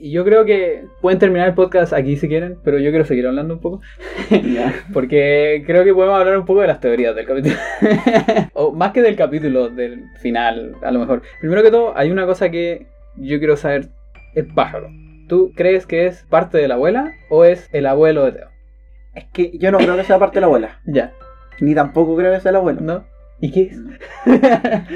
Y 0.00 0.10
yo 0.10 0.24
creo 0.24 0.44
que 0.44 0.84
pueden 1.00 1.18
terminar 1.18 1.48
el 1.48 1.54
podcast 1.54 1.92
aquí 1.92 2.16
si 2.16 2.28
quieren, 2.28 2.58
pero 2.64 2.78
yo 2.78 2.90
quiero 2.90 3.04
seguir 3.04 3.26
hablando 3.26 3.54
un 3.54 3.60
poco. 3.60 3.80
Porque 4.92 5.62
creo 5.66 5.84
que 5.84 5.94
podemos 5.94 6.18
hablar 6.18 6.38
un 6.38 6.44
poco 6.44 6.60
de 6.60 6.66
las 6.66 6.80
teorías 6.80 7.14
del 7.14 7.26
capítulo. 7.26 7.54
o 8.54 8.72
más 8.72 8.92
que 8.92 9.02
del 9.02 9.16
capítulo, 9.16 9.68
del 9.68 10.04
final, 10.18 10.76
a 10.82 10.90
lo 10.90 11.00
mejor. 11.00 11.22
Primero 11.40 11.62
que 11.62 11.70
todo, 11.70 11.96
hay 11.96 12.10
una 12.10 12.26
cosa 12.26 12.50
que 12.50 12.86
yo 13.16 13.38
quiero 13.38 13.56
saber: 13.56 13.88
el 14.34 14.46
pájaro. 14.46 14.90
¿Tú 15.28 15.52
crees 15.56 15.86
que 15.86 16.06
es 16.06 16.24
parte 16.28 16.58
de 16.58 16.68
la 16.68 16.74
abuela 16.74 17.12
o 17.30 17.44
es 17.44 17.68
el 17.72 17.86
abuelo 17.86 18.24
de 18.24 18.32
Teo? 18.32 18.48
Es 19.14 19.24
que 19.32 19.58
yo 19.58 19.72
no 19.72 19.78
creo 19.78 19.96
que 19.96 20.04
sea 20.04 20.18
parte 20.18 20.36
de 20.36 20.42
la 20.42 20.46
abuela. 20.46 20.80
Ya, 20.86 21.12
Ni 21.60 21.74
tampoco 21.74 22.16
creo 22.16 22.32
que 22.32 22.40
sea 22.40 22.50
el 22.50 22.56
abuelo. 22.56 22.80
¿no? 22.80 23.04
¿Y 23.40 23.50
qué 23.50 23.62
es? 23.62 23.78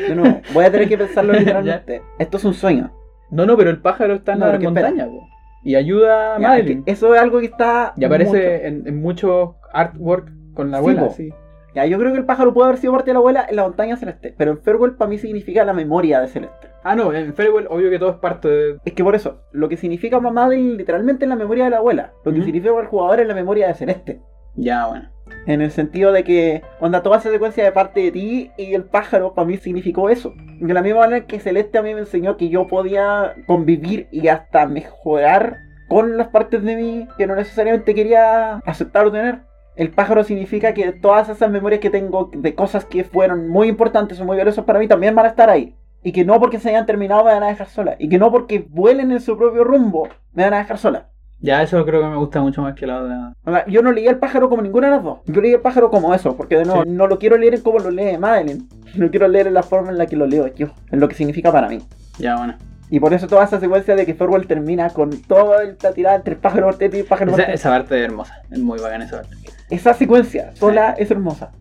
Yo 0.08 0.14
no, 0.14 0.40
voy 0.52 0.64
a 0.64 0.70
tener 0.70 0.88
que 0.88 0.98
pensarlo 0.98 1.32
literalmente. 1.32 2.02
Esto 2.18 2.36
es 2.36 2.44
un 2.44 2.54
sueño. 2.54 2.92
No, 3.30 3.46
no, 3.46 3.56
pero 3.56 3.70
el 3.70 3.80
pájaro 3.80 4.14
está 4.14 4.32
en 4.32 4.40
No, 4.40 4.52
la 4.52 4.58
montaña, 4.58 5.06
po. 5.06 5.26
Y 5.62 5.74
ayuda 5.74 6.36
a 6.36 6.40
Ya, 6.40 6.48
Madeline. 6.48 6.78
es 6.80 6.84
que 6.84 6.90
eso 6.92 7.14
es 7.14 7.20
algo 7.20 7.40
que 7.40 7.46
está. 7.46 7.92
Y 7.96 8.04
aparece 8.04 8.66
en, 8.66 8.86
en 8.86 9.00
muchos 9.00 9.50
artwork 9.72 10.30
con 10.54 10.70
la 10.70 10.78
abuela, 10.78 11.10
sí. 11.10 11.30
Ya, 11.74 11.86
yo 11.86 11.98
creo 11.98 12.12
que 12.12 12.18
el 12.18 12.24
pájaro 12.24 12.52
puede 12.52 12.68
haber 12.68 12.80
sido 12.80 12.92
parte 12.94 13.10
de 13.10 13.12
la 13.14 13.18
abuela 13.20 13.46
en 13.48 13.54
la 13.54 13.62
montaña 13.62 13.96
celeste. 13.96 14.34
Pero 14.36 14.50
el 14.52 14.58
Farewell 14.58 14.96
para 14.96 15.08
mí 15.08 15.18
significa 15.18 15.64
la 15.64 15.72
memoria 15.72 16.20
de 16.20 16.26
Celeste. 16.26 16.68
Ah, 16.82 16.96
no, 16.96 17.12
en 17.12 17.32
Farewell, 17.34 17.68
obvio 17.70 17.90
que 17.90 17.98
todo 18.00 18.10
es 18.10 18.16
parte 18.16 18.48
de. 18.48 18.78
Es 18.84 18.92
que 18.92 19.04
por 19.04 19.14
eso, 19.14 19.42
lo 19.52 19.68
que 19.68 19.76
significa 19.76 20.18
mamá 20.18 20.46
Madeline 20.46 20.76
literalmente 20.76 21.26
es 21.26 21.28
la 21.28 21.36
memoria 21.36 21.64
de 21.64 21.70
la 21.70 21.76
abuela. 21.76 22.12
Lo 22.24 22.32
que 22.32 22.42
significa 22.42 22.72
para 22.72 22.82
el 22.84 22.88
jugador 22.88 23.20
es 23.20 23.28
la 23.28 23.34
memoria 23.34 23.68
de 23.68 23.74
Celeste. 23.74 24.20
Ya, 24.56 24.88
bueno. 24.88 25.08
En 25.46 25.60
el 25.62 25.70
sentido 25.70 26.12
de 26.12 26.24
que, 26.24 26.62
onda, 26.80 27.02
toda 27.02 27.18
esa 27.18 27.30
secuencia 27.30 27.64
de 27.64 27.72
parte 27.72 28.00
de 28.00 28.12
ti 28.12 28.50
y 28.56 28.74
el 28.74 28.84
pájaro 28.84 29.34
para 29.34 29.46
mí 29.46 29.56
significó 29.56 30.10
eso. 30.10 30.34
De 30.60 30.74
la 30.74 30.82
misma 30.82 31.00
manera 31.00 31.26
que 31.26 31.40
Celeste 31.40 31.78
a 31.78 31.82
mí 31.82 31.94
me 31.94 32.00
enseñó 32.00 32.36
que 32.36 32.48
yo 32.48 32.66
podía 32.66 33.34
convivir 33.46 34.08
y 34.10 34.28
hasta 34.28 34.66
mejorar 34.66 35.58
con 35.88 36.16
las 36.16 36.28
partes 36.28 36.62
de 36.62 36.76
mí 36.76 37.08
que 37.18 37.26
no 37.26 37.34
necesariamente 37.34 37.94
quería 37.94 38.58
aceptar 38.58 39.06
o 39.06 39.12
tener. 39.12 39.40
el 39.76 39.90
pájaro 39.90 40.24
significa 40.24 40.74
que 40.74 40.92
todas 40.92 41.28
esas 41.28 41.50
memorias 41.50 41.80
que 41.80 41.90
tengo 41.90 42.30
de 42.32 42.54
cosas 42.54 42.84
que 42.84 43.02
fueron 43.02 43.48
muy 43.48 43.68
importantes 43.68 44.20
o 44.20 44.24
muy 44.24 44.36
valiosas 44.36 44.64
para 44.64 44.78
mí 44.78 44.86
también 44.86 45.14
van 45.14 45.26
a 45.26 45.30
estar 45.30 45.48
ahí. 45.48 45.74
Y 46.02 46.12
que 46.12 46.24
no 46.24 46.38
porque 46.38 46.58
se 46.58 46.70
hayan 46.70 46.86
terminado 46.86 47.24
me 47.24 47.32
van 47.32 47.42
a 47.42 47.48
dejar 47.48 47.68
sola. 47.68 47.96
Y 47.98 48.08
que 48.08 48.18
no 48.18 48.30
porque 48.30 48.66
vuelen 48.68 49.10
en 49.10 49.20
su 49.20 49.36
propio 49.36 49.64
rumbo 49.64 50.08
me 50.32 50.44
van 50.44 50.54
a 50.54 50.58
dejar 50.58 50.78
sola. 50.78 51.08
Ya, 51.42 51.62
eso 51.62 51.84
creo 51.86 52.02
que 52.02 52.06
me 52.08 52.16
gusta 52.16 52.40
mucho 52.40 52.60
más 52.62 52.74
que 52.74 52.86
la 52.86 53.02
otra. 53.02 53.32
O 53.44 53.50
sea, 53.50 53.66
yo 53.66 53.82
no 53.82 53.92
leí 53.92 54.06
el 54.06 54.18
pájaro 54.18 54.50
como 54.50 54.60
ninguna 54.62 54.88
de 54.88 54.96
las 54.96 55.04
dos. 55.04 55.18
Yo 55.26 55.40
leí 55.40 55.52
el 55.52 55.60
pájaro 55.60 55.90
como 55.90 56.12
eso, 56.14 56.36
porque 56.36 56.56
de 56.56 56.64
nuevo, 56.66 56.82
Sí. 56.82 56.90
no 56.90 57.06
lo 57.06 57.18
quiero 57.18 57.38
leer 57.38 57.54
en 57.54 57.62
como 57.62 57.78
lo 57.78 57.90
lee 57.90 58.18
Madeline. 58.18 58.68
Lo 58.96 59.10
quiero 59.10 59.26
leer 59.28 59.46
en 59.46 59.54
la 59.54 59.62
forma 59.62 59.90
en 59.90 59.98
la 59.98 60.06
que 60.06 60.16
lo 60.16 60.26
leo 60.26 60.46
yo, 60.54 60.68
en 60.90 61.00
lo 61.00 61.08
que 61.08 61.14
significa 61.14 61.50
para 61.50 61.68
mí. 61.68 61.80
Ya, 62.18 62.36
bueno. 62.36 62.56
Y 62.90 62.98
por 63.00 63.14
eso 63.14 63.26
toda 63.28 63.44
esa 63.44 63.60
secuencia 63.60 63.94
de 63.94 64.04
que 64.04 64.14
Thorwald 64.14 64.46
termina 64.48 64.90
con 64.90 65.10
toda 65.22 65.62
la 65.80 65.92
tirada 65.92 66.16
entre 66.16 66.34
el 66.34 66.40
pájaro 66.40 66.66
mortete 66.66 66.96
y 66.96 67.00
el 67.00 67.06
pájaro 67.06 67.32
Esa, 67.32 67.42
esa 67.44 67.70
parte 67.70 67.96
es 67.98 68.04
hermosa. 68.04 68.42
Es 68.50 68.58
muy 68.58 68.80
bacana 68.80 69.04
esa 69.04 69.22
parte. 69.22 69.36
Esa 69.70 69.94
secuencia 69.94 70.50
sola 70.56 70.94
es 70.98 71.10
hermosa. 71.10 71.52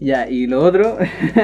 Ya, 0.00 0.26
y 0.28 0.46
lo 0.46 0.62
otro. 0.62 0.96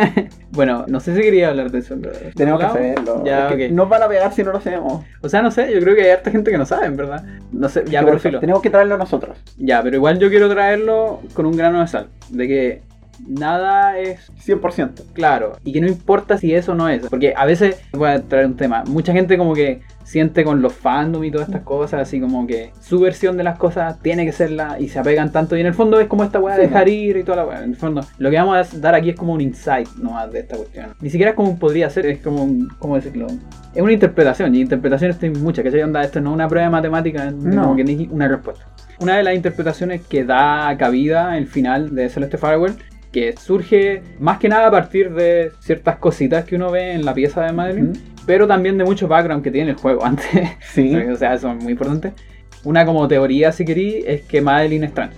bueno, 0.53 0.87
no 0.89 0.99
sé 1.01 1.15
si 1.15 1.21
quería 1.21 1.49
hablar 1.51 1.71
de 1.71 1.81
eso. 1.81 1.95
pero- 2.01 2.15
Tenemos 2.35 2.61
que 2.61 2.67
saberlo. 2.67 3.23
Ya, 3.25 3.49
Es 3.51 3.55
que 3.55 3.67
ok. 3.67 3.73
Nos 3.73 3.89
van 3.89 4.03
a 4.03 4.09
pegar 4.09 4.33
si 4.33 4.43
no 4.43 4.53
lo 4.53 4.61
sabemos. 4.61 5.05
O 5.21 5.29
sea, 5.29 5.43
no 5.43 5.51
sé, 5.51 5.73
yo 5.73 5.81
creo 5.81 5.95
que 5.95 6.03
hay 6.05 6.11
harta 6.11 6.31
gente 6.31 6.51
que 6.51 6.59
no 6.59 6.65
sabe, 6.65 6.87
en 6.87 6.97
verdad. 6.97 7.23
No 7.53 7.69
sé, 7.69 7.85
ya, 7.87 8.03
pero 8.03 8.19
filo. 8.19 8.41
Tenemos 8.41 8.63
que 8.63 8.71
traerlo 8.71 8.97
nosotros. 8.97 9.37
Ya, 9.59 9.83
pero 9.83 9.97
igual 9.97 10.19
yo 10.19 10.31
quiero 10.31 10.49
traerlo 10.49 11.21
con 11.35 11.45
un 11.47 11.57
grano 11.57 11.81
de 11.81 11.87
sal. 11.87 12.09
De 12.31 12.49
que 12.49 12.83
nada 13.27 13.99
es 13.99 14.31
100%. 14.45 15.03
claro. 15.13 15.59
Y 15.65 15.73
que 15.73 15.81
no 15.81 15.87
importa 15.89 16.39
si 16.39 16.55
eso 16.55 16.75
no 16.75 16.89
es. 16.89 17.07
Porque 17.09 17.35
a 17.37 17.45
veces, 17.45 17.81
voy 17.93 18.09
a 18.11 18.23
traer 18.23 18.47
un 18.47 18.57
tema. 18.57 18.85
Mucha 18.87 19.13
gente 19.13 19.37
como 19.39 19.55
que 19.55 19.81
siente 20.07 20.45
con 20.45 20.63
los 20.63 20.73
fandom 20.73 21.25
y 21.25 21.33
todas 21.33 21.49
estas 21.49 21.63
cosas, 21.63 22.01
así 22.03 22.21
como 22.21 22.47
que 22.47 22.71
su 22.81 23.01
versión 23.01 23.37
de 23.37 23.43
las 23.43 23.59
cosas 23.59 23.99
tiene 24.01 24.25
que 24.25 24.31
ser 24.33 24.53
la. 24.53 24.79
Y 24.79 24.89
se 24.89 25.01
apegan 25.01 25.33
tanto. 25.33 25.57
Y 25.57 25.61
en 25.61 25.67
el 25.67 25.75
fondo 25.75 25.99
es 26.01 26.07
como 26.07 26.23
esta 26.23 26.39
weá 26.39 26.55
de 26.57 26.63
Sí, 26.63 26.69
dejar 26.69 26.89
ir 26.89 27.17
y 27.17 27.25
toda 27.25 27.39
la 27.39 27.45
weá. 27.47 27.65
En 27.65 27.71
el 27.71 27.77
fondo, 27.77 28.03
lo 28.19 28.31
que 28.31 28.37
vamos 28.37 28.57
a 28.75 28.79
dar 28.79 28.95
aquí 28.95 29.11
es 29.11 29.17
como 29.17 29.33
un 29.33 29.41
insight 29.41 29.89
nomás 29.97 30.31
de 30.33 30.39
esta 30.41 30.57
cuestión. 30.57 30.87
Ni 31.01 31.11
siquiera 31.11 31.31
es 31.31 31.37
como 31.37 31.59
podría 31.59 31.91
ser, 31.91 32.07
es 32.07 32.21
como 32.21 32.45
un. 32.45 32.69
¿Cómo 32.79 32.95
decirlo? 32.95 33.27
Es 33.75 33.83
una 33.83 33.93
interpretación. 33.93 34.55
Y 34.55 34.61
interpretaciones 34.61 35.21
hay 35.23 35.31
muchas. 35.31 35.65
¿Cachai? 35.65 35.83
Onda, 35.83 36.03
esto 36.05 36.21
no 36.21 36.31
es 36.31 36.35
una 36.35 36.49
prueba 36.49 36.67
de 36.67 36.71
matemática, 36.73 37.31
No. 37.33 37.63
como 37.65 37.77
que 37.77 37.85
ni 37.85 38.09
una 38.11 38.29
respuesta. 38.29 38.65
Una 39.01 39.17
de 39.17 39.25
las 39.25 39.35
interpretaciones 39.35 40.03
que 40.07 40.25
da 40.25 40.75
cabida 40.79 41.37
el 41.37 41.47
final 41.49 41.95
de 41.95 42.09
Celeste 42.09 42.39
Farewell 42.39 42.75
que 43.13 43.35
surge 43.37 44.03
más 44.19 44.39
que 44.39 44.49
nada 44.49 44.67
a 44.69 44.71
partir 44.71 45.13
de 45.15 45.51
ciertas 45.61 45.97
cositas 45.97 46.45
que 46.45 46.55
uno 46.57 46.71
ve 46.71 46.93
en 46.93 47.05
la 47.05 47.15
pieza 47.15 47.43
de 47.45 47.53
Madeline. 47.53 47.93
Pero 48.27 48.47
también 48.47 48.77
de 48.77 48.85
mucho 48.85 49.09
background 49.09 49.43
que 49.43 49.51
tiene 49.51 49.71
el 49.71 49.77
juego 49.77 50.05
antes. 50.05 50.27
Sí. 50.73 50.95
o 50.95 51.17
sea, 51.17 51.35
eso 51.35 51.51
es 51.51 51.63
muy 51.63 51.73
importante. 51.73 52.13
Una 52.65 52.85
como 52.85 53.07
teoría, 53.07 53.53
si 53.53 53.65
querí, 53.65 54.05
es 54.07 54.23
que 54.23 54.41
Madeline 54.41 54.85
es 54.85 54.95
trans. 54.95 55.15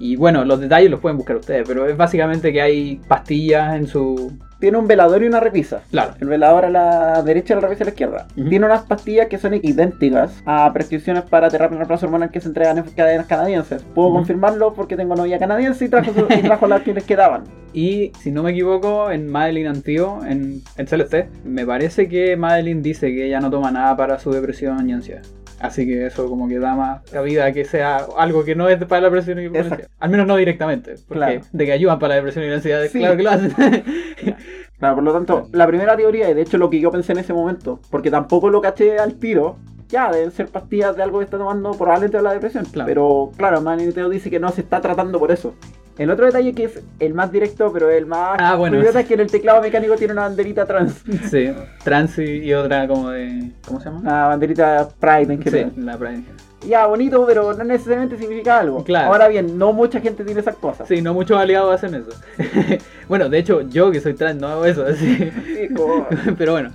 Y 0.00 0.16
bueno, 0.16 0.44
los 0.44 0.60
detalles 0.60 0.90
los 0.90 1.00
pueden 1.00 1.16
buscar 1.18 1.36
ustedes, 1.36 1.64
pero 1.66 1.86
es 1.88 1.96
básicamente 1.96 2.52
que 2.52 2.60
hay 2.62 3.00
pastillas 3.08 3.74
en 3.74 3.86
su... 3.86 4.32
Tiene 4.60 4.76
un 4.78 4.88
velador 4.88 5.22
y 5.22 5.26
una 5.28 5.38
repisa. 5.38 5.82
Claro. 5.90 6.14
El 6.20 6.26
velador 6.28 6.64
a 6.64 6.70
la 6.70 7.22
derecha 7.22 7.54
y 7.54 7.56
la 7.56 7.60
repisa 7.62 7.84
a 7.84 7.86
la 7.86 7.90
izquierda. 7.90 8.26
Ujú. 8.36 8.48
Tiene 8.48 8.66
unas 8.66 8.82
pastillas 8.82 9.28
que 9.28 9.38
son 9.38 9.54
idénticas 9.54 10.42
a 10.46 10.72
prescripciones 10.72 11.22
para 11.24 11.48
terapia 11.48 11.74
de 11.76 11.78
reemplazo 11.78 12.06
hormonal 12.06 12.30
que 12.32 12.40
se 12.40 12.48
entregan 12.48 12.76
en 12.78 12.84
cadenas 12.84 13.26
canadienses. 13.26 13.82
Puedo 13.94 14.08
Ujú. 14.08 14.16
confirmarlo 14.18 14.74
porque 14.74 14.96
tengo 14.96 15.14
novia 15.14 15.38
canadiense 15.38 15.84
y 15.84 15.88
trajo, 15.88 16.12
su- 16.12 16.26
y 16.32 16.42
trajo 16.42 16.66
las 16.66 16.82
que 16.82 16.92
les 16.92 17.04
quedaban. 17.04 17.44
Y 17.72 18.10
si 18.20 18.32
no 18.32 18.42
me 18.42 18.50
equivoco, 18.50 19.10
en 19.12 19.28
Madeline 19.28 19.68
Antio, 19.68 20.24
en, 20.26 20.60
en 20.76 20.86
Celeste, 20.88 21.28
me 21.44 21.64
parece 21.64 22.08
que 22.08 22.36
Madeline 22.36 22.82
dice 22.82 23.12
que 23.14 23.26
ella 23.26 23.40
no 23.40 23.50
toma 23.50 23.70
nada 23.70 23.96
para 23.96 24.18
su 24.18 24.32
depresión 24.32 24.88
y 24.88 24.92
ansiedad. 24.92 25.22
Así 25.60 25.86
que 25.86 26.06
eso 26.06 26.28
como 26.28 26.48
que 26.48 26.58
da 26.58 26.74
más 26.76 27.02
cabida 27.10 27.46
a 27.46 27.52
que 27.52 27.64
sea 27.64 28.06
algo 28.16 28.44
que 28.44 28.54
no 28.54 28.68
es 28.68 28.78
para 28.84 29.00
la 29.02 29.06
depresión 29.08 29.40
y 29.40 29.48
la. 29.48 29.78
Al 29.98 30.10
menos 30.10 30.26
no 30.26 30.36
directamente. 30.36 30.94
Porque 31.08 31.18
Claro. 31.18 31.40
de 31.52 31.66
que 31.66 31.72
ayudan 31.72 31.98
para 31.98 32.10
la 32.10 32.14
depresión 32.16 32.44
y 32.44 32.48
la 32.48 32.54
ansiedad, 32.56 32.84
Sí. 32.86 32.98
claro 32.98 33.16
que 33.16 33.22
lo 33.22 33.30
hacen. 33.30 33.52
Claro, 34.78 34.94
por 34.94 35.02
lo 35.04 35.12
tanto, 35.12 35.48
la 35.52 35.66
primera 35.66 35.96
teoría, 35.96 36.30
y 36.30 36.34
de 36.34 36.42
hecho 36.42 36.56
lo 36.56 36.70
que 36.70 36.78
yo 36.78 36.92
pensé 36.92 37.10
en 37.10 37.18
ese 37.18 37.32
momento, 37.32 37.80
porque 37.90 38.12
tampoco 38.12 38.48
lo 38.48 38.60
caché 38.60 38.96
al 39.00 39.14
tiro, 39.16 39.56
ya, 39.88 40.12
deben 40.12 40.30
ser 40.30 40.46
pastillas 40.46 40.94
de 40.94 41.02
algo 41.02 41.18
que 41.18 41.24
está 41.24 41.36
tomando 41.36 41.72
probablemente 41.72 42.16
de 42.18 42.22
la 42.22 42.32
depresión. 42.32 42.64
Claro. 42.66 42.86
Pero 42.86 43.30
claro, 43.36 43.60
Maniteo 43.60 44.08
dice 44.08 44.30
que 44.30 44.38
no 44.38 44.50
se 44.50 44.60
está 44.60 44.80
tratando 44.80 45.18
por 45.18 45.32
eso. 45.32 45.54
El 45.98 46.10
otro 46.10 46.26
detalle 46.26 46.54
que 46.54 46.64
es 46.64 46.80
el 47.00 47.12
más 47.12 47.30
directo, 47.32 47.72
pero 47.72 47.90
el 47.90 48.06
más 48.06 48.38
Ah, 48.40 48.54
bueno, 48.54 48.76
curioso 48.76 48.98
sí. 48.98 49.02
es 49.02 49.08
que 49.08 49.14
en 49.14 49.20
el 49.20 49.30
teclado 49.30 49.60
mecánico 49.60 49.96
tiene 49.96 50.12
una 50.12 50.22
banderita 50.22 50.64
trans. 50.64 51.02
sí, 51.30 51.50
trans 51.82 52.18
y, 52.18 52.22
y 52.44 52.54
otra 52.54 52.86
como 52.86 53.10
de... 53.10 53.50
¿Cómo 53.66 53.80
se 53.80 53.86
llama? 53.86 54.00
Una 54.00 54.26
banderita 54.28 54.88
Pride 55.00 55.32
en 55.34 55.42
sí, 55.42 55.50
general. 55.50 55.72
la 55.76 55.98
Pride. 55.98 56.24
Ya, 56.66 56.86
bonito, 56.86 57.24
pero 57.26 57.52
no 57.52 57.62
necesariamente 57.64 58.16
significa 58.18 58.58
algo. 58.58 58.82
Claro. 58.82 59.12
Ahora 59.12 59.28
bien, 59.28 59.58
no 59.58 59.72
mucha 59.72 60.00
gente 60.00 60.24
tiene 60.24 60.40
esas 60.40 60.56
cosas. 60.56 60.88
Sí, 60.88 61.00
no 61.02 61.14
muchos 61.14 61.38
aliados 61.38 61.74
hacen 61.74 61.94
eso. 61.94 62.10
bueno, 63.08 63.28
de 63.28 63.38
hecho, 63.38 63.60
yo 63.62 63.90
que 63.92 64.00
soy 64.00 64.14
trans 64.14 64.40
no 64.40 64.48
hago 64.48 64.64
eso, 64.64 64.84
así. 64.84 65.16
Sí, 65.16 65.68
Pero 66.38 66.52
bueno, 66.52 66.70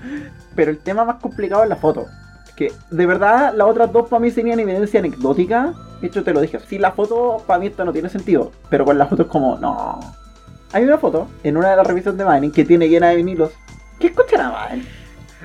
Pero 0.55 0.71
el 0.71 0.77
tema 0.79 1.03
más 1.05 1.21
complicado 1.21 1.63
es 1.63 1.69
la 1.69 1.75
foto. 1.75 2.05
Que 2.55 2.71
de 2.91 3.05
verdad 3.05 3.53
las 3.55 3.67
otras 3.67 3.91
dos 3.91 4.07
para 4.07 4.19
mí 4.21 4.31
serían 4.31 4.59
evidencia 4.59 4.99
anecdótica. 4.99 5.73
De 6.03 6.09
hecho 6.09 6.21
te 6.21 6.33
lo 6.33 6.41
dije. 6.41 6.59
Si 6.59 6.77
la 6.77 6.91
foto 6.91 7.41
para 7.47 7.59
mí 7.59 7.67
esto 7.67 7.85
no 7.85 7.93
tiene 7.93 8.09
sentido. 8.09 8.51
Pero 8.69 8.83
con 8.83 8.97
la 8.97 9.05
foto 9.05 9.21
es 9.21 9.29
como, 9.29 9.57
no. 9.57 10.01
Hay 10.73 10.83
una 10.83 10.97
foto 10.97 11.29
en 11.45 11.55
una 11.55 11.69
de 11.69 11.77
las 11.77 11.87
revistas 11.87 12.17
de 12.17 12.25
Mining 12.25 12.51
que 12.51 12.65
tiene 12.65 12.89
llena 12.89 13.07
de 13.07 13.15
vinilos. 13.15 13.51
¿Qué 13.99 14.07
escuchará 14.07 14.67
Mining? 14.69 14.85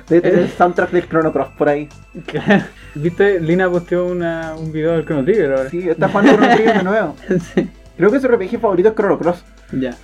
Debe 0.09 0.21
tener 0.21 0.39
el 0.39 0.49
soundtrack 0.49 0.91
del 0.91 1.07
Chrono 1.07 1.31
Cross 1.31 1.47
por 1.57 1.69
ahí. 1.69 1.87
¿viste? 2.95 3.39
Lina 3.39 3.69
posteó 3.69 4.07
una, 4.07 4.53
un 4.59 4.73
video 4.73 4.91
del 4.91 5.05
Chrono 5.05 5.23
Trigger 5.23 5.53
ahora. 5.53 5.69
Sí, 5.69 5.89
está 5.89 6.09
jugando 6.09 6.33
Chrono 6.33 6.53
Trigger 6.53 6.77
de 6.79 6.83
nuevo. 6.83 7.15
Sí. 7.55 7.69
Creo 7.95 8.11
que 8.11 8.19
su 8.19 8.27
RPG 8.27 8.59
favorito 8.59 8.89
es 8.89 8.95
Chrono 8.95 9.17
Cross. 9.17 9.45
Ya. 9.71 9.95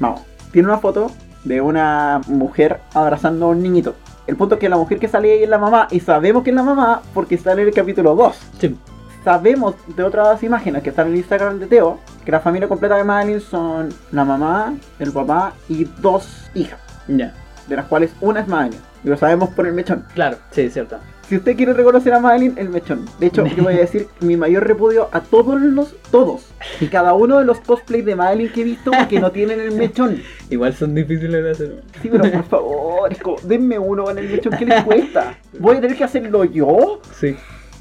Vamos. 0.00 0.22
Tiene 0.52 0.68
una 0.68 0.78
foto 0.78 1.10
de 1.44 1.60
una 1.60 2.22
mujer 2.28 2.80
abrazando 2.94 3.44
a 3.44 3.48
un 3.50 3.62
niñito. 3.62 3.94
El 4.26 4.36
punto 4.36 4.54
es 4.54 4.60
que 4.62 4.70
la 4.70 4.78
mujer 4.78 4.98
que 4.98 5.08
sale 5.08 5.32
ahí 5.32 5.42
es 5.42 5.50
la 5.50 5.58
mamá. 5.58 5.86
Y 5.90 6.00
sabemos 6.00 6.44
que 6.44 6.48
es 6.48 6.56
la 6.56 6.62
mamá 6.62 7.02
porque 7.12 7.36
sale 7.36 7.60
en 7.60 7.68
el 7.68 7.74
capítulo 7.74 8.14
2. 8.14 8.40
Sí. 8.58 8.74
Sabemos 9.24 9.74
de 9.96 10.02
otras 10.02 10.42
imágenes 10.42 10.82
que 10.82 10.90
están 10.90 11.06
en 11.08 11.12
el 11.14 11.18
Instagram 11.18 11.58
de 11.58 11.66
Teo 11.66 11.98
que 12.24 12.32
la 12.32 12.40
familia 12.40 12.68
completa 12.68 12.96
de 12.96 13.04
Madeline 13.04 13.40
son 13.40 13.88
la 14.12 14.24
mamá, 14.24 14.74
el 14.98 15.12
papá 15.12 15.54
y 15.68 15.84
dos 16.00 16.50
hijas, 16.54 16.80
Ya. 17.08 17.34
de 17.66 17.76
las 17.76 17.86
cuales 17.86 18.12
una 18.20 18.40
es 18.40 18.48
Madeline. 18.48 18.80
Y 19.04 19.08
lo 19.08 19.16
sabemos 19.16 19.48
por 19.50 19.66
el 19.66 19.72
mechón. 19.72 20.04
Claro, 20.14 20.36
sí, 20.52 20.70
cierto. 20.70 20.98
Si 21.28 21.36
usted 21.36 21.56
quiere 21.56 21.72
reconocer 21.72 22.12
a 22.12 22.20
Madeline, 22.20 22.54
el 22.58 22.68
mechón. 22.68 23.06
De 23.18 23.26
hecho, 23.26 23.44
yo 23.46 23.64
voy 23.64 23.74
a 23.74 23.78
decir 23.78 24.06
mi 24.20 24.36
mayor 24.36 24.66
repudio 24.66 25.08
a 25.12 25.20
todos 25.20 25.60
los, 25.60 25.94
todos, 26.10 26.46
y 26.80 26.86
cada 26.88 27.14
uno 27.14 27.38
de 27.38 27.44
los 27.44 27.58
cosplays 27.60 28.04
de 28.04 28.14
Madeline 28.14 28.52
que 28.52 28.60
he 28.60 28.64
visto 28.64 28.90
que 29.08 29.18
no 29.18 29.30
tienen 29.32 29.58
el 29.60 29.72
mechón. 29.72 30.20
Igual 30.50 30.74
son 30.74 30.94
difíciles 30.94 31.42
de 31.42 31.50
hacer. 31.50 31.82
Sí, 32.02 32.08
pero 32.12 32.30
por 32.30 32.44
favor, 32.44 33.22
como, 33.22 33.36
denme 33.44 33.78
uno 33.78 34.04
con 34.04 34.18
el 34.18 34.28
mechón 34.28 34.52
que 34.56 34.66
les 34.66 34.84
cuesta. 34.84 35.34
¿Voy 35.58 35.76
a 35.78 35.80
tener 35.80 35.96
que 35.96 36.04
hacerlo 36.04 36.44
yo? 36.44 37.00
Sí. 37.18 37.34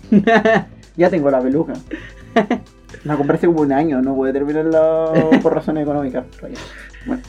Ya 0.97 1.09
tengo 1.09 1.31
la 1.31 1.41
peluca. 1.41 1.73
La 3.03 3.17
compré 3.17 3.37
hace 3.37 3.47
como 3.47 3.61
un 3.61 3.71
año, 3.71 4.01
no 4.01 4.13
pude 4.15 4.33
terminarla 4.33 5.11
por 5.41 5.55
razones 5.55 5.83
económicas. 5.83 6.25
Bueno. 7.05 7.23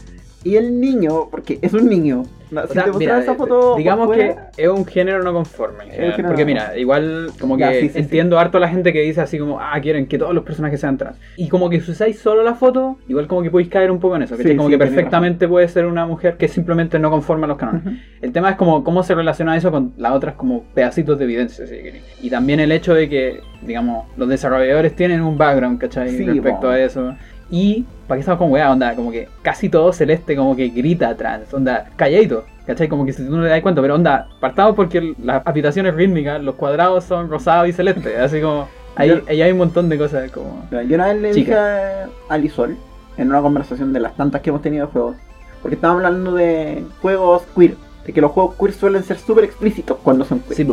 Y 0.45 0.57
el 0.57 0.81
niño, 0.81 1.29
porque 1.31 1.59
es 1.63 1.73
un 1.73 1.89
niño. 1.89 2.25
No, 2.53 2.61
O 2.65 2.67
si 2.67 2.75
sea, 2.75 2.85
te 2.85 2.93
mira, 2.93 3.19
esa 3.19 3.35
foto. 3.35 3.77
digamos 3.77 4.13
que 4.15 4.37
es 4.59 4.69
un 4.69 4.85
género 4.85 5.23
no 5.23 5.33
conforme. 5.33 5.85
general, 5.87 6.13
género 6.13 6.29
porque 6.29 6.43
no 6.43 6.47
mira, 6.47 6.79
igual 6.79 7.31
como 7.41 7.57
que 7.57 7.61
Ya, 7.63 7.73
sí, 7.73 7.89
sí, 7.89 7.99
entiendo 7.99 8.39
harto 8.39 8.59
a 8.59 8.61
la 8.61 8.69
gente 8.69 8.93
que 8.93 9.01
dice 9.01 9.23
así 9.23 9.39
como, 9.39 9.59
ah, 9.59 9.73
quieren 9.81 10.07
que 10.07 10.19
todos 10.19 10.35
los 10.35 10.45
personajes 10.45 10.79
sean 10.79 10.99
trans. 10.99 11.17
Y 11.37 11.49
como 11.49 11.71
que 11.71 11.81
si 11.81 11.91
usáis 11.91 12.19
solo 12.19 12.43
la 12.43 12.55
foto, 12.55 12.99
igual 13.09 13.27
como 13.27 13.43
que 13.43 13.51
podéis 13.51 13.71
caer 13.71 13.91
un 13.91 13.99
poco 14.01 14.17
en 14.17 14.23
eso. 14.25 14.37
Sí, 14.37 14.55
como 14.57 14.69
sí, 14.69 14.75
que 14.75 14.79
perfectamente 14.79 15.49
puede 15.49 15.67
ser 15.69 15.87
una 15.87 16.05
mujer 16.07 16.37
que 16.37 16.47
simplemente 16.47 16.99
no 16.99 17.11
conforma 17.11 17.47
los 17.47 17.57
cánones. 17.57 17.87
Ujú. 17.87 17.95
El 18.21 18.33
tema 18.33 18.51
es 18.51 18.57
como 18.57 18.85
cómo 18.85 19.03
se 19.03 19.15
relaciona 19.15 19.57
eso 19.57 19.71
con 19.71 19.95
las 19.97 20.13
otras 20.13 20.35
como 20.35 20.63
pedacitos 20.75 21.19
de 21.19 21.25
evidencia. 21.25 21.67
si. 21.67 21.75
Y 22.21 22.29
también 22.31 22.61
el 22.61 22.71
hecho 22.71 22.93
de 22.95 23.09
que, 23.09 23.41
digamos, 23.63 24.07
los 24.19 24.29
desarrolladores 24.29 24.95
tienen 24.95 25.23
un 25.23 25.39
background, 25.39 25.81
¿cachai? 25.81 26.11
Sí, 26.11 26.25
Respecto 26.27 26.61
po. 26.61 26.69
a 26.69 26.79
eso. 26.79 27.15
Y, 27.53 27.85
¿para 28.09 28.17
qué 28.17 28.21
estamos 28.21 28.39
con 28.39 28.51
weá? 28.51 28.73
Onda, 28.73 28.97
como 28.97 29.13
que 29.13 29.29
casi 29.43 29.69
todo 29.69 29.93
celeste 29.93 30.35
como 30.35 30.57
que 30.57 30.69
grita 30.71 31.15
trans. 31.17 31.53
Onda, 31.55 31.91
calladito. 31.97 32.45
¿Cachai? 32.67 32.89
Como 32.89 33.05
que 33.05 33.13
si 33.13 33.25
tú 33.27 33.37
no 33.37 33.43
le 33.43 33.49
das 33.51 33.61
cuenta, 33.61 33.83
pero 33.83 33.95
onda, 33.95 34.27
partamos 34.41 34.75
porque 34.75 35.15
las 35.23 35.47
habitaciones 35.47 35.95
rítmicas, 35.95 36.41
los 36.43 36.55
cuadrados 36.55 37.05
son 37.05 37.29
rosados 37.29 37.69
y 37.69 37.73
celestes. 37.73 38.19
Así 38.19 38.41
como, 38.41 38.69
ahí, 38.97 39.09
Yo- 39.11 39.21
ahí 39.29 39.43
hay 39.43 39.53
un 39.53 39.59
montón 39.59 39.89
de 39.89 39.99
cosas 39.99 40.31
como... 40.31 40.67
Yo 40.71 40.95
una 40.95 41.09
vez 41.13 41.21
le 41.21 41.33
dije 41.33 41.55
a 41.55 42.09
a 42.29 42.39
Lisol, 42.39 42.77
en 43.19 43.29
una 43.29 43.43
conversación 43.43 43.93
de 43.93 44.01
las 44.01 44.17
tantas 44.17 44.41
que 44.41 44.51
hemos 44.51 44.63
tenido 44.63 44.87
de 44.87 44.93
juegos, 44.93 45.17
porque 45.61 45.75
estábamos 45.75 46.05
hablando 46.05 46.33
de 46.35 46.85
juegos 47.03 47.43
queer, 47.55 47.75
de 48.07 48.13
que 48.13 48.21
los 48.21 48.31
juegos 48.31 48.55
queer 48.57 48.73
suelen 48.73 49.03
ser 49.03 49.19
súper 49.19 49.45
explícitos 49.45 49.99
cuando 50.03 50.25
son 50.25 50.39
queer. 50.41 50.55
Sí, 50.55 50.65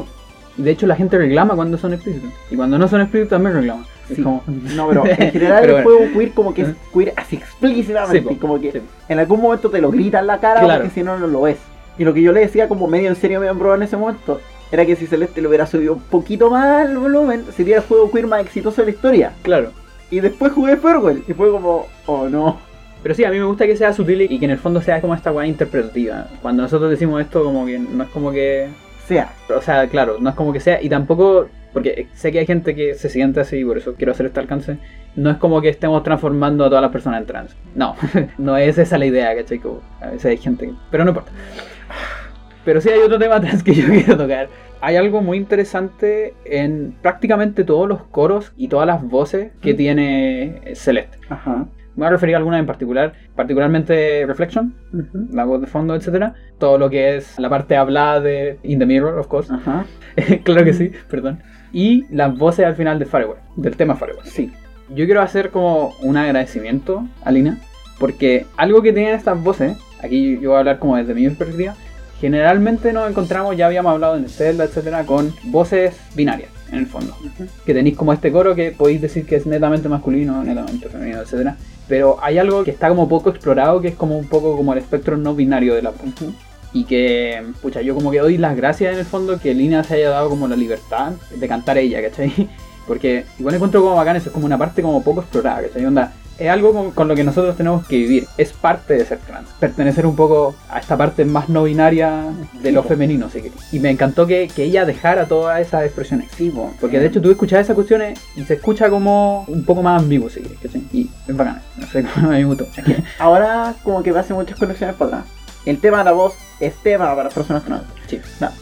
de 0.57 0.71
hecho 0.71 0.87
la 0.87 0.95
gente 0.95 1.17
reclama 1.17 1.55
cuando 1.55 1.77
son 1.77 1.93
explícitos. 1.93 2.29
Y 2.51 2.55
cuando 2.55 2.77
no 2.77 2.87
son 2.87 3.01
explícitos 3.01 3.29
también 3.37 3.55
reclama. 3.55 3.85
Es 4.09 4.15
Sí. 4.17 4.23
como... 4.23 4.43
No, 4.75 4.87
pero 4.87 5.05
en 5.05 5.15
general 5.31 5.59
Pero 5.61 5.77
el 5.77 5.83
bueno. 5.83 5.99
juego 5.99 6.13
queer 6.19 6.31
como 6.31 6.53
que 6.53 6.61
es 6.63 6.69
queer 6.93 7.13
así 7.15 7.35
explícitamente, 7.37 8.19
Sí, 8.19 8.25
po. 8.25 8.31
y 8.31 8.35
como 8.35 8.59
que 8.59 8.71
Sí. 8.71 8.81
en 9.07 9.19
algún 9.19 9.41
momento 9.41 9.69
te 9.69 9.81
lo 9.81 9.91
grita 9.91 10.19
en 10.19 10.27
la 10.27 10.39
cara 10.39 10.61
Claro. 10.61 10.81
porque 10.83 10.93
si 10.95 11.03
no, 11.03 11.17
no 11.17 11.27
lo 11.27 11.47
es. 11.47 11.57
Y 11.97 12.03
lo 12.05 12.13
que 12.13 12.21
yo 12.21 12.31
le 12.31 12.39
decía 12.41 12.67
como 12.67 12.87
medio 12.87 13.09
en 13.09 13.15
serio, 13.15 13.39
medio 13.39 13.51
en 13.51 13.59
broma 13.59 13.75
en 13.75 13.83
ese 13.83 13.97
momento, 13.97 14.39
era 14.71 14.85
que 14.85 14.95
si 14.95 15.05
Celeste 15.07 15.41
lo 15.41 15.49
hubiera 15.49 15.65
subido 15.65 15.93
un 15.93 15.99
poquito 16.01 16.49
más 16.49 16.87
el 16.89 16.97
volumen, 16.97 17.43
sería 17.55 17.77
el 17.77 17.81
juego 17.83 18.09
queer 18.11 18.27
más 18.27 18.41
exitoso 18.41 18.81
de 18.81 18.85
la 18.85 18.91
historia. 18.91 19.31
Claro. 19.41 19.71
Y 20.11 20.19
después 20.21 20.51
jugué 20.53 20.77
Farewell. 20.77 21.23
Y 21.27 21.33
fue 21.33 21.51
como, 21.51 21.85
oh 22.05 22.29
no. 22.29 22.57
Pero 23.03 23.15
sí, 23.15 23.23
a 23.23 23.31
mí 23.31 23.37
me 23.37 23.45
gusta 23.45 23.65
que 23.65 23.77
sea 23.77 23.93
sutil 23.93 24.21
y 24.23 24.39
que 24.39 24.45
en 24.45 24.51
el 24.51 24.57
fondo 24.57 24.81
sea 24.81 25.01
como 25.01 25.13
esta 25.13 25.31
weá 25.31 25.45
interpretativa. 25.47 26.27
Cuando 26.41 26.63
nosotros 26.63 26.89
decimos 26.89 27.21
esto, 27.21 27.43
como 27.43 27.65
que 27.65 27.79
no 27.79 28.03
es 28.03 28.09
como 28.09 28.31
que. 28.31 28.67
Sea. 29.09 29.33
O 29.55 29.61
sea, 29.61 29.87
claro, 29.87 30.17
no 30.19 30.29
es 30.29 30.35
como 30.35 30.53
que 30.53 30.59
sea. 30.61 30.81
Y 30.81 30.87
tampoco. 30.89 31.47
Porque 31.73 32.07
sé 32.15 32.31
que 32.31 32.39
hay 32.39 32.45
gente 32.47 32.73
que 32.73 32.95
se 32.95 33.09
siente 33.09 33.39
así, 33.41 33.63
por 33.63 33.77
eso 33.77 33.93
quiero 33.95 34.11
hacer 34.13 34.25
este 34.25 34.39
alcance. 34.39 34.77
No 35.15 35.29
es 35.29 35.37
como 35.37 35.61
que 35.61 35.69
estemos 35.69 36.01
transformando 36.03 36.63
a 36.65 36.67
todas 36.69 36.81
las 36.81 36.91
personas 36.91 37.19
en 37.21 37.27
trans. 37.27 37.55
No, 37.75 37.95
no 38.39 38.57
es 38.57 38.77
esa 38.79 38.97
la 38.97 39.05
idea, 39.05 39.35
¿cachai? 39.35 39.59
Como 39.59 39.81
a 40.01 40.07
veces 40.07 40.25
hay 40.25 40.37
gente. 40.37 40.67
que- 40.67 40.73
Pero 40.89 41.03
no 41.03 41.11
importa. 41.11 41.31
Pero 42.65 42.81
sí 42.81 42.89
hay 42.89 42.99
otro 43.01 43.19
tema 43.19 43.39
trans 43.41 43.63
que 43.63 43.73
yo 43.73 43.87
quiero 43.87 44.17
tocar. 44.17 44.49
Hay 44.81 44.95
algo 44.95 45.21
muy 45.21 45.37
interesante 45.37 46.33
en 46.45 46.95
prácticamente 47.01 47.63
todos 47.63 47.87
los 47.87 48.01
coros 48.03 48.53
y 48.57 48.67
todas 48.69 48.87
las 48.87 49.03
voces 49.03 49.51
que 49.61 49.73
tiene 49.73 50.61
Celeste. 50.75 51.17
Ajá. 51.29 51.67
Me 51.99 52.05
voy 52.05 52.07
a 52.07 52.11
referir 52.11 52.35
a 52.35 52.37
algunas 52.37 52.61
en 52.61 52.65
particular, 52.65 53.11
particularmente 53.35 54.25
Reflection, 54.25 54.73
Ujú. 54.93 55.27
la 55.33 55.43
voz 55.43 55.59
de 55.59 55.67
fondo, 55.67 55.93
etcétera. 55.95 56.33
Todo 56.57 56.77
lo 56.77 56.89
que 56.89 57.17
es 57.17 57.37
la 57.37 57.49
parte 57.49 57.75
hablada 57.75 58.21
de 58.21 58.57
In 58.63 58.79
the 58.79 58.85
Mirror, 58.85 59.19
of 59.19 59.27
course. 59.27 59.53
Ajá. 59.53 59.85
claro 60.45 60.63
que 60.63 60.71
sí, 60.71 60.93
perdón. 61.09 61.39
Y 61.73 62.05
las 62.09 62.37
voces 62.37 62.65
al 62.65 62.75
final 62.75 62.99
de 62.99 63.05
Firewall, 63.05 63.39
del 63.57 63.75
tema 63.75 63.97
Firewall. 63.97 64.23
Sí. 64.23 64.49
Yo 64.95 65.03
quiero 65.07 65.21
hacer 65.21 65.49
como 65.49 65.93
un 66.01 66.15
agradecimiento 66.15 67.05
a 67.25 67.33
Lina, 67.33 67.57
porque 67.99 68.45
algo 68.55 68.81
que 68.81 68.93
tienen 68.93 69.13
estas 69.13 69.43
voces, 69.43 69.75
aquí 70.01 70.39
yo 70.39 70.51
voy 70.51 70.55
a 70.55 70.59
hablar 70.59 70.79
como 70.79 70.95
desde 70.95 71.13
mi 71.13 71.27
perspectiva, 71.29 71.75
generalmente 72.21 72.93
nos 72.93 73.09
encontramos, 73.09 73.57
ya 73.57 73.65
habíamos 73.65 73.91
hablado 73.91 74.15
en 74.15 74.29
Zelda, 74.29 74.63
etcétera, 74.63 75.03
con 75.05 75.33
voces 75.51 75.99
binarias, 76.15 76.49
en 76.71 76.79
el 76.79 76.87
fondo. 76.87 77.15
Que 77.65 77.73
tenéis 77.73 77.97
como 77.97 78.13
este 78.13 78.31
coro 78.31 78.55
que 78.55 78.71
podéis 78.71 79.01
decir 79.01 79.25
que 79.25 79.35
es 79.35 79.45
netamente 79.45 79.89
masculino, 79.89 80.43
netamente 80.43 80.89
femenino, 80.89 81.21
etcétera. 81.21 81.57
Pero 81.87 82.17
hay 82.21 82.37
algo 82.37 82.63
que 82.63 82.71
está 82.71 82.89
como 82.89 83.09
poco 83.09 83.29
explorado, 83.29 83.81
que 83.81 83.89
es 83.89 83.95
como 83.95 84.17
un 84.17 84.27
poco 84.27 84.55
como 84.55 84.73
el 84.73 84.79
espectro 84.79 85.17
no 85.17 85.35
binario 85.35 85.75
de 85.75 85.81
la. 85.81 85.89
Ujú. 85.89 86.33
Y 86.71 86.83
que, 86.83 87.43
pucha, 87.61 87.81
yo 87.81 87.95
como 87.95 88.11
que 88.11 88.19
doy 88.19 88.37
las 88.37 88.55
gracias 88.55 88.93
en 88.93 88.99
el 88.99 89.05
fondo 89.05 89.39
que 89.39 89.55
Lina 89.55 89.83
se 89.83 89.95
haya 89.95 90.11
dado 90.11 90.29
como 90.29 90.47
la 90.47 90.55
libertad 90.55 91.13
de 91.35 91.47
cantar 91.47 91.77
ella, 91.79 92.01
¿cachai? 92.01 92.31
Porque 92.87 93.25
igual 93.39 93.55
encuentro 93.55 93.81
como 93.81 93.95
bacán 93.95 94.15
eso, 94.15 94.29
es 94.29 94.33
como 94.33 94.45
una 94.45 94.57
parte 94.57 94.81
como 94.81 95.03
poco 95.03 95.21
explorada, 95.21 95.63
¿cachai? 95.63 95.85
Onda, 95.85 96.13
es 96.39 96.49
algo 96.49 96.73
con, 96.73 96.91
con 96.91 97.07
lo 97.07 97.15
que 97.15 97.23
nosotros 97.23 97.55
tenemos 97.57 97.85
que 97.85 97.97
vivir, 97.97 98.27
es 98.37 98.53
parte 98.53 98.95
de 98.95 99.05
ser 99.05 99.19
trans, 99.19 99.49
pertenecer 99.59 100.05
un 100.05 100.15
poco 100.15 100.55
a 100.69 100.79
esta 100.79 100.97
parte 100.97 101.25
más 101.25 101.49
no 101.49 101.63
binaria 101.63 102.23
de 102.61 102.71
lo 102.71 102.81
Sí, 102.83 102.89
femenino, 102.89 103.29
si 103.29 103.41
queréis. 103.41 103.73
Y 103.73 103.79
me 103.79 103.89
encantó 103.89 104.25
que, 104.25 104.47
que 104.47 104.63
ella 104.63 104.85
dejara 104.85 105.25
todas 105.25 105.59
esas 105.59 105.83
expresiones. 105.83 106.31
Sí, 106.35 106.49
po. 106.49 106.71
Porque 106.79 106.99
de 106.99 107.07
hecho 107.07 107.21
tú 107.21 107.29
escuchas 107.29 107.61
esas 107.61 107.75
cuestiones 107.75 108.19
y 108.35 108.43
se 108.43 108.55
escucha 108.55 108.89
como 108.89 109.43
un 109.47 109.63
poco 109.63 109.83
más 109.83 110.01
ambiguo, 110.01 110.29
si 110.29 110.41
queréis, 110.41 110.59
¿cachai? 110.59 110.83
Y 110.93 111.09
es 111.27 111.35
bacán, 111.35 111.61
no 111.77 111.87
sé, 111.87 112.03
mí 112.17 112.27
me 112.27 112.45
gustó. 112.45 112.67
Ahora 113.19 113.75
como 113.83 114.01
que 114.01 114.13
me 114.13 114.19
hace 114.19 114.33
muchas 114.33 114.57
conexiones 114.57 114.95
para 114.95 115.17
atrás. 115.17 115.39
El 115.65 115.79
tema 115.79 115.99
de 115.99 116.05
la 116.05 116.11
voz 116.13 116.35
es 116.59 116.73
tema 116.75 117.13
para 117.15 117.29
personas 117.29 117.63
trans. 117.63 117.83
Sí. 118.07 118.19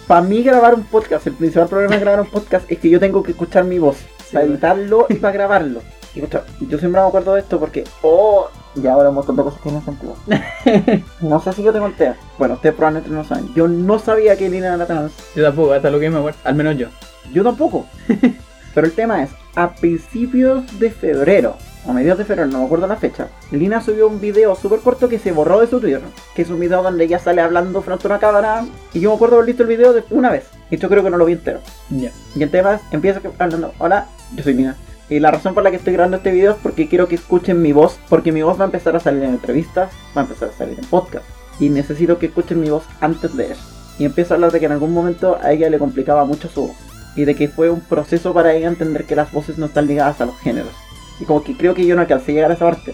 para 0.07 0.21
mí 0.21 0.43
grabar 0.43 0.73
un 0.73 0.83
podcast, 0.83 1.27
el 1.27 1.33
principal 1.33 1.67
problema 1.67 1.95
de 1.95 2.01
grabar 2.01 2.21
un 2.21 2.27
podcast 2.27 2.69
es 2.69 2.79
que 2.79 2.89
yo 2.89 2.99
tengo 2.99 3.23
que 3.23 3.31
escuchar 3.31 3.63
mi 3.63 3.79
voz. 3.79 3.97
para 4.33 4.45
editarlo 4.45 5.05
y 5.09 5.15
para 5.15 5.33
grabarlo. 5.33 5.81
Y 6.17 6.21
pucha, 6.21 6.41
yo 6.61 6.79
siempre 6.79 6.99
me 6.99 7.07
acuerdo 7.07 7.35
de 7.35 7.41
esto 7.41 7.59
porque, 7.59 7.83
oh, 8.01 8.47
ya 8.73 8.93
ahora 8.93 9.09
un 9.09 9.15
montón 9.15 9.35
de 9.35 9.43
cosas 9.43 9.61
que 9.61 9.71
no 9.71 9.83
sentido. 9.83 10.15
no 11.21 11.39
sé 11.39 11.53
si 11.53 11.61
yo 11.61 11.71
te 11.71 11.77
conté. 11.77 12.13
Bueno, 12.39 12.55
ustedes 12.55 12.73
probablemente 12.73 13.11
no 13.11 13.23
saben. 13.23 13.53
Yo 13.53 13.67
no 13.67 13.99
sabía 13.99 14.35
que 14.35 14.49
Lina 14.49 14.73
era 14.73 14.87
trans. 14.87 15.11
Yo 15.35 15.43
tampoco, 15.43 15.73
hasta 15.73 15.91
lo 15.91 15.99
que 15.99 16.09
me 16.09 16.17
acuerdo, 16.17 16.39
al 16.43 16.55
menos 16.55 16.75
yo. 16.75 16.87
Yo 17.31 17.43
tampoco. 17.43 17.85
Pero 18.73 18.87
el 18.87 18.93
tema 18.93 19.21
es, 19.21 19.29
a 19.55 19.75
principios 19.75 20.79
de 20.79 20.89
febrero, 20.89 21.55
a 21.87 21.93
mediados 21.93 22.17
de 22.17 22.25
febrero, 22.25 22.49
no 22.49 22.59
me 22.59 22.65
acuerdo 22.65 22.87
la 22.87 22.95
fecha, 22.95 23.27
Lina 23.51 23.79
subió 23.79 24.07
un 24.07 24.19
video 24.19 24.55
súper 24.55 24.79
corto 24.79 25.07
que 25.09 25.19
se 25.19 25.31
borró 25.31 25.61
de 25.61 25.67
su 25.67 25.79
Twitter. 25.79 26.01
Que 26.35 26.41
es 26.41 26.49
un 26.49 26.59
video 26.59 26.81
donde 26.81 27.03
ella 27.03 27.19
sale 27.19 27.41
hablando 27.41 27.83
frente 27.83 28.07
a 28.07 28.09
una 28.09 28.19
cámara. 28.19 28.65
Y 28.91 29.01
yo 29.01 29.11
me 29.11 29.17
acuerdo 29.17 29.35
haber 29.35 29.45
visto 29.45 29.61
el 29.61 29.69
video 29.69 29.93
de 29.93 30.03
una 30.09 30.31
vez. 30.31 30.47
Y 30.71 30.77
yo 30.77 30.89
creo 30.89 31.03
que 31.03 31.11
no 31.11 31.17
lo 31.17 31.25
vi 31.25 31.33
entero. 31.33 31.59
Ya. 31.91 32.11
Y 32.35 32.41
el 32.41 32.49
tema 32.49 32.73
es, 32.73 32.81
empieza 32.89 33.21
hablando, 33.37 33.71
hola, 33.77 34.07
yo 34.35 34.43
soy 34.43 34.55
Lina. 34.55 34.75
Y 35.09 35.19
la 35.19 35.31
razón 35.31 35.53
por 35.53 35.63
la 35.63 35.71
que 35.71 35.77
estoy 35.77 35.93
grabando 35.93 36.17
este 36.17 36.31
video 36.31 36.51
es 36.51 36.57
porque 36.61 36.89
quiero 36.89 37.07
que 37.07 37.15
escuchen 37.15 37.61
mi 37.61 37.71
voz, 37.71 37.97
porque 38.09 38.31
mi 38.31 38.41
voz 38.41 38.59
va 38.59 38.63
a 38.63 38.65
empezar 38.65 38.95
a 38.95 38.99
salir 38.99 39.23
en 39.23 39.31
entrevistas, 39.31 39.89
va 40.15 40.21
a 40.21 40.25
empezar 40.25 40.49
a 40.49 40.53
salir 40.53 40.77
en 40.77 40.85
podcast. 40.85 41.25
Y 41.59 41.69
necesito 41.69 42.19
que 42.19 42.27
escuchen 42.27 42.59
mi 42.59 42.69
voz 42.69 42.83
antes 42.99 43.35
de 43.35 43.51
eso. 43.51 43.61
Y 43.99 44.05
empiezo 44.05 44.33
a 44.33 44.35
hablar 44.35 44.51
de 44.51 44.59
que 44.59 44.65
en 44.65 44.73
algún 44.73 44.93
momento 44.93 45.37
a 45.41 45.53
ella 45.53 45.69
le 45.69 45.79
complicaba 45.79 46.25
mucho 46.25 46.49
su 46.49 46.67
voz. 46.67 46.75
Y 47.15 47.25
de 47.25 47.35
que 47.35 47.47
fue 47.47 47.69
un 47.69 47.79
proceso 47.79 48.33
para 48.33 48.53
ella 48.53 48.67
entender 48.67 49.05
que 49.05 49.15
las 49.15 49.31
voces 49.31 49.57
no 49.57 49.67
están 49.67 49.87
ligadas 49.87 50.19
a 50.21 50.25
los 50.25 50.37
géneros. 50.39 50.73
Y 51.19 51.25
como 51.25 51.43
que 51.43 51.57
creo 51.57 51.73
que 51.73 51.85
yo 51.85 51.95
no 51.95 52.01
alcancé 52.01 52.31
a 52.31 52.35
llegar 52.35 52.51
a 52.51 52.55
esa 52.55 52.65
parte. 52.65 52.93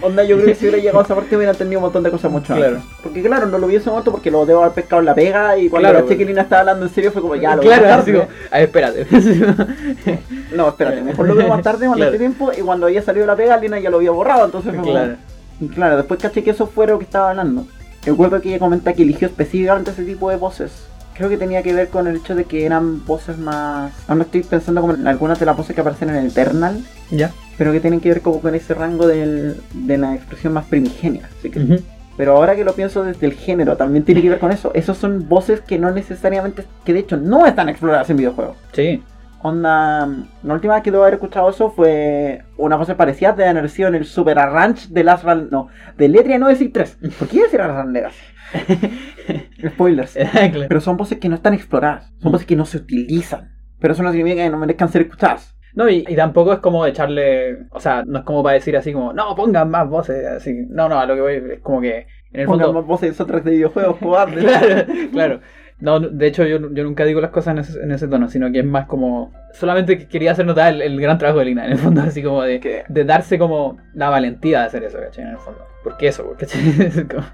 Onda, 0.00 0.22
yo 0.24 0.36
creo 0.36 0.46
que 0.48 0.54
si 0.54 0.64
hubiera 0.66 0.78
llegado 0.78 1.00
a 1.00 1.02
esa 1.02 1.14
parte 1.14 1.36
hubiera 1.36 1.52
entendido 1.52 1.78
un 1.80 1.84
montón 1.84 2.02
de 2.02 2.10
cosas 2.10 2.30
mucho 2.30 2.54
Claro. 2.54 2.76
antes. 2.76 2.90
Porque 3.02 3.22
claro, 3.22 3.46
no 3.46 3.58
lo 3.58 3.66
vi 3.66 3.74
en 3.74 3.80
ese 3.80 3.90
momento 3.90 4.10
porque 4.12 4.30
lo 4.30 4.46
debo 4.46 4.60
haber 4.62 4.74
pescado 4.74 5.00
en 5.00 5.06
la 5.06 5.14
pega 5.14 5.56
y 5.58 5.68
cuando 5.68 5.88
Claro, 5.88 6.04
caché 6.04 6.16
que 6.16 6.24
pero- 6.24 6.28
Lina 6.28 6.42
estaba 6.42 6.60
hablando 6.60 6.86
en 6.86 6.92
serio 6.94 7.10
fue 7.12 7.20
como 7.22 7.34
ya 7.36 7.56
lo 7.56 7.62
claro, 7.62 7.82
voy 7.82 7.90
a 7.90 7.96
así 7.96 8.12
como, 8.12 8.26
ah, 8.50 8.60
espérate. 8.60 9.06
No, 10.54 10.68
espérate, 10.68 11.00
mejor 11.02 11.26
lo 11.28 11.34
veo 11.34 11.48
más 11.48 11.62
tarde 11.62 11.86
cuando 11.86 12.04
Claro. 12.04 12.18
tiempo 12.18 12.52
y 12.56 12.60
cuando 12.60 12.86
había 12.86 13.02
salido 13.02 13.26
la 13.26 13.36
pega, 13.36 13.56
Lina 13.56 13.78
ya 13.80 13.90
lo 13.90 13.96
había 13.98 14.10
borrado, 14.10 14.44
entonces 14.44 14.70
fue 14.72 14.80
como- 14.80 14.92
claro. 14.92 15.14
Y 15.60 15.68
claro, 15.68 15.96
después 15.96 16.20
caché 16.20 16.42
que 16.44 16.50
eso 16.50 16.66
fue 16.66 16.86
lo 16.86 16.98
que 16.98 17.04
estaba 17.04 17.30
hablando. 17.30 17.66
Recuerdo 18.04 18.40
que 18.40 18.48
ella 18.50 18.58
comenta 18.58 18.92
que 18.92 19.02
eligió 19.02 19.28
específicamente 19.28 19.92
ese 19.92 20.04
tipo 20.04 20.28
de 20.28 20.36
voces. 20.36 20.72
Creo 21.16 21.28
que 21.28 21.36
tenía 21.36 21.62
que 21.62 21.72
ver 21.74 21.88
con 21.88 22.06
el 22.06 22.16
hecho 22.16 22.34
de 22.34 22.44
que 22.44 22.64
eran 22.64 23.04
voces 23.04 23.36
más... 23.38 23.92
Ahora 24.08 24.22
estoy 24.22 24.42
pensando 24.42 24.80
como 24.80 24.94
en 24.94 25.06
algunas 25.06 25.38
de 25.38 25.46
las 25.46 25.56
voces 25.56 25.74
que 25.74 25.80
aparecen 25.80 26.08
en 26.10 26.26
Eternal, 26.26 26.82
Ya. 27.10 27.30
pero 27.58 27.70
que 27.72 27.80
tienen 27.80 28.00
que 28.00 28.08
ver 28.08 28.22
como 28.22 28.40
con 28.40 28.54
ese 28.54 28.72
rango 28.74 29.06
del- 29.06 29.56
de 29.74 29.98
la 29.98 30.14
expresión 30.14 30.52
más 30.54 30.64
primigenia. 30.66 31.28
Así 31.38 31.50
que 31.50 31.80
pero 32.16 32.36
ahora 32.36 32.54
que 32.54 32.62
lo 32.64 32.74
pienso 32.74 33.02
desde 33.04 33.26
el 33.26 33.32
género, 33.32 33.76
también 33.78 34.04
tiene 34.04 34.20
que 34.20 34.28
ver 34.28 34.38
con 34.38 34.52
eso. 34.52 34.70
Esos 34.74 34.98
son 34.98 35.28
voces 35.28 35.60
que 35.62 35.78
no 35.78 35.90
necesariamente, 35.90 36.64
que 36.84 36.92
de 36.92 36.98
hecho 37.00 37.16
no 37.16 37.46
están 37.46 37.68
exploradas 37.70 38.08
en 38.10 38.18
videojuegos. 38.18 38.56
Sí. 38.72 39.02
Onda, 39.44 40.06
la 40.44 40.54
última 40.54 40.74
vez 40.74 40.82
que 40.84 40.90
debo 40.92 41.02
haber 41.02 41.14
escuchado 41.14 41.50
eso 41.50 41.70
fue 41.70 42.42
una 42.58 42.78
cosa 42.78 42.96
parecida 42.96 43.32
de 43.32 43.44
haber 43.46 43.88
en 43.88 43.94
el 43.96 44.04
Super 44.04 44.38
Arrange 44.38 44.86
de 44.90 45.02
Last 45.04 45.24
Run, 45.24 45.48
no, 45.50 45.68
de 45.98 46.08
Letria 46.08 46.38
963. 46.38 47.14
¿Por 47.18 47.28
qué 47.28 47.42
decir 47.42 47.60
Run 47.82 47.92
Legacy? 47.92 48.16
Spoilers. 49.68 50.14
claro. 50.32 50.66
Pero 50.68 50.80
son 50.80 50.96
voces 50.96 51.18
que 51.18 51.28
no 51.28 51.34
están 51.36 51.54
exploradas, 51.54 52.12
son 52.20 52.32
voces 52.32 52.46
que 52.46 52.56
no 52.56 52.64
se 52.66 52.78
utilizan. 52.78 53.52
Pero 53.80 53.94
eso 53.94 54.02
no 54.02 54.12
significa 54.12 54.44
que 54.44 54.50
no 54.50 54.58
merezcan 54.58 54.88
ser 54.88 55.02
escuchadas. 55.02 55.56
No, 55.74 55.88
y, 55.88 56.04
y 56.06 56.14
tampoco 56.16 56.52
es 56.52 56.58
como 56.58 56.84
echarle. 56.86 57.66
O 57.70 57.80
sea, 57.80 58.04
no 58.06 58.18
es 58.20 58.24
como 58.24 58.42
para 58.42 58.54
decir 58.54 58.76
así 58.76 58.92
como, 58.92 59.12
no, 59.12 59.34
pongan 59.34 59.70
más 59.70 59.88
voces. 59.88 60.26
Así. 60.26 60.66
No, 60.68 60.88
no, 60.88 60.98
a 60.98 61.06
lo 61.06 61.14
que 61.14 61.20
voy 61.20 61.34
es 61.54 61.60
como 61.60 61.80
que. 61.80 62.06
En 62.32 62.40
el 62.40 62.46
Pongan 62.46 62.66
fondo. 62.66 62.80
más 62.80 62.88
voces 62.88 63.08
en 63.10 63.14
soundtracks 63.14 63.44
de 63.44 63.50
videojuegos, 63.52 63.96
cobardes. 64.00 64.44
claro, 64.44 64.84
claro. 65.12 65.40
No, 65.80 65.98
de 65.98 66.26
hecho, 66.28 66.44
yo, 66.46 66.58
yo 66.72 66.84
nunca 66.84 67.04
digo 67.04 67.20
las 67.20 67.30
cosas 67.30 67.52
en 67.52 67.58
ese, 67.58 67.82
en 67.82 67.90
ese 67.90 68.06
tono, 68.08 68.28
sino 68.28 68.52
que 68.52 68.60
es 68.60 68.64
más 68.64 68.86
como. 68.86 69.32
Solamente 69.52 69.98
que 69.98 70.06
quería 70.06 70.32
hacer 70.32 70.46
notar 70.46 70.72
el, 70.74 70.80
el 70.82 71.00
gran 71.00 71.18
trabajo 71.18 71.40
de 71.40 71.46
Lina, 71.46 71.66
en 71.66 71.72
el 71.72 71.78
fondo, 71.78 72.02
así 72.02 72.22
como 72.22 72.42
de, 72.42 72.84
de 72.88 73.04
darse 73.04 73.38
como 73.38 73.78
la 73.94 74.08
valentía 74.10 74.60
de 74.60 74.66
hacer 74.66 74.84
eso, 74.84 74.98
¿cachai? 75.00 75.24
En 75.24 75.30
el 75.30 75.38
fondo. 75.38 75.66
¿Por 75.82 75.96
qué 75.96 76.08
eso? 76.08 76.34
¿cachai? 76.38 76.60
Es 76.78 77.04
como- 77.04 77.26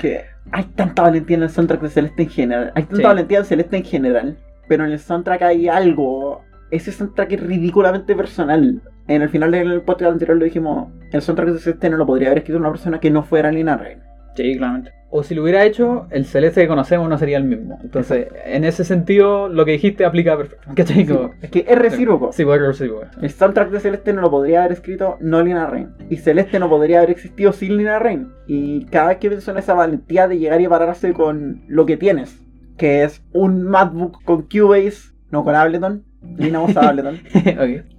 que 0.00 0.24
hay 0.52 0.64
tanta 0.74 1.02
valentía 1.02 1.36
en 1.36 1.42
el 1.44 1.50
soundtrack 1.50 1.80
de 1.82 1.88
Celeste 1.90 2.22
en 2.22 2.28
general. 2.28 2.72
Hay 2.74 2.82
tanta 2.84 2.96
Sí. 2.96 3.02
valentía 3.02 3.38
en 3.38 3.44
Celeste 3.44 3.76
en 3.76 3.84
general. 3.84 4.36
Pero 4.68 4.84
en 4.84 4.92
el 4.92 4.98
soundtrack 4.98 5.42
hay 5.42 5.68
algo. 5.68 6.42
Ese 6.70 6.90
soundtrack 6.92 7.32
es 7.32 7.40
ridículamente 7.40 8.14
personal. 8.14 8.80
En 9.06 9.22
el 9.22 9.28
final 9.28 9.50
del 9.50 9.82
podcast 9.82 10.12
anterior 10.12 10.36
lo 10.38 10.44
dijimos. 10.44 10.88
El 11.12 11.20
soundtrack 11.22 11.50
de 11.50 11.58
Celeste 11.58 11.90
no 11.90 11.96
lo 11.98 12.06
podría 12.06 12.28
haber 12.28 12.38
escrito 12.38 12.58
una 12.58 12.70
persona 12.70 12.98
que 13.00 13.10
no 13.10 13.22
fuera 13.22 13.50
Lina 13.52 13.76
Rey. 13.76 13.96
Sí, 14.36 14.56
claramente. 14.56 14.90
O 15.16 15.22
si 15.22 15.36
lo 15.36 15.42
hubiera 15.44 15.64
hecho, 15.64 16.08
el 16.10 16.24
celeste 16.24 16.62
que 16.62 16.66
conocemos 16.66 17.08
no 17.08 17.16
sería 17.18 17.36
el 17.36 17.44
mismo. 17.44 17.78
Entonces, 17.84 18.26
en 18.46 18.64
ese 18.64 18.82
sentido, 18.82 19.48
lo 19.48 19.64
que 19.64 19.70
dijiste 19.70 20.04
aplica 20.04 20.36
perfecto. 20.36 20.66
¿Cachai? 20.74 21.06
Como- 21.06 21.30
Es 21.40 21.50
que 21.50 21.64
es 21.68 21.78
recíproco. 21.78 22.32
Sí, 22.32 22.42
bueno, 22.42 22.72
sí, 22.72 22.88
bueno. 22.88 23.12
El 23.22 23.30
soundtrack 23.30 23.70
de 23.70 23.78
Celeste 23.78 24.12
no 24.12 24.22
lo 24.22 24.30
podría 24.32 24.60
haber 24.64 24.72
escrito 24.72 25.16
no 25.20 25.40
Lina 25.40 25.66
Rain. 25.66 25.90
Y 26.10 26.16
Celeste 26.16 26.58
no 26.58 26.68
podría 26.68 26.98
haber 26.98 27.10
existido 27.10 27.52
sin 27.52 27.76
Lina 27.76 28.00
Rain. 28.00 28.32
Y 28.48 28.86
cada 28.86 29.10
vez 29.10 29.18
que 29.18 29.28
pienso 29.28 29.52
en 29.52 29.58
esa 29.58 29.74
valentía 29.74 30.26
de 30.26 30.36
llegar 30.38 30.60
y 30.60 30.66
pararse 30.66 31.12
con 31.12 31.62
lo 31.68 31.86
que 31.86 31.96
tienes, 31.96 32.42
que 32.76 33.04
es 33.04 33.22
un 33.32 33.62
MacBook 33.62 34.20
con 34.24 34.42
Cubase, 34.42 35.12
no 35.30 35.44
con 35.44 35.54
Ableton, 35.54 36.02
Lina 36.38 36.60
usa 36.60 36.88
Ableton, 36.88 37.20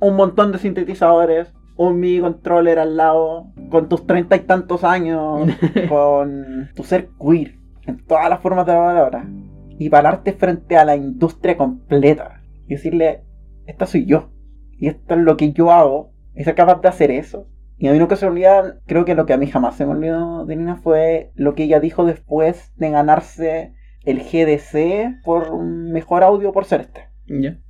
un 0.02 0.16
montón 0.18 0.52
de 0.52 0.58
sintetizadores, 0.58 1.54
un 1.78 2.00
MIDI 2.00 2.20
controller 2.22 2.80
al 2.80 2.98
lado, 2.98 3.48
con 3.70 3.90
tus 3.90 4.06
treinta 4.06 4.36
y 4.36 4.42
tantos 4.42 4.84
años, 4.84 5.50
con 5.90 6.70
tu 6.76 6.84
ser 6.84 7.10
queer, 7.20 7.56
en 7.86 8.06
todas 8.06 8.30
las 8.30 8.40
formas 8.40 8.66
de 8.66 8.74
la 8.74 8.80
palabra, 8.80 9.28
y 9.78 9.90
pararte 9.90 10.34
frente 10.34 10.78
a 10.78 10.86
la 10.86 10.96
industria 10.96 11.58
completa 11.58 12.42
y 12.68 12.76
decirle, 12.76 13.24
esta 13.66 13.86
soy 13.86 14.06
yo, 14.06 14.32
y 14.72 14.88
esto 14.88 15.16
es 15.16 15.22
lo 15.22 15.38
que 15.38 15.52
yo 15.52 15.72
hago, 15.72 16.12
y 16.36 16.44
ser 16.44 16.56
capaz 16.56 16.82
de 16.82 16.90
hacer 16.90 17.12
eso. 17.12 17.48
Y 17.78 17.88
a 17.88 17.92
mí 17.92 18.00
nunca 18.00 18.16
se 18.16 18.26
me 18.26 18.32
olvida, 18.32 18.80
creo 18.86 19.04
que 19.04 19.16
lo 19.16 19.26
que 19.26 19.34
a 19.34 19.38
mí 19.38 19.48
jamás 19.48 19.76
se 19.76 19.86
me 19.86 19.92
olvidó 19.92 20.46
de 20.46 20.56
Nina 20.56 20.78
fue 20.78 21.32
lo 21.36 21.56
que 21.56 21.64
ella 21.64 21.80
dijo 21.80 22.06
después 22.06 22.74
de 22.78 22.90
ganarse 22.90 23.74
el 24.06 24.20
GDC 24.20 25.24
por 25.26 25.52
un 25.52 25.92
mejor 25.92 26.24
audio 26.24 26.54
por 26.54 26.66
Celeste. 26.66 27.10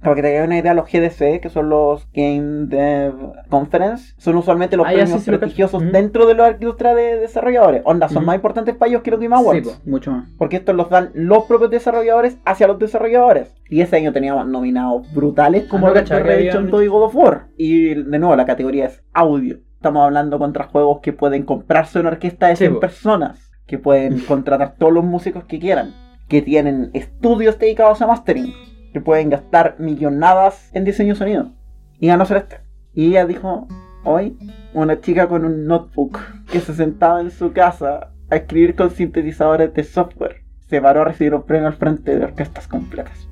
Para 0.02 0.16
que 0.16 0.22
te 0.22 0.36
hagas 0.36 0.48
una 0.48 0.58
idea, 0.58 0.74
los 0.74 0.86
GDC, 0.92 1.40
que 1.40 1.50
son 1.50 1.70
los 1.70 2.08
Game 2.14 2.68
Dev 2.68 3.14
Conference, 3.50 4.14
son 4.18 4.36
usualmente 4.36 4.76
los 4.76 4.86
Ah, 4.86 4.92
premios 4.94 5.22
sí, 5.22 5.32
prestigiosos 5.32 5.82
dentro 5.92 6.26
de 6.26 6.34
la 6.36 6.52
industria 6.52 6.94
de 6.94 7.18
desarrolladores. 7.20 7.82
Onda, 7.86 8.10
son 8.10 8.26
más 8.26 8.36
importantes 8.36 8.76
para 8.76 8.90
ellos 8.90 9.02
que 9.02 9.12
los 9.12 9.20
Game 9.20 9.36
Awards. 9.36 9.68
Sí, 9.84 9.90
mucho 9.90 10.12
más. 10.12 10.30
Porque 10.38 10.58
estos 10.58 10.76
los 10.76 10.90
dan 10.90 11.12
los 11.14 11.46
propios 11.46 11.72
desarrolladores 11.72 12.38
hacia 12.46 12.68
los 12.68 12.80
desarrolladores. 12.80 13.54
Y 13.70 13.82
ese 13.82 13.96
año 13.96 14.12
teníamos 14.12 14.46
nominados 14.48 15.12
brutales 15.14 15.66
como 15.66 15.88
Ah, 15.88 15.90
no 15.90 15.96
Red 15.96 16.08
Dead 16.10 16.22
Redemption 16.24 16.58
habían- 16.58 16.72
2 16.72 16.84
y 16.84 16.88
God 16.88 17.04
of 17.04 17.16
War. 17.16 17.48
Y 17.58 17.94
de 17.94 18.20
nuevo, 18.20 18.36
la 18.36 18.46
categoría 18.46 18.86
es 18.86 19.04
audio. 19.14 19.60
Estamos 19.76 20.04
hablando 20.04 20.38
contra 20.40 20.66
juegos 20.66 21.00
que 21.02 21.14
pueden 21.14 21.44
comprarse 21.44 22.00
una 22.00 22.10
orquesta 22.10 22.48
de 22.48 22.56
Sí, 22.56 22.64
100 22.66 22.74
po. 22.76 22.80
personas. 22.82 23.52
Que 23.68 23.78
pueden 23.80 24.20
contratar 24.20 24.76
todos 24.78 24.92
los 24.94 25.04
músicos 25.04 25.46
que 25.46 25.60
quieran. 25.60 25.94
Que 26.28 26.42
tienen 26.42 26.90
estudios 26.94 27.58
dedicados 27.58 28.02
a 28.02 28.08
mastering. 28.08 28.54
Que 28.96 29.02
pueden 29.02 29.30
gastar 29.30 29.76
millonadas 29.78 30.70
en 30.74 30.86
diseño 30.86 31.16
de 31.16 31.20
sonido. 31.20 31.52
Y 32.00 32.08
ganó 32.08 32.24
Celeste. 32.26 32.62
Y 32.94 33.08
ella 33.08 33.26
dijo, 33.26 33.68
hoy, 34.06 34.38
una 34.74 35.02
chica 35.02 35.28
con 35.28 35.44
un 35.44 35.66
notebook 35.66 36.18
que 36.50 36.62
se 36.62 36.74
sentaba 36.74 37.20
en 37.20 37.30
su 37.30 37.52
casa 37.52 38.14
a 38.32 38.36
escribir 38.38 38.74
con 38.74 38.92
sintetizadores 38.92 39.74
de 39.74 39.84
software. 39.84 40.46
Se 40.70 40.80
paró 40.82 41.02
a 41.02 41.04
recibir 41.04 41.34
un 41.36 41.44
premio 41.44 41.68
al 41.68 41.74
frente 41.74 42.18
de 42.18 42.24
orquestas 42.24 42.70
completas. 42.70 43.28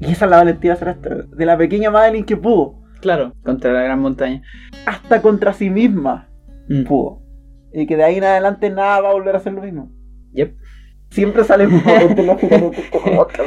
Y 0.00 0.06
esa 0.10 0.24
es 0.24 0.30
la 0.30 0.38
valentía 0.38 0.74
celeste, 0.74 1.10
de 1.36 1.44
la 1.44 1.58
pequeña 1.58 1.90
Madeline 1.90 2.24
que 2.24 2.38
pudo, 2.38 2.80
Claro, 3.02 3.34
contra 3.44 3.74
la 3.74 3.82
gran 3.82 4.00
montaña. 4.00 4.40
hasta 4.86 5.20
contra 5.20 5.52
sí 5.52 5.68
misma 5.68 6.30
Mm. 6.70 6.84
pudo. 6.84 7.20
Y 7.74 7.86
que 7.86 7.98
de 7.98 8.04
ahí 8.04 8.16
en 8.16 8.24
adelante 8.24 8.70
nada 8.70 9.02
va 9.02 9.10
a 9.10 9.12
volver 9.12 9.36
a 9.36 9.40
ser 9.40 9.52
lo 9.52 9.60
mismo. 9.60 9.92
Yep. 10.32 10.56
Siempre 11.14 11.44
sale 11.44 11.68
de 11.68 11.76
este 11.76 12.24
podcast. 13.06 13.40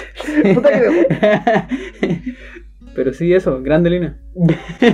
Puta 0.55 0.69
que 0.71 2.35
Pero 2.95 3.13
sí, 3.13 3.33
eso, 3.33 3.61
grande 3.61 3.89
línea. 3.89 4.17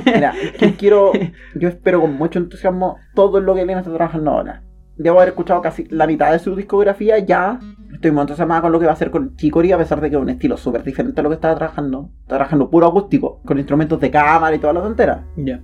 Mira, 0.06 0.34
yo 0.60 0.76
quiero, 0.76 1.12
yo 1.54 1.70
espero 1.70 2.02
con 2.02 2.16
mucho 2.16 2.40
entusiasmo 2.40 2.98
todo 3.14 3.40
lo 3.40 3.54
que 3.54 3.62
Elena 3.62 3.82
está 3.82 3.94
trabajando 3.94 4.32
ahora. 4.32 4.64
Debo 4.98 5.18
haber 5.18 5.30
escuchado 5.30 5.62
casi 5.62 5.86
la 5.92 6.08
mitad 6.08 6.32
de 6.32 6.40
su 6.40 6.56
discografía 6.56 7.20
ya. 7.20 7.60
Estoy 7.94 8.10
muy 8.10 8.22
entusiasmada 8.22 8.62
con 8.62 8.72
lo 8.72 8.80
que 8.80 8.86
va 8.86 8.94
a 8.94 8.96
hacer 8.96 9.12
con 9.12 9.36
Chicory, 9.36 9.72
a 9.72 9.78
pesar 9.78 10.02
de 10.02 10.10
que 10.10 10.16
es 10.16 10.22
un 10.22 10.30
estilo 10.30 10.58
súper 10.58 10.84
diferente 10.84 11.22
a 11.22 11.24
lo 11.24 11.30
que 11.30 11.36
estaba 11.36 11.56
trabajando. 11.56 12.10
Está 12.22 12.38
trabajando 12.38 12.72
puro 12.72 12.88
acústico, 12.88 13.40
con 13.46 13.60
instrumentos 13.60 14.00
de 14.00 14.10
cámara 14.10 14.56
y 14.56 14.60
toda 14.60 14.74
la 14.74 14.82
tontera. 14.82 15.26
Ya. 15.38 15.62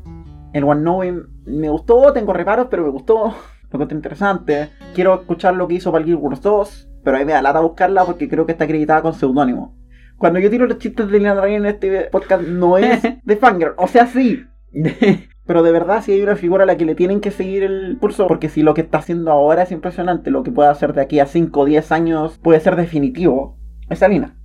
El 0.53 0.64
One 0.64 0.81
Knowing 0.81 1.23
me 1.45 1.69
gustó, 1.69 2.14
tengo 2.14 2.34
reparos, 2.34 2.68
pero 2.69 2.84
me 2.84 2.91
gustó. 2.91 3.34
Lo 3.72 3.77
encontré 3.77 3.95
interesante. 3.95 4.69
Quiero 4.94 5.15
escuchar 5.15 5.56
lo 5.56 5.68
que 5.68 5.76
hizo 5.76 5.91
para 5.91 6.03
el 6.03 6.07
Guild 6.07 6.19
Wars 6.22 6.41
2, 6.41 6.88
pero 7.10 7.18
ahí 7.18 7.26
me 7.26 7.34
da 7.34 7.41
lata 7.41 7.60
buscarla 7.60 8.06
porque 8.06 8.30
creo 8.30 8.45
que 8.45 8.52
está 8.52 8.65
acreditada 8.65 9.02
con 9.02 9.15
seudónimo. 9.15 9.76
Cuando 10.19 10.38
yo 10.38 10.52
tiro 10.52 10.68
los 10.68 10.77
chistes 10.77 11.07
de 11.07 11.18
Lina 11.18 11.34
Rey 11.34 11.56
en 11.56 11.65
este 11.65 12.02
podcast 12.11 12.44
no 12.44 12.77
es 12.77 13.02
de 13.23 13.36
Fangirl, 13.36 13.73
o 13.77 13.88
sea, 13.88 14.06
sí, 14.06 14.45
pero 15.48 15.64
de 15.64 15.72
verdad 15.72 16.03
si 16.03 16.11
hay 16.11 16.22
una 16.22 16.36
figura 16.36 16.65
a 16.65 16.68
la 16.68 16.77
que 16.77 16.86
le 16.86 16.94
tienen 16.94 17.19
que 17.19 17.31
seguir 17.31 17.64
el 17.64 17.98
pulso, 17.99 18.27
porque 18.27 18.48
si 18.48 18.61
lo 18.61 18.76
que 18.76 18.81
está 18.81 18.99
haciendo 18.99 19.31
ahora 19.31 19.64
es 19.64 19.72
impresionante, 19.72 20.30
lo 20.30 20.44
que 20.44 20.52
puede 20.52 20.69
hacer 20.69 20.94
de 20.94 21.02
aquí 21.02 21.19
a 21.19 21.26
5 21.26 21.60
o 21.60 21.65
10 21.65 21.91
años 21.91 22.38
puede 22.38 22.60
ser 22.60 22.76
definitivo, 22.76 23.57
es 23.90 24.03
Alina. 24.03 24.36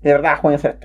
De 0.00 0.12
verdad, 0.12 0.38
jueguen 0.40 0.62
este. 0.64 0.78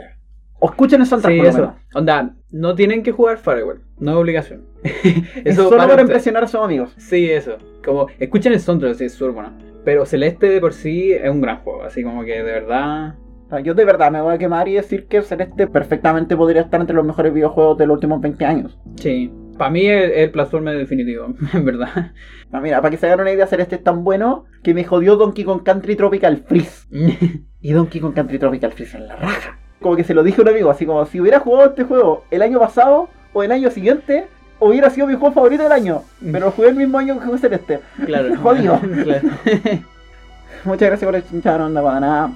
O 0.60 0.70
escuchen 0.70 1.00
el 1.00 1.08
soundtrack 1.08 1.34
Sí, 1.36 1.40
por 1.40 1.48
eso. 1.48 1.74
Onda, 1.94 2.36
no 2.52 2.76
tienen 2.76 3.02
que 3.02 3.14
jugar 3.14 3.38
Firewall, 3.38 3.82
no 3.98 4.12
es 4.12 4.18
obligación. 4.18 4.66
Es 5.46 5.56
solo 5.56 5.78
para, 5.78 6.02
impresionar 6.02 6.44
a 6.44 6.48
sus 6.50 6.60
amigos. 6.60 6.94
Sí, 6.98 7.32
eso. 7.32 7.60
Como, 7.82 8.08
escuchen 8.20 8.52
el 8.52 8.60
soundtrack, 8.60 8.96
sí, 8.96 9.06
es 9.06 9.14
súper 9.14 9.32
bueno. 9.32 9.69
Pero 9.86 10.06
Celeste 10.06 10.50
de 10.50 10.60
por 10.60 10.74
sí 10.74 11.12
es 11.12 11.30
un 11.30 11.42
gran 11.42 11.60
juego, 11.60 11.84
así 11.84 12.04
como 12.04 12.24
que 12.24 12.44
de 12.44 12.44
verdad. 12.44 13.16
Yo 13.64 13.74
de 13.74 13.86
verdad 13.86 14.12
me 14.12 14.22
voy 14.22 14.36
a 14.36 14.38
quemar 14.38 14.68
y 14.68 14.76
decir 14.76 15.08
que 15.08 15.22
Celeste 15.24 15.68
perfectamente 15.68 16.38
podría 16.38 16.62
estar 16.62 16.80
entre 16.80 16.96
los 16.96 17.06
mejores 17.06 17.34
videojuegos 17.34 17.78
de 17.78 17.88
los 17.88 17.96
últimos 17.96 18.22
20 18.22 18.46
años. 18.46 18.78
Sí. 18.96 19.32
Para 19.58 19.72
mí 19.72 19.88
es 19.88 20.12
es 20.12 20.18
el 20.20 20.32
platformer 20.32 20.78
definitivo, 20.78 21.34
en 21.54 21.66
verdad. 21.66 22.14
Ah, 22.52 22.62
mira, 22.62 22.82
para 22.82 22.92
que 22.92 22.98
se 22.98 23.08
hagan 23.08 23.22
una 23.22 23.32
idea, 23.32 23.48
Celeste 23.48 23.76
es 23.76 23.84
tan 23.84 24.04
bueno 24.04 24.46
que 24.64 24.74
me 24.74 24.84
jodió 24.84 25.16
Donkey 25.16 25.44
Kong 25.44 25.64
Country 25.64 25.96
Tropical 25.96 26.38
Freeze. 26.48 26.88
Y 27.62 27.74
Donkey 27.74 28.00
Kong 28.00 28.14
Country 28.14 28.40
Tropical 28.40 28.72
Freeze 28.72 28.96
en 28.96 29.08
la 29.08 29.18
raja. 29.18 29.60
Como 29.82 29.98
que 29.98 30.06
se 30.06 30.14
lo 30.14 30.24
dije 30.24 30.40
a 30.40 30.44
un 30.44 30.50
amigo, 30.50 30.70
así 30.70 30.86
como 30.86 31.06
si 31.06 31.20
hubiera 31.20 31.40
jugado 31.40 31.70
este 31.70 31.84
juego 31.84 32.24
el 32.32 32.42
año 32.42 32.58
pasado 32.58 33.10
o 33.34 33.44
el 33.44 33.52
año 33.52 33.70
siguiente, 33.70 34.28
hubiera 34.60 34.90
sido 34.90 35.08
mi 35.08 35.16
juego 35.16 35.34
favorito 35.34 35.64
del 35.64 35.72
año. 35.72 36.04
Pero 36.22 36.48
lo 36.48 36.52
jugué 36.52 36.70
el 36.70 36.76
mismo 36.76 36.98
año 36.98 37.20
que 37.20 37.26
jugué 37.26 37.40
Celeste. 37.40 37.80
claro. 38.06 38.36
Jodido. 38.42 38.80
Claro. 39.04 39.30
Muchas 40.66 40.90
gracias 40.90 41.08
por 41.08 41.16
escuchar, 41.16 41.62
onda 41.62 41.82
para 41.82 42.00
nada. 42.00 42.32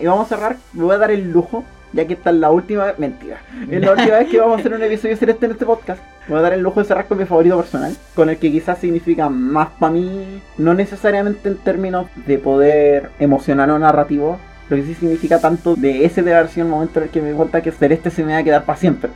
Y 0.00 0.06
vamos 0.06 0.26
a 0.26 0.36
cerrar, 0.36 0.56
me 0.72 0.82
voy 0.84 0.94
a 0.94 0.98
dar 0.98 1.10
el 1.10 1.30
lujo, 1.30 1.64
ya 1.92 2.04
que 2.04 2.14
esta 2.14 2.30
es 2.30 2.36
la 2.36 2.50
última 2.50 2.86
vez, 2.86 2.98
mentira, 2.98 3.38
es 3.68 3.80
la 3.80 3.92
última 3.92 4.18
vez 4.18 4.28
que 4.28 4.38
vamos 4.38 4.56
a 4.56 4.60
hacer 4.60 4.74
un 4.74 4.82
episodio 4.82 5.16
celeste 5.16 5.46
en 5.46 5.52
este 5.52 5.66
podcast. 5.66 6.00
Me 6.26 6.34
voy 6.34 6.38
a 6.40 6.42
dar 6.42 6.52
el 6.52 6.62
lujo 6.62 6.80
de 6.80 6.86
cerrar 6.86 7.06
con 7.06 7.18
mi 7.18 7.24
favorito 7.26 7.56
personal, 7.56 7.96
con 8.14 8.28
el 8.28 8.38
que 8.38 8.50
quizás 8.50 8.78
significa 8.78 9.28
más 9.28 9.68
para 9.78 9.92
mí, 9.92 10.42
no 10.58 10.74
necesariamente 10.74 11.48
en 11.48 11.56
términos 11.58 12.06
de 12.26 12.38
poder 12.38 13.10
emocional 13.18 13.70
o 13.70 13.78
narrativo, 13.78 14.38
lo 14.68 14.76
que 14.76 14.82
sí 14.84 14.94
significa 14.94 15.40
tanto 15.40 15.74
de 15.74 16.04
ese 16.04 16.22
de 16.22 16.34
haber 16.34 16.48
sido 16.48 16.66
el 16.66 16.72
momento 16.72 17.00
en 17.00 17.04
el 17.04 17.10
que 17.10 17.20
me 17.20 17.30
di 17.30 17.36
cuenta 17.36 17.60
que 17.62 17.72
Celeste 17.72 18.10
se 18.10 18.24
me 18.24 18.32
va 18.32 18.38
a 18.38 18.44
quedar 18.44 18.64
para 18.64 18.78
siempre. 18.78 19.10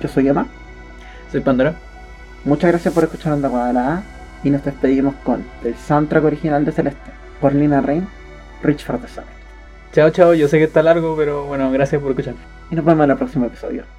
Yo 0.00 0.08
soy 0.08 0.28
Emma, 0.28 0.46
Soy 1.30 1.40
Pandora. 1.40 1.74
muchas 2.44 2.70
gracias 2.70 2.94
por 2.94 3.04
escuchar 3.04 3.32
Onda 3.32 3.48
Cuadrada 3.48 4.02
y 4.44 4.50
nos 4.50 4.64
despedimos 4.64 5.14
con 5.24 5.44
el 5.64 5.74
soundtrack 5.74 6.24
original 6.24 6.64
de 6.64 6.72
Celeste, 6.72 7.10
por 7.40 7.54
Lina 7.54 7.80
Rain, 7.80 8.06
Rich 8.62 8.84
for 8.84 8.98
the 8.98 9.08
Summit. 9.08 9.30
Chao, 9.92 10.10
chao. 10.10 10.34
Yo 10.34 10.46
sé 10.46 10.58
que 10.58 10.64
está 10.64 10.82
largo, 10.82 11.16
pero 11.16 11.46
bueno, 11.46 11.70
gracias 11.72 12.00
por 12.00 12.10
escuchar. 12.10 12.34
Y 12.70 12.76
nos 12.76 12.84
vemos 12.84 13.04
en 13.04 13.10
el 13.10 13.16
próximo 13.16 13.46
episodio. 13.46 13.95